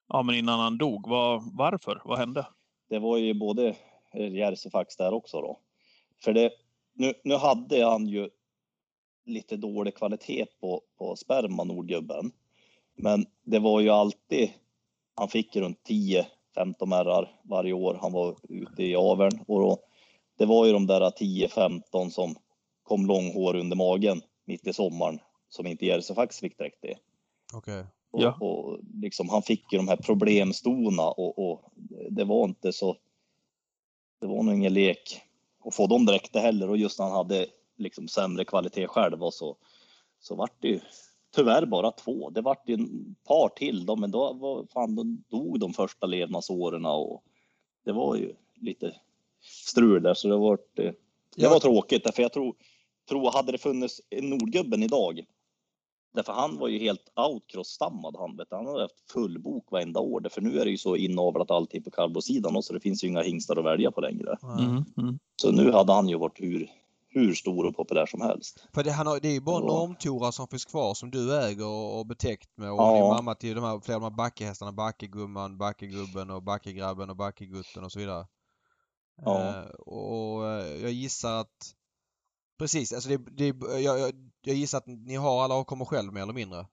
ja 0.08 0.22
men 0.22 0.34
innan 0.34 0.60
han 0.60 0.78
dog. 0.78 1.08
Var, 1.08 1.42
varför? 1.52 2.02
Vad 2.04 2.18
hände? 2.18 2.46
Det 2.88 2.98
var 2.98 3.16
ju 3.16 3.34
både 3.34 3.76
Järvsefax 4.14 4.96
där 4.96 5.12
också 5.14 5.40
då. 5.40 5.58
För 6.24 6.32
det, 6.32 6.52
nu, 6.94 7.14
nu 7.24 7.34
hade 7.34 7.84
han 7.84 8.06
ju 8.06 8.28
lite 9.26 9.56
dålig 9.56 9.96
kvalitet 9.96 10.46
på, 10.60 10.82
på 10.98 11.16
sperma, 11.16 11.64
Nordgubben. 11.64 12.32
Men 12.98 13.26
det 13.44 13.58
var 13.58 13.80
ju 13.80 13.88
alltid, 13.88 14.50
han 15.14 15.28
fick 15.28 15.56
runt 15.56 15.78
10-15 15.88 16.24
ärrar 16.94 17.40
varje 17.42 17.72
år 17.72 17.98
han 18.00 18.12
var 18.12 18.36
ute 18.48 18.82
i 18.82 18.96
aveln. 18.96 19.44
Och 19.46 19.60
då, 19.60 19.78
det 20.38 20.46
var 20.46 20.66
ju 20.66 20.72
de 20.72 20.86
där 20.86 21.00
10-15 21.00 22.10
som 22.10 22.36
kom 22.82 23.06
långhår 23.06 23.56
under 23.56 23.76
magen 23.76 24.22
mitt 24.44 24.66
i 24.66 24.72
sommaren 24.72 25.20
som 25.48 25.66
inte 25.66 25.86
Järvsefax 25.86 26.40
fick 26.40 26.58
direkt 26.58 26.82
det. 26.82 26.98
Okay. 27.56 27.84
Och, 28.10 28.22
ja. 28.22 28.36
och 28.40 28.78
liksom, 28.94 29.28
han 29.28 29.42
fick 29.42 29.72
ju 29.72 29.78
de 29.78 29.88
här 29.88 29.96
problemstona 29.96 31.08
och, 31.08 31.50
och 31.50 31.72
det 32.10 32.24
var 32.24 32.44
inte 32.44 32.72
så 32.72 32.96
det 34.20 34.26
var 34.26 34.42
nog 34.42 34.54
ingen 34.54 34.74
lek 34.74 35.20
att 35.64 35.74
få 35.74 35.86
dem 35.86 36.06
direkt 36.06 36.36
heller 36.36 36.70
och 36.70 36.76
just 36.76 36.98
när 36.98 37.06
han 37.06 37.16
hade 37.16 37.46
liksom 37.76 38.08
sämre 38.08 38.44
kvalitet 38.44 38.86
själv 38.86 39.22
och 39.22 39.34
så, 39.34 39.56
så 40.20 40.34
vart 40.34 40.62
det 40.62 40.68
ju 40.68 40.80
tyvärr 41.34 41.66
bara 41.66 41.90
två. 41.90 42.30
Det 42.30 42.40
vart 42.40 42.68
ju 42.68 42.74
ett 42.74 43.24
par 43.24 43.48
till 43.48 43.86
då, 43.86 43.96
men 43.96 44.10
då, 44.10 44.32
var, 44.32 44.66
fan, 44.72 44.94
då 44.94 45.04
dog 45.36 45.60
de 45.60 45.72
första 45.72 46.06
levnadsåren 46.06 46.86
och 46.86 47.22
det 47.84 47.92
var 47.92 48.16
ju 48.16 48.34
lite 48.54 48.94
strul 49.42 50.02
där 50.02 50.14
så 50.14 50.28
det 50.28 50.36
var, 50.36 50.58
det, 50.74 50.94
det 51.36 51.48
var 51.48 51.60
tråkigt 51.60 52.04
därför 52.04 52.22
jag 52.22 52.32
tror, 52.32 52.54
tror 53.08 53.30
hade 53.30 53.52
det 53.52 53.58
funnits 53.58 54.00
en 54.10 54.30
Nordgubben 54.30 54.82
idag 54.82 55.26
Därför 56.14 56.32
han 56.32 56.58
var 56.58 56.68
ju 56.68 56.78
helt 56.78 57.12
outcross-stammad 57.16 58.16
han. 58.18 58.36
Vet, 58.36 58.48
han 58.50 58.66
hade 58.66 58.82
haft 58.82 59.12
full 59.12 59.38
bok 59.38 59.70
varenda 59.70 60.00
år. 60.00 60.28
För 60.30 60.40
nu 60.40 60.58
är 60.58 60.64
det 60.64 60.70
ju 60.70 60.78
så 60.78 60.96
inavlat 60.96 61.50
alltid 61.50 61.84
på 61.84 61.90
kallblodssidan 61.90 62.62
så 62.62 62.72
det 62.72 62.80
finns 62.80 63.04
ju 63.04 63.08
inga 63.08 63.22
hingstar 63.22 63.56
att 63.56 63.64
välja 63.64 63.90
på 63.90 64.00
längre. 64.00 64.36
Mm, 64.42 64.84
mm. 64.96 65.18
Så 65.36 65.50
nu 65.50 65.72
hade 65.72 65.92
han 65.92 66.08
ju 66.08 66.18
varit 66.18 66.40
hur, 66.40 66.70
hur 67.18 67.34
stor 67.34 67.66
och 67.66 67.76
populär 67.76 68.06
som 68.06 68.20
helst. 68.20 68.66
För 68.74 68.84
det, 68.84 68.92
han 68.92 69.06
har, 69.06 69.20
det 69.20 69.28
är 69.28 69.32
ju 69.32 69.40
bara 69.40 69.60
normtorar 69.60 70.30
som 70.30 70.48
finns 70.48 70.64
kvar 70.64 70.94
som 70.94 71.10
du 71.10 71.38
äger 71.38 71.66
och, 71.66 71.98
och 71.98 72.06
betäckt 72.06 72.56
med 72.56 72.72
och 72.72 72.78
ja. 72.78 72.94
din 72.94 73.02
mamma 73.02 73.34
till 73.34 73.54
de 73.54 73.64
här, 73.64 73.80
flera 73.80 73.96
av 73.96 74.02
de 74.02 74.10
här 74.10 74.16
backehästarna. 74.16 74.72
Backegumman, 74.72 75.58
Backegubben 75.58 76.30
och 76.30 76.42
Backegrabben 76.42 77.10
och 77.10 77.16
Backegutten 77.16 77.84
och 77.84 77.92
så 77.92 77.98
vidare. 77.98 78.26
Ja. 79.24 79.48
Eh, 79.48 79.70
och 79.70 80.46
eh, 80.46 80.82
jag 80.82 80.92
gissar 80.92 81.40
att 81.40 81.74
Precis, 82.58 82.92
alltså 82.92 83.08
det, 83.08 83.16
det, 83.16 83.46
jag, 83.80 83.98
jag, 83.98 84.12
jag 84.40 84.56
gissar 84.56 84.78
att 84.78 84.86
ni 84.86 85.14
har 85.14 85.44
alla 85.44 85.54
avkommor 85.54 85.84
själv 85.84 86.12
mer 86.12 86.22
eller 86.22 86.32
mindre? 86.32 86.66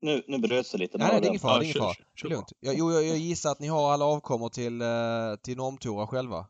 Nu, 0.00 0.22
nu 0.26 0.38
bröts 0.38 0.72
det 0.72 0.78
lite. 0.78 0.98
Nej, 0.98 1.08
nej, 1.12 1.20
det 1.20 1.26
är 1.26 1.28
ingen 1.28 1.40
fara. 1.40 1.58
Det 1.58 1.64
är 1.64 1.64
ingen 1.64 1.74
fara. 1.74 1.94
Det 2.22 2.26
är 2.26 2.30
lugnt. 2.30 2.52
Jag, 2.60 2.74
jo, 2.78 2.92
jag, 2.92 3.04
jag 3.04 3.16
gissar 3.16 3.50
att 3.50 3.60
ni 3.60 3.68
har 3.68 3.92
alla 3.92 4.04
avkommor 4.04 4.48
till, 4.48 4.82
eh, 4.82 4.88
till 5.42 5.56
Normtora 5.56 6.06
själva? 6.06 6.46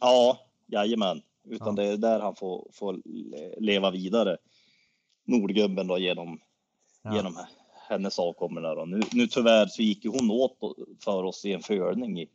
Ja, 0.00 0.38
jajamän. 0.66 1.22
Utan 1.44 1.76
ja. 1.76 1.82
det 1.82 1.88
är 1.88 1.96
där 1.96 2.20
han 2.20 2.34
får, 2.34 2.68
får 2.72 3.00
leva 3.60 3.90
vidare. 3.90 4.36
Nordgubben 5.24 5.86
då 5.86 5.98
genom, 5.98 6.40
ja. 7.02 7.16
genom 7.16 7.38
hennes 7.88 8.18
avkommor. 8.18 8.86
Nu, 8.86 9.00
nu 9.12 9.26
tyvärr 9.26 9.66
så 9.66 9.82
gick 9.82 10.04
ju 10.04 10.10
hon 10.10 10.30
åt 10.30 10.58
för 11.04 11.24
oss 11.24 11.44
i 11.44 11.52
en 11.52 11.62
fölning 11.62 12.20
i, 12.20 12.28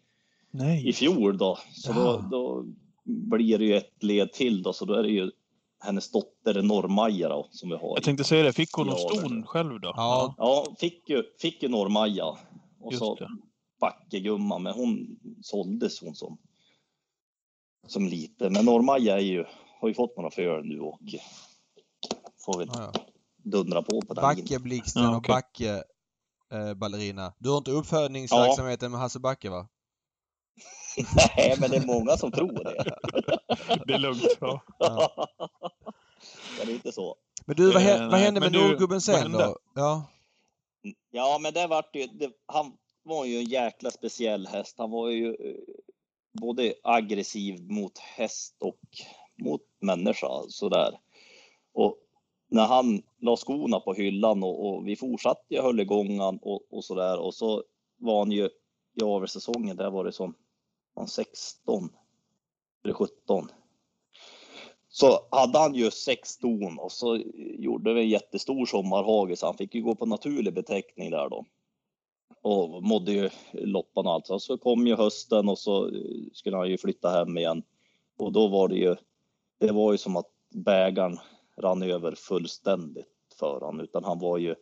Nej. 0.51 0.89
i 0.89 0.93
fjol 0.93 1.37
då. 1.37 1.57
Så 1.71 1.91
ja. 1.91 1.95
då, 1.95 2.21
då 2.31 2.65
blir 3.03 3.57
det 3.57 3.65
ju 3.65 3.75
ett 3.75 4.03
led 4.03 4.33
till 4.33 4.63
då, 4.63 4.73
så 4.73 4.85
då 4.85 4.93
är 4.93 5.03
det 5.03 5.09
ju 5.09 5.31
hennes 5.79 6.11
dotter 6.11 6.61
Norrmaja 6.61 7.29
då, 7.29 7.47
som 7.51 7.69
vi 7.69 7.75
har. 7.75 7.95
Jag 7.95 8.03
tänkte 8.03 8.23
säga 8.23 8.43
det, 8.43 8.53
fick 8.53 8.73
hon 8.73 8.87
någon 8.87 8.97
ston 8.97 9.45
själv 9.45 9.79
då? 9.79 9.93
Ja, 9.95 10.35
ja 10.37 10.65
fick 10.79 11.09
ju, 11.09 11.23
fick 11.39 11.63
ju 11.63 11.69
Norrmaja. 11.69 12.25
Och 12.79 12.91
Just 12.91 12.99
så 12.99 13.15
det. 13.15 13.29
Backegumma, 13.79 14.59
men 14.59 14.73
hon 14.73 15.19
såldes 15.41 16.01
hon 16.01 16.15
som, 16.15 16.37
som 17.87 18.07
lite. 18.07 18.49
Men 18.49 18.65
Norrmaja 18.65 19.15
är 19.15 19.23
ju, 19.23 19.45
har 19.81 19.87
ju 19.87 19.93
fått 19.93 20.17
några 20.17 20.31
föl 20.31 20.65
nu 20.65 20.79
och 20.79 20.99
får 22.45 22.59
väl 22.59 22.69
ja, 22.73 22.91
ja. 22.93 23.01
dundra 23.43 23.81
på 23.81 24.01
på 24.01 24.13
den. 24.13 24.21
Backeblixten 24.21 25.03
ja, 25.03 25.17
okay. 25.17 25.17
och 25.17 25.35
Backe 25.35 25.83
eh, 26.51 26.73
ballerina. 26.73 27.33
Du 27.37 27.49
har 27.49 27.57
inte 27.57 27.71
uppfödningsverksamheten 27.71 28.91
med 28.91 28.99
Hasse 28.99 29.19
Backe 29.19 29.49
va? 29.49 29.67
Nej, 31.37 31.55
men 31.59 31.71
det 31.71 31.77
är 31.77 31.85
många 31.85 32.17
som 32.17 32.31
tror 32.31 32.63
det. 32.63 32.95
det 33.87 33.93
är 33.93 33.99
lugnt. 33.99 34.37
Ja. 34.39 34.61
ja. 34.77 35.27
det 36.65 36.71
är 36.71 36.75
inte 36.75 36.91
så. 36.91 37.15
Men 37.45 37.55
du, 37.55 37.71
vad, 37.71 37.81
hände, 37.81 38.07
vad 38.07 38.19
hände 38.19 38.39
med 38.39 38.53
Nordgubben 38.53 39.01
sen 39.01 39.31
då? 39.31 39.57
Ja. 39.75 40.05
ja, 41.11 41.39
men 41.41 41.53
det 41.53 41.67
vart 41.67 41.95
ju, 41.95 42.07
det, 42.07 42.31
han 42.45 42.77
var 43.03 43.25
ju 43.25 43.37
en 43.37 43.45
jäkla 43.45 43.91
speciell 43.91 44.47
häst. 44.47 44.75
Han 44.77 44.91
var 44.91 45.09
ju 45.09 45.27
eh, 45.29 45.55
både 46.41 46.73
aggressiv 46.83 47.71
mot 47.71 47.97
häst 47.97 48.55
och 48.59 48.79
mot 49.43 49.61
människa 49.79 50.27
sådär. 50.49 50.99
Och 51.73 51.97
när 52.47 52.65
han 52.65 53.01
la 53.19 53.35
skorna 53.35 53.79
på 53.79 53.93
hyllan 53.93 54.43
och, 54.43 54.67
och 54.67 54.87
vi 54.87 54.95
fortsatte, 54.95 55.45
jag 55.47 55.63
höll 55.63 55.79
igång 55.79 56.19
han 56.19 56.39
och, 56.41 56.61
och 56.69 56.83
sådär 56.83 57.19
och 57.19 57.33
så 57.33 57.63
var 57.97 58.19
han 58.19 58.31
ju 58.31 58.49
i 58.93 59.03
avelsäsongen, 59.03 59.77
där 59.77 59.89
var 59.89 60.03
det 60.03 60.11
som 60.11 60.35
han 60.99 61.07
16 61.07 61.89
eller 62.83 62.93
17. 62.93 63.47
Så 64.89 65.19
hade 65.31 65.59
han 65.59 65.75
ju 65.75 65.91
sex 65.91 66.29
ston 66.29 66.79
och 66.79 66.91
så 66.91 67.21
gjorde 67.37 67.93
vi 67.93 68.01
en 68.01 68.09
jättestor 68.09 68.65
sommarhage 68.65 69.37
så 69.37 69.45
han 69.45 69.57
fick 69.57 69.75
ju 69.75 69.81
gå 69.81 69.95
på 69.95 70.05
naturlig 70.05 70.53
beteckning 70.53 71.11
där 71.11 71.29
då. 71.29 71.45
Och 72.41 72.83
mådde 72.83 73.11
ju 73.11 73.29
loppan 73.53 74.07
och 74.07 74.13
allt. 74.13 74.27
Så, 74.27 74.39
så 74.39 74.57
kom 74.57 74.87
ju 74.87 74.95
hösten 74.95 75.49
och 75.49 75.59
så 75.59 75.87
eh, 75.87 76.01
skulle 76.33 76.57
han 76.57 76.69
ju 76.69 76.77
flytta 76.77 77.09
hem 77.09 77.37
igen. 77.37 77.63
Och 78.17 78.31
då 78.31 78.47
var 78.47 78.67
det 78.67 78.75
ju, 78.75 78.95
det 79.59 79.71
var 79.71 79.91
ju 79.91 79.97
som 79.97 80.15
att 80.15 80.29
bägaren 80.49 81.19
rann 81.57 81.83
över 81.83 82.15
fullständigt 82.15 83.07
för 83.39 83.59
honom. 83.61 83.79
Utan 83.79 84.03
han 84.03 84.19
var 84.19 84.37
ju, 84.37 84.55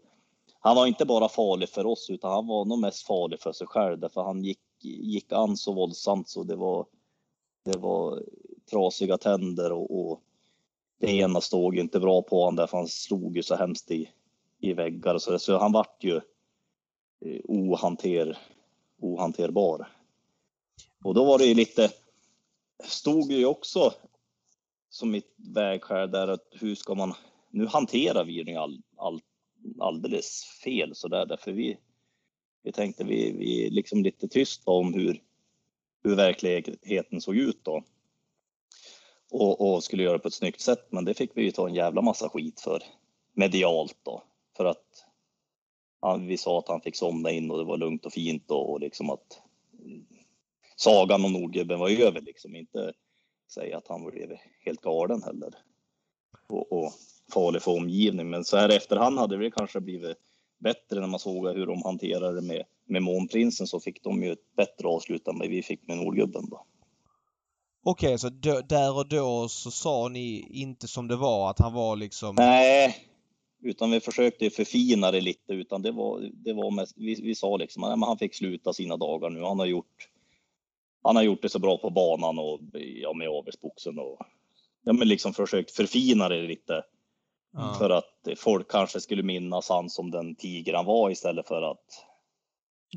han 0.59 0.75
var 0.75 0.88
inte 0.88 1.05
bara 1.05 1.29
farlig 1.29 1.69
för 1.69 1.85
oss 1.85 2.09
utan 2.09 2.31
han 2.31 2.47
var 2.47 2.65
nog 2.65 2.79
mest 2.79 3.07
farlig 3.07 3.39
för 3.39 3.51
sig 3.51 3.67
själv 3.67 3.99
därför 3.99 4.21
han 4.21 4.43
gick 4.43 4.59
gick 4.86 5.32
an 5.32 5.57
så 5.57 5.73
våldsamt 5.73 6.30
så 6.30 6.43
det 6.43 6.55
var, 6.55 6.86
det 7.65 7.78
var 7.78 8.23
trasiga 8.71 9.17
tänder 9.17 9.71
och, 9.71 9.99
och 9.99 10.21
det 10.99 11.11
ena 11.11 11.41
stod 11.41 11.78
inte 11.78 11.99
bra 11.99 12.21
på 12.21 12.39
honom 12.39 12.55
därför 12.55 12.78
han 12.78 12.88
slog 12.88 13.36
ju 13.38 13.43
så 13.43 13.55
hemskt 13.55 13.91
i, 13.91 14.09
i 14.59 14.73
väggar 14.73 15.15
och 15.15 15.21
så, 15.21 15.39
så 15.39 15.57
han 15.57 15.71
vart 15.71 16.03
ju 16.03 16.15
eh, 17.25 17.41
ohanter, 17.43 18.38
ohanterbar. 18.99 19.88
Och 21.03 21.13
då 21.13 21.25
var 21.25 21.38
det 21.38 21.45
ju 21.45 21.53
lite, 21.53 21.91
stod 22.84 23.32
ju 23.32 23.45
också 23.45 23.93
som 24.89 25.11
mitt 25.11 25.36
vägskäl 25.55 26.11
där 26.11 26.28
att 26.28 26.47
hur 26.51 26.75
ska 26.75 26.95
man, 26.95 27.13
nu 27.49 27.65
hanterar 27.65 28.25
vi 28.25 28.32
ju 28.34 28.55
all, 28.55 28.82
all, 28.95 29.21
alldeles 29.80 30.43
fel 30.63 30.95
så 30.95 31.07
där 31.07 31.25
därför 31.25 31.51
vi 31.51 31.78
vi 32.63 32.71
tänkte 32.71 33.03
vi, 33.03 33.31
vi 33.31 33.69
liksom 33.69 34.03
lite 34.03 34.27
tyst 34.27 34.61
om 34.65 34.93
hur, 34.93 35.21
hur 36.03 36.15
verkligheten 36.15 37.21
såg 37.21 37.35
ut 37.35 37.59
då. 37.63 37.83
Och, 39.31 39.61
och, 39.61 39.83
skulle 39.83 40.03
göra 40.03 40.19
på 40.19 40.27
ett 40.27 40.33
snyggt 40.33 40.61
sätt, 40.61 40.87
men 40.89 41.05
det 41.05 41.13
fick 41.13 41.31
vi 41.37 41.43
ju 41.43 41.51
ta 41.51 41.67
en 41.67 41.75
jävla 41.75 42.01
massa 42.01 42.29
skit 42.29 42.59
för 42.59 42.83
medialt 43.33 43.97
då. 44.03 44.23
För 44.57 44.65
att 44.65 45.05
han, 46.01 46.27
vi 46.27 46.37
sa 46.37 46.59
att 46.59 46.67
han 46.67 46.81
fick 46.81 46.95
somna 46.95 47.31
in 47.31 47.51
och 47.51 47.57
det 47.57 47.63
var 47.63 47.77
lugnt 47.77 48.05
och 48.05 48.13
fint 48.13 48.47
då, 48.47 48.57
och 48.57 48.79
liksom 48.79 49.09
att 49.09 49.41
sagan 50.75 51.25
om 51.25 51.33
Nordgubben 51.33 51.79
var 51.79 51.89
över 51.89 52.21
liksom. 52.21 52.55
Inte 52.55 52.93
säga 53.53 53.77
att 53.77 53.87
han 53.87 54.05
blev 54.05 54.37
helt 54.59 54.81
galen 54.81 55.23
heller. 55.23 55.53
Och, 56.47 56.71
och 56.71 56.91
farlig 57.33 57.61
för 57.61 57.71
omgivningen. 57.71 58.29
Men 58.29 58.43
så 58.43 58.57
här 58.57 58.69
efterhand 58.69 59.19
hade 59.19 59.37
det 59.37 59.51
kanske 59.51 59.79
blivit 59.79 60.17
bättre 60.57 60.99
när 60.99 61.07
man 61.07 61.19
såg 61.19 61.47
hur 61.47 61.65
de 61.65 61.81
hanterade 61.83 62.41
med, 62.41 62.63
med 62.85 63.03
Månprinsen 63.03 63.67
så 63.67 63.79
fick 63.79 64.03
de 64.03 64.23
ju 64.23 64.31
ett 64.31 64.55
bättre 64.57 64.87
avslut 64.87 65.27
än 65.27 65.39
vad 65.39 65.47
vi 65.47 65.63
fick 65.63 65.87
med 65.87 65.97
Nordgubben. 65.97 66.49
Då. 66.49 66.65
Okej, 67.83 68.07
okay, 68.07 68.17
så 68.17 68.29
där 68.61 68.97
och 68.97 69.07
då 69.07 69.47
så 69.49 69.71
sa 69.71 70.07
ni 70.07 70.47
inte 70.51 70.87
som 70.87 71.07
det 71.07 71.15
var 71.15 71.49
att 71.49 71.59
han 71.59 71.73
var 71.73 71.95
liksom... 71.95 72.35
Nej, 72.35 72.95
utan 73.61 73.91
vi 73.91 73.99
försökte 73.99 74.49
förfina 74.49 75.11
det 75.11 75.21
lite 75.21 75.53
utan 75.53 75.81
det 75.81 75.91
var, 75.91 76.29
det 76.33 76.53
var 76.53 76.71
mest, 76.71 76.93
vi, 76.97 77.21
vi 77.21 77.35
sa 77.35 77.57
liksom 77.57 77.83
att 77.83 77.99
han 77.99 78.17
fick 78.17 78.35
sluta 78.35 78.73
sina 78.73 78.97
dagar 78.97 79.29
nu. 79.29 79.43
Han 79.43 79.59
har 79.59 79.65
gjort, 79.65 80.09
han 81.03 81.15
har 81.15 81.23
gjort 81.23 81.41
det 81.41 81.49
så 81.49 81.59
bra 81.59 81.77
på 81.77 81.89
banan 81.89 82.39
och 82.39 82.59
ja, 83.01 83.13
med 83.13 83.29
avelsboxen 83.29 83.99
och 83.99 84.19
ja, 84.83 84.93
men 84.93 85.07
liksom 85.07 85.33
försökt 85.33 85.71
förfina 85.71 86.29
det 86.29 86.41
lite. 86.41 86.83
Mm. 87.57 87.73
För 87.73 87.89
att 87.89 88.16
folk 88.36 88.71
kanske 88.71 88.99
skulle 88.99 89.23
minnas 89.23 89.69
han 89.69 89.89
som 89.89 90.11
den 90.11 90.36
tiger 90.36 90.73
han 90.73 90.86
var 90.86 91.09
istället 91.09 91.47
för 91.47 91.61
att 91.61 92.07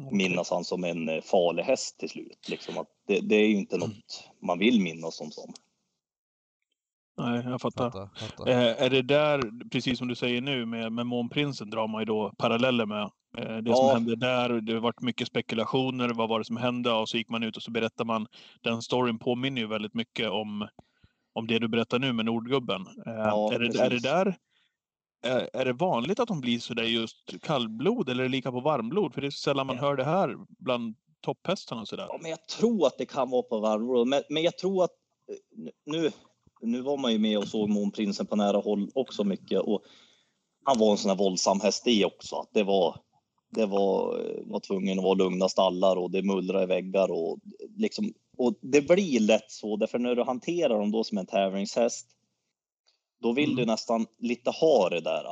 okay. 0.00 0.16
minnas 0.16 0.50
han 0.50 0.64
som 0.64 0.84
en 0.84 1.08
eh, 1.08 1.22
farlig 1.22 1.62
häst 1.62 1.98
till 1.98 2.08
slut. 2.08 2.48
Liksom 2.48 2.78
att 2.78 2.88
det, 3.06 3.20
det 3.20 3.36
är 3.36 3.48
ju 3.48 3.56
inte 3.56 3.78
något 3.78 4.30
man 4.42 4.58
vill 4.58 4.80
minnas 4.80 5.16
som 5.16 5.30
som. 5.30 5.54
Nej, 7.18 7.42
jag 7.44 7.60
fattar. 7.60 7.90
fattar, 7.90 8.10
fattar. 8.14 8.48
Eh, 8.48 8.82
är 8.82 8.90
det 8.90 9.02
där, 9.02 9.68
precis 9.70 9.98
som 9.98 10.08
du 10.08 10.14
säger 10.14 10.40
nu, 10.40 10.66
med, 10.66 10.92
med 10.92 11.06
Månprinsen 11.06 11.70
drar 11.70 11.88
man 11.88 12.00
ju 12.00 12.04
då 12.04 12.32
paralleller 12.38 12.86
med. 12.86 13.10
Eh, 13.38 13.56
det 13.56 13.70
ja. 13.70 13.76
som 13.76 13.88
hände 13.88 14.16
där, 14.16 14.48
det 14.60 14.72
har 14.72 14.80
varit 14.80 15.02
mycket 15.02 15.26
spekulationer, 15.26 16.08
vad 16.08 16.28
var 16.28 16.38
det 16.38 16.44
som 16.44 16.56
hände? 16.56 16.92
Och 16.92 17.08
så 17.08 17.16
gick 17.16 17.28
man 17.28 17.42
ut 17.42 17.56
och 17.56 17.62
så 17.62 17.70
berättar 17.70 18.04
man. 18.04 18.26
Den 18.60 18.82
storyn 18.82 19.18
påminner 19.18 19.60
ju 19.60 19.66
väldigt 19.66 19.94
mycket 19.94 20.30
om, 20.30 20.68
om 21.32 21.46
det 21.46 21.58
du 21.58 21.68
berättar 21.68 21.98
nu 21.98 22.12
med 22.12 22.24
Nordgubben. 22.24 22.80
Eh, 23.06 23.12
ja, 23.12 23.52
är, 23.54 23.58
det, 23.58 23.80
är 23.80 23.90
det 23.90 24.02
där 24.02 24.36
är, 25.22 25.50
är 25.52 25.64
det 25.64 25.72
vanligt 25.72 26.20
att 26.20 26.28
de 26.28 26.40
blir 26.40 26.58
så 26.58 26.74
där 26.74 26.82
just 26.82 27.40
kallblod 27.42 28.08
eller 28.08 28.24
är 28.24 28.28
det 28.28 28.32
lika 28.32 28.52
på 28.52 28.60
varmblod? 28.60 29.14
För 29.14 29.20
det 29.20 29.26
är 29.26 29.30
så 29.30 29.38
sällan 29.38 29.66
man 29.66 29.78
hör 29.78 29.96
det 29.96 30.04
här 30.04 30.36
bland 30.58 30.94
topphästarna 31.20 31.80
och 31.80 31.88
sådär. 31.88 32.06
Ja, 32.08 32.18
men 32.22 32.30
jag 32.30 32.46
tror 32.46 32.86
att 32.86 32.98
det 32.98 33.06
kan 33.06 33.30
vara 33.30 33.42
på 33.42 33.58
varmblod. 33.58 34.08
Men, 34.08 34.22
men 34.28 34.42
jag 34.42 34.58
tror 34.58 34.84
att 34.84 34.90
nu, 35.86 36.10
nu 36.60 36.80
var 36.80 36.96
man 36.96 37.12
ju 37.12 37.18
med 37.18 37.38
och 37.38 37.48
såg 37.48 37.68
Månprinsen 37.68 38.26
på 38.26 38.36
nära 38.36 38.58
håll 38.58 38.90
också 38.94 39.24
mycket 39.24 39.60
och 39.60 39.82
han 40.64 40.78
var 40.78 40.90
en 40.90 40.98
sån 40.98 41.10
här 41.10 41.18
våldsam 41.18 41.60
häst 41.60 41.86
i 41.86 42.04
också. 42.04 42.36
Att 42.36 42.50
det 42.52 42.62
var, 42.62 43.00
det 43.50 43.66
var, 43.66 44.22
var 44.46 44.60
tvungen 44.60 44.98
att 44.98 45.04
vara 45.04 45.14
lugna 45.14 45.48
stallar 45.48 45.96
och 45.96 46.10
det 46.10 46.22
mullrade 46.22 46.64
i 46.64 46.66
väggar 46.66 47.10
och 47.12 47.38
liksom. 47.76 48.12
Och 48.36 48.54
det 48.60 48.88
blir 48.88 49.20
lätt 49.20 49.50
så 49.50 49.76
därför 49.76 49.98
när 49.98 50.14
du 50.14 50.22
hanterar 50.22 50.78
dem 50.78 50.90
då 50.90 51.04
som 51.04 51.18
en 51.18 51.26
tävlingshäst. 51.26 52.06
Då 53.20 53.32
vill 53.32 53.50
mm. 53.50 53.56
du 53.56 53.66
nästan 53.66 54.06
lite 54.18 54.50
ha 54.50 54.88
det 54.88 55.00
där, 55.00 55.24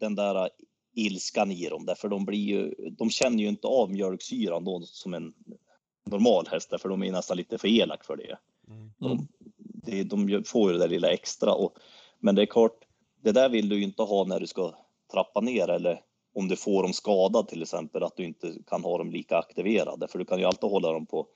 den 0.00 0.14
där 0.14 0.50
ilskan 0.94 1.52
i 1.52 1.68
dem 1.68 1.86
därför 1.86 2.08
de 2.08 2.24
blir 2.24 2.38
ju, 2.38 2.74
de 2.90 3.10
känner 3.10 3.42
ju 3.42 3.48
inte 3.48 3.66
av 3.66 3.90
mjölksyran 3.90 4.64
då 4.64 4.80
som 4.80 5.14
en 5.14 5.32
normal 6.06 6.46
häst 6.50 6.70
därför 6.70 6.88
de 6.88 7.02
är 7.02 7.12
nästan 7.12 7.36
lite 7.36 7.58
för 7.58 7.68
elak 7.68 8.04
för 8.04 8.16
det. 8.16 8.38
Mm. 8.68 8.90
De, 8.98 9.28
det, 9.58 10.02
de 10.02 10.44
får 10.46 10.70
ju 10.70 10.78
det 10.78 10.84
där 10.84 10.88
lilla 10.88 11.10
extra. 11.10 11.54
Och, 11.54 11.78
men 12.18 12.34
det 12.34 12.42
är 12.42 12.46
klart, 12.46 12.84
det 13.22 13.32
där 13.32 13.48
vill 13.48 13.68
du 13.68 13.76
ju 13.76 13.82
inte 13.82 14.02
ha 14.02 14.24
när 14.24 14.40
du 14.40 14.46
ska 14.46 14.74
trappa 15.12 15.40
ner 15.40 15.68
eller 15.68 16.00
om 16.34 16.48
du 16.48 16.56
får 16.56 16.82
dem 16.82 16.92
skadad 16.92 17.48
till 17.48 17.62
exempel, 17.62 18.02
att 18.02 18.16
du 18.16 18.24
inte 18.24 18.54
kan 18.66 18.84
ha 18.84 18.98
dem 18.98 19.10
lika 19.10 19.38
aktiverade. 19.38 20.08
För 20.08 20.18
du 20.18 20.24
kan 20.24 20.38
ju 20.38 20.44
alltid 20.44 20.70
hålla 20.70 20.92
dem 20.92 21.06
på, 21.06 21.26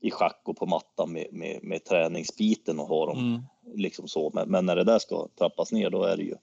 i 0.00 0.10
schack 0.10 0.40
och 0.44 0.56
på 0.56 0.66
mattan 0.66 1.12
med, 1.12 1.26
med, 1.32 1.58
med 1.62 1.84
träningsbiten 1.84 2.80
och 2.80 2.86
ha 2.86 3.06
dem 3.06 3.18
mm. 3.18 3.42
liksom 3.74 4.08
så. 4.08 4.30
Men, 4.34 4.50
men, 4.50 4.66
när 4.66 4.76
det 4.76 4.84
där 4.84 4.98
ska 4.98 5.28
trappas 5.38 5.72
ner, 5.72 5.90
då 5.90 6.04
är 6.04 6.16
det 6.16 6.22
ju, 6.22 6.34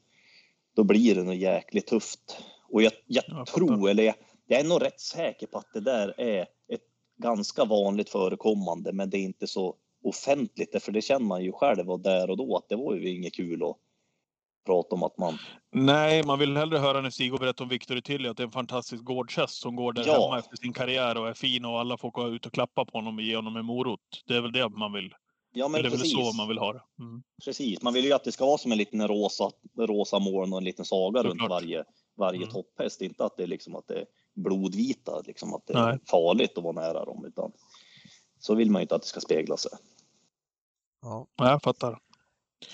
då 0.75 0.83
blir 0.83 1.15
det 1.15 1.23
nog 1.23 1.35
jäkligt 1.35 1.87
tufft. 1.87 2.43
Och 2.69 2.83
jag, 2.83 2.91
jag, 3.05 3.23
jag 3.27 3.47
tror, 3.47 3.89
eller 3.89 4.03
jag, 4.03 4.15
jag 4.47 4.59
är 4.59 4.63
nog 4.63 4.81
rätt 4.81 4.99
säker 4.99 5.47
på 5.47 5.57
att 5.57 5.73
det 5.73 5.79
där 5.79 6.19
är 6.19 6.41
ett 6.67 6.85
ganska 7.17 7.65
vanligt 7.65 8.09
förekommande, 8.09 8.93
men 8.93 9.09
det 9.09 9.17
är 9.17 9.23
inte 9.23 9.47
så 9.47 9.75
offentligt, 10.03 10.83
för 10.83 10.91
det 10.91 11.01
känner 11.01 11.25
man 11.25 11.43
ju 11.43 11.51
själv 11.51 11.91
och 11.91 11.99
där 11.99 12.29
och 12.29 12.37
då 12.37 12.57
att 12.57 12.69
det 12.69 12.75
var 12.75 12.95
ju 12.95 13.09
inget 13.09 13.35
kul 13.35 13.63
att 13.63 13.77
prata 14.67 14.95
om 14.95 15.03
att 15.03 15.17
man... 15.17 15.37
Nej, 15.71 16.23
man 16.23 16.39
vill 16.39 16.57
hellre 16.57 16.77
höra 16.77 17.01
när 17.01 17.09
Stig 17.09 17.39
berätta 17.39 17.63
om 17.63 17.69
Victor 17.69 17.99
Tilly 17.99 18.29
att 18.29 18.37
det 18.37 18.43
är 18.43 18.45
en 18.45 18.51
fantastisk 18.51 19.03
gårdshäst 19.03 19.61
som 19.61 19.75
går 19.75 19.93
där 19.93 20.03
ja. 20.07 20.13
hemma 20.13 20.39
efter 20.39 20.57
sin 20.57 20.73
karriär 20.73 21.17
och 21.17 21.27
är 21.27 21.33
fin 21.33 21.65
och 21.65 21.79
alla 21.79 21.97
får 21.97 22.11
gå 22.11 22.27
ut 22.27 22.45
och 22.45 22.53
klappa 22.53 22.85
på 22.85 22.97
honom 22.97 23.15
och 23.17 23.23
ge 23.23 23.35
honom 23.35 23.57
en 23.57 23.65
morot. 23.65 24.23
Det 24.27 24.35
är 24.35 24.41
väl 24.41 24.51
det 24.51 24.69
man 24.69 24.93
vill. 24.93 25.13
Ja, 25.53 25.67
men 25.67 25.81
det 25.81 25.87
är 25.87 25.91
precis. 25.91 26.17
väl 26.17 26.25
så 26.25 26.37
man 26.37 26.47
vill 26.47 26.57
ha 26.57 26.73
det. 26.73 26.81
Mm. 26.99 27.23
Precis, 27.45 27.81
man 27.81 27.93
vill 27.93 28.05
ju 28.05 28.13
att 28.13 28.23
det 28.23 28.31
ska 28.31 28.45
vara 28.45 28.57
som 28.57 28.71
en 28.71 28.77
liten 28.77 29.07
rosa, 29.07 29.51
rosa 29.79 30.19
moln 30.19 30.53
och 30.53 30.57
en 30.57 30.63
liten 30.63 30.85
saga 30.85 31.19
Såklart. 31.19 31.39
runt 31.39 31.49
varje, 31.49 31.83
varje 32.17 32.43
mm. 32.43 32.49
topphäst. 32.49 33.01
Inte 33.01 33.25
att 33.25 33.37
det 33.37 33.43
är 33.43 33.47
liksom 33.47 33.75
att 33.75 33.87
det 33.87 33.99
är 33.99 34.05
blodvita, 34.35 35.21
liksom 35.25 35.53
att 35.53 35.67
det 35.67 35.73
är 35.73 35.85
Nej. 35.85 35.99
farligt 36.07 36.57
att 36.57 36.63
vara 36.63 36.73
nära 36.73 37.05
dem. 37.05 37.25
Utan 37.25 37.51
så 38.39 38.55
vill 38.55 38.71
man 38.71 38.79
ju 38.79 38.83
inte 38.83 38.95
att 38.95 39.01
det 39.01 39.07
ska 39.07 39.19
spegla 39.19 39.57
sig. 39.57 39.71
Ja, 41.01 41.27
jag 41.35 41.63
fattar. 41.63 41.91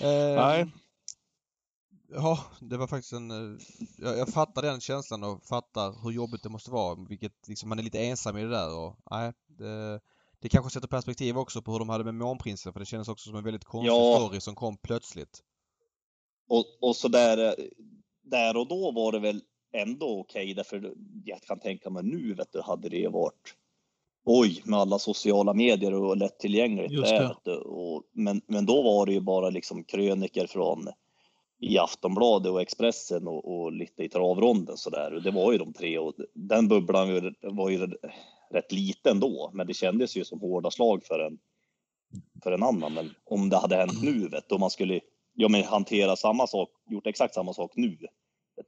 Eh, 0.00 0.36
Nej. 0.36 0.66
Ja, 2.14 2.38
det 2.60 2.76
var 2.76 2.86
faktiskt 2.86 3.12
en... 3.12 3.30
Eh, 3.30 3.60
jag, 3.98 4.18
jag 4.18 4.28
fattar 4.28 4.62
den 4.62 4.80
känslan 4.80 5.24
och 5.24 5.44
fattar 5.44 6.02
hur 6.02 6.10
jobbigt 6.10 6.42
det 6.42 6.48
måste 6.48 6.70
vara. 6.70 7.06
Vilket 7.08 7.48
liksom, 7.48 7.68
man 7.68 7.78
är 7.78 7.82
lite 7.82 8.04
ensam 8.04 8.36
i 8.36 8.42
det 8.42 8.50
där 8.50 8.78
och 8.78 8.96
nej. 9.10 9.32
Det, 9.46 10.00
det 10.40 10.48
kanske 10.48 10.70
sätter 10.70 10.88
perspektiv 10.88 11.38
också 11.38 11.62
på 11.62 11.72
hur 11.72 11.78
de 11.78 11.88
hade 11.88 12.04
med 12.04 12.14
Månprinsen 12.14 12.72
för 12.72 12.80
det 12.80 12.86
kändes 12.86 13.08
också 13.08 13.28
som 13.28 13.36
en 13.36 13.44
väldigt 13.44 13.64
konstig 13.64 13.88
ja. 13.88 14.16
story 14.16 14.40
som 14.40 14.54
kom 14.54 14.76
plötsligt. 14.76 15.40
Och, 16.48 16.64
och 16.80 16.96
så 16.96 17.08
där, 17.08 17.56
där 18.22 18.56
och 18.56 18.68
då 18.68 18.90
var 18.90 19.12
det 19.12 19.18
väl 19.18 19.42
ändå 19.72 20.20
okej 20.20 20.42
okay, 20.42 20.54
därför 20.54 20.94
jag 21.24 21.42
kan 21.42 21.60
tänka 21.60 21.90
mig 21.90 22.02
nu 22.02 22.34
vet 22.34 22.52
du, 22.52 22.62
hade 22.62 22.88
det 22.88 23.08
varit 23.08 23.54
oj, 24.24 24.62
med 24.64 24.78
alla 24.78 24.98
sociala 24.98 25.54
medier 25.54 25.94
och 25.94 26.16
lättillgängligt 26.16 27.04
där. 27.44 27.66
Och, 27.66 28.02
men, 28.12 28.42
men 28.46 28.66
då 28.66 28.82
var 28.82 29.06
det 29.06 29.12
ju 29.12 29.20
bara 29.20 29.50
liksom 29.50 29.84
kröniker 29.84 30.46
från 30.46 30.88
i 31.64 31.78
Aftonbladet 31.78 32.52
och 32.52 32.62
Expressen 32.62 33.28
och, 33.28 33.54
och 33.54 33.72
lite 33.72 34.04
i 34.04 34.08
travronden 34.08 34.76
så 34.76 34.90
där. 34.90 35.14
Och 35.14 35.22
det 35.22 35.30
var 35.30 35.52
ju 35.52 35.58
de 35.58 35.72
tre 35.72 35.98
och 35.98 36.14
den 36.34 36.68
bubblan 36.68 37.34
var 37.42 37.70
ju 37.70 37.88
rätt 38.50 38.72
liten 38.72 39.20
då, 39.20 39.50
men 39.54 39.66
det 39.66 39.74
kändes 39.74 40.16
ju 40.16 40.24
som 40.24 40.40
hårda 40.40 40.70
slag 40.70 41.04
för 41.04 41.18
en 41.18 41.38
för 42.42 42.52
en 42.52 42.62
annan. 42.62 42.94
Men 42.94 43.10
om 43.24 43.48
det 43.48 43.56
hade 43.56 43.76
hänt 43.76 44.02
nu, 44.02 44.28
vet 44.28 44.48
du, 44.48 44.54
om 44.54 44.60
man 44.60 44.70
skulle 44.70 45.00
ja, 45.34 45.48
men 45.48 45.64
hantera 45.64 46.16
samma 46.16 46.46
sak, 46.46 46.68
gjort 46.90 47.06
exakt 47.06 47.34
samma 47.34 47.52
sak 47.52 47.72
nu, 47.74 47.98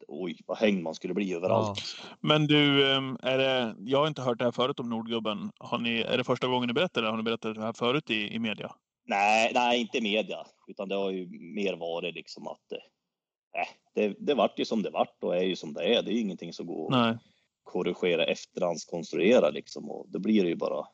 oj, 0.08 0.38
vad 0.46 0.58
häng 0.58 0.82
man 0.82 0.94
skulle 0.94 1.14
bli 1.14 1.34
överallt. 1.34 1.78
Ja. 1.78 2.08
Men 2.20 2.46
du, 2.46 2.92
ehm, 2.92 3.18
är 3.22 3.38
det, 3.38 3.76
jag 3.78 3.98
har 3.98 4.06
inte 4.06 4.22
hört 4.22 4.38
det 4.38 4.44
här 4.44 4.52
förut 4.52 4.80
om 4.80 4.90
Nordgubben. 4.90 5.50
Har 5.58 5.78
ni, 5.78 6.00
är 6.00 6.18
det 6.18 6.24
första 6.24 6.46
gången 6.46 6.66
ni 6.66 6.72
berättar 6.72 7.02
det? 7.02 7.08
Har 7.08 7.16
ni 7.16 7.22
berättat 7.22 7.54
det 7.54 7.62
här 7.62 7.72
förut 7.72 8.10
i, 8.10 8.34
i 8.34 8.38
media? 8.38 8.72
Nej, 9.06 9.50
nej, 9.54 9.80
inte 9.80 10.00
media, 10.00 10.46
utan 10.66 10.88
det 10.88 10.94
har 10.94 11.10
ju 11.10 11.28
mer 11.54 11.76
varit 11.76 12.14
liksom 12.14 12.46
att 12.46 12.72
äh, 12.72 13.68
det, 13.94 14.16
det 14.18 14.34
vart 14.34 14.58
ju 14.58 14.64
som 14.64 14.82
det 14.82 14.90
vart 14.90 15.22
och 15.22 15.36
är 15.36 15.42
ju 15.42 15.56
som 15.56 15.72
det 15.72 15.94
är. 15.94 16.02
Det 16.02 16.10
är 16.10 16.14
ju 16.14 16.20
ingenting 16.20 16.52
som 16.52 16.66
går 16.66 16.94
att 16.94 17.16
korrigera 17.62 18.24
efterhandskonstruera 18.24 19.50
liksom 19.50 19.90
och 19.90 20.06
det 20.08 20.18
blir 20.18 20.44
ju 20.44 20.56
bara 20.56 20.86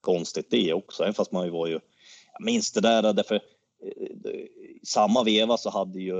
konstigt 0.00 0.50
det 0.50 0.72
också, 0.72 1.02
även 1.02 1.14
fast 1.14 1.32
man 1.32 1.44
ju 1.44 1.50
var 1.50 1.66
ju, 1.66 1.80
jag 2.32 2.44
minns 2.44 2.72
det 2.72 2.80
där 2.80 3.12
därför 3.12 3.34
eh, 3.34 4.46
samma 4.82 5.24
veva 5.24 5.56
så 5.56 5.70
hade 5.70 6.00
ju 6.00 6.18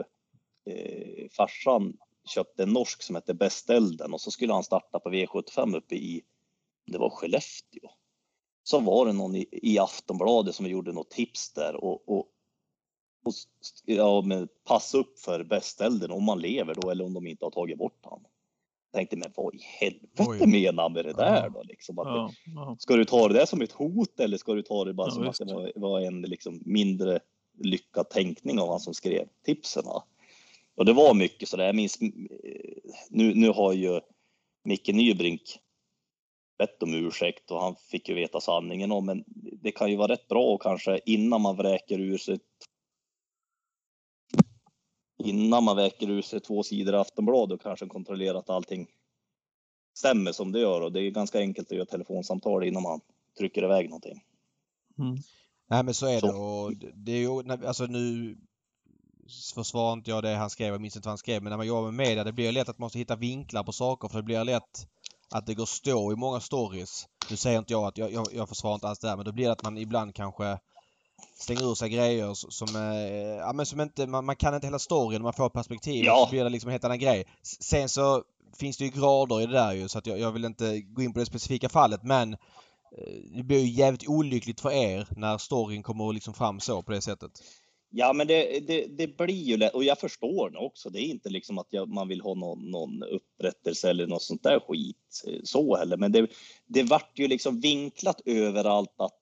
eh, 0.66 1.28
farsan 1.36 1.96
köpte 2.34 2.62
en 2.62 2.72
norsk 2.72 3.02
som 3.02 3.14
hette 3.14 3.34
Bästelden 3.34 4.14
och 4.14 4.20
så 4.20 4.30
skulle 4.30 4.52
han 4.52 4.64
starta 4.64 5.00
på 5.00 5.10
V75 5.10 5.76
uppe 5.76 5.94
i, 5.94 6.22
det 6.86 6.98
var 6.98 7.10
Skellefteå. 7.10 7.90
Så 8.70 8.80
var 8.80 9.06
det 9.06 9.12
någon 9.12 9.36
i, 9.36 9.46
i 9.52 9.78
Aftonbladet 9.78 10.54
som 10.54 10.66
gjorde 10.66 10.92
något 10.92 11.10
tips 11.10 11.52
där 11.52 11.84
och, 11.84 12.08
och, 12.08 12.26
och 13.24 13.32
ja, 13.84 14.22
men 14.22 14.48
passa 14.64 14.98
upp 14.98 15.18
för 15.18 15.44
Bästelden 15.44 16.10
om 16.10 16.24
man 16.24 16.40
lever 16.40 16.74
då 16.74 16.90
eller 16.90 17.04
om 17.04 17.14
de 17.14 17.26
inte 17.26 17.44
har 17.44 17.50
tagit 17.50 17.78
bort 17.78 17.98
han. 18.02 18.20
Jag 18.92 18.98
tänkte, 18.98 19.16
men 19.16 19.32
vad 19.36 19.54
i 19.54 19.58
helvete 19.62 20.24
Oj. 20.28 20.46
menar 20.46 20.82
han 20.82 20.92
med 20.92 21.04
det 21.04 21.12
där 21.12 21.50
då? 21.50 21.62
Liksom, 21.62 21.98
att, 21.98 22.06
ja, 22.06 22.32
ja. 22.54 22.76
Ska 22.78 22.96
du 22.96 23.04
ta 23.04 23.28
det 23.28 23.34
där 23.34 23.46
som 23.46 23.62
ett 23.62 23.72
hot 23.72 24.20
eller 24.20 24.36
ska 24.36 24.54
du 24.54 24.62
ta 24.62 24.84
det 24.84 24.94
bara 24.94 25.08
ja, 25.08 25.14
som 25.14 25.22
visst. 25.22 25.40
att 25.40 25.48
det 25.48 25.54
var, 25.54 25.72
var 25.76 26.00
en 26.00 26.22
liksom, 26.22 26.62
mindre 26.64 27.20
lyckad 27.58 28.10
tänkning 28.10 28.60
av 28.60 28.70
han 28.70 28.80
som 28.80 28.94
skrev 28.94 29.28
tipsen? 29.44 29.84
Och 30.76 30.84
det 30.84 30.92
var 30.92 31.14
mycket 31.14 31.48
så 31.48 31.56
där. 31.56 31.66
Jag 31.66 31.76
minns, 31.76 32.00
nu, 33.10 33.34
nu 33.34 33.48
har 33.48 33.72
ju 33.72 34.00
Micke 34.64 34.88
Nybrink 34.88 35.60
bett 36.58 36.82
om 36.82 36.94
ursäkt 36.94 37.50
och 37.50 37.60
han 37.60 37.76
fick 37.76 38.08
ju 38.08 38.14
veta 38.14 38.40
sanningen 38.40 38.92
om, 38.92 39.06
men 39.06 39.24
det 39.62 39.72
kan 39.72 39.90
ju 39.90 39.96
vara 39.96 40.12
rätt 40.12 40.28
bra 40.28 40.44
och 40.44 40.62
kanske 40.62 41.00
innan 41.06 41.40
man 41.40 41.56
vräker 41.56 42.00
ur 42.00 42.18
sig 42.18 42.38
innan 45.18 45.64
man 45.64 45.76
väcker 45.76 46.10
ur 46.10 46.22
sig 46.22 46.40
två 46.40 46.62
sidor 46.62 46.94
Aftonbladet 46.94 47.54
och 47.54 47.62
kanske 47.62 47.86
kontrollera 47.86 48.38
att 48.38 48.50
allting 48.50 48.86
stämmer 49.94 50.32
som 50.32 50.52
det 50.52 50.60
gör 50.60 50.80
och 50.80 50.92
det 50.92 51.00
är 51.00 51.10
ganska 51.10 51.38
enkelt 51.38 51.70
att 51.70 51.76
göra 51.76 51.86
telefonsamtal 51.86 52.64
innan 52.64 52.82
man 52.82 53.00
trycker 53.38 53.64
iväg 53.64 53.88
någonting. 53.88 54.22
Mm. 54.98 55.16
Nej 55.66 55.82
men 55.82 55.94
så 55.94 56.06
är 56.06 56.20
så. 56.20 56.26
det 56.26 56.32
och 56.32 56.92
det 56.94 57.12
är 57.12 57.18
ju 57.18 57.52
alltså 57.66 57.86
nu 57.86 58.36
försvarar 59.54 59.92
inte 59.92 60.10
jag 60.10 60.22
det 60.22 60.34
han 60.34 60.50
skrev, 60.50 60.72
jag 60.72 60.80
minns 60.80 60.96
inte 60.96 61.06
vad 61.06 61.10
han 61.10 61.18
skrev, 61.18 61.42
men 61.42 61.50
när 61.50 61.56
man 61.56 61.66
jobbar 61.66 61.90
med 61.90 62.06
media 62.06 62.24
det 62.24 62.32
blir 62.32 62.52
lätt 62.52 62.68
att 62.68 62.78
man 62.78 62.86
måste 62.86 62.98
hitta 62.98 63.16
vinklar 63.16 63.64
på 63.64 63.72
saker 63.72 64.08
för 64.08 64.16
det 64.16 64.22
blir 64.22 64.44
lätt 64.44 64.88
att 65.30 65.46
det 65.46 65.54
går 65.54 65.66
stå 65.66 66.12
i 66.12 66.16
många 66.16 66.40
stories. 66.40 67.06
Nu 67.30 67.36
säger 67.36 67.58
inte 67.58 67.72
jag 67.72 67.84
att 67.84 67.98
jag, 67.98 68.12
jag, 68.12 68.26
jag 68.32 68.48
försvarar 68.48 68.74
inte 68.74 68.88
alls 68.88 68.98
det 68.98 69.08
här 69.08 69.16
men 69.16 69.24
då 69.24 69.32
blir 69.32 69.46
det 69.46 69.52
att 69.52 69.62
man 69.62 69.78
ibland 69.78 70.14
kanske 70.14 70.58
slänger 71.38 71.70
ur 71.70 71.74
sig 71.74 71.88
grejer 71.88 72.34
som, 72.34 72.76
eh, 72.76 73.36
ja, 73.36 73.52
men 73.52 73.66
som 73.66 73.80
inte, 73.80 74.06
man, 74.06 74.24
man 74.24 74.36
kan 74.36 74.54
inte 74.54 74.66
hela 74.66 74.78
storyn, 74.78 75.22
man 75.22 75.32
får 75.32 75.48
perspektiv 75.50 76.04
Ja. 76.04 76.24
så 76.24 76.30
blir 76.30 76.44
det 76.44 76.50
liksom 76.50 76.68
en 76.68 76.72
helt 76.72 76.84
annan 76.84 76.98
grej. 76.98 77.24
Sen 77.42 77.88
så 77.88 78.22
finns 78.56 78.76
det 78.76 78.84
ju 78.84 78.90
grader 78.90 79.40
i 79.40 79.46
det 79.46 79.52
där 79.52 79.72
ju 79.72 79.88
så 79.88 79.98
att 79.98 80.06
jag, 80.06 80.18
jag 80.18 80.32
vill 80.32 80.44
inte 80.44 80.80
gå 80.80 81.02
in 81.02 81.12
på 81.12 81.18
det 81.18 81.26
specifika 81.26 81.68
fallet 81.68 82.02
men 82.02 82.32
eh, 82.32 82.38
det 83.36 83.42
blir 83.42 83.58
ju 83.58 83.68
jävligt 83.68 84.08
olyckligt 84.08 84.60
för 84.60 84.70
er 84.70 85.06
när 85.10 85.38
storyn 85.38 85.82
kommer 85.82 86.12
liksom 86.12 86.34
fram 86.34 86.60
så 86.60 86.82
på 86.82 86.92
det 86.92 87.00
sättet. 87.00 87.30
Ja, 87.90 88.12
men 88.12 88.26
det, 88.26 88.60
det, 88.66 88.86
det 88.86 89.16
blir 89.16 89.34
ju 89.44 89.56
lätt, 89.56 89.74
och 89.74 89.84
jag 89.84 89.98
förstår 90.00 90.50
det 90.50 90.58
också. 90.58 90.90
Det 90.90 91.00
är 91.00 91.04
inte 91.06 91.28
liksom 91.30 91.58
att 91.58 91.66
jag, 91.70 91.88
man 91.88 92.08
vill 92.08 92.20
ha 92.20 92.34
någon, 92.34 92.70
någon 92.70 93.02
upprättelse 93.02 93.90
eller 93.90 94.06
något 94.06 94.22
sånt 94.22 94.42
där 94.42 94.60
skit 94.60 95.24
eh, 95.26 95.40
så 95.44 95.76
heller. 95.76 95.96
Men 95.96 96.12
det, 96.12 96.30
det 96.66 96.82
vart 96.82 97.18
ju 97.18 97.28
liksom 97.28 97.60
vinklat 97.60 98.20
överallt 98.24 98.94
att 99.00 99.20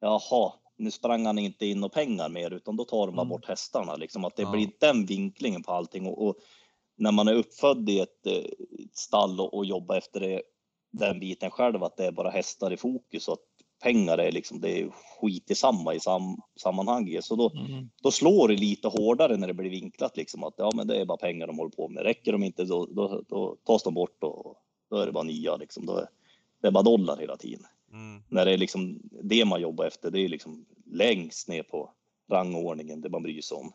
jaha, 0.00 0.52
nu 0.76 0.90
sprang 0.90 1.26
han 1.26 1.38
inte 1.38 1.66
in 1.66 1.84
och 1.84 1.92
pengar 1.92 2.28
mer 2.28 2.50
utan 2.50 2.76
då 2.76 2.84
tar 2.84 3.06
de 3.06 3.16
bara 3.16 3.22
Mm. 3.22 3.28
bort 3.28 3.48
hästarna. 3.48 3.96
Liksom 3.96 4.24
att 4.24 4.36
det 4.36 4.42
Ja. 4.42 4.50
blir 4.50 4.70
den 4.78 5.06
vinklingen 5.06 5.62
på 5.62 5.72
allting. 5.72 6.06
Och, 6.06 6.26
och 6.28 6.36
när 6.96 7.12
man 7.12 7.28
är 7.28 7.34
uppfödd 7.34 7.88
i 7.90 8.00
ett, 8.00 8.26
eh, 8.26 8.32
ett 8.84 8.96
stall 8.96 9.40
och, 9.40 9.54
och 9.54 9.64
jobbar 9.64 9.96
efter 9.96 10.20
det, 10.20 10.42
den 10.92 11.20
biten 11.20 11.50
själv, 11.50 11.84
att 11.84 11.96
det 11.96 12.06
är 12.06 12.12
bara 12.12 12.30
hästar 12.30 12.72
i 12.72 12.76
fokus 12.76 13.28
och 13.28 13.34
att 13.34 13.44
pengar 13.82 14.18
är 14.18 14.32
liksom, 14.32 14.60
det 14.60 14.80
är 14.80 14.90
skit 15.20 15.50
i 15.50 15.54
samma 15.54 15.94
i 15.94 16.00
sam, 16.00 16.36
sammanhanget. 16.56 17.24
Så 17.24 17.36
då, 17.36 17.50
Mm. 17.50 17.90
då 18.02 18.10
slår 18.10 18.48
det 18.48 18.56
lite 18.56 18.88
hårdare 18.88 19.36
när 19.36 19.46
det 19.46 19.54
blir 19.54 19.70
vinklat 19.70 20.16
liksom 20.16 20.44
att 20.44 20.54
ja, 20.56 20.70
men 20.74 20.86
det 20.86 21.00
är 21.00 21.04
bara 21.04 21.18
pengar 21.18 21.46
de 21.46 21.58
håller 21.58 21.70
på 21.70 21.88
med. 21.88 22.02
Räcker 22.02 22.32
de 22.32 22.42
inte 22.44 22.64
då, 22.64 22.86
då, 22.86 23.22
då 23.28 23.56
tas 23.64 23.82
de 23.82 23.94
bort 23.94 24.22
och 24.22 24.56
då 24.90 24.96
är 24.96 25.06
det 25.06 25.12
bara 25.12 25.24
nya 25.24 25.56
liksom. 25.56 25.86
Då 25.86 25.96
är, 25.96 26.06
det 26.60 26.66
är 26.66 26.72
bara 26.72 26.82
dollar 26.82 27.16
hela 27.16 27.36
tiden. 27.36 27.66
Mm. 27.92 28.22
När 28.28 28.44
det 28.44 28.52
är 28.52 28.58
liksom 28.58 29.00
det 29.22 29.44
man 29.44 29.60
jobbar 29.60 29.84
efter, 29.84 30.10
det 30.10 30.20
är 30.20 30.28
liksom 30.28 30.64
längst 30.86 31.48
ner 31.48 31.62
på 31.62 31.90
rangordningen, 32.30 33.00
det 33.00 33.08
man 33.10 33.22
bryr 33.22 33.40
sig 33.40 33.56
om. 33.56 33.72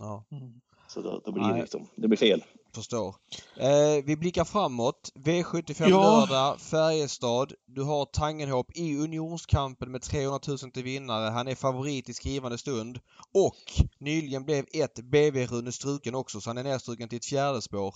Ja. 0.00 0.24
Mm. 0.30 0.60
Så 0.88 1.02
då, 1.02 1.20
då 1.24 1.32
blir 1.32 1.42
Nej. 1.42 1.52
det 1.54 1.60
liksom, 1.60 1.88
det 1.96 2.08
blir 2.08 2.18
fel. 2.18 2.44
Förstår. 2.74 3.14
Eh, 3.56 4.04
vi 4.04 4.16
blickar 4.16 4.44
framåt. 4.44 5.12
V75 5.14 5.88
Ja. 5.88 6.20
lördag, 6.20 6.60
Färjestad. 6.60 7.52
Du 7.66 7.82
har 7.82 8.04
Tangenhop 8.04 8.76
i 8.76 8.96
unionskampen 8.98 9.90
med 9.92 10.02
300 10.02 10.40
000 10.48 10.58
till 10.58 10.82
vinnare. 10.82 11.30
Han 11.30 11.48
är 11.48 11.54
favorit 11.54 12.08
i 12.08 12.14
skrivande 12.14 12.58
stund. 12.58 13.00
Och 13.34 13.82
nyligen 13.98 14.44
blev 14.44 14.66
ett 14.72 14.98
BV-Rune 14.98 15.72
struken 15.72 16.14
också 16.14 16.40
så 16.40 16.50
han 16.50 16.58
är 16.58 16.62
nedstruken 16.64 17.08
till 17.08 17.16
ett 17.16 17.24
fjärde 17.26 17.62
spår. 17.62 17.94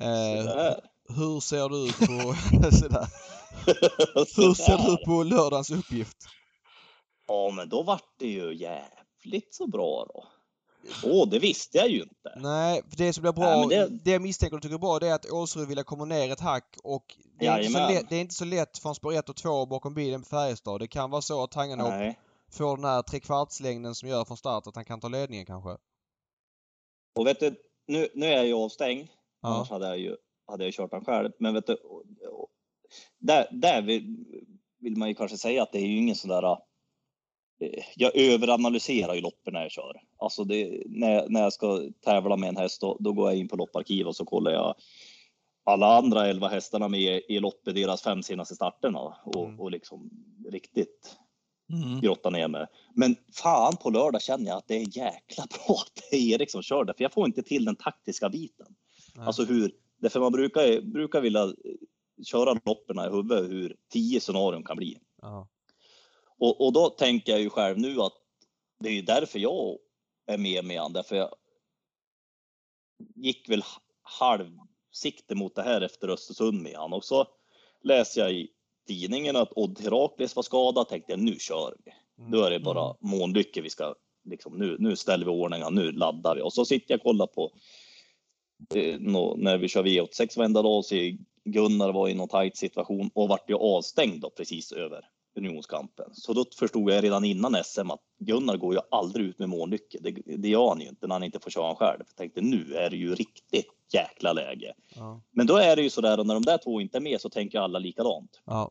Eh, 0.00 0.74
hur 1.16 1.40
ser 1.40 1.68
du 1.68 1.92
på... 1.92 2.34
sådär. 2.76 3.06
Hur 4.36 4.54
ser 4.54 4.90
du 4.90 5.04
på 5.04 5.22
lördagens 5.22 5.70
uppgift? 5.70 6.16
Ja, 7.28 7.50
men 7.56 7.68
då 7.68 7.82
vart 7.82 8.18
det 8.18 8.26
ju 8.28 8.54
jävligt 8.54 9.54
så 9.54 9.66
bra 9.66 10.06
då. 10.14 10.24
Åh, 11.04 11.28
det 11.28 11.38
visste 11.38 11.78
jag 11.78 11.88
ju 11.88 12.02
inte. 12.02 12.32
Nej, 12.36 12.82
för 12.90 12.96
det 12.96 13.12
som 13.12 13.22
blir 13.22 13.32
bra, 13.32 13.56
Nej, 13.56 13.68
det... 13.68 13.88
det- 14.04 14.10
jag 14.10 14.22
misstänker 14.22 14.56
du 14.56 14.60
tycker 14.60 14.74
är 14.74 14.78
bra, 14.78 14.98
det 14.98 15.08
är 15.08 15.14
att 15.14 15.30
Åsrud 15.30 15.68
vill 15.68 15.84
komma 15.84 16.04
ner 16.04 16.32
ett 16.32 16.40
hack 16.40 16.76
och 16.82 17.16
det 17.38 17.46
är, 17.46 17.58
inte 17.60 17.72
så 17.72 17.88
lätt, 17.88 18.08
det 18.08 18.16
är 18.16 18.20
inte 18.20 18.34
så 18.34 18.44
lätt 18.44 18.78
från 18.78 18.94
spår 18.94 19.12
1 19.12 19.28
och 19.28 19.36
2 19.36 19.66
bakom 19.66 19.94
bilen 19.94 20.22
på 20.22 20.28
Färjestad. 20.28 20.80
Det 20.80 20.86
kan 20.86 21.10
vara 21.10 21.22
så 21.22 21.42
att 21.42 21.50
Tangenhop 21.50 22.14
får 22.52 22.76
den 22.76 22.84
här 22.84 23.02
trekvartslängden 23.02 23.94
som 23.94 24.08
gör 24.08 24.24
från 24.24 24.36
start 24.36 24.66
att 24.66 24.76
han 24.76 24.84
kan 24.84 25.00
ta 25.00 25.08
ledningen 25.08 25.46
kanske. 25.46 25.76
Och 27.18 27.26
vet 27.26 27.40
du, 27.40 27.56
nu, 27.86 28.08
nu 28.14 28.26
är 28.26 28.36
jag 28.36 28.46
ju 28.46 28.54
avstängd. 28.54 29.08
Ja. 29.42 29.48
Annars 29.48 29.70
hade 29.70 29.86
jag 29.86 29.98
ju 29.98 30.16
hade 30.46 30.64
jag 30.64 30.74
kört 30.74 30.90
den 30.90 31.04
själv. 31.04 31.30
Men 31.38 31.54
vet 31.54 31.66
du, 31.66 31.78
där, 33.18 33.48
där 33.52 33.82
vill, 33.82 34.24
vill 34.78 34.96
man 34.96 35.08
ju 35.08 35.14
kanske 35.14 35.38
säga 35.38 35.62
att 35.62 35.72
det 35.72 35.78
är 35.78 35.86
ju 35.86 35.96
ingen 35.96 36.16
sån 36.16 36.30
där... 36.30 36.58
eh, 37.60 37.84
Jag 37.96 38.16
överanalyserar 38.16 39.14
ju 39.14 39.20
loppen 39.20 39.52
när 39.52 39.62
jag 39.62 39.70
kör. 39.70 40.00
Alltså 40.18 40.44
det, 40.44 40.82
när, 40.86 41.28
när 41.28 41.40
jag 41.42 41.52
ska 41.52 41.80
tävla 42.04 42.36
med 42.36 42.48
en 42.48 42.56
häst 42.56 42.80
då, 42.80 42.96
då 43.00 43.12
går 43.12 43.30
jag 43.30 43.38
in 43.38 43.48
på 43.48 43.56
lopparkiv 43.56 44.06
och 44.06 44.16
så 44.16 44.24
kollar 44.24 44.50
jag 44.50 44.74
alla 45.66 45.96
andra 45.96 46.26
elva 46.26 46.48
hästarna 46.48 46.88
med 46.88 47.22
i 47.28 47.38
loppet, 47.38 47.74
deras 47.74 48.02
fem 48.02 48.22
senaste 48.22 48.54
starterna 48.54 48.98
och, 49.24 49.44
Mm. 49.46 49.60
och 49.60 49.70
liksom 49.70 50.10
riktigt 50.50 51.16
Mm. 51.72 52.00
grotta 52.00 52.30
ner 52.30 52.48
mig. 52.48 52.66
Men 52.94 53.16
fan 53.32 53.76
på 53.76 53.90
lördag 53.90 54.22
känner 54.22 54.46
jag 54.46 54.56
att 54.58 54.68
det 54.68 54.74
är 54.74 54.96
jäkla 54.98 55.44
bra 55.66 55.74
att 55.74 56.02
det 56.10 56.16
är 56.16 56.34
Erik 56.34 56.50
som 56.50 56.62
kör 56.62 56.84
det, 56.84 56.94
för 56.96 57.04
jag 57.04 57.12
får 57.12 57.26
inte 57.26 57.42
till 57.42 57.64
den 57.64 57.76
taktiska 57.76 58.28
biten. 58.28 58.66
Nej. 59.14 59.26
Alltså 59.26 59.44
hur, 59.44 59.72
därför 60.00 60.20
man 60.20 60.32
brukar, 60.32 60.80
brukar 60.80 61.20
vilja 61.20 61.52
köra 62.26 62.58
loppen 62.64 62.98
i 62.98 63.02
huvudet 63.16 63.50
hur 63.50 63.76
tio 63.92 64.20
scenarion 64.20 64.64
kan 64.64 64.76
bli. 64.76 64.98
Ja. 65.22 65.48
Och, 66.38 66.66
och 66.66 66.72
då 66.72 66.88
tänker 66.88 67.32
jag 67.32 67.40
ju 67.40 67.50
själv 67.50 67.78
nu 67.78 68.00
att 68.00 68.12
det 68.80 68.88
är 68.88 68.92
ju 68.92 69.02
därför 69.02 69.38
jag 69.38 69.78
är 70.26 70.38
med 70.38 70.64
med 70.64 70.80
han, 70.80 70.92
därför 70.92 71.16
jag 71.16 71.34
gick 73.14 73.48
väl 73.48 73.62
halvsikte 74.02 75.34
mot 75.34 75.54
det 75.54 75.62
här 75.62 75.80
efter 75.80 76.08
Östersund 76.08 76.62
med 76.62 76.76
han 76.76 76.92
och 76.92 77.04
så 77.04 77.26
läste 77.82 78.20
jag 78.20 78.32
i 78.32 78.48
tidningen 78.86 79.36
att 79.36 79.52
Odd 79.56 79.80
Herakles 79.80 80.36
var 80.36 80.42
skadad, 80.42 80.88
tänkte 80.88 81.12
jag 81.12 81.20
nu 81.20 81.38
kör 81.38 81.76
vi. 81.84 81.92
Mm. 82.18 82.30
Nu 82.30 82.38
är 82.38 82.50
det 82.50 82.60
bara 82.60 82.96
månlycke 83.00 83.60
vi 83.60 83.70
ska, 83.70 83.94
liksom, 84.24 84.58
nu, 84.58 84.76
nu 84.78 84.96
ställer 84.96 85.24
vi 85.24 85.30
ordningen, 85.30 85.74
nu 85.74 85.92
laddar 85.92 86.36
vi. 86.36 86.42
Och 86.42 86.52
så 86.52 86.64
sitter 86.64 86.92
jag 86.92 86.98
och 86.98 87.04
kollar 87.04 87.26
på 87.26 87.52
eh, 88.74 88.98
när 89.36 89.58
vi 89.58 89.68
kör 89.68 89.82
V86 89.82 90.38
varenda 90.38 90.62
dag 90.62 90.84
ser 90.84 91.16
Gunnar 91.44 91.92
var 91.92 92.08
i 92.08 92.14
någon 92.14 92.28
tajt 92.28 92.56
situation 92.56 93.10
och 93.14 93.28
vart 93.28 93.50
ju 93.50 93.54
avstängd 93.54 94.20
då 94.20 94.30
precis 94.30 94.72
över 94.72 95.08
unionskampen. 95.36 96.10
Så 96.12 96.32
då 96.32 96.44
förstod 96.58 96.90
jag 96.90 97.04
redan 97.04 97.24
innan 97.24 97.64
SM 97.64 97.90
att 97.90 98.00
Gunnar 98.18 98.56
går 98.56 98.74
ju 98.74 98.80
aldrig 98.90 99.26
ut 99.26 99.38
med 99.38 99.48
målnyckel. 99.48 100.00
Det, 100.02 100.10
det 100.36 100.48
gör 100.48 100.68
han 100.68 100.80
ju 100.80 100.88
inte 100.88 101.06
när 101.06 101.14
han 101.14 101.22
inte 101.22 101.40
får 101.40 101.50
köra 101.50 101.74
själv. 101.74 101.98
Jag 102.06 102.16
tänkte 102.16 102.40
nu 102.40 102.74
är 102.74 102.90
det 102.90 102.96
ju 102.96 103.14
riktigt 103.14 103.66
jäkla 103.92 104.32
läge. 104.32 104.74
Ja. 104.94 105.20
Men 105.30 105.46
då 105.46 105.56
är 105.56 105.76
det 105.76 105.82
ju 105.82 105.90
så 105.90 106.00
där 106.00 106.20
och 106.20 106.26
när 106.26 106.34
de 106.34 106.42
där 106.42 106.58
två 106.58 106.80
inte 106.80 106.98
är 106.98 107.00
med 107.00 107.20
så 107.20 107.30
tänker 107.30 107.58
alla 107.58 107.78
likadant. 107.78 108.42
Ja. 108.44 108.70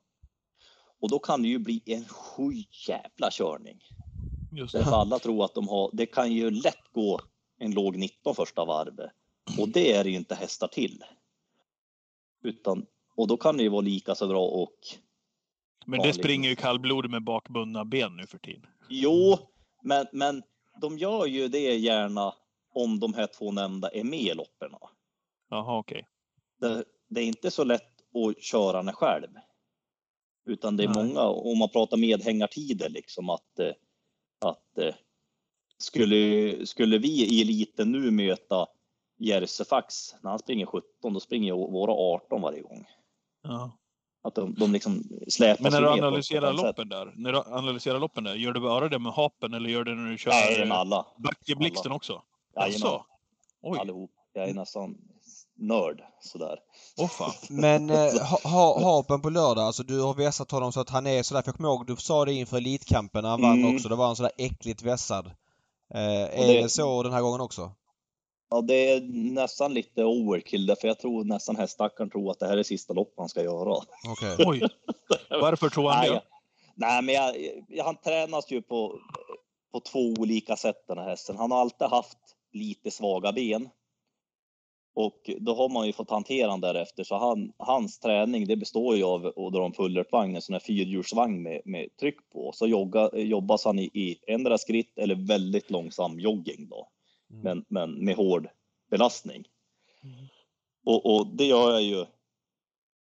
Och 0.99 1.09
då 1.09 1.19
kan 1.19 1.41
det 1.41 1.47
ju 1.47 1.59
bli 1.59 1.81
en 1.85 2.05
sju 2.05 2.51
jävla 2.87 3.29
körning. 3.31 3.79
Just. 4.51 4.73
Därför 4.73 4.91
alla 4.91 5.19
tror 5.19 5.45
att 5.45 5.53
de 5.53 5.67
har, 5.67 5.89
det 5.93 6.05
kan 6.05 6.31
ju 6.31 6.49
lätt 6.51 6.91
gå 6.91 7.21
en 7.59 7.71
låg 7.71 7.97
19 7.97 8.35
första 8.35 8.65
varvet. 8.65 9.11
Och 9.59 9.69
det 9.69 9.93
är 9.93 10.03
det 10.03 10.09
ju 10.09 10.15
inte 10.15 10.35
hästar 10.35 10.67
till. 10.67 11.03
Utan, 12.43 12.85
och 13.15 13.27
då 13.27 13.37
kan 13.37 13.57
det 13.57 13.63
ju 13.63 13.69
vara 13.69 13.81
lika 13.81 14.15
så 14.15 14.27
bra 14.27 14.45
och 14.45 14.77
Men 15.85 16.01
det 16.01 16.13
springer 16.13 16.49
ju 16.49 16.55
kallblodig 16.55 17.11
med 17.11 17.23
bakbundna 17.23 17.85
ben 17.85 18.15
nu 18.15 18.27
för 18.27 18.37
tiden. 18.37 18.67
jo, 18.89 19.37
men, 19.83 20.05
men 20.11 20.43
de 20.81 20.97
gör 20.97 21.25
ju 21.25 21.47
det 21.47 21.75
gärna 21.75 22.33
om 22.73 22.99
de 22.99 23.13
här 23.13 23.27
två 23.27 23.51
nämnda 23.51 23.89
är 23.89 24.03
med 24.03 24.19
i 24.19 24.33
loppen. 24.33 24.71
Jaha, 25.49 25.77
okej. 25.79 26.07
Det, 26.59 26.83
det 27.09 27.21
är 27.21 27.25
inte 27.25 27.51
så 27.51 27.63
lätt 27.63 27.91
att 28.13 28.43
köra 28.43 28.83
den 28.83 28.93
själv. 28.93 29.27
Utan 30.45 30.77
det 30.77 30.83
är 30.83 30.87
Nej. 30.87 31.03
många, 31.03 31.21
om 31.21 31.57
man 31.57 31.69
pratar 31.69 31.97
medhängartider 31.97 32.89
liksom 32.89 33.29
att, 33.29 33.59
eh, 33.59 33.71
att 34.45 34.77
eh, 34.77 34.95
skulle, 35.77 36.65
skulle 36.65 36.97
vi 36.97 37.37
i 37.37 37.41
eliten 37.41 37.91
nu 37.91 38.11
möta 38.11 38.67
Jersefax 39.17 40.15
när 40.21 40.29
han 40.29 40.39
springer 40.39 40.65
17, 40.65 41.13
då 41.13 41.19
springer 41.19 41.53
våra 41.53 41.91
18 41.91 42.41
varje 42.41 42.61
gång. 42.61 42.87
Ja. 43.43 43.71
Att 44.25 44.35
de, 44.35 44.53
de 44.53 44.71
liksom 44.71 45.03
släpas 45.27 45.59
Men 45.59 45.71
när 45.71 45.81
du 45.81 45.89
analyserar 45.89 46.53
loppen 46.53 46.89
där, 46.89 47.13
när 47.15 47.31
du 47.31 47.37
analyserar 47.39 47.99
loppen 47.99 48.23
där, 48.23 48.35
gör 48.35 48.51
du 48.53 48.59
bara 48.59 48.89
det 48.89 48.99
med 48.99 49.13
hapen 49.13 49.53
eller 49.53 49.69
gör 49.69 49.83
du 49.83 49.95
när 49.95 50.11
du 50.11 50.17
kör 50.17 50.31
Nej, 50.31 50.55
det 50.55 50.61
är 50.61 50.65
med 50.65 50.77
alla. 50.77 51.05
Backeblixten 51.17 51.91
också? 51.91 52.21
Jajamän, 52.55 52.71
Jaså? 52.73 53.05
Oj, 53.61 53.79
allihop. 53.79 54.11
Jag 54.33 54.49
är 54.49 54.53
nästan 54.53 54.97
nörd 55.57 56.03
sådär. 56.21 56.57
åh 56.97 57.07
fan. 57.07 57.31
Men 57.49 57.89
eh, 57.89 57.97
ha, 58.43 58.49
ha, 58.49 58.83
Hapen 58.83 59.21
på 59.21 59.29
lördag, 59.29 59.63
alltså 59.65 59.83
du 59.83 60.01
har 60.01 60.13
vässat 60.13 60.51
honom 60.51 60.71
så 60.71 60.79
att 60.79 60.89
han 60.89 61.07
är 61.07 61.23
sådär, 61.23 61.41
för 61.41 61.47
jag 61.49 61.55
kommer 61.55 61.69
ihåg 61.69 61.87
du 61.87 61.95
sa 61.95 62.25
det 62.25 62.33
inför 62.33 62.57
Elitkampen 62.57 63.23
när 63.23 63.29
han 63.29 63.41
vann 63.41 63.59
Mm. 63.63 63.75
också, 63.75 63.89
då 63.89 63.95
var 63.95 64.05
han 64.05 64.15
sådär 64.15 64.31
äckligt 64.37 64.81
vässad. 64.83 65.25
Eh, 65.93 66.01
är 66.39 66.47
det- 66.47 66.61
det 66.61 66.69
så 66.69 67.03
den 67.03 67.13
här 67.13 67.21
gången 67.21 67.41
också? 67.41 67.71
Ja, 68.53 68.61
det 68.61 68.89
är 68.91 69.01
nästan 69.33 69.73
lite 69.73 70.03
overkill 70.03 70.65
därför 70.65 70.87
jag 70.87 70.99
tror 70.99 71.23
nästan 71.23 71.55
häststackaren 71.55 72.09
tror 72.09 72.31
att 72.31 72.39
det 72.39 72.47
här 72.47 72.57
är 72.57 72.63
sista 72.63 72.93
loppet 72.93 73.13
han 73.17 73.29
ska 73.29 73.43
göra. 73.43 73.73
Okej. 74.07 74.35
Oj. 74.47 74.61
Varför 75.29 75.69
tror 75.69 75.89
han 75.89 75.99
Nej, 75.99 76.09
det? 76.09 76.13
jag- 76.15 76.23
nej, 76.75 77.01
men 77.01 77.15
jag, 77.15 77.35
jag, 77.67 77.83
han 77.83 77.95
tränas 77.95 78.51
ju 78.51 78.61
på, 78.61 78.99
på 79.71 79.79
två 79.79 79.99
olika 80.19 80.55
sätt 80.55 80.87
den 80.87 80.97
här 80.97 81.09
hästen. 81.09 81.37
Han 81.37 81.51
har 81.51 81.61
alltid 81.61 81.87
haft 81.87 82.17
lite 82.51 82.91
svaga 82.91 83.31
ben. 83.31 83.69
Och 84.95 85.29
då 85.39 85.55
har 85.55 85.69
man 85.69 85.87
ju 85.87 85.93
fått 85.93 86.09
hantera 86.09 86.49
han 86.49 86.61
därefter. 86.61 87.03
Så 87.03 87.17
han, 87.17 87.53
hans 87.57 87.99
träning 87.99 88.47
det 88.47 88.55
består 88.55 88.95
ju 88.95 89.03
av 89.03 89.25
att 89.25 89.53
dra 89.53 89.65
en 89.65 89.73
fullertvagn, 89.73 90.35
en 90.35 90.41
sån 90.41 90.53
här 90.53 90.59
fyrhjulsvagn 90.59 91.43
med, 91.43 91.61
med 91.65 91.97
tryck 91.99 92.29
på. 92.33 92.51
Så 92.53 92.67
jogga, 92.67 93.09
jobbas 93.13 93.65
han 93.65 93.79
i, 93.79 93.83
i 93.83 94.19
ändra 94.27 94.57
skritt 94.57 94.97
eller 94.97 95.15
väldigt 95.27 95.71
långsam 95.71 96.19
jogging 96.19 96.67
då. 96.69 96.89
Mm. 97.33 97.43
Men, 97.43 97.65
men 97.67 98.05
med 98.05 98.15
hård 98.15 98.47
belastning. 98.89 99.47
Mm. 100.03 100.25
Och, 100.85 101.15
och 101.15 101.27
det 101.27 101.45
gör 101.45 101.71
jag 101.71 101.83
ju 101.83 102.05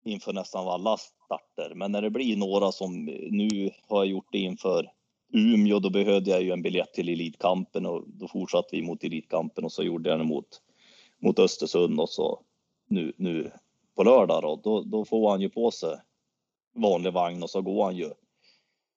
inför 0.03 0.33
nästan 0.33 0.67
alla 0.67 0.97
starter. 0.97 1.75
Men 1.75 1.91
när 1.91 2.01
det 2.01 2.09
blir 2.09 2.37
några 2.37 2.71
som 2.71 3.05
nu 3.05 3.71
har 3.87 3.97
jag 3.97 4.11
gjort 4.11 4.31
det 4.31 4.37
inför 4.37 4.91
Umeå, 5.33 5.79
då 5.79 5.89
behövde 5.89 6.29
jag 6.29 6.43
ju 6.43 6.51
en 6.51 6.61
biljett 6.61 6.93
till 6.93 7.09
Elitkampen 7.09 7.85
och 7.85 8.03
då 8.07 8.27
fortsatte 8.27 8.75
vi 8.75 8.81
mot 8.81 9.03
Elitkampen 9.03 9.63
och 9.63 9.71
så 9.71 9.83
gjorde 9.83 10.09
jag 10.09 10.19
det 10.19 10.25
mot, 10.25 10.61
mot 11.19 11.39
Östersund 11.39 11.99
och 11.99 12.09
så 12.09 12.43
nu, 12.87 13.13
nu 13.17 13.51
på 13.95 14.03
lördag 14.03 14.41
då, 14.41 14.55
då, 14.55 14.81
då 14.81 15.05
får 15.05 15.29
han 15.29 15.41
ju 15.41 15.49
på 15.49 15.71
sig 15.71 15.97
vanlig 16.75 17.13
vagn 17.13 17.43
och 17.43 17.49
så 17.49 17.61
går 17.61 17.83
han 17.83 17.95
ju 17.95 18.09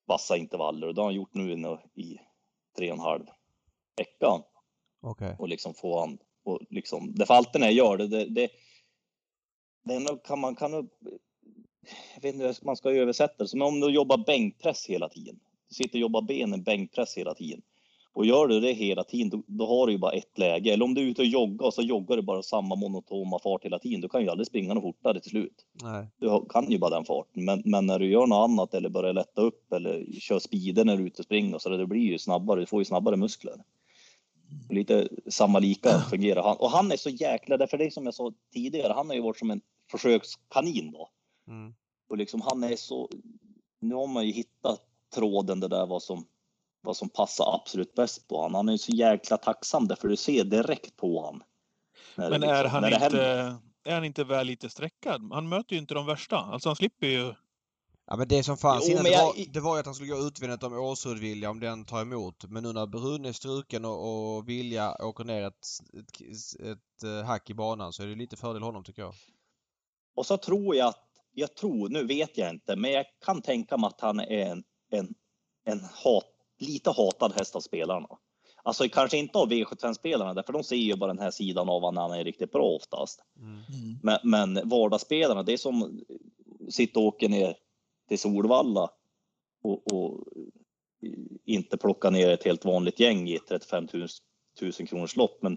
vassa 0.07 0.37
intervaller 0.37 0.87
och 0.87 0.95
det 0.95 1.01
har 1.01 1.07
han 1.07 1.15
gjort 1.15 1.35
nu 1.35 1.79
i 1.95 2.19
tre 2.77 2.91
och 2.91 2.97
en 2.97 3.01
halv 3.01 3.25
vecka. 3.97 4.43
Okay. 5.03 5.35
Och 5.39 5.49
liksom 5.49 5.75
få 5.75 6.01
han, 6.01 6.19
och 6.45 6.61
liksom, 6.71 7.15
det 7.15 7.27
för 7.27 7.35
alltid 7.35 7.61
när 7.61 7.67
jag 7.67 7.75
gör 7.75 7.97
det, 7.97 8.07
det, 8.07 8.25
det, 8.25 8.51
det 9.85 10.23
kan 10.25 10.39
man 10.39 10.55
kan 10.55 10.73
jag 12.15 12.23
vet 12.23 12.35
inte 12.35 12.47
hur 12.47 12.65
man 12.65 12.77
ska 12.77 12.91
översätta 12.91 13.35
det, 13.39 13.49
som 13.49 13.63
om 13.63 13.81
du 13.81 13.91
jobbar 13.91 14.19
bänkpress 14.27 14.87
hela 14.87 15.09
tiden. 15.09 15.39
Du 15.69 15.75
sitter 15.75 15.99
och 15.99 16.01
jobbar 16.01 16.23
benen 16.23 16.63
bänkpress 16.63 17.17
hela 17.17 17.35
tiden. 17.35 17.63
Och 18.15 18.27
gör 18.27 18.49
du 18.49 18.61
det 18.61 18.73
hela 18.73 19.05
tiden, 19.05 19.31
då, 19.31 19.43
då, 19.47 19.67
har 19.67 19.87
du 19.87 19.93
ju 19.93 19.99
bara 19.99 20.13
ett 20.13 20.39
läge. 20.39 20.73
Eller 20.73 20.85
om 20.85 20.95
du 20.95 21.01
är 21.01 21.07
ute 21.07 21.23
och 21.23 21.29
joggar 21.29 21.67
och 21.67 21.75
så 21.75 21.83
joggar 21.83 22.17
du 22.17 22.23
bara 22.23 22.43
samma 22.43 22.75
monotona 22.75 23.39
fart 23.39 23.65
hela 23.65 23.79
tiden. 23.79 24.01
Du 24.01 24.09
kan 24.09 24.23
ju 24.23 24.29
aldrig 24.29 24.47
springa 24.47 24.75
något 24.75 24.83
fortare 24.83 25.21
till 25.21 25.31
slut. 25.31 25.67
Nej. 25.83 26.07
Du 26.19 26.47
kan 26.49 26.71
ju 26.71 26.79
bara 26.79 26.91
den 26.91 27.05
farten. 27.05 27.45
Men, 27.45 27.63
men 27.65 27.87
när 27.87 27.99
du 27.99 28.11
gör 28.11 28.27
något 28.27 28.51
annat 28.51 28.75
eller 28.75 28.89
börjar 28.89 29.13
lätta 29.13 29.41
upp 29.41 29.73
eller 29.73 30.21
kör 30.21 30.39
speeder 30.39 30.85
när 30.85 30.97
du 30.97 31.03
är 31.03 31.07
ute 31.07 31.23
och 31.23 31.25
springer 31.25 31.59
så 31.59 31.69
där, 31.69 31.79
det 31.79 31.87
blir 31.87 32.01
ju 32.01 32.19
snabbare. 32.19 32.61
Du 32.61 32.67
får 32.67 32.81
ju 32.81 32.85
snabbare 32.85 33.17
muskler. 33.17 33.55
Lite 34.71 35.09
samma 35.27 35.59
lika 35.59 36.01
fungerar 36.01 36.43
han. 36.43 36.57
Och 36.57 36.71
han 36.71 36.93
är 36.93 36.97
så 36.97 37.11
jäkla, 37.11 37.57
därför 37.57 37.79
det 37.79 37.85
är 37.85 37.91
som 37.91 38.05
jag 38.05 38.15
sa 38.15 38.33
tidigare, 38.53 38.93
han 38.93 39.07
har 39.07 39.15
ju 39.15 39.23
varit 39.23 39.39
som 39.39 39.51
en 39.51 39.61
försökskanin 39.91 40.93
då. 40.93 41.09
Mm. 41.49 41.75
Och 42.09 42.17
liksom 42.17 42.41
han 42.41 42.65
är 42.65 42.77
så, 42.77 43.09
nu 43.81 43.95
har 43.95 44.07
man 44.07 44.27
ju 44.27 44.33
hittat 44.33 44.81
tråden 45.15 45.61
det 45.61 45.69
där 45.69 45.87
vad 45.87 46.03
som, 46.03 46.27
vad 46.81 46.97
som 46.97 47.09
passar 47.09 47.55
absolut 47.55 47.95
bäst 47.95 48.29
på 48.29 48.37
honom. 48.37 48.55
Han 48.55 48.69
är 48.69 48.77
så 48.77 48.93
jäkla 48.93 49.37
tacksam 49.37 49.89
därför 49.89 50.09
du 50.09 50.17
ser 50.17 50.45
direkt 50.45 50.97
på 50.97 51.21
honom. 51.21 51.43
Men 52.15 52.31
liksom, 52.33 52.51
är 52.51 52.65
han, 52.65 52.85
inte, 52.85 53.57
är 53.85 53.95
han 53.95 54.05
inte 54.05 54.25
väl 54.25 54.47
lite 54.47 54.71
sträckad? 54.71 55.33
Han 55.33 55.49
möter 55.49 55.73
ju 55.73 55.79
inte 55.79 55.95
de 55.95 56.07
värsta. 56.07 56.37
Alltså 56.37 56.69
han 56.69 56.77
slipper 56.77 57.07
ju 57.07 57.35
Ja 58.07 58.17
men 58.17 58.29
det 58.29 58.43
som 58.43 58.57
fanns 58.57 58.85
jo, 58.89 58.93
innan 58.93 59.13
jag... 59.13 59.35
det, 59.35 59.45
var, 59.45 59.53
det 59.53 59.61
var 59.61 59.75
ju 59.75 59.81
att 59.81 59.87
han 59.87 59.95
skulle 59.95 60.11
gå 60.11 60.19
utvändigt 60.19 60.63
om 60.63 60.73
Åsrud 60.73 61.19
Vilja 61.19 61.51
om 61.51 61.61
den 61.61 61.85
tar 61.85 62.03
emot. 62.03 62.45
Men 62.45 62.63
nu 62.63 62.73
när 62.73 62.87
Brune 62.87 63.29
är 63.29 63.33
struken 63.33 63.85
och, 63.85 64.37
och 64.37 64.49
Vilja 64.49 64.97
åker 65.01 65.25
ner 65.25 65.43
ett, 65.43 65.67
ett, 65.99 66.61
ett, 66.61 67.05
eh, 67.05 67.27
hack 67.27 67.51
i 67.51 67.55
banan 67.55 67.93
så 67.93 68.03
är 68.03 68.07
det 68.07 68.15
lite 68.15 68.37
fördel 68.37 68.63
honom 68.63 68.85
tycker 68.85 69.03
jag. 69.03 69.15
Och 70.17 70.27
så 70.27 70.37
tror 70.37 70.77
jag 70.77 70.89
att, 70.89 71.09
jag 71.35 71.55
tror, 71.55 71.89
nu 71.89 72.07
vet 72.07 72.39
jag 72.39 72.51
inte, 72.51 72.77
men 72.77 72.93
jag 72.93 73.05
kan 73.25 73.43
tänka 73.43 73.77
mig 73.77 73.89
att 73.89 74.01
han 74.01 74.21
är 74.21 74.47
en, 74.47 74.63
en, 74.91 75.15
en 75.65 75.81
hat, 75.81 76.25
lite 76.59 76.91
hatad 76.91 77.33
häst 77.33 77.57
av 77.57 77.61
spelarna. 77.61 78.09
Alltså 78.65 78.89
kanske 78.89 79.19
inte 79.19 79.39
av 79.39 79.51
V75-spelarna, 79.51 80.43
för 80.43 80.53
de 80.53 80.65
ser 80.65 80.77
ju 80.77 80.97
bara 80.97 81.13
den 81.13 81.23
här 81.23 81.31
sidan 81.31 81.69
av 81.69 81.83
honom 81.83 81.95
när 81.95 82.03
han 82.03 82.21
är 82.21 82.25
riktigt 82.25 82.53
bra 82.53 82.65
oftast. 82.65 83.21
Mm. 83.39 83.99
Men, 84.03 84.19
men 84.23 84.69
vardagsspelarna, 84.69 85.43
det 85.43 85.53
är 85.53 85.57
som 85.57 86.01
sitter 86.71 87.01
och 87.01 87.07
åker 87.07 87.29
ner 87.29 87.57
till 88.13 88.19
Solvalla 88.19 88.91
och, 89.63 89.93
och 89.93 90.25
inte 91.45 91.77
plocka 91.77 92.11
ner 92.11 92.31
ett 92.31 92.45
helt 92.45 92.65
vanligt 92.65 93.01
gäng 93.01 93.29
i 93.29 93.35
ett 93.35 93.47
35 93.49 93.89
000, 93.93 94.09
000 94.63 94.73
kronors 94.73 95.17
lopp. 95.17 95.39
Men 95.43 95.57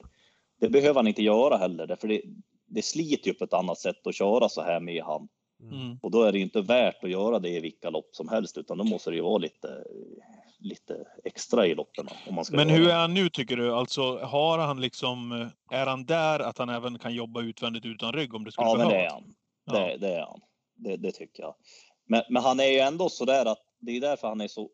det 0.60 0.70
behöver 0.70 0.96
han 0.96 1.08
inte 1.08 1.24
göra 1.24 1.58
heller, 1.58 1.88
därför 1.88 2.08
det, 2.08 2.22
det 2.68 2.82
sliter 2.82 3.28
ju 3.28 3.34
på 3.34 3.44
ett 3.44 3.54
annat 3.54 3.80
sätt 3.80 4.08
att 4.08 4.16
köra 4.16 4.50
så 4.50 4.62
här 4.62 4.80
med 4.80 5.04
han. 5.04 5.28
Mm. 5.62 6.00
Och 6.02 6.12
då 6.12 6.24
är 6.24 6.32
det 6.32 6.40
inte 6.40 6.62
värt 6.62 7.04
att 7.04 7.10
göra 7.10 7.40
det 7.40 7.50
i 7.50 7.60
vilka 7.60 7.90
lopp 7.90 8.10
som 8.12 8.30
helst, 8.30 8.58
utan 8.58 8.78
då 8.78 8.84
måste 8.84 9.10
det 9.10 9.16
ju 9.16 9.22
vara 9.22 9.38
lite, 9.38 9.84
lite 10.60 11.08
extra 11.24 11.68
i 11.68 11.76
loppen. 11.76 12.08
Om 12.28 12.36
man 12.36 12.46
ska 12.46 12.56
Men 12.56 12.70
hur 12.70 12.90
är 12.90 12.96
han 12.96 13.14
nu 13.14 13.30
tycker 13.30 13.58
du? 13.58 13.74
Alltså 13.74 14.18
har 14.18 14.58
han 14.58 14.82
liksom, 14.82 15.50
är 15.72 15.86
han 15.86 16.06
där 16.06 16.40
att 16.40 16.58
han 16.58 16.70
även 16.70 17.00
kan 17.00 17.14
jobba 17.14 17.42
utvändigt 17.42 17.86
utan 17.86 18.14
rygg 18.14 18.34
om 18.34 18.44
det 18.44 18.52
skulle 18.52 18.68
ja, 18.68 18.76
behövas? 18.76 18.94
Ja, 18.94 19.24
men 19.66 19.74
det 19.74 19.82
är 19.82 19.84
han. 19.84 19.88
Det, 19.88 19.92
ja. 19.92 19.98
det 19.98 20.16
är 20.16 20.26
han. 20.26 20.40
Det, 20.76 20.98
det, 20.98 21.12
tycker 21.12 21.44
jag. 21.44 21.56
Men, 22.06 22.24
men 22.30 22.44
han 22.44 22.60
är 22.60 22.68
ju 22.68 22.80
ändå 22.80 23.10
så 23.10 23.26
där 23.26 23.46
att 23.46 23.62
det 23.80 23.98
är 23.98 24.02
därför 24.02 24.28
han 24.28 24.42
är 24.42 24.48
så 24.48 24.70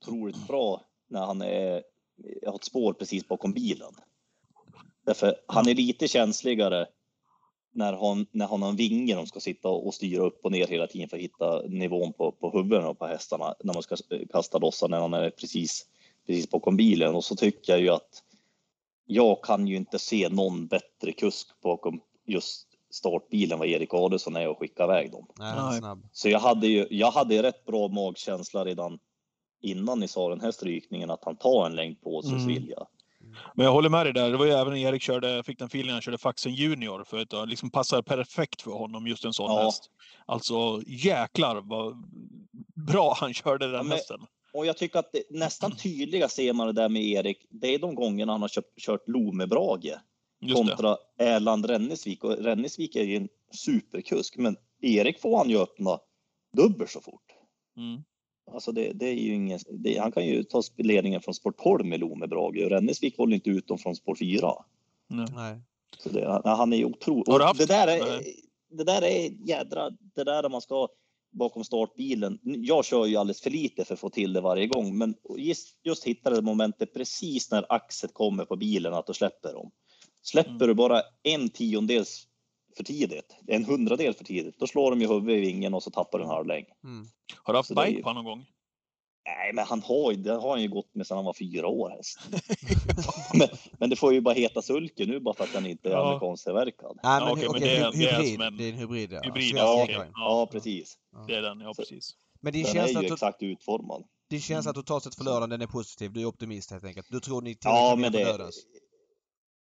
otroligt 0.00 0.46
bra 0.46 0.82
när 1.08 1.20
han 1.20 1.42
är, 1.42 1.82
har 2.46 2.54
ett 2.54 2.64
spår 2.64 2.92
precis 2.92 3.28
bakom 3.28 3.52
bilen. 3.52 3.92
Därför 5.06 5.34
han 5.46 5.68
är 5.68 5.74
lite 5.74 6.08
känsligare 6.08 6.86
när 7.72 7.92
han, 7.92 8.26
när 8.30 8.46
han 8.46 8.62
har 8.62 8.68
en 8.68 8.76
vinge 8.76 9.14
de 9.14 9.26
ska 9.26 9.40
sitta 9.40 9.68
och 9.68 9.94
styra 9.94 10.22
upp 10.22 10.44
och 10.44 10.52
ner 10.52 10.66
hela 10.66 10.86
tiden 10.86 11.08
för 11.08 11.16
att 11.16 11.22
hitta 11.22 11.62
nivån 11.62 12.12
på, 12.12 12.32
på 12.32 12.50
huvudena 12.50 12.94
på 12.94 13.06
hästarna 13.06 13.54
när 13.64 13.74
man 13.74 13.82
ska 13.82 13.96
kasta 14.32 14.58
lossa 14.58 14.86
när 14.86 15.00
han 15.00 15.14
är 15.14 15.30
precis, 15.30 15.86
precis 16.26 16.50
bakom 16.50 16.76
bilen. 16.76 17.14
Och 17.14 17.24
så 17.24 17.36
tycker 17.36 17.72
jag 17.72 17.80
ju 17.80 17.88
att 17.88 18.22
jag 19.06 19.44
kan 19.44 19.66
ju 19.66 19.76
inte 19.76 19.98
se 19.98 20.28
någon 20.28 20.66
bättre 20.66 21.12
kusk 21.12 21.60
bakom 21.60 22.00
just 22.26 22.67
startbilen 22.90 23.58
vad 23.58 23.68
Erik 23.68 23.94
Adelsson 23.94 24.36
är 24.36 24.48
och 24.48 24.58
skicka 24.58 24.84
iväg 24.84 25.12
dem. 25.12 25.26
Nej, 25.38 25.78
snabb. 25.78 26.08
Så 26.12 26.28
jag 26.28 26.40
hade 26.40 26.66
ju, 26.66 26.86
jag 26.90 27.10
hade 27.10 27.42
rätt 27.42 27.64
bra 27.64 27.88
magkänsla 27.88 28.64
redan 28.64 28.98
innan 29.62 30.00
ni 30.00 30.08
sa 30.08 30.28
den 30.28 30.40
här 30.40 30.50
strykningen 30.50 31.10
att 31.10 31.24
han 31.24 31.36
tar 31.36 31.66
en 31.66 31.76
längd 31.76 32.00
på 32.00 32.22
sig 32.22 32.32
mm. 32.32 32.46
vilja. 32.46 32.78
Men 33.54 33.64
jag 33.64 33.72
håller 33.72 33.88
med 33.88 34.06
dig 34.06 34.12
där. 34.12 34.30
Det 34.30 34.36
var 34.36 34.46
ju 34.46 34.52
även 34.52 34.72
när 34.72 34.80
Erik 34.80 35.02
körde, 35.02 35.42
fick 35.42 35.58
den 35.58 35.66
feelingen 35.66 35.94
han 35.94 36.02
körde 36.02 36.18
Faxen 36.18 36.54
Junior. 36.54 37.04
För 37.04 37.18
att 37.18 37.30
det 37.30 37.46
liksom 37.46 37.70
passar 37.70 38.02
perfekt 38.02 38.62
för 38.62 38.70
honom, 38.70 39.06
just 39.06 39.24
en 39.24 39.32
sån 39.32 39.50
ja. 39.50 39.64
häst. 39.64 39.90
Alltså 40.26 40.82
jäklar 40.86 41.60
vad 41.64 41.96
bra 42.86 43.16
han 43.20 43.34
körde 43.34 43.66
den 43.66 43.74
ja, 43.74 43.82
men, 43.82 43.92
hästen. 43.92 44.20
Och 44.52 44.66
jag 44.66 44.76
tycker 44.76 44.98
att 44.98 45.12
det, 45.12 45.22
nästan 45.30 45.76
tydliga 45.76 46.28
ser 46.28 46.52
man 46.52 46.66
det 46.66 46.72
där 46.72 46.88
med 46.88 47.02
Erik. 47.02 47.46
Det 47.50 47.74
är 47.74 47.78
de 47.78 47.94
gångerna 47.94 48.32
han 48.32 48.40
har 48.40 48.48
kört, 48.48 48.78
kört 48.80 49.08
Lomebrage 49.08 49.94
kontra 50.54 50.96
Erland 51.18 51.66
Rennesvik. 51.66 52.24
Och 52.24 52.36
Rennesvik 52.38 52.96
är 52.96 53.04
ju 53.04 53.16
en 53.16 53.28
superkusk, 53.52 54.36
men 54.36 54.56
Erik 54.80 55.20
får 55.20 55.38
han 55.38 55.50
ju 55.50 55.58
öppna 55.58 56.00
dubbelt 56.56 56.90
så 56.90 57.00
fort. 57.00 57.34
Mm. 57.76 58.02
Alltså 58.52 58.72
det, 58.72 58.92
det 58.92 59.06
är 59.06 59.14
ju 59.14 59.34
ingen, 59.34 59.58
det, 59.70 59.98
han 59.98 60.12
kan 60.12 60.26
ju 60.26 60.42
ta 60.42 60.62
ledningen 60.76 61.20
från 61.20 61.34
Sport 61.34 61.62
12 61.62 61.86
med 61.86 62.00
Lo 62.00 62.14
med 62.14 62.28
Brage 62.28 62.64
och 62.64 62.70
Rennesvik 62.70 63.16
håller 63.16 63.34
inte 63.34 63.50
ut 63.50 63.66
dem 63.66 63.78
från 63.78 63.96
Sport 63.96 64.18
4. 64.18 64.52
Nej. 65.08 65.60
Så 65.98 66.08
det, 66.08 66.40
han 66.44 66.72
är 66.72 66.76
ju 66.76 66.84
otrolig. 66.84 67.24
Det 67.58 67.66
där 67.66 67.88
är, 67.88 68.22
det 68.70 68.84
där 68.84 69.02
är 69.02 69.48
jädra, 69.48 69.90
det 69.90 70.24
där 70.24 70.48
man 70.48 70.60
ska 70.60 70.88
bakom 71.30 71.64
startbilen. 71.64 72.38
Jag 72.42 72.84
kör 72.84 73.06
ju 73.06 73.16
alldeles 73.16 73.40
för 73.40 73.50
lite 73.50 73.84
för 73.84 73.94
att 73.94 74.00
få 74.00 74.10
till 74.10 74.32
det 74.32 74.40
varje 74.40 74.66
gång, 74.66 74.98
men 74.98 75.14
just, 75.36 75.76
just 75.82 76.04
hitta 76.04 76.30
det 76.30 76.42
momentet 76.42 76.94
precis 76.94 77.50
när 77.50 77.72
axet 77.72 78.14
kommer 78.14 78.44
på 78.44 78.56
bilen 78.56 78.94
att 78.94 79.06
du 79.06 79.14
släpper 79.14 79.52
dem. 79.52 79.70
Släpper 80.22 80.50
mm. 80.50 80.68
du 80.68 80.74
bara 80.74 81.02
en 81.22 81.48
tiondels 81.48 82.26
för 82.76 82.84
tidigt, 82.84 83.36
en 83.46 83.64
hundradel 83.64 84.14
för 84.14 84.24
tidigt, 84.24 84.58
då 84.58 84.66
slår 84.66 84.90
de 84.90 85.00
ju 85.00 85.08
huvudet 85.08 85.36
i 85.36 85.40
vingen 85.40 85.74
och 85.74 85.82
så 85.82 85.90
tappar 85.90 86.18
du 86.18 86.24
en 86.24 86.30
halv 86.30 86.46
längd. 86.46 86.66
Mm. 86.84 87.06
Har 87.42 87.52
du 87.52 87.58
haft 87.58 87.68
bike 87.68 87.88
ju... 87.88 88.02
på 88.02 88.12
någon 88.12 88.24
gång? 88.24 88.46
Nej, 89.26 89.52
men 89.54 89.66
han 89.66 89.82
har, 89.82 90.12
det 90.12 90.32
har 90.32 90.50
han 90.50 90.62
ju 90.62 90.68
gått 90.68 90.94
med 90.94 91.06
sedan 91.06 91.16
han 91.16 91.24
var 91.24 91.32
fyra 91.32 91.66
år 91.66 91.90
häst. 91.90 92.18
men, 93.34 93.48
men, 93.78 93.90
det 93.90 93.96
får 93.96 94.14
ju 94.14 94.20
bara 94.20 94.34
heta 94.34 94.62
sulke 94.62 95.06
nu 95.06 95.20
bara 95.20 95.34
för 95.34 95.44
att 95.44 95.54
han 95.54 95.66
inte 95.66 95.88
är 95.88 95.92
ja. 95.92 96.08
amerikansktillverkad. 96.08 96.98
Men, 97.02 97.12
ja, 97.12 97.32
okay, 97.32 97.46
okay, 97.46 97.60
men 97.60 97.68
det, 97.68 97.76
är, 97.76 97.92
hybrid, 97.92 98.38
det, 98.38 98.44
är 98.44 98.46
en, 98.46 98.56
det 98.56 98.64
är 98.64 98.68
en 98.68 98.78
hybrid. 98.78 99.12
Ja, 99.12 99.20
hybrid, 99.24 99.54
ja, 99.56 99.86
ja, 99.88 100.04
ja, 100.14 100.48
precis. 100.52 100.98
Det 101.26 101.34
är 101.34 101.42
den, 101.42 101.60
ja 101.60 101.74
precis. 101.76 102.10
Men 102.40 102.52
din 102.52 102.64
den 102.64 102.76
är 102.76 103.02
ju 103.02 103.12
exakt 103.12 103.42
utformad. 103.42 104.04
Din 104.30 104.40
känsla 104.40 104.70
mm. 104.70 104.82
totalt 104.82 105.04
sett 105.04 105.14
för 105.14 105.24
lördagen, 105.24 105.50
den 105.50 105.62
är 105.62 105.66
positiv. 105.66 106.12
Du 106.12 106.20
är 106.20 106.24
optimist 106.24 106.70
helt 106.70 106.84
enkelt. 106.84 107.06
Du 107.10 107.20
tror 107.20 107.42
ni 107.42 107.54
till 107.54 107.60
ja, 107.64 107.96
men 107.98 108.12
det, 108.12 108.50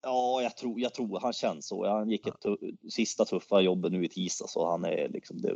Ja, 0.05 0.43
jag 0.43 0.57
tror, 0.57 0.81
jag 0.81 0.95
tror 0.95 1.21
han 1.21 1.33
känns 1.33 1.67
så. 1.67 1.89
Han 1.89 2.11
gick 2.11 2.27
ett 2.27 2.45
sista 2.93 3.25
tuffa 3.25 3.61
jobbet 3.61 3.93
nu 3.93 4.05
i 4.05 4.09
tisdag 4.09 4.49
så 4.49 4.71
han 4.71 4.85
är 4.85 5.09
liksom 5.09 5.41
det. 5.41 5.55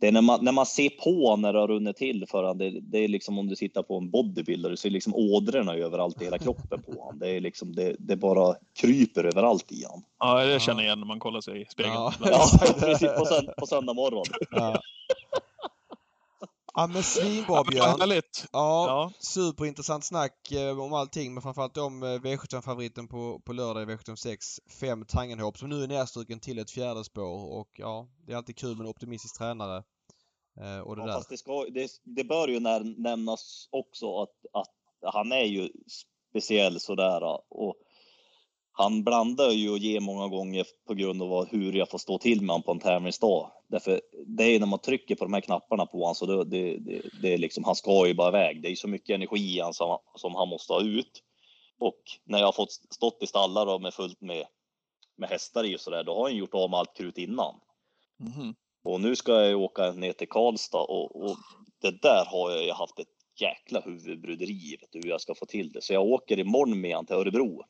Det 0.00 0.08
är 0.08 0.12
när 0.12 0.22
man, 0.22 0.44
när 0.44 0.52
man 0.52 0.66
ser 0.66 0.88
på 0.88 1.36
när 1.36 1.52
det 1.52 1.58
har 1.58 1.68
runnit 1.68 1.96
till 1.96 2.26
för 2.28 2.42
honom. 2.42 2.58
Det, 2.58 2.80
det 2.80 2.98
är 2.98 3.08
liksom 3.08 3.38
om 3.38 3.48
du 3.48 3.56
tittar 3.56 3.82
på 3.82 3.98
en 3.98 4.10
bodybuilder 4.10 4.76
så 4.76 4.88
är 4.88 4.92
liksom 4.92 5.14
ådrorna 5.14 5.74
överallt 5.74 6.22
i 6.22 6.24
hela 6.24 6.38
kroppen 6.38 6.82
på 6.82 6.92
honom. 6.92 7.18
Det 7.18 7.30
är 7.30 7.40
liksom 7.40 7.74
det, 7.74 7.96
det 7.98 8.16
bara 8.16 8.54
kryper 8.80 9.24
överallt 9.24 9.72
i 9.72 9.84
honom. 9.84 10.04
Ja, 10.18 10.44
det 10.44 10.60
känner 10.60 10.80
jag 10.80 10.86
igen 10.86 10.98
när 10.98 11.06
man 11.06 11.20
kollar 11.20 11.40
sig 11.40 11.62
i 11.62 11.64
spegeln. 11.64 11.94
Ja, 11.94 12.12
ja 12.20 12.46
precis 12.80 13.08
på, 13.18 13.24
sönd 13.24 13.50
på 13.56 13.66
söndag 13.66 13.94
morgon. 13.94 14.24
Ja. 14.50 14.80
Ja 16.74 16.86
men 16.86 17.02
svinbra 17.02 17.64
Björn. 17.64 18.22
Ja, 18.52 18.86
ja, 18.88 19.12
superintressant 19.18 20.04
snack 20.04 20.52
eh, 20.52 20.80
om 20.80 20.92
allting 20.92 21.34
men 21.34 21.42
framförallt 21.42 21.76
om 21.76 22.02
eh, 22.02 22.06
V75-favoriten 22.06 23.08
på, 23.08 23.40
på 23.44 23.52
lördag 23.52 23.82
i 23.82 23.86
V76 23.86 24.36
5 24.80 25.04
Tangenhop 25.04 25.58
som 25.58 25.68
nu 25.68 25.82
är 25.82 25.88
nedstruken 25.88 26.40
till 26.40 26.58
ett 26.58 26.70
fjärde 26.70 27.04
spår 27.04 27.58
och 27.58 27.70
ja, 27.74 28.08
det 28.26 28.32
är 28.32 28.36
alltid 28.36 28.56
kul 28.56 28.76
med 28.76 28.84
en 28.84 28.90
optimistisk 28.90 29.38
tränare. 29.38 29.84
Eh, 30.60 30.78
och 30.78 30.96
det 30.96 31.02
ja, 31.02 31.06
där. 31.06 31.14
Fast 31.14 31.28
det, 31.28 31.36
ska, 31.36 31.64
det, 31.64 31.90
det 32.04 32.24
bör 32.24 32.48
ju 32.48 32.60
nämnas 32.96 33.68
också 33.70 34.22
att, 34.22 34.46
att 34.52 35.12
han 35.12 35.32
är 35.32 35.44
ju 35.44 35.68
speciell 36.30 36.80
sådär 36.80 37.22
och 37.48 37.74
han 38.76 39.04
blandar 39.04 39.50
ju 39.50 39.70
och 39.70 39.78
ger 39.78 40.00
många 40.00 40.28
gånger 40.28 40.66
på 40.86 40.94
grund 40.94 41.22
av 41.22 41.46
hur 41.46 41.72
jag 41.72 41.90
får 41.90 41.98
stå 41.98 42.18
till 42.18 42.40
med 42.40 42.50
honom 42.50 42.62
på 42.62 42.72
en 42.72 42.78
tävlingsdag. 42.78 43.50
Därför 43.68 44.00
det 44.26 44.44
är 44.44 44.60
när 44.60 44.66
man 44.66 44.78
trycker 44.78 45.14
på 45.14 45.24
de 45.24 45.32
här 45.32 45.40
knapparna 45.40 45.86
på 45.86 45.98
honom 45.98 46.14
så 46.14 46.26
det, 46.26 46.44
det, 46.44 46.78
det, 46.78 47.02
det 47.22 47.34
är 47.34 47.38
liksom, 47.38 47.64
han 47.64 47.74
ska 47.74 48.06
ju 48.06 48.14
bara 48.14 48.28
iväg. 48.28 48.62
Det 48.62 48.68
är 48.70 48.74
så 48.74 48.88
mycket 48.88 49.14
energi 49.14 49.56
i 49.56 49.60
han 49.60 49.74
som, 49.74 49.98
som 50.16 50.34
han 50.34 50.48
måste 50.48 50.72
ha 50.72 50.82
ut. 50.82 51.22
Och 51.78 52.00
när 52.24 52.38
jag 52.38 52.46
har 52.46 52.52
fått 52.52 52.72
stått 52.72 53.22
i 53.22 53.26
stallar 53.26 53.66
och 53.66 53.82
med 53.82 53.94
fullt 53.94 54.20
med, 54.20 54.44
med 55.16 55.28
hästar 55.28 55.64
i 55.64 55.76
och 55.76 55.80
så 55.80 55.90
där, 55.90 56.04
då 56.04 56.14
har 56.14 56.22
han 56.22 56.36
gjort 56.36 56.54
av 56.54 56.70
med 56.70 56.78
allt 56.78 56.96
krut 56.96 57.18
innan. 57.18 57.54
Mhm. 58.18 58.54
Och 58.84 59.00
nu 59.00 59.16
ska 59.16 59.32
jag 59.32 59.48
ju 59.48 59.54
åka 59.54 59.92
ner 59.92 60.12
till 60.12 60.28
Karlstad 60.28 60.78
och, 60.78 61.24
och 61.24 61.36
det 61.80 62.02
där 62.02 62.24
har 62.26 62.50
jag 62.50 62.64
ju 62.64 62.72
haft 62.72 62.98
ett 62.98 63.08
jäkla 63.40 63.80
huvudbryderi 63.80 64.76
hur 64.92 65.08
jag 65.08 65.20
ska 65.20 65.34
få 65.34 65.46
till 65.46 65.72
det. 65.72 65.82
Så 65.82 65.92
jag 65.92 66.04
åker 66.04 66.38
imorgon 66.38 66.80
med 66.80 66.96
han 66.96 67.06
till 67.06 67.16
Örebro. 67.16 67.64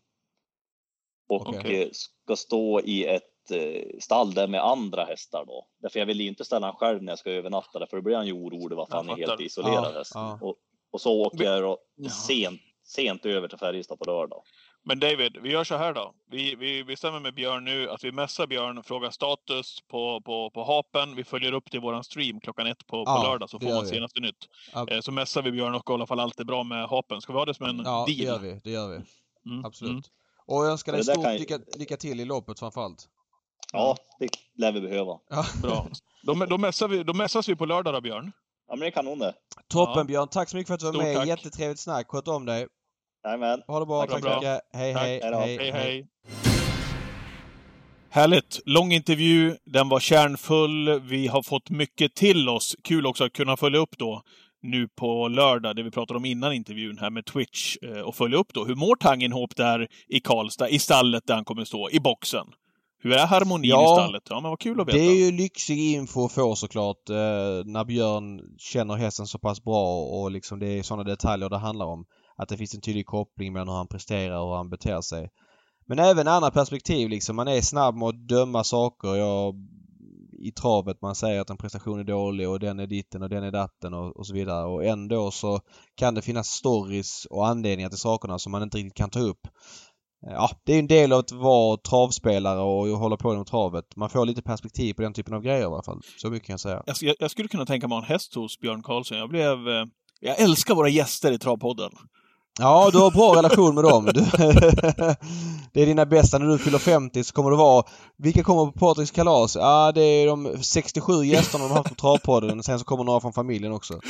Och 1.28 1.48
Okej. 1.48 1.82
eh, 1.82 1.88
ska 1.92 2.36
stå 2.36 2.80
i 2.80 3.04
ett 3.06 3.50
eh, 3.50 3.98
stall 4.00 4.34
där 4.34 4.46
med 4.48 4.64
andra 4.64 5.04
hästar 5.04 5.44
då. 5.46 5.66
Därför 5.82 5.98
jag 5.98 6.06
vill 6.06 6.20
inte 6.20 6.44
ställa 6.44 6.66
han 6.66 6.76
själv 6.76 7.02
när 7.02 7.12
jag 7.12 7.18
ska 7.18 7.30
övernatta 7.30 7.78
där, 7.78 7.86
för 7.86 7.96
då 7.96 8.02
blir 8.02 8.16
han 8.16 8.26
ju 8.26 8.32
orolig 8.32 8.76
varför 8.76 8.96
han 8.96 9.08
är 9.10 9.16
helt 9.16 9.40
isolerad 9.40 9.84
Ja, 9.92 9.98
häst. 9.98 10.12
ja. 10.14 10.38
Och, 10.42 10.56
och 10.92 11.00
så 11.00 11.20
åker 11.26 11.44
jag 11.44 11.62
då 11.62 11.78
Ja. 11.96 12.10
sent, 12.10 12.60
sent 12.84 13.26
över 13.26 13.48
till 13.48 13.58
Färjestad 13.58 13.98
på 13.98 14.04
lördag. 14.04 14.42
Men 14.86 15.00
David, 15.00 15.36
vi 15.42 15.50
gör 15.50 15.64
så 15.64 15.76
här 15.76 15.94
då. 15.94 16.14
Vi, 16.30 16.54
vi 16.54 16.84
bestämmer 16.84 17.20
med 17.20 17.34
Björn 17.34 17.64
nu 17.64 17.90
att 17.90 18.04
vi 18.04 18.12
messar 18.12 18.46
Björn, 18.46 18.82
frågar 18.82 19.10
status 19.10 19.78
på, 19.88 20.20
på, 20.20 20.50
på 20.50 20.64
hapen. 20.64 21.16
Vi 21.16 21.24
följer 21.24 21.52
upp 21.52 21.70
till 21.70 21.80
våran 21.80 22.04
stream 22.04 22.40
klockan 22.40 22.66
ett 22.66 22.86
på, 22.86 23.04
på 23.04 23.10
Ja, 23.10 23.22
lördag 23.22 23.50
så 23.50 23.58
det 23.58 23.66
får 23.66 23.74
man 23.74 23.82
vi. 23.84 23.88
senaste 23.90 24.20
nytt. 24.20 24.48
Ja. 24.74 24.86
Eh, 24.90 25.00
Så 25.00 25.12
messar 25.12 25.42
vi 25.42 25.50
Björn 25.52 25.74
och 25.74 25.84
kollar 25.84 26.04
ifall 26.04 26.20
allt 26.20 26.40
är 26.40 26.44
bra 26.44 26.62
med 26.62 26.88
hapen. 26.88 27.20
Ska 27.20 27.32
vi 27.32 27.38
ha 27.38 27.44
det 27.46 27.54
som 27.54 27.66
en 27.66 27.82
Ja, 27.84 28.04
det 28.08 28.14
deal? 28.14 28.26
gör 28.26 28.38
vi. 28.38 28.60
Det 28.64 28.70
gör 28.70 28.88
vi. 28.88 29.00
Mm, 29.50 29.64
Absolut. 29.64 29.90
mm. 29.92 30.02
Och 30.46 30.64
jag 30.64 30.70
önskar 30.72 30.92
dig 30.92 31.04
stort 31.04 31.26
ju- 31.26 31.38
lycka, 31.38 31.58
lycka 31.78 31.96
till 31.96 32.20
i 32.20 32.24
loppet 32.24 32.58
framförallt. 32.58 33.08
Ja, 33.72 33.96
det 34.18 34.28
lär 34.58 34.72
vi 34.72 34.80
behöva. 34.80 35.18
Ja. 35.30 35.46
Bra. 35.62 35.88
Då, 36.22 36.34
då, 36.34 36.58
messar 36.58 36.88
vi, 36.88 37.02
då 37.02 37.12
vi 37.48 37.56
på 37.56 37.66
lördag 37.66 37.94
då, 37.94 38.00
Björn. 38.00 38.32
Ja, 38.68 38.72
men 38.76 38.80
det 38.80 38.86
är 38.86 38.90
kanon 38.90 39.18
det. 39.18 39.34
Toppen 39.68 39.94
Ja. 39.98 40.04
Björn, 40.04 40.28
tack 40.28 40.48
så 40.48 40.56
mycket 40.56 40.66
för 40.68 40.74
att 40.74 40.80
du 40.80 40.86
var 40.86 40.92
Stort 40.92 41.04
med. 41.04 41.16
tack. 41.16 41.26
Jättetrevligt 41.26 41.80
snack. 41.80 42.06
Sköt 42.08 42.28
om 42.28 42.44
dig. 42.46 42.66
Jajamän. 43.24 43.62
Ha 43.66 43.80
det 43.80 43.86
bra. 43.86 44.00
Tack 44.06 44.10
Tack, 44.10 44.22
så 44.22 44.28
mycket. 44.36 44.60
Hej, 44.72 44.94
Tack. 44.94 45.02
hej, 45.02 45.20
Hej. 45.22 45.56
Hej, 45.58 45.70
hej. 45.70 46.06
Härligt! 48.10 48.60
Lång 48.66 48.92
intervju, 48.92 49.56
den 49.64 49.88
var 49.88 50.00
kärnfull. 50.00 51.00
Vi 51.00 51.26
har 51.26 51.42
fått 51.42 51.70
mycket 51.70 52.14
till 52.14 52.48
oss. 52.48 52.76
Kul 52.84 53.06
också 53.06 53.24
att 53.24 53.32
kunna 53.32 53.56
följa 53.56 53.80
upp 53.80 53.98
då 53.98 54.22
nu 54.64 54.88
på 54.88 55.28
lördag, 55.28 55.76
det 55.76 55.82
vi 55.82 55.90
pratade 55.90 56.16
om 56.16 56.24
innan 56.24 56.52
intervjun 56.52 56.98
här 56.98 57.10
med 57.10 57.26
Twitch, 57.26 57.76
eh, 57.82 58.00
och 58.00 58.14
följa 58.14 58.38
upp 58.38 58.54
då. 58.54 58.64
Hur 58.64 58.74
mår 58.74 58.96
Tangenhop 58.96 59.56
där 59.56 59.88
i 60.08 60.20
Karlstad, 60.20 60.68
i 60.68 60.78
stallet 60.78 61.26
där 61.26 61.34
han 61.34 61.44
kommer 61.44 61.64
stå, 61.64 61.90
i 61.90 62.00
boxen? 62.00 62.46
Hur 63.02 63.12
är 63.12 63.26
harmonin 63.26 63.70
Ja, 63.70 63.82
i 63.82 64.02
stallet? 64.02 64.22
Ja, 64.30 64.40
men 64.40 64.50
vad 64.50 64.60
kul 64.60 64.80
att 64.80 64.88
veta. 64.88 64.98
Det 64.98 65.04
är 65.04 65.24
ju 65.26 65.32
lyxig 65.32 65.78
info 65.78 66.24
att 66.24 66.32
få 66.32 66.56
såklart 66.56 67.10
eh, 67.10 67.16
när 67.64 67.84
Björn 67.84 68.40
känner 68.58 68.94
hästen 68.94 69.26
så 69.26 69.38
pass 69.38 69.64
bra 69.64 69.96
och 69.96 70.30
liksom 70.30 70.58
det 70.58 70.78
är 70.78 70.82
sådana 70.82 71.04
detaljer 71.04 71.48
det 71.48 71.58
handlar 71.58 71.86
om. 71.86 72.04
Att 72.36 72.48
det 72.48 72.56
finns 72.56 72.74
en 72.74 72.80
tydlig 72.80 73.06
koppling 73.06 73.52
mellan 73.52 73.68
hur 73.68 73.76
han 73.76 73.88
presterar 73.88 74.40
och 74.40 74.48
hur 74.48 74.56
han 74.56 74.70
beter 74.70 75.00
sig. 75.00 75.28
Men 75.86 75.98
även 75.98 76.28
andra 76.28 76.50
perspektiv 76.50 77.08
liksom. 77.08 77.36
Man 77.36 77.48
är 77.48 77.60
snabb 77.60 77.94
med 77.96 78.08
att 78.08 78.28
döma 78.28 78.64
saker. 78.64 79.14
Jag, 79.14 79.54
i 80.38 80.52
travet 80.52 81.02
man 81.02 81.14
säger 81.14 81.40
att 81.40 81.50
en 81.50 81.56
prestation 81.56 82.00
är 82.00 82.04
dålig 82.04 82.48
och 82.48 82.60
den 82.60 82.80
är 82.80 82.86
ditten 82.86 83.22
och 83.22 83.28
den 83.28 83.44
är 83.44 83.50
datten 83.50 83.94
och, 83.94 84.16
och 84.16 84.26
så 84.26 84.34
vidare. 84.34 84.66
Och 84.66 84.84
ändå 84.84 85.30
så 85.30 85.60
kan 85.94 86.14
det 86.14 86.22
finnas 86.22 86.48
stories 86.48 87.26
och 87.30 87.46
anledningar 87.46 87.88
till 87.88 87.98
sakerna 87.98 88.38
som 88.38 88.52
man 88.52 88.62
inte 88.62 88.78
riktigt 88.78 88.94
kan 88.94 89.10
ta 89.10 89.20
upp. 89.20 89.46
Eh, 90.26 90.32
ja, 90.32 90.50
det 90.64 90.74
är 90.74 90.78
en 90.78 90.86
del 90.86 91.12
av 91.12 91.18
att 91.18 91.32
vara 91.32 91.76
travspelare 91.76 92.60
och 92.60 92.98
hålla 92.98 93.16
på 93.16 93.32
inom 93.32 93.44
travet. 93.44 93.96
Man 93.96 94.10
får 94.10 94.26
lite 94.26 94.42
perspektiv 94.42 94.94
på 94.94 95.02
den 95.02 95.12
typen 95.12 95.34
av 95.34 95.42
grejer 95.42 95.60
i 95.60 95.64
alla 95.64 95.82
fall. 95.82 96.00
Så 96.18 96.30
mycket 96.30 96.46
kan 96.46 96.52
jag 96.52 96.60
säga. 96.60 96.82
Jag, 96.86 97.16
jag, 97.18 97.30
skulle 97.30 97.48
kunna 97.48 97.66
tänka 97.66 97.88
mig 97.88 97.96
att 97.96 98.04
ha 98.04 98.06
en 98.06 98.12
häst 98.12 98.34
hos 98.34 98.58
Björn 98.58 98.82
Karlsson. 98.82 99.18
Jag 99.18 99.28
blev... 99.28 99.68
Eh, 99.68 99.84
jag 100.20 100.40
älskar 100.40 100.74
våra 100.74 100.88
gäster 100.88 101.32
i 101.32 101.38
Travpodden. 101.38 101.90
Ja, 102.58 102.90
du 102.92 102.98
har 102.98 103.10
bra 103.10 103.34
relation 103.36 103.74
med 103.74 103.84
dem. 103.84 104.04
Du, 104.04 104.20
det 105.72 105.82
är 105.82 105.86
dina 105.86 106.06
bästa. 106.06 106.38
När 106.38 106.46
du 106.46 106.58
fyller 106.58 106.78
50 106.78 107.24
så 107.24 107.32
kommer 107.32 107.50
det 107.50 107.56
vara... 107.56 107.84
Vilka 108.18 108.42
kommer 108.42 108.72
på 108.72 108.78
Patriks 108.78 109.10
kalas? 109.10 109.56
Ja, 109.56 109.92
det 109.92 110.02
är 110.02 110.26
de 110.26 110.56
67 110.62 111.24
gästerna 111.24 111.64
de 111.64 111.70
har 111.70 111.76
haft 111.76 111.88
på 111.88 111.94
Travpodden. 111.94 112.62
Sen 112.62 112.78
så 112.78 112.84
kommer 112.84 113.04
några 113.04 113.20
från 113.20 113.32
familjen 113.32 113.72
också. 113.72 114.00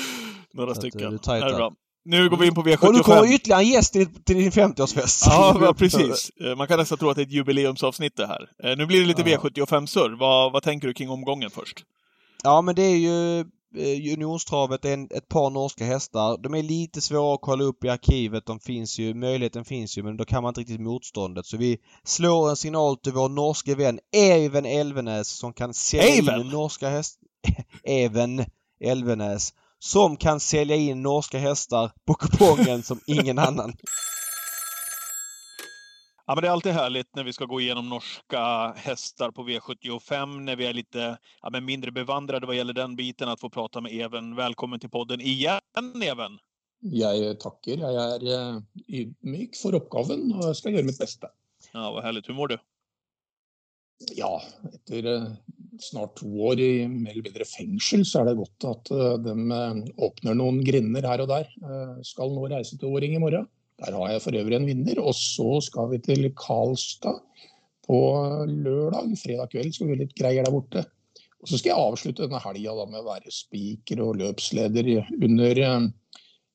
Några 0.54 0.74
Så 0.74 0.78
att, 0.80 0.84
eh, 0.84 0.88
stycken. 0.90 1.14
är 1.14 1.18
tajt 1.18 1.44
Det 1.44 1.50
är 1.50 1.56
bra. 1.56 1.72
Nu 2.04 2.28
går 2.28 2.36
vi 2.36 2.46
in 2.46 2.54
på 2.54 2.62
V75. 2.62 2.86
Och 2.88 2.94
nu 2.94 3.00
kommer 3.00 3.34
ytterligare 3.34 3.62
en 3.62 3.68
gäst 3.68 3.92
till, 3.92 4.08
din 4.26 4.50
50-årsfest. 4.50 5.24
Ja, 5.26 5.56
ja, 5.62 5.74
precis. 5.74 6.30
Eh, 6.44 6.56
Man 6.56 6.66
kan 6.68 6.78
nästan 6.78 6.98
tro 6.98 7.10
att 7.10 7.16
det 7.16 7.22
är 7.22 7.26
ett 7.26 7.32
jubileumsavsnitt 7.32 8.16
det 8.16 8.26
här. 8.26 8.48
Eh, 8.64 8.76
Nu 8.76 8.86
blir 8.86 9.00
det 9.00 9.06
lite 9.06 9.30
Ja. 9.30 9.36
V75-surr. 9.38 10.18
Vad, 10.18 10.52
vad 10.52 10.62
tänker 10.62 10.88
du 10.88 10.94
kring 10.94 11.10
omgången 11.10 11.50
först? 11.50 11.84
Ja 12.42 12.60
men 12.62 12.74
det 12.74 12.82
är 12.82 12.96
ju 12.96 13.44
eh, 13.76 14.00
juniorstravet, 14.00 14.82
det 14.82 14.88
är 14.88 14.94
en, 14.94 15.08
ett 15.10 15.28
par 15.28 15.50
norska 15.50 15.84
hästar. 15.84 16.38
De 16.42 16.54
är 16.54 16.62
lite 16.62 17.00
svåra 17.00 17.34
att 17.34 17.40
kolla 17.40 17.64
upp 17.64 17.84
i 17.84 17.88
arkivet. 17.88 18.46
De 18.46 18.60
finns 18.60 18.98
ju, 18.98 19.14
möjligheten 19.14 19.64
finns 19.64 19.98
ju 19.98 20.02
men 20.02 20.16
då 20.16 20.24
kan 20.24 20.42
man 20.42 20.50
inte 20.50 20.60
riktigt 20.60 20.80
motståndet. 20.80 21.46
Så 21.46 21.56
vi 21.56 21.78
slår 22.04 22.50
en 22.50 22.56
signal 22.56 22.96
till 22.96 23.12
vår 23.12 23.28
norske 23.28 23.74
vän 23.74 24.00
Even 24.12 24.66
Elvenäs 24.66 25.28
som 25.28 25.52
kan 25.52 25.74
sälja 25.74 26.34
Even? 26.34 26.40
in 26.40 26.48
norska 26.48 26.88
hästar. 26.88 27.28
Even 27.84 28.44
Elvenäs. 28.80 29.52
Som 29.78 30.16
kan 30.16 30.40
sälja 30.40 30.76
in 30.76 31.02
norska 31.02 31.38
hästar 31.38 31.92
på 32.06 32.14
kupongen 32.14 32.82
som 32.82 33.00
ingen 33.06 33.38
annan. 33.38 33.72
Ja, 36.26 36.34
men 36.34 36.42
det 36.42 36.48
är 36.48 36.52
alltid 36.52 36.72
härligt 36.72 37.16
när 37.16 37.24
vi 37.24 37.32
ska 37.32 37.44
gå 37.44 37.60
igenom 37.60 37.88
norska 37.88 38.72
hästar 38.76 39.30
på 39.30 39.42
V75, 39.42 40.40
när 40.40 40.56
vi 40.56 40.66
är 40.66 40.72
lite 40.72 41.18
ja, 41.42 41.50
men 41.50 41.64
mindre 41.64 41.92
bevandrade 41.92 42.46
vad 42.46 42.56
gäller 42.56 42.72
den 42.72 42.96
biten, 42.96 43.28
att 43.28 43.40
få 43.40 43.50
prata 43.50 43.80
med 43.80 43.92
Even. 43.92 44.36
Välkommen 44.36 44.80
till 44.80 44.90
podden 44.90 45.20
igen, 45.20 45.60
Even! 46.02 46.38
Jeg 46.84 47.38
takker. 47.40 47.80
Jeg 47.80 47.96
er 47.96 48.24
eh, 48.28 48.56
ydmyk 48.92 49.56
oppgaven 49.72 50.26
og 50.34 50.50
jeg 50.50 50.56
skal 50.58 50.74
gjøre 50.74 50.88
mitt 50.90 50.98
beste. 51.00 51.30
Ja, 51.72 51.90
vad 51.92 52.04
härligt. 52.04 52.28
Hur 52.28 52.36
mår 52.36 52.52
du? 52.52 52.58
Ja, 54.18 54.42
etter 54.68 55.08
eh, 55.14 55.30
snart 55.80 56.18
to 56.20 56.28
år 56.44 56.60
i 56.60 56.88
mer 56.88 57.14
eller 57.14 57.24
mindre 57.24 57.48
fengsel, 57.48 58.04
så 58.04 58.20
er 58.20 58.28
det 58.28 58.36
godt 58.42 58.68
at 58.68 58.92
eh, 58.92 59.16
de 59.24 59.88
åpner 59.96 60.36
noen 60.36 60.60
grinder 60.64 61.08
her 61.08 61.24
og 61.24 61.32
der. 61.32 61.48
Eh, 61.48 61.96
Skal 62.04 62.36
nå 62.36 62.48
reise 62.52 62.76
til 62.76 62.92
Åring 62.92 63.16
i 63.16 63.22
morgen. 63.22 63.48
Der 63.82 63.92
har 63.98 64.10
jeg 64.12 64.22
for 64.22 64.36
øvrig 64.38 64.56
en 64.60 64.66
vinner. 64.66 65.00
Og 65.02 65.14
så 65.18 65.60
skal 65.66 65.90
vi 65.90 65.98
til 65.98 66.28
Karlstad 66.38 67.18
på 67.88 67.98
lørdag. 68.48 69.16
Fredag 69.20 69.50
kveld 69.52 69.74
skal 69.74 69.86
vi 69.88 69.92
gjøre 69.94 70.04
litt 70.06 70.14
greier 70.18 70.44
der 70.46 70.54
borte. 70.54 70.84
Og 71.42 71.48
så 71.50 71.58
skal 71.60 71.74
jeg 71.74 71.82
avslutte 71.90 72.24
denne 72.24 72.40
helga 72.40 72.86
med 72.88 73.02
å 73.02 73.08
være 73.10 73.32
spiker 73.34 74.00
og 74.06 74.16
løpsleder 74.22 74.86
i- 74.94 75.02
under 75.26 75.58
eh, 75.60 75.88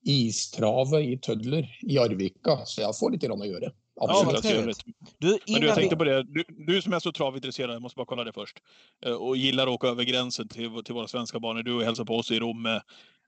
istravet 0.09 1.03
i 1.05 1.17
Tødler 1.21 1.67
i 1.83 1.97
Arvika. 2.01 2.63
Så 2.65 2.81
jeg 2.81 2.95
får 2.97 3.11
litt 3.13 3.21
grann 3.27 3.43
gjøre. 3.45 3.69
Ja, 3.99 4.07
Absolut. 4.07 4.33
vad 4.33 4.43
trevligt. 4.43 4.83
Du, 5.19 5.37
Men 5.51 5.61
du, 5.61 5.67
jag 5.67 5.75
tänkte 5.75 5.97
på 5.97 6.03
det. 6.07 6.23
Du, 6.23 6.43
du 6.67 6.81
som 6.81 6.93
är 6.93 6.99
så 6.99 7.11
travintresserad, 7.11 7.75
jag 7.75 7.81
måste 7.81 7.97
bara 7.97 8.05
kolla 8.05 8.23
det 8.23 8.33
först. 8.33 8.57
Eh, 9.05 9.11
Och 9.13 9.37
gillar 9.37 9.67
att 9.67 9.73
åka 9.73 9.87
över 9.87 10.03
gränsen 10.03 10.47
till, 10.47 10.69
till 10.85 10.93
våra 10.93 11.07
svenska 11.07 11.39
banor. 11.39 11.63
Du 11.63 11.83
hälsar 11.83 12.05
på 12.05 12.15
oss 12.15 12.31
i 12.31 12.39
Rom 12.39 12.65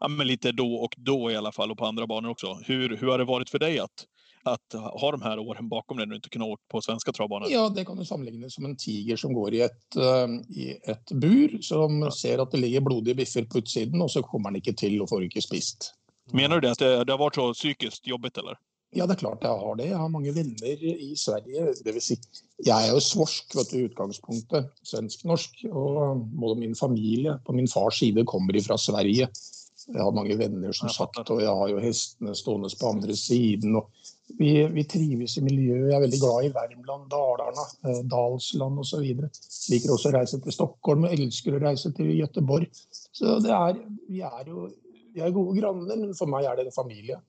ja, 0.01 0.07
men 0.07 0.27
lite 0.27 0.51
då 0.51 0.75
och 0.75 0.95
då 0.97 1.31
i 1.31 1.35
alla 1.35 1.51
fall 1.51 1.71
och 1.71 1.77
på 1.77 1.85
andra 1.85 2.07
banor 2.07 2.29
också. 2.29 2.53
Hur, 2.65 2.97
hur 2.97 3.07
har 3.07 3.17
det 3.17 3.25
varit 3.25 3.49
för 3.49 3.59
dig 3.59 3.79
att, 3.79 4.05
att 4.43 4.73
ha 5.01 5.11
de 5.11 5.21
här 5.21 5.39
åren 5.39 5.69
bakom 5.69 5.97
dig 5.97 6.05
när 6.05 6.11
du 6.11 6.15
inte 6.15 6.29
kunnat 6.29 6.47
åka 6.47 6.63
på 6.71 6.81
svenska 6.81 7.11
travbanor? 7.11 7.47
Ja, 7.51 7.69
det 7.69 7.85
kan 7.85 7.97
du 7.97 8.05
sammenlignes 8.05 8.53
som 8.53 8.65
en 8.65 8.77
tiger 8.77 9.15
som 9.15 9.33
går 9.33 9.53
i 9.53 9.61
et, 9.61 9.95
eh, 9.95 10.57
i 10.57 10.77
et 10.83 11.11
bur, 11.11 11.61
som 11.61 12.11
ser 12.11 12.41
at 12.41 12.51
det 12.51 12.57
ligger 12.57 12.81
blodige 12.81 13.15
biffer 13.15 13.45
på 13.45 13.57
utsiden, 13.57 14.01
og 14.01 14.11
så 14.11 14.23
kommer 14.23 14.49
han 14.49 14.55
ikke 14.55 14.73
til 14.73 15.01
og 15.01 15.09
får 15.09 15.23
ikke 15.29 15.41
spist. 15.41 15.93
Menar 16.33 16.55
du 16.55 16.61
det, 16.61 16.71
att 16.71 16.79
det, 16.79 17.03
det 17.03 17.13
har 17.13 17.17
varit 17.17 17.35
så 17.35 17.53
psykiskt 17.53 18.07
jobbigt 18.07 18.37
eller? 18.37 18.57
Ja, 18.91 19.05
det 19.07 19.15
er 19.15 19.21
klart 19.21 19.43
jeg 19.45 19.55
har 19.55 19.75
det. 19.79 19.85
Jeg 19.87 19.97
har 19.97 20.09
mange 20.11 20.33
venner 20.35 20.81
i 20.83 21.13
Sverige. 21.15 21.71
Det 21.79 21.93
vil 21.95 22.03
si, 22.03 22.17
jeg 22.59 22.75
er 22.75 22.91
jo 22.91 22.99
svorsk 22.99 23.55
vet 23.55 23.71
du, 23.71 23.77
i 23.79 23.85
utgangspunktet, 23.87 24.67
svensk-norsk. 24.83 25.61
Og 25.71 26.25
både 26.41 26.59
min 26.59 26.75
familie 26.75 27.37
på 27.45 27.55
min 27.55 27.71
fars 27.71 28.01
side 28.01 28.25
kommer 28.27 28.59
fra 28.65 28.75
Sverige. 28.77 29.29
Jeg 29.93 30.03
har 30.03 30.15
mange 30.15 30.37
venner 30.39 30.75
som 30.75 30.89
sagt, 30.89 31.19
og 31.29 31.41
jeg 31.43 31.53
har 31.61 31.71
jo 31.71 31.81
hestene 31.83 32.35
stående 32.37 32.69
på 32.79 32.91
andre 32.93 33.15
siden. 33.17 33.75
Og 33.79 33.89
vi, 34.39 34.51
vi 34.71 34.85
trives 34.87 35.37
i 35.37 35.43
miljøet. 35.45 35.89
Jeg 35.89 35.97
er 35.97 36.05
veldig 36.05 36.21
glad 36.21 36.45
i 36.47 36.53
Värmland, 36.55 37.09
Dalarna, 37.11 37.65
eh, 37.87 38.03
Dalsland 38.13 38.83
osv. 38.83 39.09
Liker 39.73 39.95
også 39.95 40.11
å 40.11 40.15
reise 40.15 40.39
til 40.43 40.55
Stockholm 40.55 41.07
og 41.07 41.17
elsker 41.17 41.57
å 41.57 41.63
reise 41.65 41.91
til 41.97 42.13
Göteborg. 42.15 42.69
Så 43.11 43.39
det 43.43 43.51
er, 43.55 43.83
vi 44.07 44.23
er 44.27 44.47
jo 44.47 44.69
vi 45.13 45.19
er 45.19 45.33
gode 45.35 45.59
granner, 45.59 45.97
men 45.99 46.15
for 46.15 46.31
meg 46.31 46.47
er 46.47 46.55
det 46.55 46.69
en 46.69 46.75
familie. 46.75 47.19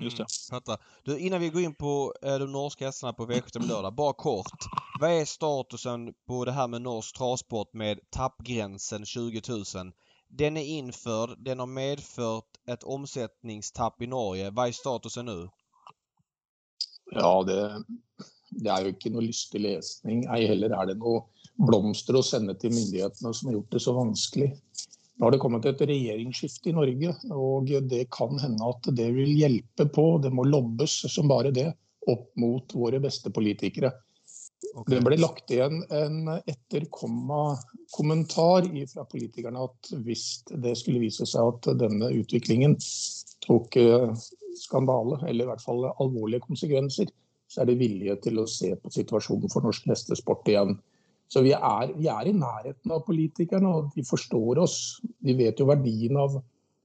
Just 0.00 0.16
det. 0.16 0.26
Fattar. 0.50 0.78
Du, 1.04 1.18
innan 1.18 1.40
vi 1.40 1.50
går 1.50 1.62
in 1.62 1.74
på 1.74 2.14
eh, 2.22 2.38
de 2.38 2.52
norska 2.52 2.86
hästarna 2.86 3.12
på 3.12 3.26
V75 3.26 3.68
lördag, 3.68 3.94
bara 3.94 4.12
kort. 4.12 4.58
Vad 5.00 5.10
är 5.10 5.24
statusen 5.24 6.14
på 6.26 6.44
det 6.44 6.52
här 6.52 6.68
med 6.68 6.82
norsk 6.82 7.16
travsport 7.16 7.74
med 7.74 8.00
tappgränsen 8.10 9.04
20 9.04 9.40
000? 9.48 9.92
Den 10.34 10.56
är 10.56 10.64
införd, 10.64 11.38
den 11.38 11.58
har 11.58 11.66
medfört 11.66 12.48
ett 12.66 12.82
omsättningstapp 12.82 14.02
i 14.02 14.06
Norge. 14.06 14.50
Vad 14.50 14.68
är 14.68 14.72
statusen 14.72 15.26
nu? 15.26 15.48
Ja, 17.10 17.42
det, 17.42 17.84
Det 18.50 18.70
är 18.70 18.82
ju 18.82 18.88
inte 18.88 19.10
någon 19.10 19.26
lystig 19.26 19.60
läsning. 19.60 20.24
Ej 20.24 20.46
heller 20.46 20.70
är 20.70 20.86
det 20.86 20.94
några 20.94 21.22
blomster 21.54 22.18
att 22.18 22.24
sända 22.24 22.54
till 22.54 22.70
myndigheterna 22.70 23.32
som 23.32 23.46
har 23.46 23.52
gjort 23.52 23.70
det 23.70 23.80
så 23.80 23.92
vanskligt. 23.92 24.62
Nu 25.14 25.24
har 25.24 25.30
det 25.30 25.38
kommit 25.38 25.64
ett 25.64 25.80
regeringsskifte 25.80 26.68
i 26.68 26.72
Norge, 26.72 27.16
och 27.30 27.64
det 27.64 28.06
kan 28.10 28.38
hända 28.38 28.64
att 28.64 28.96
det 28.96 29.10
vill 29.10 29.40
hjälpa 29.40 29.86
på. 29.86 30.18
Det 30.18 30.30
må 30.30 30.44
lobbes 30.44 31.14
som 31.14 31.28
bara 31.28 31.50
det 31.50 31.76
upp 32.06 32.36
mot 32.36 32.74
våra 32.74 33.00
bästa 33.00 33.30
politiker. 33.30 33.92
Okay. 34.62 34.94
Det 34.94 35.00
ble 35.04 35.16
lagt 35.18 35.50
igjen 35.52 35.82
en 35.92 36.28
etterkomma-kommentar 36.38 38.62
fra 38.92 39.04
politikerne 39.10 39.64
at 39.66 39.90
hvis 40.06 40.24
det 40.48 40.74
skulle 40.80 41.00
vise 41.02 41.24
seg 41.28 41.42
at 41.50 41.62
denne 41.80 42.06
utviklingen 42.14 42.74
tok 43.44 43.76
eh, 43.80 44.10
skandale, 44.56 45.16
eller 45.26 45.44
i 45.44 45.48
hvert 45.50 45.64
fall 45.64 45.80
alvorlige 45.90 46.46
konsekvenser, 46.46 47.06
så 47.52 47.56
er 47.62 47.66
de 47.68 47.82
vilje 47.82 48.14
til 48.24 48.34
å 48.40 48.46
se 48.48 48.70
på 48.78 48.88
situasjonen 48.94 49.50
for 49.52 49.60
norsk 49.66 49.82
hestesport 49.90 50.48
igjen. 50.48 50.72
Så 51.32 51.40
vi 51.44 51.52
er, 51.56 51.92
vi 51.96 52.08
er, 52.12 52.28
i 52.28 52.36
nærheten 52.36 52.92
av 52.92 53.04
politikerne, 53.06 53.68
og 53.68 53.92
de 53.96 54.04
forstår 54.04 54.60
oss. 54.60 54.76
De 55.24 55.34
vet 55.36 55.60
jo 55.60 55.68
verdien 55.68 56.16
av 56.20 56.36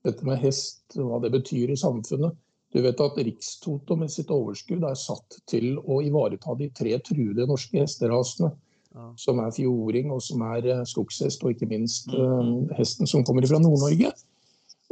dette 0.08 0.24
med 0.28 0.40
hest, 0.40 0.84
hva 0.96 1.20
det 1.24 1.34
betyr 1.36 1.74
i 1.74 1.80
samfunnet. 1.80 2.36
Du 2.76 2.82
vet 2.84 3.00
at 3.00 3.20
Rikstoto 3.24 3.96
med 4.00 4.12
sitt 4.12 4.32
overskudd 4.34 4.84
er 4.88 4.98
satt 5.00 5.40
til 5.48 5.78
å 5.80 6.02
ivareta 6.04 6.56
de 6.60 6.68
tre 6.76 6.98
truede 7.06 7.48
norske 7.48 7.80
hesterasene. 7.80 8.52
Ja. 8.98 9.12
Som 9.20 9.40
er 9.44 9.54
fjording, 9.54 10.10
og 10.12 10.24
som 10.26 10.42
er 10.48 10.66
eh, 10.66 10.86
skogshest, 10.90 11.44
og 11.46 11.54
ikke 11.54 11.70
minst 11.70 12.10
uh, 12.16 12.66
hesten 12.80 13.08
som 13.10 13.24
kommer 13.28 13.46
fra 13.46 13.60
Nord-Norge. 13.62 14.10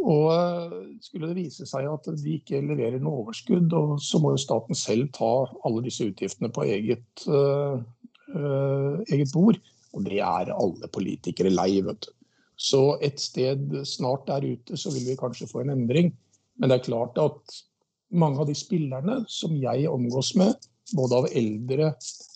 Og 0.06 0.28
uh, 0.30 0.76
skulle 1.02 1.32
det 1.32 1.40
vise 1.40 1.66
seg 1.66 1.88
at 1.90 2.10
de 2.22 2.36
ikke 2.38 2.62
leverer 2.62 3.02
noe 3.02 3.24
overskudd, 3.24 3.74
så 4.04 4.22
må 4.22 4.36
jo 4.36 4.44
staten 4.44 4.78
selv 4.78 5.10
ta 5.16 5.32
alle 5.66 5.82
disse 5.88 6.06
utgiftene 6.06 6.52
på 6.54 6.68
eget, 6.70 7.26
uh, 7.26 7.82
eget 9.10 9.34
bord. 9.34 9.58
Og 9.96 10.06
det 10.06 10.20
er 10.22 10.54
alle 10.54 10.92
politikere 10.94 11.54
lei, 11.56 11.80
vet 11.84 12.06
du. 12.06 12.14
Så 12.62 13.00
et 13.04 13.20
sted 13.20 13.74
snart 13.88 14.30
der 14.30 14.46
ute 14.46 14.78
så 14.80 14.94
vil 14.94 15.10
vi 15.10 15.18
kanskje 15.20 15.50
få 15.50 15.64
en 15.64 15.74
endring. 15.74 16.14
Men 16.60 16.72
det 16.72 16.80
er 16.80 16.88
klart 16.88 17.20
at 17.22 17.58
mange 18.16 18.42
av 18.42 18.50
de 18.50 18.56
spillerne 18.58 19.22
som 19.32 19.56
jeg 19.60 19.90
omgås 19.92 20.34
med, 20.40 20.56
både 20.96 21.22
av 21.22 21.28
eldre 21.34 21.94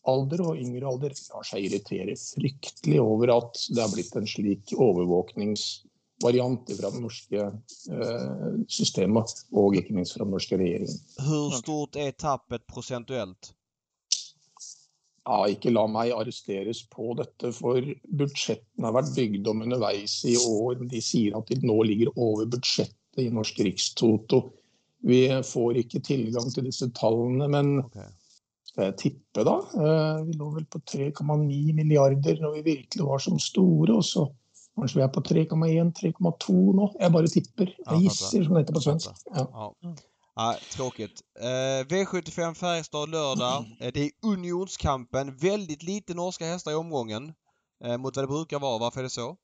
alder 0.09 0.41
og 0.47 0.57
yngre 0.57 0.89
alder, 0.89 1.13
lar 1.29 1.45
seg 1.45 1.67
irritere 1.67 2.15
fryktelig 2.17 2.97
over 3.03 3.35
at 3.35 3.61
det 3.75 3.83
er 3.83 3.93
blitt 3.93 4.15
en 4.17 4.27
slik 4.29 4.73
overvåkningsvariant 4.73 6.73
fra 6.79 6.91
det 6.95 7.03
norske 7.03 7.45
eh, 7.45 8.49
systemet, 8.71 9.35
og 9.53 9.77
ikke 9.77 9.95
minst 9.97 10.17
fra 10.17 10.25
den 10.25 10.35
norske 10.35 10.59
regjeringen. 10.59 10.99
Hvor 11.21 11.55
stort 11.61 12.01
er 12.01 12.17
tappet 12.17 12.65
prosentuelt? 12.69 13.53
Ja, 15.29 15.43
ikke 15.51 15.69
la 15.69 15.83
meg 15.85 16.15
arresteres 16.15 16.79
på 16.89 17.11
dette, 17.19 17.51
for 17.53 17.85
budsjettene 18.17 18.87
har 18.87 18.95
vært 18.95 19.13
bygd 19.13 19.49
om 19.51 19.61
underveis 19.67 20.15
i 20.25 20.33
år. 20.41 20.79
De 20.89 21.03
sier 21.05 21.37
at 21.37 21.51
de 21.51 21.59
nå 21.61 21.75
ligger 21.85 22.09
over 22.17 22.49
budsjettet 22.49 22.97
i 23.21 23.29
Norsk 23.33 23.59
Rikstoto. 23.65 24.41
Vi 24.99 25.21
får 25.45 25.79
ikke 25.83 26.01
tilgang 26.03 26.49
til 26.51 26.65
disse 26.67 26.89
tallene, 26.97 27.47
men 27.51 27.71
okay. 27.85 28.09
skal 28.67 28.89
jeg 28.89 28.97
tippe, 29.03 29.45
da? 29.47 29.55
Eh, 29.79 30.19
vi 30.27 30.35
lå 30.39 30.49
vel 30.57 30.67
på 30.71 30.81
3,9 30.91 31.73
milliarder 31.77 32.41
når 32.43 32.57
vi 32.57 32.67
virkelig 32.73 33.07
var 33.07 33.23
som 33.23 33.39
store. 33.39 33.95
og 33.95 34.03
så 34.03 34.27
Kanskje 34.79 34.99
vi 34.99 35.03
er 35.03 35.11
på 35.11 35.21
3,1-3,2 35.27 36.53
nå. 36.75 36.85
Jeg 36.99 37.11
bare 37.11 37.27
tipper. 37.27 37.71
Jeg 37.83 38.03
gisser, 38.05 38.45
som 38.45 38.53
det 38.55 38.61
heter 38.61 38.77
på 38.77 38.83
svensk. 38.85 39.09
Ja. 39.35 39.43
Ja. 39.51 39.95
Ja, 40.39 40.53
tråkigt. 40.71 41.19
Eh, 41.35 41.83
V75 41.91 42.53
Färjestad 42.55 43.09
lördag. 43.09 43.65
Eh, 43.79 43.91
det 43.93 44.03
är 44.03 44.11
unionskampen. 44.23 45.35
Väldigt 45.35 45.83
lite 45.83 46.13
norska 46.13 46.45
hästar 46.45 46.71
i 46.71 46.75
omgången 46.75 47.33
mot 47.99 48.15
vad 48.15 48.23
det 48.23 48.27
brukar 48.27 48.59
vara. 48.59 48.77
Varför 48.77 48.99
är 48.99 49.03
det 49.03 49.09
så? 49.09 49.37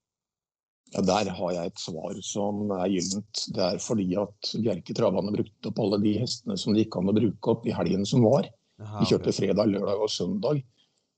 Ja, 0.93 1.01
Der 1.01 1.31
har 1.33 1.51
jeg 1.55 1.71
et 1.71 1.81
svar 1.81 2.19
som 2.23 2.69
er 2.75 2.91
gyllent. 2.93 3.47
Det 3.55 3.63
er 3.63 3.81
fordi 3.81 4.05
at 4.21 4.53
Bjerke 4.61 4.93
Travbane 4.95 5.33
brukte 5.33 5.71
opp 5.71 5.81
alle 5.81 5.99
de 6.03 6.13
hestene 6.21 6.57
som 6.61 6.75
det 6.75 6.85
gikk 6.85 6.99
an 6.99 7.11
å 7.11 7.17
bruke 7.17 7.51
opp 7.55 7.65
i 7.67 7.73
helgen 7.75 8.05
som 8.07 8.23
var. 8.23 8.47
De 8.77 9.07
kjørte 9.09 9.33
fredag, 9.35 9.71
lørdag 9.71 10.03
og 10.03 10.11
søndag. 10.11 10.61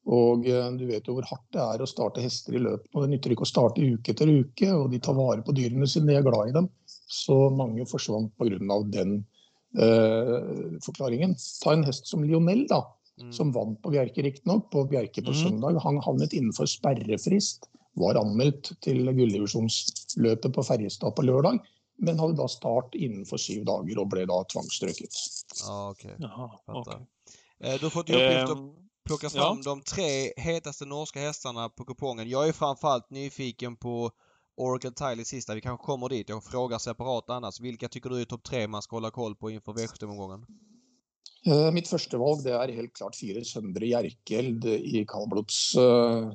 Og 0.08 0.46
eh, 0.48 0.68
du 0.80 0.86
vet 0.88 1.08
jo 1.10 1.18
hvor 1.18 1.28
hardt 1.28 1.48
det 1.56 1.64
er 1.64 1.84
å 1.84 1.90
starte 1.90 2.24
hester 2.24 2.56
i 2.56 2.62
løpet. 2.64 2.90
Og 2.94 3.04
det 3.04 3.12
nytter 3.12 3.34
ikke 3.34 3.48
å 3.48 3.50
starte 3.50 3.84
uke 3.84 4.14
etter 4.14 4.30
uke, 4.32 4.70
og 4.72 4.92
de 4.94 5.02
tar 5.04 5.18
vare 5.18 5.44
på 5.44 5.56
dyrene 5.58 5.90
sine, 5.90 6.08
de 6.12 6.20
er 6.20 6.28
glad 6.28 6.52
i 6.52 6.56
dem. 6.56 6.70
Så 6.88 7.48
mange 7.56 7.86
forsvant 7.90 8.32
pga. 8.40 8.78
den 8.94 9.18
uh, 9.80 10.78
forklaringen. 10.86 11.36
Ta 11.64 11.76
en 11.76 11.84
hest 11.88 12.08
som 12.08 12.24
Lionel, 12.24 12.66
da. 12.72 12.86
Mm. 13.18 13.34
Som 13.34 13.52
vant 13.52 13.80
på 13.84 13.92
Bjerke, 13.92 14.24
riktignok. 14.24 14.70
På 14.72 14.86
Bjerke 14.88 15.26
på 15.26 15.34
mm. 15.34 15.40
søndag. 15.42 15.82
Han 15.84 16.00
havnet 16.06 16.36
innenfor 16.38 16.70
sperrefrist 16.72 17.68
var 17.98 18.20
anmeldt 18.22 18.72
til 18.86 19.06
gulldivisjonsløpet 19.08 20.54
på 20.54 20.64
Ferjestad 20.66 21.16
på 21.18 21.26
lørdag, 21.26 21.60
men 21.98 22.20
hadde 22.22 22.38
da 22.38 22.48
start 22.52 22.96
innenfor 22.96 23.42
syv 23.42 23.66
dager 23.68 24.02
og 24.02 24.12
ble 24.14 24.26
da 24.30 24.42
tvangsstrøket. 24.54 25.22
Ah, 25.66 25.90
okay. 25.92 26.14
Jaha, 26.22 26.50
okay. 26.82 27.00
Eh, 27.60 27.80
du 27.80 27.86
har 27.86 27.90
fått 27.90 28.10
i 28.10 28.14
uppgift 28.14 28.52
att 28.52 28.88
plocka 29.06 29.30
fram 29.30 29.58
ja. 29.58 29.72
de 29.72 29.82
tre 29.82 30.34
hetaste 30.38 30.86
norska 30.86 31.20
hästarna 31.20 31.70
på 31.70 31.86
kupongen. 31.86 32.30
Jag 32.30 32.48
är 32.48 32.54
framförallt 32.54 33.10
nyfiken 33.10 33.76
på 33.76 34.12
Oracle 34.58 34.92
Tile 34.92 35.22
i 35.22 35.26
sista. 35.26 35.56
Vi 35.56 35.62
kanske 35.62 35.86
kommer 35.86 36.10
dit. 36.10 36.30
Jag 36.30 36.44
frågar 36.44 36.78
separat 36.78 37.30
annars. 37.30 37.60
Vilka 37.60 37.90
tycker 37.90 38.10
du 38.10 38.22
är 38.22 38.26
topp 38.26 38.44
tre 38.44 38.68
man 38.68 38.82
ska 38.82 38.96
hålla 38.96 39.12
koll 39.12 39.36
på 39.36 39.52
inför 39.52 39.74
V75-omgången? 39.74 40.46
Eh, 41.48 41.70
mitt 41.72 41.88
første 41.88 42.20
valg 42.20 42.44
det 42.44 42.54
er 42.58 42.76
helt 42.76 42.94
klart 42.98 43.16
Fyra 43.16 43.42
Søndre 43.48 43.88
Hjerkeld 43.88 44.66
i 44.68 45.04
kaldblods 45.08 45.60
uh, 45.80 46.28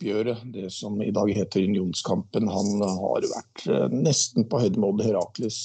eh, 0.00 0.44
det 0.54 0.70
som 0.72 0.96
i 1.04 1.12
dag 1.12 1.28
heter 1.36 1.66
unionskampen. 1.68 2.48
Han 2.48 2.80
har 2.80 3.26
vært 3.28 3.66
eh, 3.66 3.88
nästan 3.92 4.04
nesten 4.06 4.46
på 4.48 4.60
høyde 4.62 4.80
med 4.80 4.88
Odd 4.88 5.04
Herakles 5.04 5.58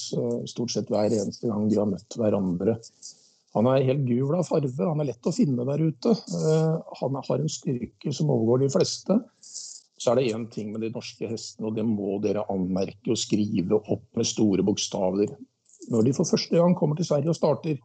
stort 0.50 0.74
sett 0.74 0.92
hver 0.92 1.08
eneste 1.08 1.48
gang 1.48 1.70
de 1.70 1.78
har 1.80 1.88
møtt 1.88 2.18
hverandre. 2.20 2.76
Han 3.54 3.70
er 3.70 3.86
helt 3.86 4.04
gul 4.04 4.34
av 4.34 4.48
farve, 4.48 4.88
han 4.90 5.00
er 5.00 5.12
lett 5.12 5.30
å 5.30 5.32
finne 5.32 5.64
der 5.64 5.80
ute. 5.80 6.12
Han 6.98 7.16
har 7.22 7.38
en 7.38 7.52
styrke 7.52 8.10
som 8.12 8.32
overgår 8.34 8.64
de 8.64 8.70
fleste. 8.74 9.16
Så 9.94 10.10
er 10.10 10.18
det 10.18 10.32
én 10.34 10.48
ting 10.50 10.72
med 10.74 10.82
de 10.82 10.90
norske 10.92 11.30
hestene, 11.30 11.70
og 11.70 11.78
det 11.78 11.86
må 11.86 12.18
dere 12.20 12.42
anmerke 12.50 13.14
og 13.14 13.20
skrive 13.22 13.78
opp 13.78 14.08
med 14.18 14.26
store 14.26 14.66
bokstaver. 14.66 15.30
Når 15.94 16.08
de 16.08 16.16
for 16.18 16.28
første 16.28 16.58
gang 16.58 16.74
kommer 16.76 16.98
til 16.98 17.06
Sverige 17.06 17.30
og 17.30 17.38
starter, 17.38 17.78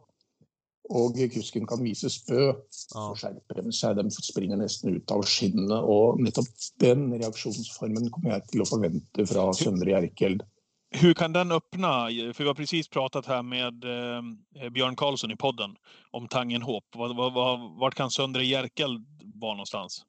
og 0.90 1.18
kusken 1.30 1.66
kan 1.70 1.82
vise 1.84 2.10
spø, 2.10 2.50
så 2.74 3.10
skjerper 3.18 3.62
de 3.62 3.74
seg. 3.74 3.98
De 3.98 4.10
springer 4.10 4.58
nesten 4.58 4.96
ut 4.96 5.12
av 5.14 5.22
skinnet. 5.28 5.76
Og 5.86 6.18
nettopp 6.22 6.48
den 6.82 7.08
reaksjonsformen 7.14 8.10
kommer 8.10 8.36
jeg 8.36 8.48
til 8.50 8.64
å 8.64 8.68
forvente 8.68 9.26
fra 9.30 9.46
Søndre 9.54 9.94
Jerkeld. 9.94 10.42
Hur 10.90 11.14
kan 11.14 11.32
den 11.32 11.52
öppna? 11.52 12.10
För 12.34 12.42
vi 12.42 12.48
har 12.48 12.54
precis 12.54 12.88
pratat 12.88 13.26
här 13.26 13.42
med 13.42 13.84
eh, 13.84 14.70
Björn 14.70 14.96
Karlsson 14.96 15.30
i 15.30 15.36
podden 15.36 15.76
om 16.10 16.28
Tangenhop. 16.28 16.84
Vart, 16.96 17.16
vart, 17.16 17.60
vart 17.80 17.94
kan 17.94 18.10
Söndre 18.10 18.44
Jerkel 18.44 18.98
vara 19.34 19.54
någonstans? 19.54 20.02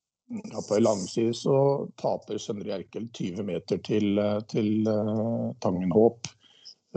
Ja, 0.44 0.62
på 0.70 0.80
langside 0.80 1.34
så 1.34 1.88
taper 1.96 2.38
Søndre 2.38 2.70
Jerkel 2.70 3.10
20 3.14 3.44
meter 3.44 3.78
til, 3.78 4.20
til 4.48 4.88
uh, 4.88 5.52
Tangenhåp. 5.60 6.28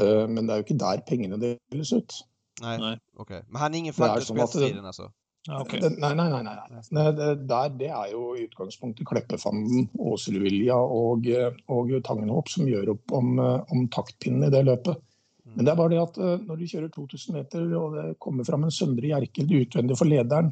Uh, 0.00 0.28
men 0.28 0.46
det 0.46 0.54
er 0.54 0.62
jo 0.62 0.66
ikke 0.68 0.80
der 0.80 1.02
pengene 1.08 1.40
deles 1.42 1.92
ut. 1.92 2.24
Nej, 2.62 2.78
nej. 2.78 2.98
okej. 3.16 3.22
Okay. 3.22 3.42
Men 3.48 3.60
han 3.60 3.74
är 3.74 3.78
ingen 3.78 3.94
faktor 3.94 4.22
i 4.22 4.24
spetstiden 4.24 4.84
altså? 4.84 5.12
Ja, 5.46 5.60
okay. 5.60 5.80
nei, 5.80 6.14
nei, 6.14 6.28
nei. 6.30 6.42
nei. 6.42 6.82
nei 6.90 7.10
det, 7.12 7.26
der, 7.48 7.72
det 7.76 7.88
er 7.92 8.12
jo 8.14 8.30
i 8.32 8.46
utgangspunktet 8.46 9.04
Kleppefanden, 9.06 9.90
Åsrudvilja 10.00 10.76
og, 10.76 11.26
og 11.68 11.90
Tangenhåp 12.06 12.48
som 12.48 12.68
gjør 12.70 12.94
opp 12.94 13.12
om, 13.12 13.34
om 13.44 13.82
taktpinnen 13.92 14.46
i 14.46 14.52
det 14.54 14.62
løpet. 14.64 15.02
Mm. 15.44 15.56
Men 15.56 15.66
det 15.66 15.72
er 15.72 15.80
bare 15.82 15.92
det 15.92 16.00
at 16.00 16.16
eh, 16.16 16.38
når 16.48 16.60
du 16.60 16.68
kjører 16.70 16.92
2000 16.94 17.36
meter 17.36 17.74
og 17.76 17.98
det 17.98 18.06
kommer 18.24 18.46
fram 18.48 18.64
en 18.64 18.72
Søndre 18.72 19.10
Hjerkel 19.10 19.52
utvendig 19.60 19.98
for 20.00 20.08
lederen, 20.08 20.48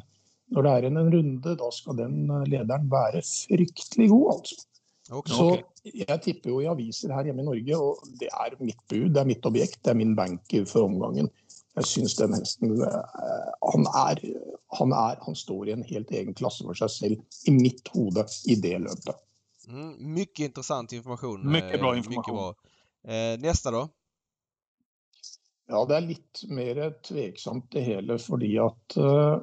når 0.53 0.67
det 0.67 0.73
er 0.73 0.87
en 0.91 1.01
runde, 1.15 1.55
da 1.57 1.69
skal 1.73 1.97
den 1.97 2.19
eh, 2.27 2.45
lederen 2.53 2.85
være 2.91 3.23
fryktelig 3.25 4.11
god, 4.13 4.29
altså. 4.35 4.61
Okay. 5.11 5.35
Så 5.35 5.89
jeg 5.91 6.19
tipper 6.23 6.53
jo 6.53 6.61
i 6.63 6.69
aviser 6.71 7.11
her 7.11 7.27
hjemme 7.27 7.43
i 7.43 7.47
Norge, 7.49 7.79
og 7.81 8.13
det 8.21 8.29
er 8.31 8.53
mitt 8.61 8.79
bud, 8.87 9.09
det 9.11 9.19
er 9.19 9.27
mitt 9.27 9.49
objekt, 9.49 9.81
det 9.83 9.91
er 9.91 9.99
min 9.99 10.13
banker 10.15 10.63
for 10.69 10.87
omgangen. 10.87 11.27
Jeg 11.73 11.89
syns 11.89 12.15
den 12.19 12.35
hesten 12.37 12.75
eh, 12.85 12.97
han, 13.73 13.87
er, 13.97 14.21
han, 14.77 14.93
er, 14.93 15.17
han 15.25 15.37
står 15.37 15.69
i 15.69 15.73
en 15.73 15.85
helt 15.89 16.11
egen 16.13 16.35
klasse 16.37 16.65
for 16.67 16.77
seg 16.77 16.91
selv, 16.93 17.23
i 17.49 17.53
mitt 17.55 17.89
hode, 17.95 18.25
i 18.45 18.57
det 18.61 18.75
løpet. 18.83 19.17
Mm, 19.67 19.95
mycket 20.13 20.51
intressant 20.51 20.93
information. 20.93 21.41
Mycket 21.51 21.79
bra 21.81 21.95
information. 21.97 22.19
Mycket 22.19 22.33
bra. 22.33 23.13
Eh, 23.13 23.39
nästa 23.39 23.71
då? 23.71 23.87
Ja, 25.67 25.85
det 25.85 25.95
er 25.95 26.05
litt 26.05 26.43
mer 26.51 26.81
tveksamt 27.07 27.71
det 27.71 27.81
hele, 27.87 28.17
fordi 28.19 28.51
at 28.61 28.97
uh, 28.99 29.39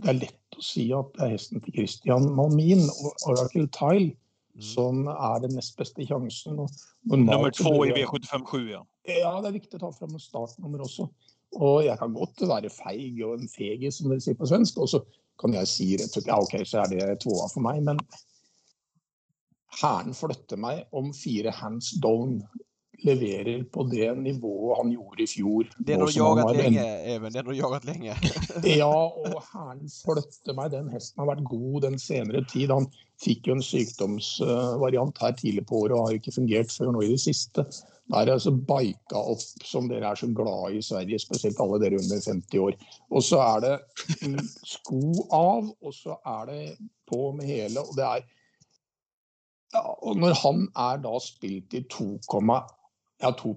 det 0.00 0.08
er 0.08 0.18
lett 0.22 0.56
å 0.56 0.64
si 0.64 0.86
at 0.96 1.12
det 1.14 1.26
er 1.26 1.34
hesten 1.34 1.62
til 1.62 1.76
Christian 1.76 2.30
Malmin 2.34 2.86
og 2.88 3.26
Oracle 3.28 3.68
Tile 3.76 4.14
mm. 4.54 4.62
som 4.72 5.04
er 5.12 5.42
den 5.44 5.54
nest 5.58 5.76
beste 5.78 6.06
sjansen. 6.06 6.58
Nummer 7.12 7.52
to 7.54 7.74
i 7.84 7.92
V757, 7.92 8.70
ja. 8.72 8.82
Ja, 9.08 9.34
det 9.40 9.50
er 9.50 9.56
viktig 9.56 9.78
å 9.80 9.84
ta 9.84 9.92
fram 9.96 10.16
startnummer 10.20 10.84
også. 10.84 11.08
Og 11.58 11.84
jeg 11.84 11.98
kan 11.98 12.14
godt 12.14 12.42
være 12.46 12.70
feig 12.70 13.22
og 13.26 13.40
en 13.40 13.50
fegis, 13.50 13.98
som 13.98 14.10
dere 14.10 14.22
sier 14.22 14.38
på 14.38 14.48
svensk. 14.48 14.78
Og 14.78 14.90
så 14.92 15.02
kan 15.40 15.54
jeg 15.56 15.70
si 15.70 15.88
rett 15.96 16.10
og 16.12 16.20
slett 16.20 16.30
ja, 16.30 16.40
OK, 16.40 16.56
så 16.68 16.82
er 16.82 16.92
det 16.92 17.20
tvåa 17.24 17.48
for 17.52 17.64
meg. 17.66 17.82
Men 17.86 18.02
Hæren 19.80 20.16
flytter 20.18 20.58
meg 20.58 20.82
om 20.98 21.12
fire 21.14 21.52
hands 21.54 21.92
down 22.02 22.40
leverer 23.06 23.62
på 23.72 23.84
det 23.88 24.08
nivået 24.18 24.76
han 24.76 24.90
gjorde 24.92 25.22
i 25.24 25.26
fjor. 25.30 25.68
Den 25.86 26.02
har 26.02 26.10
du 26.10 26.16
jagat 26.16 26.56
lenge, 26.56 26.86
Even. 27.14 27.32
Den 27.32 27.46
har 27.46 27.52
du 27.52 27.58
jagat 27.58 27.86
lenge. 27.88 28.16
ja, 28.82 28.90
og 28.90 29.38
Hæren 29.52 29.86
flytter 30.02 30.56
meg. 30.56 30.72
Den 30.74 30.90
hesten 30.92 31.22
har 31.22 31.30
vært 31.30 31.46
god 31.48 31.80
den 31.86 31.98
senere 31.98 32.44
tid. 32.52 32.74
Han 32.74 32.90
fikk 33.22 33.48
jo 33.48 33.56
en 33.56 33.64
sykdomsvariant 33.64 35.22
her 35.22 35.32
tidlig 35.38 35.66
på 35.68 35.84
året 35.84 35.96
og 35.96 36.08
har 36.08 36.20
ikke 36.20 36.36
fungert 36.36 36.74
før 36.76 36.92
nå 36.96 37.06
i 37.06 37.14
det 37.14 37.22
siste. 37.24 37.64
Da 38.10 38.20
er 38.20 38.26
det 38.26 38.34
altså 38.38 38.52
bika 38.52 39.20
opp, 39.32 39.42
som 39.64 39.86
dere 39.90 40.10
er 40.10 40.18
så 40.18 40.26
glad 40.34 40.74
i 40.74 40.80
i 40.80 40.82
Sverige, 40.82 41.18
spesielt 41.22 41.60
alle 41.62 41.78
dere 41.82 42.00
under 42.00 42.22
50 42.24 42.58
år. 42.58 42.78
Og 43.10 43.22
så 43.22 43.38
er 43.44 43.60
det 43.64 43.76
sko 44.66 45.00
av, 45.30 45.70
og 45.70 45.94
så 45.94 46.16
er 46.26 46.50
det 46.50 46.60
på 47.06 47.30
med 47.38 47.46
hele. 47.46 47.80
og 47.80 47.94
det 47.96 48.06
er 48.08 48.26
ja, 49.70 49.84
og 50.02 50.16
når 50.18 50.34
han 50.42 50.64
er 50.74 51.02
da 51.04 51.18
spilt 51.22 51.74
i 51.78 51.84
2, 51.86 52.08
ja, 53.22 53.30
2 53.30 53.52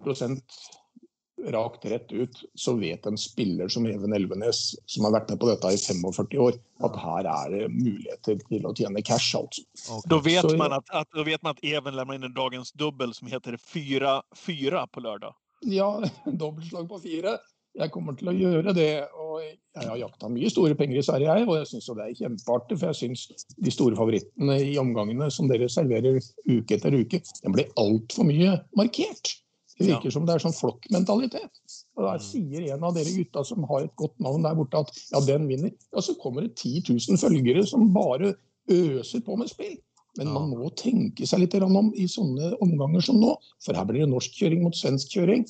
rakt 1.51 1.85
rett 1.85 2.11
ut, 2.11 2.43
så 2.55 2.73
vet 2.79 3.05
en 3.05 3.17
spiller 3.17 3.67
som 3.67 3.85
Even 3.89 4.13
Elvenes, 4.13 4.75
som 4.85 5.07
har 5.07 5.15
vært 5.17 5.33
med 5.33 5.41
på 5.41 5.49
dette 5.49 5.73
i 5.73 5.79
45 5.79 6.39
år, 6.45 6.59
at 6.87 6.99
her 7.03 7.29
er 7.33 7.53
det 7.53 7.69
muligheter 7.73 8.39
til 8.49 8.67
å 8.67 8.73
tjene 8.77 9.03
cash. 9.05 9.35
altså. 9.39 9.65
Okay. 9.83 10.09
Da, 10.09 10.19
vet 10.25 10.47
så, 10.47 10.57
man 10.59 10.77
at, 10.79 10.91
at, 10.91 11.09
da 11.15 11.25
vet 11.27 11.43
man 11.43 11.57
at 11.57 11.63
Even 11.63 11.97
lämnar 11.97 12.19
inn 12.19 12.29
en 12.29 12.35
dagens 12.35 12.73
dubbel 12.79 13.15
som 13.15 13.31
heter 13.31 13.57
4-4 13.59 14.85
på 14.91 15.03
lørdag. 15.05 15.35
Ja, 15.67 15.89
dobbeltslag 16.43 16.87
på 16.89 17.01
fire. 17.03 17.37
Jeg 17.73 17.89
kommer 17.89 18.13
til 18.13 18.29
å 18.29 18.35
gjøre 18.37 18.73
det. 18.77 18.91
og 19.17 19.41
Jeg 19.41 19.87
har 19.89 19.97
jakta 19.97 20.29
mye 20.29 20.49
store 20.53 20.75
penger 20.77 20.99
i 20.99 21.05
Sverige, 21.05 21.37
og 21.47 21.55
jeg 21.57 21.69
syns 21.71 21.87
det 21.89 22.05
er 22.05 22.17
kjempeartig. 22.19 22.77
For 22.77 22.91
jeg 22.91 22.99
syns 22.99 23.47
de 23.57 23.73
store 23.73 23.97
favorittene 23.97 24.59
i 24.61 24.75
omgangene 24.81 25.29
som 25.33 25.49
dere 25.49 25.69
serverer 25.73 26.19
uke 26.45 26.77
etter 26.77 26.93
uke, 26.93 27.23
den 27.41 27.55
blir 27.55 27.71
altfor 27.81 28.29
mye 28.29 28.59
markert. 28.77 29.39
Det 29.83 29.91
virker 29.91 30.09
ja. 30.09 30.15
som 30.15 30.27
det 30.27 30.35
er 30.35 30.43
sånn 30.43 30.55
flokkmentalitet. 30.55 31.61
Og 31.97 32.05
Der 32.07 32.19
mm. 32.21 32.25
sier 32.25 32.67
en 32.73 32.85
av 32.87 32.95
dere 32.95 33.15
gutta 33.17 33.43
som 33.47 33.65
har 33.69 33.85
et 33.85 33.95
godt 33.99 34.15
navn 34.23 34.45
der 34.45 34.57
borte 34.57 34.83
at 34.85 34.93
ja, 35.11 35.21
den 35.27 35.47
vinner. 35.51 35.73
Ja, 35.91 36.03
Så 36.05 36.15
kommer 36.21 36.45
det 36.45 36.55
10 36.55 36.85
000 36.89 37.21
følgere 37.21 37.65
som 37.67 37.91
bare 37.95 38.35
øser 38.71 39.23
på 39.25 39.37
med 39.39 39.51
spill. 39.51 39.77
Men 40.17 40.29
man 40.29 40.51
må 40.53 40.69
tenke 40.77 41.25
seg 41.25 41.41
litt 41.41 41.55
om 41.57 41.89
i 41.97 42.05
sånne 42.09 42.53
omganger 42.61 43.01
som 43.01 43.17
nå. 43.21 43.31
For 43.65 43.77
her 43.77 43.87
blir 43.89 44.05
det 44.05 44.11
norskkjøring 44.11 44.61
mot 44.65 44.77
svenskkjøring. 44.77 45.47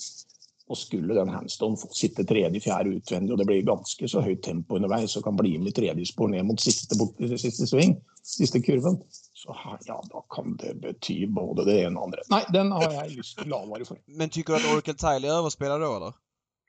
Og 0.72 0.80
skulle 0.80 1.18
den 1.18 1.32
handstone 1.34 1.76
få 1.78 1.90
sitte 1.92 2.24
tredje, 2.24 2.62
fjerde 2.64 2.96
utvendig, 2.96 3.34
og 3.36 3.42
det 3.42 3.48
blir 3.50 3.66
ganske 3.68 4.08
så 4.08 4.22
høyt 4.24 4.40
tempo 4.46 4.78
underveis, 4.78 5.12
så 5.12 5.22
kan 5.22 5.36
bli 5.36 5.58
med 5.60 5.76
tredje 5.76 6.08
spor 6.08 6.32
ned 6.32 6.48
mot 6.48 6.62
siste, 6.64 6.96
bort, 6.98 7.20
siste 7.20 7.68
sving, 7.68 7.98
siste 8.24 8.62
kurven, 8.64 8.96
så 9.44 9.78
ja, 9.86 10.04
da 10.12 10.26
kan 10.30 10.56
det 10.56 10.74
bety 10.74 11.28
både 11.28 11.66
det 11.66 11.74
ene 11.84 12.00
og 12.00 12.06
andre. 12.08 12.22
Nei, 12.32 12.44
den 12.56 12.70
har 12.72 12.94
til 13.12 13.52
å 13.52 13.58
advare 13.66 13.88
for. 13.90 14.00
Men 14.08 14.32
tycker 14.32 14.56
du 14.56 14.60
at 14.62 14.68
Oracle 14.72 14.96
Tyler 14.96 15.34
överspelar 15.36 15.84
da, 15.84 15.90
eller? 15.98 16.14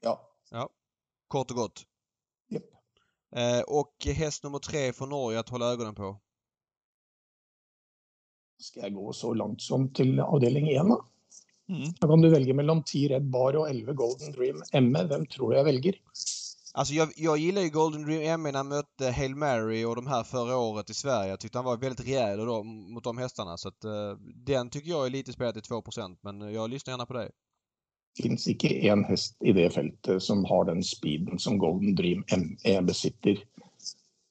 Ja. 0.02 0.14
Ja. 0.50 0.64
Kort 1.30 1.54
og 1.54 1.60
godt. 1.60 1.84
Yep. 2.50 2.66
Eh, 3.36 3.60
och 3.60 3.94
häst 4.06 4.42
nummer 4.42 4.58
tre 4.58 4.88
for 4.92 5.06
Norge 5.06 5.38
å 5.38 5.54
holde 5.54 5.70
ögonen 5.70 5.94
på? 5.94 6.10
Skal 8.58 8.88
jeg 8.88 8.96
gå 8.98 9.12
så 9.12 9.30
langt 9.38 9.62
som 9.62 9.86
til 9.94 10.18
avdeling 10.24 10.66
1, 10.74 10.90
da? 10.90 10.98
Mm. 11.70 11.88
Da 12.00 12.10
kan 12.10 12.26
du 12.26 12.32
velge 12.32 12.58
mellom 12.58 12.82
10 12.82 13.08
Red 13.14 13.30
Bar 13.30 13.54
og 13.62 13.70
11 13.70 13.94
Golden 14.02 14.34
Dream 14.34 14.64
ME. 14.90 15.06
Hvem 15.14 15.30
tror 15.30 15.54
du 15.54 15.60
jeg 15.60 15.70
velger? 15.70 16.02
Alltså 16.76 16.94
jag, 16.94 17.08
jag 17.16 17.38
gillar 17.38 17.62
ju 17.62 17.70
Golden 17.70 18.02
Dream 18.02 18.42
ME 18.42 18.52
när 18.52 18.58
han 18.58 18.68
mötte 18.68 19.10
Hail 19.10 19.34
Mary 19.34 19.84
och 19.84 19.96
de 19.96 20.06
här 20.06 20.22
förra 20.22 20.56
året 20.56 20.90
i 20.90 20.94
Sverige. 20.94 21.30
Jag 21.30 21.40
tyckte 21.40 21.58
han 21.58 21.64
var 21.64 21.76
väldigt 21.76 22.06
rejäl 22.06 22.38
då, 22.38 22.62
mot 22.62 23.04
de 23.04 23.18
hästarna. 23.18 23.56
Så 23.56 23.68
att, 23.68 23.84
uh, 23.84 24.18
den 24.34 24.70
tycker 24.70 24.90
jag 24.90 25.06
är 25.06 25.10
lite 25.10 25.32
spelad 25.32 25.54
till 25.54 25.62
2% 25.62 26.18
men 26.20 26.40
jag 26.54 26.70
lyssnar 26.70 26.92
gärna 26.92 27.06
på 27.06 27.12
dig. 27.12 27.30
Det 28.16 28.22
finns 28.22 28.48
inte 28.48 28.86
en 28.88 29.04
häst 29.04 29.36
i 29.40 29.52
det 29.52 29.70
fältet 29.70 30.22
som 30.22 30.44
har 30.44 30.64
den 30.64 30.82
speeden 30.82 31.38
som 31.38 31.58
Golden 31.58 31.94
Dream 31.94 32.24
ME 32.64 32.82
besitter. 32.82 33.44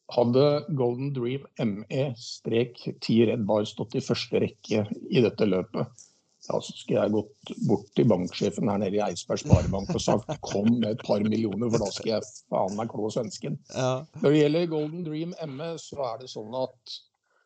Hade 0.08 0.66
Golden 0.68 1.14
Dream 1.14 1.46
ME 1.58 2.16
strek 2.16 2.90
10 3.02 3.26
Red 3.26 3.46
Bar 3.46 3.64
stått 3.66 3.96
i 3.96 4.02
första 4.02 4.40
räcke 4.40 4.88
i 5.10 5.22
detta 5.22 5.46
löpet 5.46 5.88
ja, 6.50 6.60
så 6.60 6.74
skulle 6.76 7.06
jeg 7.06 7.14
gått 7.14 7.52
bort 7.70 7.86
til 7.96 8.08
banksjefen 8.12 8.68
her 8.68 8.82
nede 8.82 8.98
i 8.98 9.04
Eidsberg 9.06 9.40
Sparebank 9.46 9.94
og 9.96 10.04
sagt 10.04 10.32
kom 10.44 10.68
med 10.74 10.90
et 10.90 11.04
par 11.08 11.24
millioner, 11.24 11.70
for 11.72 11.86
da 11.86 11.90
skal 11.96 12.12
jeg 12.18 12.32
faen 12.52 12.76
meg 12.80 12.92
klå 12.92 13.12
svensken. 13.16 13.56
Ja. 13.72 14.04
Når 14.20 14.28
det 14.28 14.42
gjelder 14.42 14.72
Golden 14.74 15.06
Dream 15.08 15.36
ME, 15.54 15.70
så 15.80 16.02
er 16.10 16.20
det 16.20 16.32
sånn 16.34 16.58
at 16.60 16.98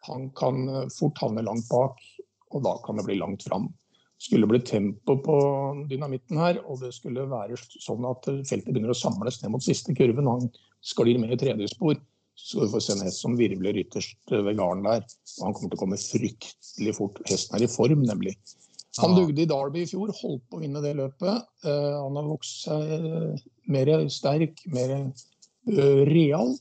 han 0.07 0.29
kan 0.39 0.63
fort 0.95 1.21
havne 1.21 1.45
langt 1.45 1.69
bak, 1.69 2.01
og 2.55 2.65
da 2.65 2.77
kan 2.85 2.97
det 2.97 3.05
bli 3.05 3.19
langt 3.21 3.45
fram. 3.45 3.69
Skulle 4.17 4.49
bli 4.49 4.63
tempo 4.65 5.19
på 5.21 5.37
dynamitten 5.91 6.39
her, 6.41 6.63
og 6.65 6.81
det 6.81 6.93
skulle 6.95 7.27
være 7.29 7.59
sånn 7.59 8.07
at 8.09 8.25
feltet 8.49 8.71
begynner 8.71 8.95
å 8.95 8.97
samles 8.97 9.43
ned 9.43 9.53
mot 9.53 9.65
siste 9.65 9.93
kurven, 9.97 10.29
han 10.31 10.49
sklir 10.81 11.19
med 11.21 11.35
i 11.35 11.41
tredje 11.41 11.69
spor, 11.75 11.99
så 12.37 12.63
du 12.63 12.71
få 12.71 12.81
se 12.81 12.93
en 12.93 13.05
hest 13.05 13.21
som 13.21 13.37
virvler 13.37 13.77
ytterst 13.81 14.17
ved 14.29 14.57
garden 14.57 14.85
der. 14.85 15.05
Og 15.39 15.43
han 15.45 15.55
kommer 15.57 15.71
til 15.71 15.77
å 15.77 15.81
komme 15.81 15.97
fryktelig 16.01 16.93
fort. 16.97 17.21
Hesten 17.29 17.57
er 17.57 17.65
i 17.65 17.69
form, 17.71 18.03
nemlig. 18.05 18.35
Han 19.03 19.15
dugde 19.17 19.43
i 19.43 19.49
Derby 19.49 19.83
i 19.83 19.89
fjor, 19.89 20.11
holdt 20.21 20.45
på 20.49 20.59
å 20.59 20.61
vinne 20.63 20.83
det 20.83 20.93
løpet. 20.97 21.47
Uh, 21.65 21.95
han 22.03 22.19
har 22.19 22.29
vokst 22.29 22.67
seg 22.67 22.93
uh, 23.03 23.41
mer 23.71 23.91
sterk, 24.13 24.61
mer 24.73 24.93
uh, 24.99 26.03
real. 26.09 26.55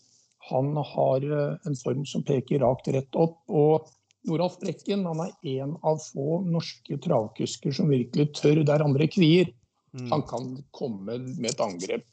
Han 0.51 0.77
har 0.79 1.25
en 1.67 1.79
form 1.81 2.05
som 2.07 2.23
peker 2.27 2.63
rakt 2.63 2.87
rett 2.95 3.19
opp. 3.19 3.41
Og 3.51 3.89
Noralf 4.31 4.61
Brekken 4.63 5.03
han 5.09 5.25
er 5.25 5.33
en 5.59 5.73
av 5.87 5.99
få 6.03 6.41
norske 6.47 6.99
travkusker 7.03 7.75
som 7.75 7.91
virkelig 7.91 8.29
tør 8.39 8.63
der 8.67 8.85
andre 8.85 9.09
kvier. 9.11 9.51
Mm. 9.97 10.11
Han 10.13 10.23
kan 10.31 10.53
komme 10.77 11.19
med 11.27 11.51
et 11.51 11.63
angrep 11.65 12.07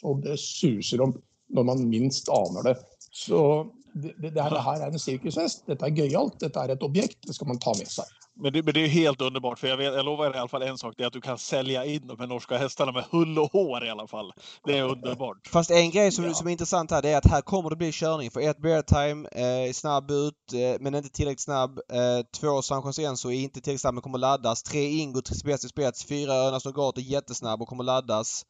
så 0.00 0.14
det 0.24 0.38
suser 0.40 1.02
om 1.04 1.14
når 1.54 1.66
man 1.66 1.86
minst 1.90 2.30
aner 2.32 2.70
det. 2.70 2.76
Så 3.10 3.66
det, 3.94 4.14
det, 4.22 4.30
det 4.30 4.42
her 4.42 4.82
er 4.86 4.86
en 4.86 4.98
sirkushest. 4.98 5.66
Dette 5.66 5.86
er 5.86 5.94
gøyalt. 5.94 6.40
Dette 6.40 6.62
er 6.62 6.76
et 6.76 6.82
objekt. 6.86 7.18
Det 7.26 7.34
skal 7.34 7.50
man 7.50 7.58
ta 7.62 7.74
med 7.78 7.90
seg. 7.90 8.16
Men 8.42 8.52
det, 8.52 8.62
men 8.62 8.74
det, 8.74 8.80
är 8.80 8.88
helt 8.88 9.20
underbart, 9.20 9.58
för 9.58 9.68
jag, 9.68 9.76
vet, 9.76 9.94
jag 9.94 10.04
lovar 10.04 10.34
i 10.34 10.38
alla 10.38 10.48
fall 10.48 10.62
en 10.62 10.78
sak, 10.78 10.94
det 10.96 11.02
är 11.02 11.06
att 11.06 11.12
du 11.12 11.20
kan 11.20 11.38
sälja 11.38 11.84
in 11.84 12.06
de 12.06 12.20
här 12.20 12.26
norska 12.26 12.58
hästarna 12.58 12.92
med 12.92 13.04
hull 13.10 13.38
och 13.38 13.52
hår 13.52 13.84
i 13.86 13.90
alla 13.90 14.06
fall. 14.06 14.32
Det 14.64 14.78
är 14.78 14.82
underbart. 14.82 15.46
Fast 15.46 15.70
en 15.70 15.90
grej 15.90 16.12
som, 16.12 16.24
ja. 16.24 16.34
som 16.34 16.46
är 16.46 16.50
intressant 16.50 16.90
här, 16.90 17.02
det 17.02 17.08
är 17.08 17.18
att 17.18 17.30
här 17.30 17.40
kommer 17.40 17.70
det 17.70 17.76
bli 17.76 17.92
körning. 17.92 18.30
För 18.30 18.40
ett 18.40 18.58
Bear 18.58 18.82
Time 18.82 19.28
eh, 19.32 19.68
är 19.68 19.72
snabb 19.72 20.10
ut, 20.10 20.52
eh, 20.54 20.80
men 20.80 20.94
inte 20.94 21.08
tillräckligt 21.08 21.40
snabb. 21.40 21.78
Eh, 21.92 22.26
två 22.40 22.62
San 22.62 22.82
Jose 22.86 23.02
är 23.02 23.30
inte 23.30 23.60
tillräckligt 23.60 23.80
snabb, 23.80 23.94
men 23.94 24.02
kommer 24.02 24.18
laddas. 24.18 24.62
Tre 24.62 24.88
Ingo, 24.88 25.22
spets 25.24 25.64
i 25.64 25.68
spets. 25.68 26.04
Fyra 26.04 26.32
Örnas 26.32 26.64
Nogat 26.64 26.98
är 26.98 27.02
jättesnabb 27.02 27.62
och 27.62 27.68
kommer 27.68 27.84
laddas. 27.84 28.46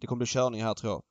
Det 0.00 0.06
kommer 0.06 0.18
bli 0.18 0.26
körning 0.26 0.62
här 0.62 0.74
tror 0.74 0.92
jag. 0.92 1.02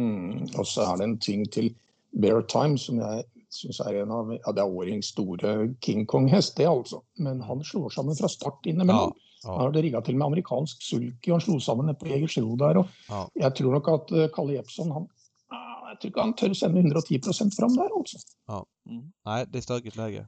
Mm, 0.00 0.46
och 0.58 0.68
så 0.68 0.92
är 0.92 0.96
det 0.96 1.04
en 1.04 1.18
ting 1.18 1.48
till 1.48 1.74
Bear 2.12 2.42
Time 2.42 2.78
som 2.78 2.98
jag 2.98 3.24
syns 3.52 3.80
er 3.84 4.02
en 4.02 4.12
av 4.12 4.30
ja, 4.34 4.52
det 4.56 4.64
er 4.64 5.00
store 5.04 5.52
King 5.84 6.06
Kong-hest, 6.08 6.56
det 6.56 6.68
altså. 6.68 7.02
Men 7.20 7.42
han 7.44 7.64
slår 7.64 7.92
sammen 7.94 8.16
fra 8.16 8.30
start 8.30 8.66
innimellom. 8.66 9.12
Ja, 9.12 9.38
ja. 9.42 9.48
Han 9.50 9.60
har 9.60 9.74
det 9.74 9.82
rigga 9.86 10.00
til 10.00 10.16
med 10.16 10.26
amerikansk 10.26 10.82
sulky, 10.82 11.30
og 11.30 11.38
han 11.38 11.44
slo 11.44 11.58
sammen 11.60 11.90
nede 11.90 11.98
på 12.00 12.08
Jegersro 12.08 12.54
der. 12.60 12.82
Og 12.82 13.08
ja. 13.08 13.24
Jeg 13.46 13.58
tror 13.58 13.76
nok 13.78 13.90
at 13.92 14.14
uh, 14.14 14.28
Kalle 14.34 14.56
Jepson 14.56 14.94
han, 14.94 15.08
jeg 15.52 15.98
tror 16.00 16.12
ikke 16.12 16.24
han 16.24 16.36
tør 16.40 16.54
sende 16.56 16.84
110% 16.86 17.58
fram 17.58 17.76
der, 17.76 17.90
altså. 17.98 18.22
Ja. 18.48 18.62
Mm. 18.88 19.04
Nei, 19.28 19.42
det 19.50 19.60
er 19.60 19.66
stökigt 19.66 19.98
läge. 20.00 20.24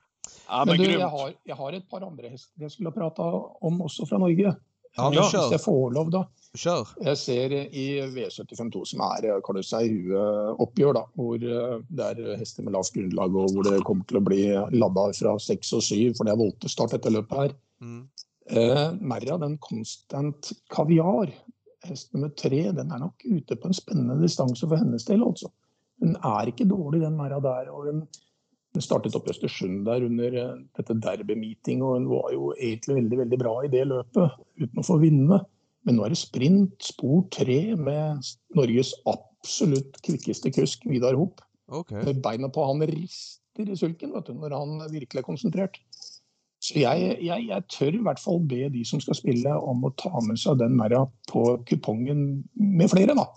Ja, 0.49 0.65
men, 0.65 0.75
men 0.75 0.81
du, 0.81 0.91
jeg 0.91 1.09
har, 1.09 1.33
jeg 1.47 1.57
har, 1.57 1.77
et 1.77 1.89
par 1.91 2.05
andre 2.05 2.31
hester 2.33 2.65
jeg 2.65 2.73
skulle 2.73 2.93
ha 2.93 2.97
prata 2.97 3.25
om 3.65 3.81
også 3.85 4.07
fra 4.09 4.21
Norge. 4.21 4.55
Ja, 4.95 5.09
ja, 5.11 5.25
hvis 5.27 5.55
jeg 5.57 5.63
får 5.65 5.95
lov, 5.97 6.11
da. 6.15 6.23
Kjør. 6.55 6.91
Jeg 7.03 7.19
ser 7.19 7.53
i 7.75 7.85
V752, 8.15 8.85
som 8.93 9.01
er 9.09 9.27
kan 9.43 9.57
du 9.59 9.63
si, 9.67 9.89
hueoppgjør, 10.07 10.93
da, 10.95 11.03
hvor 11.19 11.43
eh, 11.43 11.81
det 11.91 12.11
er 12.13 12.37
hester 12.39 12.67
med 12.67 12.77
lavt 12.77 12.95
grunnlag, 12.95 13.35
og 13.35 13.57
hvor 13.57 13.67
det 13.67 13.81
kommer 13.89 14.07
til 14.11 14.21
å 14.21 14.27
bli 14.29 14.45
ladda 14.77 15.09
fra 15.19 15.35
seks 15.43 15.73
og 15.75 15.83
syv, 15.83 16.15
for 16.15 16.29
det 16.29 16.35
er 16.35 16.43
voltestart 16.45 16.95
etter 16.95 17.17
løpet 17.17 17.41
her. 17.41 17.57
Mm. 17.83 18.05
Eh, 18.55 18.87
Merra, 19.01 19.41
den 19.43 19.59
Constant 19.65 20.53
Kaviar, 20.71 21.33
hest 21.89 22.15
nummer 22.15 22.31
tre, 22.39 22.63
den 22.77 22.93
er 22.95 23.03
nok 23.03 23.27
ute 23.27 23.59
på 23.59 23.71
en 23.71 23.77
spennende 23.77 24.21
distanse 24.23 24.69
for 24.69 24.79
hennes 24.79 25.11
del, 25.11 25.27
altså. 25.27 25.51
Hun 26.03 26.15
er 26.23 26.51
ikke 26.51 26.69
dårlig, 26.71 27.03
den 27.03 27.19
Merra 27.19 27.43
der. 27.43 27.71
og 27.75 27.91
hun 27.91 28.07
hun 28.75 28.83
startet 28.83 29.15
opp 29.15 29.29
i 29.29 29.35
Østersund 29.35 29.85
der 29.87 30.05
under 30.07 30.39
eh, 30.41 30.55
dette 30.79 30.97
derby-meeting, 30.99 31.83
og 31.85 31.99
hun 31.99 32.09
var 32.11 32.33
jo 32.35 32.53
egentlig 32.59 32.99
veldig 32.99 33.21
veldig 33.23 33.41
bra 33.41 33.55
i 33.63 33.71
det 33.73 33.85
løpet, 33.91 34.41
uten 34.61 34.83
å 34.83 34.87
få 34.87 34.99
vinne. 35.03 35.41
Men 35.85 35.99
nå 35.99 36.07
er 36.07 36.15
det 36.15 36.21
sprint, 36.21 36.75
spor 36.83 37.27
tre, 37.35 37.61
med 37.77 38.25
Norges 38.57 38.95
absolutt 39.11 40.01
kvikkeste 40.05 40.53
kusk, 40.57 40.87
Vidar 40.91 41.17
Hop. 41.21 41.45
Okay. 41.69 42.17
Beina 42.25 42.51
på 42.53 42.65
han 42.67 42.83
rister 42.89 43.71
i 43.71 43.79
sulken 43.79 44.13
vet 44.13 44.29
du, 44.29 44.35
når 44.37 44.57
han 44.57 44.75
virkelig 44.91 45.23
er 45.23 45.27
konsentrert. 45.27 45.79
Så 46.65 46.79
jeg, 46.81 47.19
jeg, 47.21 47.47
jeg, 47.51 47.65
tør 47.69 47.93
i 47.93 48.03
hvert 48.07 48.21
fall 48.21 48.41
be 48.49 48.67
de 48.73 48.83
som 48.89 49.01
skal 49.05 49.19
spille, 49.19 49.53
om 49.53 49.85
å 49.85 49.93
ta 50.01 50.13
med 50.25 50.41
seg 50.41 50.59
den 50.63 50.77
merra 50.79 51.05
på 51.29 51.45
kupongen 51.69 52.45
med 52.57 52.91
flere, 52.93 53.17
da. 53.17 53.29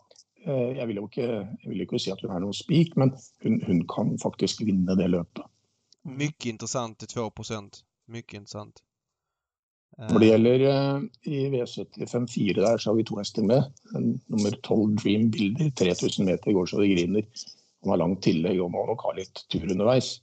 Eh, 0.47 0.77
jeg 0.77 0.87
vil 0.87 1.01
jo 1.01 1.07
ikke, 1.09 1.29
vil 1.67 1.83
ikke 1.83 1.99
si 1.99 2.11
at 2.13 2.21
hun 2.23 2.33
er 2.33 2.43
noen 2.43 2.55
spik, 2.55 2.95
men 2.99 3.11
hun, 3.43 3.59
hun 3.67 3.83
kan 3.91 4.15
faktisk 4.21 4.63
vinne 4.67 4.95
det 4.99 5.09
løpet. 5.11 5.43
Mycket 6.07 6.53
intressant 6.53 6.99
till 6.99 7.09
2% 7.19 7.83
Mycket 8.07 8.37
intressant. 8.39 8.83
Når 9.97 10.21
det 10.21 10.27
gjelder 10.29 10.63
uh, 10.69 11.05
i 11.25 11.39
V75-4 11.51 12.61
der, 12.61 12.77
så 12.77 12.91
har 12.91 12.95
vi 12.99 13.05
to 13.07 13.17
hester 13.17 13.43
med. 13.43 13.65
Nummer 14.29 14.53
12 14.63 14.93
Dream 15.01 15.25
Builder, 15.33 15.71
3000 15.75 16.27
meter 16.27 16.53
går 16.53 16.69
så 16.69 16.79
det 16.79 16.91
griner. 16.93 17.25
Han 17.81 17.91
har 17.91 17.99
langt 18.03 18.21
tillegg 18.23 18.61
og 18.61 18.71
må 18.75 18.85
nok 18.87 19.03
ha 19.07 19.15
litt 19.17 19.41
tur 19.51 19.65
underveis. 19.73 20.19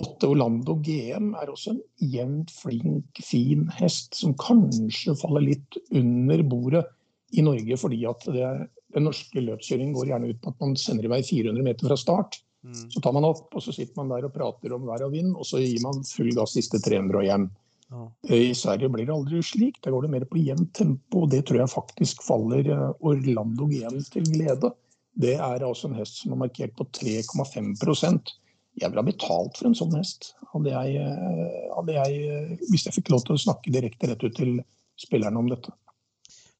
Åtte 0.00 0.28
Orlando 0.32 0.74
GM 0.82 1.32
er 1.38 1.52
også 1.52 1.76
en 1.76 1.80
jevnt 2.12 2.52
flink, 2.52 3.22
fin 3.24 3.68
hest 3.78 4.18
som 4.18 4.34
kanskje 4.40 5.14
faller 5.22 5.46
litt 5.46 5.80
under 5.94 6.42
bordet 6.50 6.84
i 7.36 7.44
Norge 7.46 7.78
fordi 7.78 8.02
at 8.10 8.26
det, 8.34 8.50
den 8.94 9.06
norske 9.06 9.42
løpskjøringen 9.44 9.94
går 9.96 10.12
gjerne 10.12 10.30
ut 10.32 10.40
på 10.42 10.52
at 10.52 10.62
man 10.62 10.76
sender 10.78 11.06
i 11.06 11.12
vei 11.12 11.20
400 11.26 11.66
meter 11.66 11.90
fra 11.90 11.98
start. 11.98 12.40
Mm. 12.66 12.90
Så 12.92 13.00
tar 13.00 13.14
man 13.16 13.24
opp, 13.28 13.48
og 13.56 13.64
så 13.64 13.72
sitter 13.72 13.96
man 14.00 14.10
der 14.12 14.26
og 14.28 14.34
prater 14.34 14.74
om 14.76 14.86
vær 14.88 15.06
og 15.06 15.14
vind, 15.14 15.32
og 15.36 15.46
så 15.48 15.62
gir 15.62 15.80
man 15.84 16.02
full 16.06 16.32
gass 16.36 16.56
siste 16.58 16.80
300 16.82 17.20
og 17.22 17.26
hjem. 17.26 17.46
Ja. 17.90 18.04
I 18.36 18.54
Sverige 18.54 18.90
blir 18.92 19.06
det 19.08 19.14
aldri 19.14 19.40
slik. 19.42 19.80
Der 19.82 19.94
går 19.94 20.06
det 20.06 20.12
mer 20.12 20.26
på 20.30 20.42
jevnt 20.42 20.74
tempo, 20.76 21.24
og 21.24 21.32
det 21.32 21.42
tror 21.48 21.62
jeg 21.62 21.72
faktisk 21.72 22.22
faller 22.22 22.68
eh, 22.70 22.90
Orlando 23.00 23.66
GM 23.70 23.98
til 24.12 24.28
glede. 24.28 24.72
Det 25.20 25.34
er 25.36 25.64
altså 25.66 25.90
en 25.90 25.98
hest 25.98 26.20
som 26.22 26.36
er 26.36 26.44
markert 26.44 26.76
på 26.78 26.86
3,5 27.00 27.72
Jeg 28.78 28.88
ville 28.88 29.02
ha 29.02 29.06
betalt 29.06 29.58
for 29.58 29.66
en 29.66 29.74
sånn 29.74 29.96
hest. 29.98 30.34
Hadde 30.52 30.70
jeg, 30.70 31.02
eh, 31.02 31.66
hadde 31.74 31.96
jeg, 31.96 32.20
eh, 32.30 32.68
hvis 32.70 32.86
jeg 32.86 32.94
fikk 33.00 33.10
lov 33.10 33.24
til 33.26 33.34
å 33.34 33.44
snakke 33.46 33.74
direkte 33.74 34.12
rett 34.12 34.22
ut 34.22 34.36
til 34.36 34.60
spillerne 35.00 35.38
om 35.38 35.50
dette. 35.50 35.74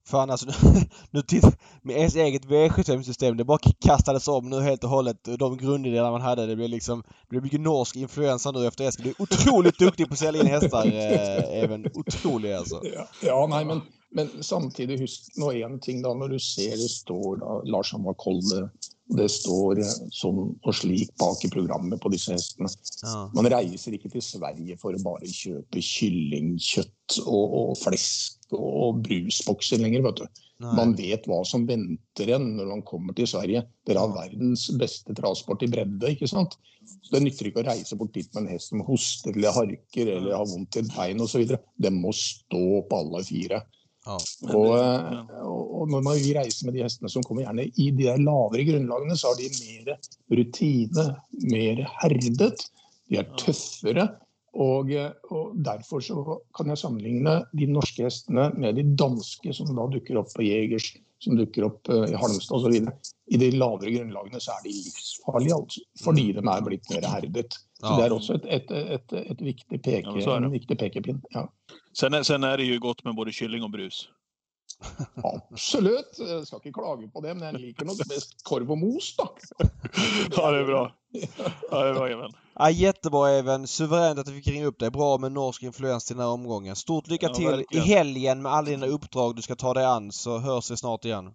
Fan 0.07 0.31
alltså, 0.31 0.47
nu 1.11 1.23
tittar, 1.23 1.53
med 1.83 1.97
ens 1.97 2.17
eget 2.17 2.45
V75-system, 2.45 3.37
det 3.37 3.45
bara 3.45 3.59
kastades 3.81 4.29
om 4.29 4.51
nu 4.51 4.61
helt 4.61 4.85
och 4.85 4.91
hållet. 4.91 5.17
De 5.39 5.57
grundidéerna 5.57 6.11
man 6.11 6.21
hade, 6.21 6.47
det 6.47 6.57
blev 6.57 6.69
liksom, 6.69 7.03
det 7.03 7.29
blev 7.29 7.43
mycket 7.43 7.61
norsk 7.61 7.97
influensa 7.97 8.51
nu 8.51 8.67
efter 8.67 8.85
Eskil. 8.85 9.05
Du 9.05 9.11
är 9.11 9.23
otroligt 9.23 9.79
duktig 9.79 10.09
på 10.09 10.13
att 10.13 10.19
sälja 10.19 10.41
in 10.41 10.47
hästar, 10.47 10.87
eh, 10.87 11.63
även 11.63 11.87
otrolig 11.95 12.53
alltså. 12.53 12.81
Ja, 12.83 13.09
ja 13.23 13.47
nej 13.51 13.65
men, 13.65 13.81
men 14.11 14.31
samtidigt, 14.41 15.01
husk 15.01 15.37
nå 15.37 15.53
en 15.53 15.81
ting 15.81 16.03
da, 16.03 16.15
når 16.15 16.29
du 16.29 16.39
ser 16.39 16.71
det 16.71 16.91
står 16.91 17.37
da, 17.37 17.63
Lars 17.65 17.93
Hamar 17.93 18.15
Kolde 18.15 18.71
det 19.17 19.29
står 19.33 19.81
eh, 19.83 19.95
sånn 20.15 20.43
og 20.55 20.75
slik 20.77 21.11
bak 21.19 21.45
i 21.45 21.51
programmet 21.53 22.01
på 22.03 22.13
disse 22.13 22.35
hestene. 22.37 22.71
Ja. 23.03 23.25
Man 23.35 23.49
reiser 23.51 23.97
ikke 23.97 24.11
til 24.13 24.23
Sverige 24.25 24.77
for 24.81 24.95
å 24.95 25.03
bare 25.03 25.27
kjøpe 25.27 25.83
kyllingkjøtt 25.83 27.21
og, 27.25 27.57
og 27.63 27.73
flesk 27.81 28.40
og 28.57 29.03
brusbokser 29.07 29.83
lenger. 29.83 30.05
vet 30.07 30.23
du. 30.23 30.43
Man 30.77 30.93
vet 30.99 31.25
hva 31.29 31.41
som 31.49 31.65
venter 31.69 32.35
en 32.35 32.51
når 32.59 32.69
man 32.69 32.83
kommer 32.87 33.17
til 33.17 33.29
Sverige. 33.31 33.65
Dere 33.89 34.03
har 34.03 34.13
verdens 34.13 34.67
beste 34.81 35.17
transport 35.17 35.65
i 35.65 35.71
bredde. 35.73 36.13
ikke 36.13 36.29
sant? 36.29 36.59
Så 36.85 37.15
Det 37.15 37.23
nytter 37.25 37.49
ikke 37.49 37.63
å 37.63 37.69
reise 37.71 37.97
bort 37.97 38.13
dit 38.13 38.29
med 38.35 38.45
en 38.45 38.55
hest 38.55 38.73
som 38.73 38.85
hoster 38.85 39.37
eller 39.37 39.57
harker 39.57 40.11
eller 40.17 40.37
har 40.37 40.49
vondt 40.49 40.77
i 40.77 40.83
et 40.83 40.95
bein 40.97 41.21
osv. 41.25 41.57
Den 41.81 42.01
må 42.03 42.13
stå 42.17 42.65
på 42.89 43.03
alle 43.05 43.23
fire. 43.25 43.63
Ja, 44.09 44.17
og, 44.57 44.71
eh, 44.81 45.41
og, 45.45 45.83
når 45.93 46.05
man 46.07 46.17
reiser 46.17 46.67
med 46.67 46.77
de 46.77 46.85
hestene 46.87 47.11
som 47.13 47.25
kommer 47.27 47.45
gjerne 47.45 47.67
i 47.69 47.91
de 47.93 48.07
der 48.07 48.23
lavere 48.23 48.65
grunnlagene, 48.65 49.17
så 49.17 49.33
har 49.33 49.37
de 49.37 49.51
mer 49.61 50.39
rutine, 50.41 51.05
mer 51.53 51.83
herdet. 52.01 52.65
De 53.11 53.21
er 53.21 53.29
tøffere. 53.41 54.09
Og, 54.53 54.91
og, 55.31 55.53
Derfor 55.65 56.03
så 56.03 56.41
kan 56.57 56.73
jeg 56.73 56.81
sammenligne 56.81 57.37
de 57.57 57.69
norske 57.71 58.03
hestene 58.03 58.49
med 58.59 58.81
de 58.81 58.85
danske 58.99 59.55
som 59.55 59.71
da 59.77 59.87
dukker 59.93 60.19
opp 60.19 60.33
på 60.35 60.43
Jegers, 60.43 60.91
som 61.23 61.37
dukker 61.39 61.69
opp 61.69 61.91
eh, 61.93 62.09
i 62.11 62.19
Halmstad 62.19 62.59
osv. 62.59 62.89
I 63.31 63.39
de 63.39 63.51
lavere 63.55 63.93
grunnlagene 63.95 64.41
så 64.43 64.57
er 64.57 64.65
de 64.67 64.75
livsfarlige, 64.75 65.55
altså, 65.55 65.85
fordi 66.03 66.27
de 66.35 66.43
er 66.43 66.65
blitt 66.67 66.91
mer 66.91 67.07
herdet. 67.13 67.61
Så 67.81 67.95
Det 67.97 68.07
er 68.07 68.13
også 68.17 68.35
et, 68.41 68.49
et, 68.59 68.73
et, 68.97 69.15
et 69.35 69.45
viktig 69.53 69.83
peke, 69.83 70.17
en 70.35 70.51
viktig 70.53 70.79
pekepinn. 70.79 71.23
Ja. 71.35 71.47
Sen 71.93 72.15
är, 72.15 72.23
sen 72.23 72.45
är 72.45 72.57
det 72.57 72.65
ju 72.65 72.79
gott 72.79 73.05
med 73.05 73.15
både 73.15 73.33
kylling 73.33 73.63
och 73.63 73.71
brus. 73.71 74.09
Absolutt. 75.25 76.19
Jeg 76.19 76.47
skal 76.47 76.61
ikke 76.63 76.73
klage 76.81 77.09
på 77.13 77.21
det, 77.25 77.35
men 77.37 77.45
jeg 77.49 77.61
liker 77.61 77.89
nok 77.89 78.01
best 78.09 78.39
korv 78.47 78.71
og 78.71 78.79
mos, 78.81 79.13
da. 79.17 79.27
ja, 80.37 80.51
det 80.51 80.59
är 80.59 80.65
bra. 80.65 80.93
Ja, 81.71 81.83
det 81.85 81.89
är 81.89 81.95
bra, 81.95 82.09
Even. 82.09 82.33
Ja, 82.55 82.71
jättebra, 82.71 83.31
Even. 83.31 83.67
Suveränt 83.67 84.19
att 84.19 84.27
du 84.27 84.33
fick 84.33 84.47
ringa 84.47 84.67
upp 84.67 84.79
dig. 84.79 84.91
Bra 84.91 85.19
med 85.19 85.33
norsk 85.33 85.63
influens 85.63 86.05
till 86.05 86.17
den 86.17 86.25
här 86.27 86.33
omgången. 86.33 86.77
Stort 86.77 87.09
lycka 87.09 87.27
ja, 87.27 87.35
till 87.35 87.47
verkligen. 87.47 87.85
i 87.85 87.89
helgen 87.89 88.43
med 88.43 88.53
alla 88.53 88.71
dina 88.71 88.87
uppdrag 88.87 89.37
du 89.37 89.43
ska 89.43 89.55
ta 89.55 89.75
dig 89.75 89.85
an, 89.85 90.13
så 90.13 90.39
hörs 90.39 90.71
vi 90.71 90.77
snart 90.77 91.05
igen. 91.05 91.35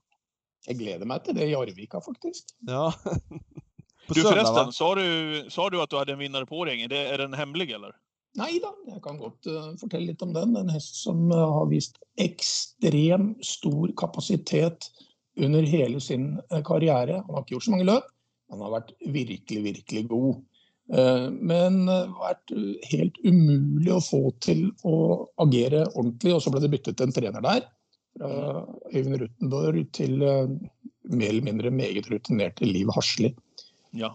Jag 0.68 0.78
gleder 0.78 1.06
mig 1.06 1.24
till 1.24 1.36
det 1.36 1.46
i 1.46 1.56
Arvika, 1.56 2.02
faktiskt. 2.02 2.46
Ja. 2.60 2.94
du 4.08 4.22
söndag, 4.22 4.30
förresten, 4.30 4.74
sa 4.74 4.96
du, 4.96 5.46
sa 5.50 5.70
du 5.70 5.82
att 5.82 5.90
du 5.90 5.98
hade 5.98 6.14
en 6.14 6.20
vinnare 6.20 6.46
på 6.46 6.66
ringen? 6.66 6.92
Är 6.92 7.18
den 7.18 7.34
hemlig, 7.34 7.72
eller? 7.72 7.92
Nei 8.36 8.58
da, 8.60 8.74
jeg 8.90 9.00
kan 9.04 9.20
godt 9.20 9.48
uh, 9.48 10.00
litt 10.02 10.24
om 10.26 10.34
den. 10.36 10.58
En 10.60 10.72
hest 10.74 10.98
som 11.00 11.30
uh, 11.32 11.46
har 11.60 11.70
vist 11.72 12.02
ekstrem 12.22 13.34
stor 13.46 13.94
kapasitet 14.00 14.90
under 15.40 15.64
hele 15.68 16.02
sin 16.04 16.34
uh, 16.52 16.60
karriere. 16.68 17.22
Han 17.24 17.38
har 17.38 17.46
ikke 17.46 17.56
gjort 17.56 17.68
så 17.70 17.80
løp, 17.80 18.10
men 18.50 18.58
han 18.58 18.66
har 18.68 18.76
vært 18.76 18.92
virkelig, 19.06 19.64
virkelig 19.72 20.10
god. 20.12 20.44
men 21.50 21.88
vært 21.90 22.52
helt 22.92 23.16
umulig 23.26 23.90
å 23.90 24.04
få 24.06 24.20
til 24.46 24.68
å 24.86 24.98
agere 25.42 25.80
ordentlig, 25.96 26.36
og 26.36 26.44
så 26.46 26.52
ble 26.54 26.62
det 26.62 26.70
byttet 26.76 27.02
en 27.02 27.16
trener 27.16 27.42
der. 27.42 27.64
Fra 28.20 28.62
Øyvind 28.92 29.18
Rutendorf 29.24 29.80
til 29.98 30.14
mer 30.22 31.32
eller 31.32 31.48
mindre 31.48 31.72
meget 31.74 32.12
rutinerte 32.12 32.70
Liv 32.70 32.94
Hasli. 32.94 33.32
Ja. 33.98 34.12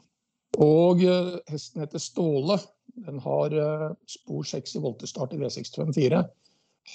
Og 0.62 1.02
hesten 1.50 1.82
heter 1.82 1.98
Ståle. 1.98 2.60
Den 3.06 3.20
har 3.24 3.56
eh, 3.56 3.88
spor 4.10 4.44
6 4.44 4.76
i 4.76 4.84
voltestart 4.84 5.34
i 5.34 5.40
V654. 5.40 6.24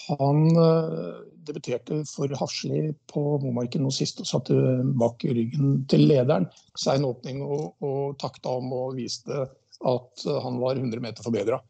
Han 0.07 0.57
uh, 0.57 1.21
debuterte 1.47 2.01
for 2.09 2.31
Hasli 2.39 2.89
på 3.11 3.21
Momarken 3.41 3.85
nå 3.85 3.91
sist 3.93 4.19
og 4.21 4.27
satte 4.29 4.57
bak 4.99 5.23
ryggen 5.23 5.85
til 5.89 6.07
lederen. 6.09 6.49
Sein 6.77 7.05
åpning 7.07 7.41
og, 7.45 7.75
og 7.85 8.17
takta 8.21 8.57
om 8.59 8.73
og 8.75 8.97
viste 8.99 9.45
at 9.45 10.25
uh, 10.27 10.41
han 10.43 10.59
var 10.61 10.81
100 10.81 11.01
meter 11.03 11.25
forbedra. 11.25 11.61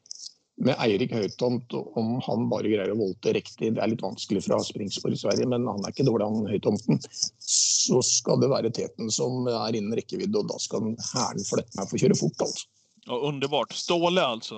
Med 0.63 0.79
Eirik 0.79 1.11
Høytomt, 1.11 1.73
om 1.99 2.13
han 2.23 2.45
bare 2.51 2.71
greier 2.71 2.93
å 2.93 2.99
volte 2.99 3.33
riktig, 3.35 3.73
det 3.75 3.81
er 3.83 3.91
litt 3.91 4.03
vanskelig 4.03 4.45
fra 4.45 4.61
springspor 4.63 5.11
i 5.11 5.19
Sverige, 5.19 5.49
men 5.51 5.67
han 5.67 5.83
er 5.83 5.91
ikke 5.91 6.05
dårlig, 6.07 6.29
han 6.31 6.47
Høytomten. 6.47 7.01
Så 7.43 7.99
skal 8.07 8.39
det 8.39 8.53
være 8.53 8.71
teten 8.71 9.11
som 9.11 9.49
er 9.51 9.75
innen 9.75 9.97
rekkevidde, 9.99 10.39
og 10.39 10.53
da 10.53 10.61
skal 10.63 10.93
hæren 11.11 11.43
flette 11.43 11.75
meg 11.75 11.91
for 11.91 11.99
å 11.99 12.01
kjøre 12.05 12.19
fort, 12.21 12.47
altså. 12.47 12.71
Ja, 13.05 13.13
underbart. 13.13 13.73
Ståle 13.73 14.25
alltså? 14.25 14.57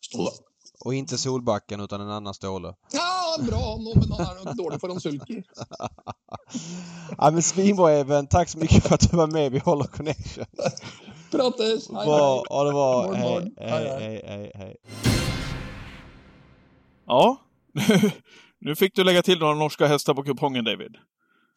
Ståle. 0.00 0.30
Och 0.80 0.94
inte 0.94 1.18
Solbacken 1.18 1.80
utan 1.80 2.00
en 2.00 2.10
annan 2.10 2.34
Ståle. 2.34 2.74
Ja, 2.92 3.36
bra 3.42 3.78
men 3.78 4.26
han 4.26 4.38
är 4.38 4.44
nog 4.44 4.56
dålig 4.56 4.80
för 4.80 4.88
en 4.88 5.00
sulky. 5.00 5.42
ja, 7.18 7.30
men 7.30 7.42
svinbra 7.42 7.92
Even. 7.92 8.26
Tack 8.26 8.48
så 8.48 8.58
mycket 8.58 8.82
för 8.82 8.94
att 8.94 9.10
du 9.10 9.16
var 9.16 9.26
med. 9.26 9.52
Vi 9.52 9.58
håller 9.58 9.84
connection. 9.84 10.44
Pratas! 11.30 11.88
Hej. 11.88 12.06
Ja, 12.48 12.64
det 12.64 12.72
var. 12.72 13.14
Hej, 13.14 13.52
hej, 13.56 13.88
hej, 13.98 14.22
hej, 14.26 14.52
hej. 14.54 14.76
Ja, 17.06 17.36
nu 18.60 18.76
fick 18.76 18.94
du 18.94 19.04
lägga 19.04 19.22
till 19.22 19.38
några 19.38 19.54
norska 19.54 19.86
hästar 19.86 20.14
på 20.14 20.22
kupongen 20.22 20.64
David. 20.64 20.96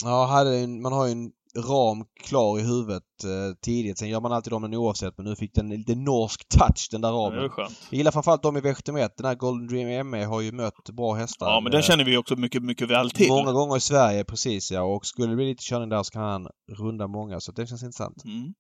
Ja, 0.04 0.26
hade 0.26 0.58
en, 0.58 0.82
man 0.82 0.94
har 0.94 1.06
ju 1.06 1.12
en 1.12 1.32
ram 1.58 2.06
klar 2.24 2.60
i 2.60 2.62
huvudet 2.62 3.04
eh, 3.24 3.56
tidigt. 3.62 3.98
Sen 3.98 4.10
gör 4.10 4.22
man 4.22 4.32
alltid 4.32 4.54
om 4.54 4.62
den 4.62 4.74
oavsett 4.74 5.18
men 5.18 5.26
nu 5.26 5.36
fick 5.36 5.54
den 5.54 5.70
lite 5.70 5.96
norsk 5.96 6.50
touch 6.50 6.88
den 6.92 7.02
där 7.02 7.12
ramen. 7.12 7.52
Ja, 7.58 7.70
jag 7.90 7.98
gillar 7.98 8.12
framförallt 8.12 8.44
de 8.44 8.58
i 8.58 8.62
V71. 8.62 9.10
Den 9.18 9.26
här 9.26 9.36
Golden 9.36 9.68
Dream 9.68 10.10
ME 10.10 10.26
har 10.26 10.42
ju 10.42 10.52
mött 10.52 10.90
bra 10.94 11.14
hästar. 11.14 11.48
Ja 11.48 11.60
men 11.60 11.72
den 11.72 11.82
känner 11.82 12.04
vi 12.04 12.18
också 12.18 12.36
mycket, 12.36 12.64
mycket 12.64 12.90
väl 12.90 13.12
till. 13.12 13.30
Många 13.30 13.52
gånger 13.52 13.78
i 13.78 13.82
Sverige, 13.82 14.24
precis 14.24 14.72
ja. 14.72 14.82
Och 14.82 15.06
skulle 15.06 15.28
det 15.28 15.36
bli 15.36 15.46
lite 15.46 15.64
körning 15.64 15.90
där 15.90 16.04
så 16.04 16.12
kan 16.12 16.24
han 16.24 16.48
runda 16.78 17.08
många. 17.08 17.40
Så 17.40 17.52
det 17.52 17.68
känns 17.68 17.84
intressant. 17.84 18.24
Mm. 18.26 18.54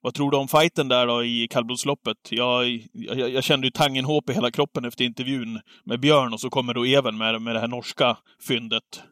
Vad 0.00 0.14
tror 0.14 0.30
du 0.30 0.36
om 0.36 0.48
fighten 0.48 0.88
där 0.88 1.06
då 1.06 1.24
i 1.24 1.48
kallblodsloppet? 1.50 2.16
Jag, 2.30 2.68
jag, 2.92 3.30
jag 3.30 3.44
kände 3.44 3.66
ju 3.66 3.70
Tangenhop 3.70 4.30
i 4.30 4.32
hela 4.32 4.50
kroppen 4.50 4.84
efter 4.84 5.04
intervjun 5.04 5.60
med 5.84 6.00
Björn 6.00 6.32
och 6.32 6.40
så 6.40 6.50
kommer 6.50 6.74
då 6.74 6.86
Even 6.86 7.18
med, 7.18 7.42
med 7.42 7.54
det 7.54 7.60
här 7.60 7.68
norska 7.68 8.16
fyndet. 8.48 9.02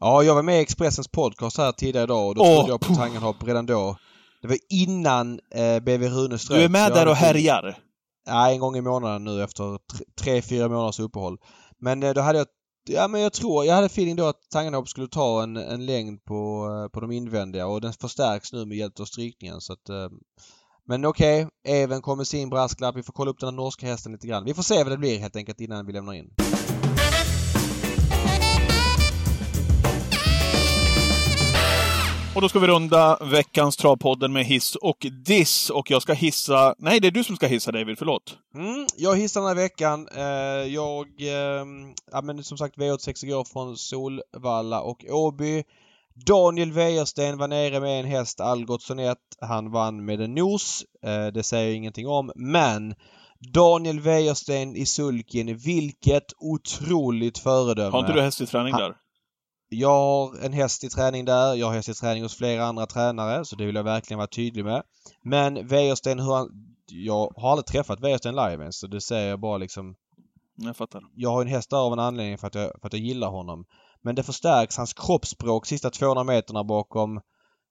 Ja, 0.00 0.22
jag 0.22 0.34
var 0.34 0.42
med 0.42 0.58
i 0.58 0.62
Expressens 0.62 1.08
podcast 1.08 1.58
här 1.58 1.72
tidigare 1.72 2.04
idag 2.04 2.28
och 2.28 2.34
då 2.34 2.42
oh, 2.42 2.54
trodde 2.56 2.72
jag 2.72 2.80
på 2.80 2.94
Tangenhop 2.94 3.36
redan 3.42 3.66
då. 3.66 3.96
Det 4.42 4.48
var 4.48 4.58
innan 4.70 5.40
eh, 5.54 5.80
BV 5.80 6.08
Rune 6.08 6.38
strök. 6.38 6.58
Du 6.58 6.64
är 6.64 6.68
med 6.68 6.92
där 6.92 7.08
och 7.08 7.16
härjar? 7.16 7.78
Ja, 8.26 8.50
en 8.50 8.60
gång 8.60 8.76
i 8.76 8.80
månaden 8.80 9.24
nu 9.24 9.42
efter 9.42 9.78
tre, 10.20 10.42
fyra 10.42 10.68
månaders 10.68 11.00
uppehåll. 11.00 11.38
Men 11.80 12.02
eh, 12.02 12.14
då 12.14 12.20
hade 12.20 12.38
jag 12.38 12.46
Ja 12.88 13.08
men 13.08 13.20
jag 13.20 13.32
tror, 13.32 13.64
jag 13.64 13.74
hade 13.74 13.86
feeling 13.86 14.16
då 14.16 14.26
att 14.26 14.50
Tangenhop 14.50 14.88
skulle 14.88 15.08
ta 15.08 15.42
en, 15.42 15.56
en 15.56 15.86
längd 15.86 16.24
på, 16.24 16.68
eh, 16.84 16.92
på 16.92 17.00
de 17.00 17.12
invändiga 17.12 17.66
och 17.66 17.80
den 17.80 17.92
förstärks 17.92 18.52
nu 18.52 18.64
med 18.66 18.76
hjälp 18.76 19.00
av 19.00 19.04
strykningen 19.04 19.60
så 19.60 19.72
att 19.72 19.88
eh, 19.88 20.08
Men 20.88 21.04
okej, 21.04 21.44
okay, 21.44 21.82
Even 21.82 22.02
kommer 22.02 22.24
sin 22.24 22.50
brasklapp. 22.50 22.96
Vi 22.96 23.02
får 23.02 23.12
kolla 23.12 23.30
upp 23.30 23.40
den 23.40 23.48
här 23.48 23.56
norska 23.56 23.86
hästen 23.86 24.12
lite 24.12 24.26
grann. 24.26 24.44
Vi 24.44 24.54
får 24.54 24.62
se 24.62 24.82
vad 24.82 24.92
det 24.92 24.98
blir 24.98 25.18
helt 25.18 25.36
enkelt 25.36 25.60
innan 25.60 25.86
vi 25.86 25.92
lämnar 25.92 26.14
in. 26.14 26.30
Och 32.36 32.42
då 32.42 32.48
ska 32.48 32.58
vi 32.58 32.66
runda 32.66 33.18
veckans 33.20 33.76
Travpodden 33.76 34.32
med 34.32 34.44
hiss 34.44 34.74
och 34.74 35.06
diss. 35.26 35.70
Och 35.70 35.90
jag 35.90 36.02
ska 36.02 36.12
hissa... 36.12 36.74
Nej, 36.78 37.00
det 37.00 37.06
är 37.06 37.10
du 37.10 37.24
som 37.24 37.36
ska 37.36 37.46
hissa 37.46 37.72
David, 37.72 37.98
förlåt. 37.98 38.38
Mm, 38.54 38.86
jag 38.96 39.16
hissar 39.16 39.40
den 39.40 39.48
här 39.48 39.54
veckan. 39.54 40.08
Eh, 40.16 40.24
jag... 40.74 41.06
Eh, 41.20 41.66
ja 42.12 42.22
men 42.22 42.44
som 42.44 42.58
sagt 42.58 42.76
V86 42.76 43.24
igår 43.24 43.44
från 43.44 43.76
Solvalla 43.76 44.80
och 44.80 45.04
Åby. 45.10 45.64
Daniel 46.26 46.72
Wäjersten 46.72 47.38
var 47.38 47.48
nere 47.48 47.80
med 47.80 48.00
en 48.00 48.06
häst, 48.06 48.40
Algotsson 48.40 48.98
1. 48.98 49.18
Han 49.40 49.70
vann 49.70 50.04
med 50.04 50.20
en 50.20 50.34
nos. 50.34 50.84
Eh, 51.04 51.26
det 51.26 51.42
säger 51.42 51.66
jag 51.66 51.76
ingenting 51.76 52.08
om. 52.08 52.32
Men 52.34 52.94
Daniel 53.52 54.00
Wäjersten 54.00 54.76
i 54.76 54.86
sulken, 54.86 55.56
vilket 55.56 56.32
otroligt 56.38 57.38
föredöme. 57.38 57.90
Har 57.90 58.00
inte 58.00 58.12
du 58.12 58.20
häst 58.20 58.40
i 58.40 58.46
träning 58.46 58.72
där? 58.76 58.94
Jag 59.78 59.88
har 59.88 60.44
en 60.44 60.52
häst 60.52 60.84
i 60.84 60.88
träning 60.88 61.24
där. 61.24 61.54
Jag 61.54 61.66
har 61.66 61.74
häst 61.74 61.88
i 61.88 61.94
träning 61.94 62.22
hos 62.22 62.36
flera 62.36 62.64
andra 62.64 62.86
tränare 62.86 63.44
så 63.44 63.56
det 63.56 63.66
vill 63.66 63.74
jag 63.74 63.84
verkligen 63.84 64.18
vara 64.18 64.28
tydlig 64.28 64.64
med. 64.64 64.82
Men 65.22 65.66
Wäjersten, 65.66 66.18
hur 66.18 66.34
han... 66.34 66.48
Jag 66.86 67.32
har 67.36 67.50
aldrig 67.50 67.66
träffat 67.66 68.00
Wäjersten 68.00 68.36
live 68.36 68.62
ens 68.62 68.78
så 68.78 68.86
det 68.86 69.00
säger 69.00 69.28
jag 69.28 69.40
bara 69.40 69.58
liksom... 69.58 69.94
Jag 70.54 70.76
fattar. 70.76 71.02
Jag 71.14 71.30
har 71.30 71.42
en 71.42 71.48
häst 71.48 71.70
där 71.70 71.76
av 71.76 71.92
en 71.92 71.98
anledning 71.98 72.38
för 72.38 72.46
att, 72.46 72.54
jag, 72.54 72.72
för 72.80 72.86
att 72.86 72.92
jag 72.92 73.02
gillar 73.02 73.28
honom. 73.28 73.64
Men 74.02 74.14
det 74.14 74.22
förstärks, 74.22 74.76
hans 74.76 74.92
kroppsspråk 74.92 75.66
sista 75.66 75.90
200 75.90 76.24
meterna 76.24 76.64
bakom 76.64 77.20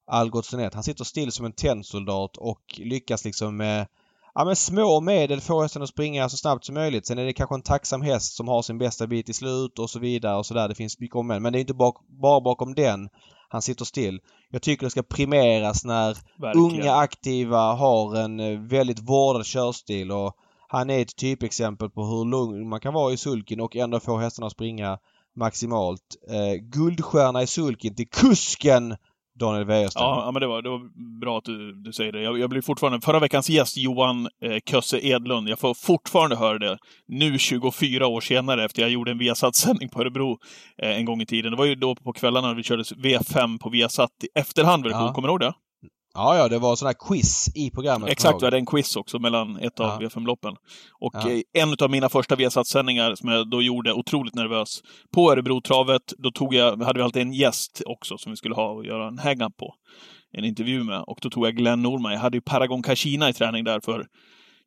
Algotsson 0.07 0.69
Han 0.73 0.83
sitter 0.83 1.03
still 1.03 1.31
som 1.31 1.45
en 1.45 1.53
tennsoldat 1.53 2.37
och 2.37 2.61
lyckas 2.77 3.25
liksom 3.25 3.57
med 3.57 3.87
ja, 4.35 4.45
men 4.45 4.55
små 4.55 5.01
medel 5.01 5.41
få 5.41 5.61
hästen 5.61 5.81
att 5.81 5.89
springa 5.89 6.29
så 6.29 6.37
snabbt 6.37 6.65
som 6.65 6.75
möjligt. 6.75 7.05
Sen 7.05 7.17
är 7.17 7.25
det 7.25 7.33
kanske 7.33 7.55
en 7.55 7.61
tacksam 7.61 8.01
häst 8.01 8.35
som 8.35 8.47
har 8.47 8.61
sin 8.61 8.77
bästa 8.77 9.07
bit 9.07 9.29
i 9.29 9.33
slut 9.33 9.79
och 9.79 9.89
så 9.89 9.99
vidare 9.99 10.37
och 10.37 10.45
sådär. 10.45 10.67
Det 10.67 10.75
finns 10.75 10.99
mycket 10.99 11.15
om 11.15 11.27
men. 11.27 11.41
Men 11.41 11.53
det 11.53 11.59
är 11.59 11.61
inte 11.61 11.73
bak, 11.73 11.95
bara 12.21 12.41
bakom 12.41 12.75
den 12.75 13.09
han 13.49 13.61
sitter 13.61 13.85
still. 13.85 14.19
Jag 14.49 14.61
tycker 14.61 14.85
det 14.85 14.89
ska 14.89 15.03
primeras 15.03 15.85
när 15.85 16.17
Verkligen. 16.37 16.81
unga 16.81 16.95
aktiva 16.95 17.73
har 17.73 18.15
en 18.15 18.39
eh, 18.39 18.59
väldigt 18.59 18.99
vårdad 18.99 19.45
körstil 19.45 20.11
och 20.11 20.35
han 20.67 20.89
är 20.89 21.01
ett 21.01 21.15
typexempel 21.15 21.89
på 21.89 22.05
hur 22.05 22.25
lugn 22.25 22.69
man 22.69 22.79
kan 22.79 22.93
vara 22.93 23.13
i 23.13 23.17
sulken 23.17 23.61
och 23.61 23.75
ändå 23.75 23.99
få 23.99 24.17
hästarna 24.17 24.47
att 24.47 24.53
springa 24.53 24.97
maximalt. 25.35 26.01
Eh, 26.29 26.53
guldstjärna 26.53 27.43
i 27.43 27.47
sulken 27.47 27.95
till 27.95 28.09
kusken 28.09 28.95
Daniel 29.39 29.65
Wäjersten. 29.65 30.03
Ja, 30.03 30.23
ja, 30.25 30.31
men 30.31 30.41
det 30.41 30.47
var, 30.47 30.61
det 30.61 30.69
var 30.69 31.19
bra 31.19 31.37
att 31.37 31.43
du, 31.43 31.73
du 31.83 31.93
säger 31.93 32.11
det. 32.11 32.21
Jag, 32.21 32.39
jag 32.39 32.49
blir 32.49 32.61
fortfarande... 32.61 33.01
Förra 33.01 33.19
veckans 33.19 33.49
gäst, 33.49 33.77
Johan 33.77 34.29
eh, 34.41 34.57
Kösse 34.65 34.99
Edlund, 35.07 35.49
jag 35.49 35.59
får 35.59 35.73
fortfarande 35.73 36.35
höra 36.35 36.59
det 36.59 36.77
nu 37.07 37.37
24 37.37 38.07
år 38.07 38.21
senare 38.21 38.65
efter 38.65 38.81
jag 38.81 38.91
gjorde 38.91 39.11
en 39.11 39.17
Viasat-sändning 39.17 39.89
på 39.89 40.01
Örebro 40.01 40.37
eh, 40.81 40.97
en 40.97 41.05
gång 41.05 41.21
i 41.21 41.25
tiden. 41.25 41.51
Det 41.51 41.57
var 41.57 41.65
ju 41.65 41.75
då 41.75 41.95
på 41.95 42.13
kvällarna 42.13 42.47
när 42.47 42.55
vi 42.55 42.63
körde 42.63 42.83
V5 42.83 43.59
på 43.59 43.69
Viasat 43.69 44.11
i 44.23 44.39
efterhand. 44.39 44.85
Ja. 44.85 45.13
Kommer 45.13 45.27
du 45.27 45.31
ihåg 45.31 45.39
det? 45.39 45.53
Ja, 46.15 46.37
ja, 46.37 46.47
det 46.47 46.59
var 46.59 46.75
sån 46.75 46.85
här 46.85 46.95
quiz 47.07 47.49
i 47.55 47.71
programmet. 47.71 48.09
Exakt, 48.09 48.41
vi 48.41 48.45
hade 48.45 48.57
en 48.57 48.65
quiz 48.65 48.95
också 48.95 49.19
mellan 49.19 49.57
ett 49.59 49.79
av 49.79 49.87
Ja. 50.01 50.07
V5-loppen. 50.09 50.55
Och 50.99 51.13
Ja. 51.13 51.29
eh, 51.31 51.41
en 51.63 51.75
av 51.81 51.89
mina 51.91 52.09
första 52.09 52.35
Viasat-sändningar 52.35 53.15
som 53.15 53.29
jag 53.29 53.49
då 53.49 53.61
gjorde, 53.61 53.93
otroligt 53.93 54.35
nervös, 54.35 54.81
på 55.13 55.31
Örebrotravet, 55.31 56.01
då 56.17 56.31
tog 56.31 56.53
jag, 56.53 56.83
hade 56.83 56.99
vi 56.99 57.03
alltid 57.03 57.21
en 57.21 57.33
gäst 57.33 57.81
också 57.85 58.17
som 58.17 58.31
vi 58.31 58.35
skulle 58.35 58.55
ha 58.55 58.69
och 58.71 58.85
göra 58.85 59.07
en 59.07 59.17
hang-up 59.19 59.57
på. 59.57 59.73
En 60.37 60.45
intervju 60.45 60.83
med. 60.83 61.03
Och 61.07 61.17
då 61.21 61.29
tog 61.29 61.45
jag 61.45 61.55
Glenn 61.55 61.81
Norman. 61.81 62.11
Jag 62.11 62.19
hade 62.19 62.37
ju 62.37 62.41
Paragon 62.41 62.83
Kashina 62.83 63.29
i 63.29 63.33
träning 63.33 63.63
där 63.63 63.79
för 63.79 64.05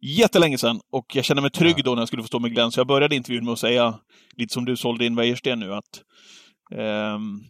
jättelänge 0.01 0.59
sedan. 0.59 0.81
Och 0.93 1.17
jag 1.17 1.25
kände 1.25 1.43
mig 1.43 1.51
trygg 1.51 1.75
Ja. 1.79 1.83
då 1.85 1.95
när 1.95 2.01
jag 2.03 2.09
skulle 2.09 2.23
få 2.23 2.27
stå 2.27 2.39
med 2.39 2.51
Glenn, 2.55 2.73
så 2.73 2.81
jag 2.81 2.87
började 2.87 3.17
intervjun 3.17 3.45
med 3.45 3.53
att 3.53 3.59
säga, 3.59 3.95
lite 4.37 4.55
som 4.55 4.65
du 4.65 4.77
sålde 4.77 5.07
in 5.07 5.17
Wäjersten 5.17 5.59
nu, 5.61 5.75
att 5.75 6.03
ehm, 6.79 7.41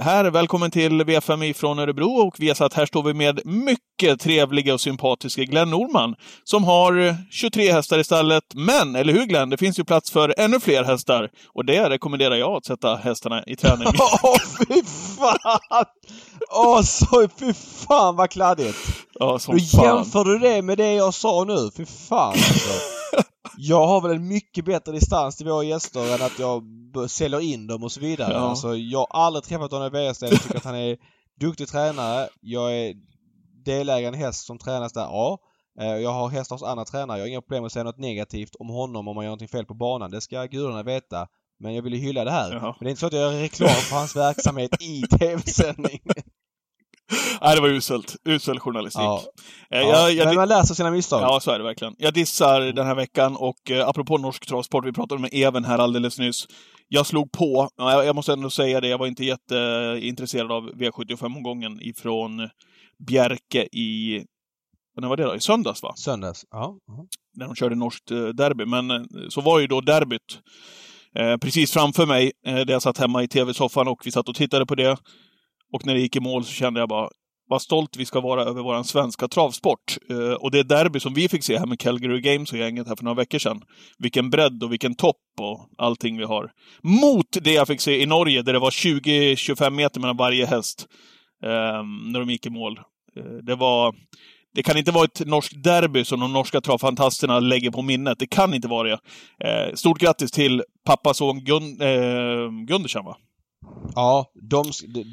här, 0.00 0.24
välkommen 0.24 0.70
till 0.70 1.02
V5 1.02 1.52
från 1.52 1.78
Örebro 1.78 2.08
och 2.08 2.34
vi 2.38 2.48
har 2.48 2.54
satt 2.54 2.74
här 2.74 2.86
står 2.86 3.02
vi 3.02 3.14
med 3.14 3.40
mycket 3.44 4.20
trevliga 4.20 4.74
och 4.74 4.80
sympatiska 4.80 5.44
Glenn 5.44 5.70
Norman 5.70 6.14
som 6.44 6.64
har 6.64 7.06
eh, 7.06 7.14
23 7.30 7.72
hästar 7.72 7.98
i 7.98 8.04
stallet. 8.04 8.44
Men, 8.54 8.96
eller 8.96 9.12
hur 9.12 9.24
Glenn, 9.26 9.50
det 9.50 9.56
finns 9.56 9.78
ju 9.78 9.84
plats 9.84 10.10
för 10.10 10.34
ännu 10.38 10.60
fler 10.60 10.84
hästar. 10.84 11.30
Och 11.54 11.64
det 11.64 11.90
rekommenderar 11.90 12.34
jag 12.34 12.52
att 12.52 12.64
sätta 12.64 12.96
hästarna 12.96 13.44
i 13.46 13.56
träning. 13.56 13.88
Åh, 14.22 14.36
fy 14.58 14.82
fan! 15.18 15.84
Åh, 16.50 16.82
så 16.82 17.28
fy 17.38 17.52
fan 17.86 18.16
vad 18.16 18.30
kladdigt! 18.30 18.78
ja, 19.14 19.38
som 19.38 19.54
Då 19.56 19.58
jämför 19.58 20.24
du 20.24 20.38
det 20.38 20.62
med 20.62 20.78
det 20.78 20.92
jag 20.92 21.14
sa 21.14 21.44
nu. 21.44 21.70
Fy 21.76 21.86
fan 21.86 22.28
alltså. 22.28 22.70
Jag 23.56 23.86
har 23.86 24.00
väl 24.00 24.10
en 24.10 24.28
mycket 24.28 24.64
bättre 24.64 24.92
distans 24.92 25.36
till 25.36 25.46
våra 25.46 25.64
gäster 25.64 26.14
än 26.14 26.22
att 26.26 26.38
jag 26.38 26.64
säljer 27.10 27.40
in 27.40 27.66
dem 27.66 27.82
och 27.82 27.92
så 27.92 28.00
vidare. 28.00 28.32
Ja. 28.32 28.38
Alltså, 28.38 28.76
jag 28.76 28.98
har 28.98 29.06
aldrig 29.26 29.44
träffat 29.44 29.70
Daniel 29.70 29.90
Wäjersten. 29.92 30.28
Jag 30.30 30.42
tycker 30.42 30.56
att 30.56 30.64
han 30.64 30.76
är 30.76 30.96
duktig 31.40 31.68
tränare. 31.68 32.28
Jag 32.40 32.72
är 32.76 32.94
delägare 33.64 34.02
i 34.02 34.06
en 34.06 34.14
häst 34.14 34.46
som 34.46 34.58
tränas 34.58 34.92
där. 34.92 35.00
Ja. 35.02 35.38
Eh, 35.80 35.86
Jag 35.96 36.12
har 36.12 36.28
hästar 36.28 36.54
hos 36.56 36.62
andra 36.62 36.84
tränare. 36.84 37.18
Jag 37.18 37.24
har 37.24 37.28
inga 37.28 37.40
problem 37.40 37.64
att 37.64 37.72
säga 37.72 37.82
något 37.84 37.98
negativt 37.98 38.54
om 38.58 38.68
honom 38.68 39.08
om 39.08 39.14
man 39.14 39.24
gör 39.24 39.28
någonting 39.30 39.48
fel 39.48 39.66
på 39.66 39.74
banan. 39.74 40.10
Det 40.10 40.20
ska 40.20 40.44
gudarna 40.44 40.82
veta. 40.82 41.26
Men 41.60 41.74
jag 41.74 41.82
vill 41.82 41.94
ju 41.94 41.98
hylla 42.00 42.24
det 42.24 42.30
här. 42.30 42.52
Jaha. 42.52 42.60
Men 42.80 42.84
det 42.84 42.88
är 42.88 42.90
inte 42.90 43.00
så 43.00 43.06
att 43.06 43.12
jag 43.12 43.32
gör 43.32 43.40
reklam 43.40 43.68
för 43.68 43.96
hans 43.96 44.16
verksamhet 44.16 44.82
i 44.82 45.02
tv-sändning. 45.18 46.00
Nej, 47.42 47.54
det 47.54 47.60
var 47.62 47.68
uselt. 47.68 48.16
Usel 48.24 48.60
journalistik. 48.60 49.02
Ja. 49.02 49.22
Eh, 49.70 49.80
Ja, 49.80 49.86
jag, 49.88 50.12
jag, 50.12 50.26
men 50.26 50.34
man 50.34 50.48
lär 50.48 50.62
sig 50.62 50.76
sina 50.76 50.90
misstag. 50.90 51.22
Ja, 51.22 51.40
så 51.40 51.50
är 51.50 51.58
det 51.58 51.64
verkligen. 51.64 51.94
Jag 51.98 52.14
dissar 52.14 52.60
den 52.60 52.86
här 52.86 52.94
veckan 52.94 53.36
och 53.36 53.70
eh, 53.70 53.88
apropå 53.88 54.18
norsk 54.18 54.46
travsport, 54.46 54.86
vi 54.86 54.92
pratade 54.92 55.20
med 55.20 55.30
Even 55.32 55.64
här 55.64 55.78
alldeles 55.78 56.18
nyss. 56.18 56.46
Jag 56.88 57.06
slog 57.06 57.32
på, 57.32 57.68
ja, 57.76 57.92
jag, 57.92 58.04
jag 58.06 58.14
måste 58.16 58.32
ändå 58.32 58.50
säga 58.50 58.80
det, 58.80 58.88
jag 58.88 58.98
var 58.98 59.06
inte 59.06 59.24
jätteintresserad 59.24 60.52
av 60.52 60.70
V75-omgången 60.70 61.80
ifrån 61.80 62.48
Bjerke 63.06 63.62
i, 63.72 64.24
när 65.00 65.08
var 65.08 65.16
det 65.16 65.22
då? 65.24 65.36
I 65.36 65.40
söndags 65.40 65.82
va? 65.82 65.92
Söndags. 65.96 66.44
Ja. 66.50 66.76
ja. 66.86 67.06
När 67.36 67.46
de 67.46 67.54
körde 67.54 67.74
norskt 67.74 68.10
eh, 68.10 68.24
derby. 68.26 68.64
Men 68.66 68.90
eh, 68.90 69.02
så 69.28 69.40
var 69.40 69.60
ju 69.60 69.66
då 69.66 69.80
derbyt 69.80 70.38
eh, 71.18 71.36
precis 71.36 71.72
framför 71.72 72.06
mig, 72.06 72.32
eh, 72.46 72.54
där 72.54 72.72
jag 72.72 72.82
satt 72.82 72.98
hemma 72.98 73.22
i 73.22 73.28
tv-soffan 73.28 73.88
och 73.88 74.00
vi 74.04 74.10
satt 74.10 74.28
och 74.28 74.34
tittade 74.34 74.66
på 74.66 74.74
det. 74.74 74.96
Och 75.72 75.86
när 75.86 75.94
det 75.94 76.00
gick 76.00 76.16
i 76.16 76.20
mål 76.20 76.44
så 76.44 76.52
kände 76.52 76.80
jag 76.80 76.88
bara, 76.88 77.08
vad 77.48 77.62
stolt 77.62 77.96
vi 77.96 78.04
ska 78.04 78.20
vara 78.20 78.42
över 78.42 78.62
vår 78.62 78.82
svenska 78.82 79.28
travsport. 79.28 79.98
Eh, 80.10 80.32
och 80.32 80.50
det 80.50 80.62
derby 80.62 81.00
som 81.00 81.14
vi 81.14 81.28
fick 81.28 81.44
se 81.44 81.58
här 81.58 81.66
med 81.66 81.80
Calgary 81.80 82.20
Games 82.20 82.52
och 82.52 82.58
gänget 82.58 82.88
här 82.88 82.96
för 82.96 83.04
några 83.04 83.16
veckor 83.16 83.38
sedan. 83.38 83.62
Vilken 83.98 84.30
bredd 84.30 84.62
och 84.62 84.72
vilken 84.72 84.94
topp 84.94 85.16
och 85.40 85.68
allting 85.78 86.18
vi 86.18 86.24
har. 86.24 86.50
Mot 86.82 87.26
det 87.42 87.52
jag 87.52 87.66
fick 87.68 87.80
se 87.80 88.02
i 88.02 88.06
Norge 88.06 88.42
där 88.42 88.52
det 88.52 88.58
var 88.58 88.70
20-25 88.70 89.70
meter 89.70 90.00
mellan 90.00 90.16
varje 90.16 90.46
häst. 90.46 90.86
Eh, 91.44 91.82
när 92.12 92.18
de 92.18 92.30
gick 92.30 92.46
i 92.46 92.50
mål. 92.50 92.78
Eh, 93.16 93.24
det 93.42 93.54
var... 93.54 93.94
Det 94.54 94.62
kan 94.62 94.76
inte 94.76 94.90
vara 94.92 95.04
ett 95.04 95.26
norskt 95.26 95.64
derby 95.64 96.04
som 96.04 96.20
de 96.20 96.32
norska 96.32 96.60
travfantasterna 96.60 97.40
lägger 97.40 97.70
på 97.70 97.82
minnet. 97.82 98.18
Det 98.18 98.26
kan 98.26 98.54
inte 98.54 98.68
vara 98.68 98.88
det. 98.88 98.98
Eh, 99.44 99.74
stort 99.74 99.98
grattis 99.98 100.30
till 100.30 100.62
pappa 100.84 101.14
son 101.14 101.44
Gun, 101.44 101.80
eh, 101.80 102.66
Gundersen, 102.66 103.04
va? 103.04 103.16
Ja, 103.94 104.26
de, 104.50 104.64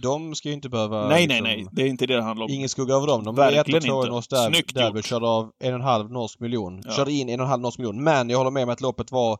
de- 0.02 0.36
ska 0.36 0.48
ju 0.50 0.54
inte 0.54 0.70
behöva... 0.70 1.08
nej, 1.08 1.28
nej, 1.28 1.42
liksom, 1.42 1.44
nej. 1.44 1.68
Det 1.72 1.82
är 1.82 1.88
inte 1.88 2.06
det 2.06 2.16
det 2.16 2.22
handlar 2.22 2.46
om. 2.46 2.52
Ingen 2.52 2.70
skugga 2.70 2.94
över 2.96 3.08
dem. 3.08 3.24
De 3.24 3.36
Verkligen 3.36 3.78
och 3.78 3.84
två 3.84 3.94
i 3.94 3.98
inte. 3.98 4.10
norsk 4.10 4.30
derby. 4.30 4.56
Snyggt 4.56 4.74
derby 4.76 5.02
körde 5.02 5.28
av 5.28 5.52
en 5.64 5.74
och 5.74 5.80
en 5.80 5.86
halv 5.86 6.12
norsk 6.12 6.40
miljon. 6.40 6.82
Ja. 6.86 6.92
Körde 6.92 7.12
in 7.12 7.30
en 7.30 7.40
och 7.40 7.44
en 7.46 7.50
halv 7.50 7.62
norsk 7.62 7.78
miljon. 7.80 8.04
Men 8.04 8.30
jag 8.30 8.38
håller 8.38 8.52
med 8.52 8.64
om 8.64 8.70
att 8.70 8.82
loppet 8.82 9.12
var... 9.12 9.38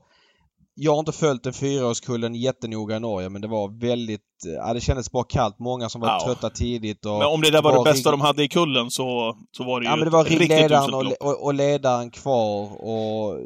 Jag 0.82 0.92
har 0.92 1.00
inte 1.00 1.12
följt 1.12 1.44
den 1.44 1.54
fyraårskullen 1.54 2.36
jättenoga 2.36 2.96
i 2.96 3.00
Norge 3.00 3.30
men 3.30 3.42
det 3.42 3.48
var 3.48 3.80
väldigt... 3.82 4.22
Ja, 4.58 4.74
det 4.74 4.82
kändes 4.82 5.12
bara 5.12 5.24
kallt. 5.24 5.60
Många 5.60 5.90
som 5.90 6.02
var 6.02 6.08
Ja. 6.08 6.22
trötta 6.26 6.50
tidigt 6.50 7.06
och... 7.06 7.18
Men 7.18 7.28
om 7.28 7.42
det 7.42 7.52
där 7.52 7.62
var 7.62 7.78
det 7.78 7.92
bästa 7.92 8.10
rig- 8.10 8.14
de 8.14 8.22
hade 8.22 8.44
i 8.44 8.48
kullen 8.48 8.92
så, 8.92 9.36
så 9.58 9.64
var 9.64 9.80
det 9.80 9.84
ju 9.86 9.90
Ja 9.90 9.96
men 9.96 10.06
det 10.06 10.12
var 10.12 10.24
riktigt 10.24 10.52
uselt 10.52 10.94
och, 10.94 11.28
och, 11.28 11.44
och 11.46 11.54
ledaren 11.54 12.12
kvar 12.12 12.82
och 12.84 13.40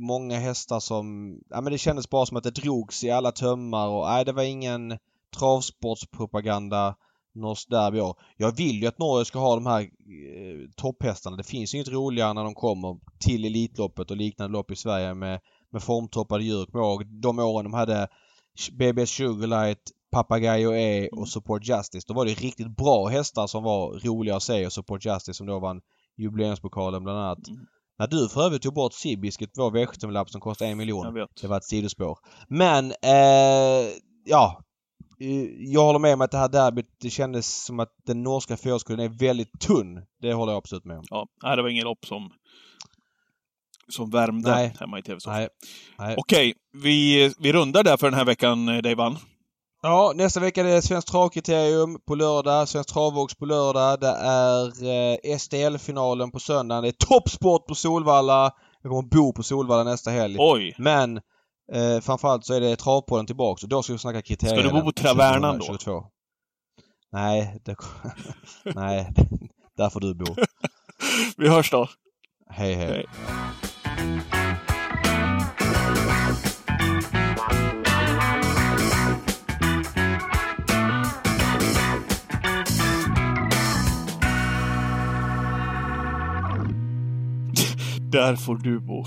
många 0.00 0.38
hästar 0.38 0.80
som... 0.80 1.36
Ja 1.50 1.60
men 1.60 1.72
det 1.72 1.78
kändes 1.78 2.10
bara 2.10 2.26
som 2.26 2.36
att 2.36 2.44
det 2.44 2.50
drogs 2.50 3.04
i 3.04 3.10
alla 3.10 3.32
tömmar 3.32 3.88
och 3.88 4.06
nej 4.06 4.24
det 4.24 4.32
var 4.32 4.42
ingen 4.42 4.98
travsportspropaganda 5.38 6.96
norskt 7.34 7.70
derby 7.70 8.00
år. 8.00 8.16
Jag 8.36 8.56
vill 8.56 8.80
ju 8.80 8.86
att 8.86 8.98
Norge 8.98 9.24
ska 9.24 9.38
ha 9.38 9.54
de 9.54 9.66
här 9.66 9.80
eh, 9.80 10.70
topphästarna. 10.76 11.36
Det 11.36 11.44
finns 11.44 11.74
ju 11.74 11.78
inget 11.78 11.92
roligare 11.92 12.32
när 12.32 12.44
de 12.44 12.54
kommer 12.54 12.98
till 13.18 13.44
Elitloppet 13.44 14.10
och 14.10 14.16
liknande 14.16 14.52
lopp 14.52 14.70
i 14.70 14.76
Sverige 14.76 15.14
med, 15.14 15.40
med 15.70 15.82
formtoppade 15.82 16.44
djur. 16.44 16.66
Kommer 16.66 16.84
ihåg 16.84 17.06
de 17.06 17.38
åren 17.38 17.64
de 17.64 17.74
hade 17.74 18.08
BBS 18.72 19.10
Sugarlight, 19.10 19.82
Papagayo 20.10 20.74
E 20.74 21.08
och 21.08 21.28
Support 21.28 21.68
Justice. 21.68 22.04
Då 22.08 22.14
var 22.14 22.24
det 22.24 22.34
riktigt 22.34 22.76
bra 22.76 23.06
hästar 23.06 23.46
som 23.46 23.62
var 23.62 24.06
roliga 24.06 24.36
att 24.36 24.42
se 24.42 24.66
och 24.66 24.72
Support 24.72 25.04
Justice 25.04 25.34
som 25.34 25.46
då 25.46 25.58
vann 25.58 25.80
jubileumspokalen 26.16 27.02
bland 27.02 27.18
annat. 27.18 27.48
Mm. 27.48 27.66
När 28.00 28.06
du 28.06 28.28
för 28.28 28.46
övrigt 28.46 28.62
tog 28.62 28.74
bort 28.74 28.92
Seabiscuit, 28.92 29.50
vår 29.56 29.70
V75-lapp 29.70 30.30
som 30.30 30.40
kostade 30.40 30.70
en 30.70 30.78
miljon. 30.78 31.26
Det 31.40 31.46
var 31.48 31.56
ett 31.56 31.64
sidospår. 31.64 32.18
Men, 32.48 32.90
eh, 32.90 33.88
ja. 34.24 34.60
Eh, 35.20 35.44
Jag 35.58 35.84
håller 35.84 35.98
med 35.98 36.14
om 36.14 36.20
att 36.20 36.30
det 36.30 36.38
här 36.38 36.48
derbyt, 36.48 36.86
det 37.00 37.10
kändes 37.10 37.64
som 37.64 37.80
att 37.80 37.88
den 38.06 38.22
norska 38.22 38.56
fyraårskullen 38.56 39.00
är 39.00 39.08
väldigt 39.18 39.60
tunn. 39.60 40.02
Det 40.20 40.32
håller 40.32 40.52
jag 40.52 40.58
absolut 40.58 40.84
med 40.84 40.98
om. 40.98 41.04
Ja, 41.10 41.56
det 41.56 41.62
var 41.62 41.68
ingen 41.68 41.84
lopp 41.84 42.06
som, 42.06 42.30
som 43.88 44.10
värmde 44.10 44.50
Nej. 44.50 44.74
hemma 44.80 44.98
i 44.98 45.02
tv-soffan. 45.02 45.48
Okej, 46.16 46.54
vi, 46.82 47.32
vi 47.38 47.52
rundar 47.52 47.82
där 47.84 47.96
för 47.96 48.06
den 48.06 48.18
här 48.18 48.24
veckan, 48.24 48.68
eh, 48.68 48.82
Dejvan. 48.82 49.16
Ja, 49.82 50.12
nästa 50.14 50.40
vecka 50.40 50.60
är 50.60 50.64
det 50.64 50.82
Svenskt 50.82 51.08
Travkriterium 51.08 52.00
på 52.06 52.14
lördag, 52.14 52.68
Svenskt 52.68 52.92
Travvågs 52.92 53.34
på 53.34 53.46
lördag. 53.46 54.00
Det 54.00 54.16
är 54.20 54.66
eh, 55.32 55.38
STL-finalen 55.38 56.30
på 56.30 56.40
söndagen. 56.40 56.82
Det 56.82 56.88
är 56.88 56.92
Toppsport 56.92 57.66
på 57.66 57.74
Solvalla. 57.74 58.52
Jag 58.82 58.90
kommer 58.90 59.08
bo 59.08 59.32
på 59.32 59.42
Solvalla 59.42 59.84
nästa 59.84 60.10
helg. 60.10 60.36
Oj! 60.38 60.74
Men 60.78 61.16
eh, 61.72 62.00
framförallt 62.02 62.46
så 62.46 62.54
är 62.54 62.60
det 62.60 62.76
Travpodden 62.76 63.26
tillbaks 63.26 63.62
och 63.62 63.68
då 63.68 63.82
ska 63.82 63.92
vi 63.92 63.98
snacka 63.98 64.22
kriterier. 64.22 64.58
Ska 64.58 64.68
du 64.68 64.80
bo 64.80 64.84
på 64.84 64.92
Travernan 64.92 65.58
då? 65.58 65.64
22. 65.64 66.04
Nej, 67.12 67.60
det, 67.64 67.76
nej, 68.74 69.14
där 69.76 69.90
får 69.90 70.00
du 70.00 70.14
bo. 70.14 70.36
vi 71.36 71.48
hörs 71.48 71.70
då. 71.70 71.88
hej. 72.50 72.74
hej. 72.74 73.06
hej. 73.96 74.66
Där 88.10 88.36
får 88.36 88.56
du 88.56 88.80
bo. 88.80 89.06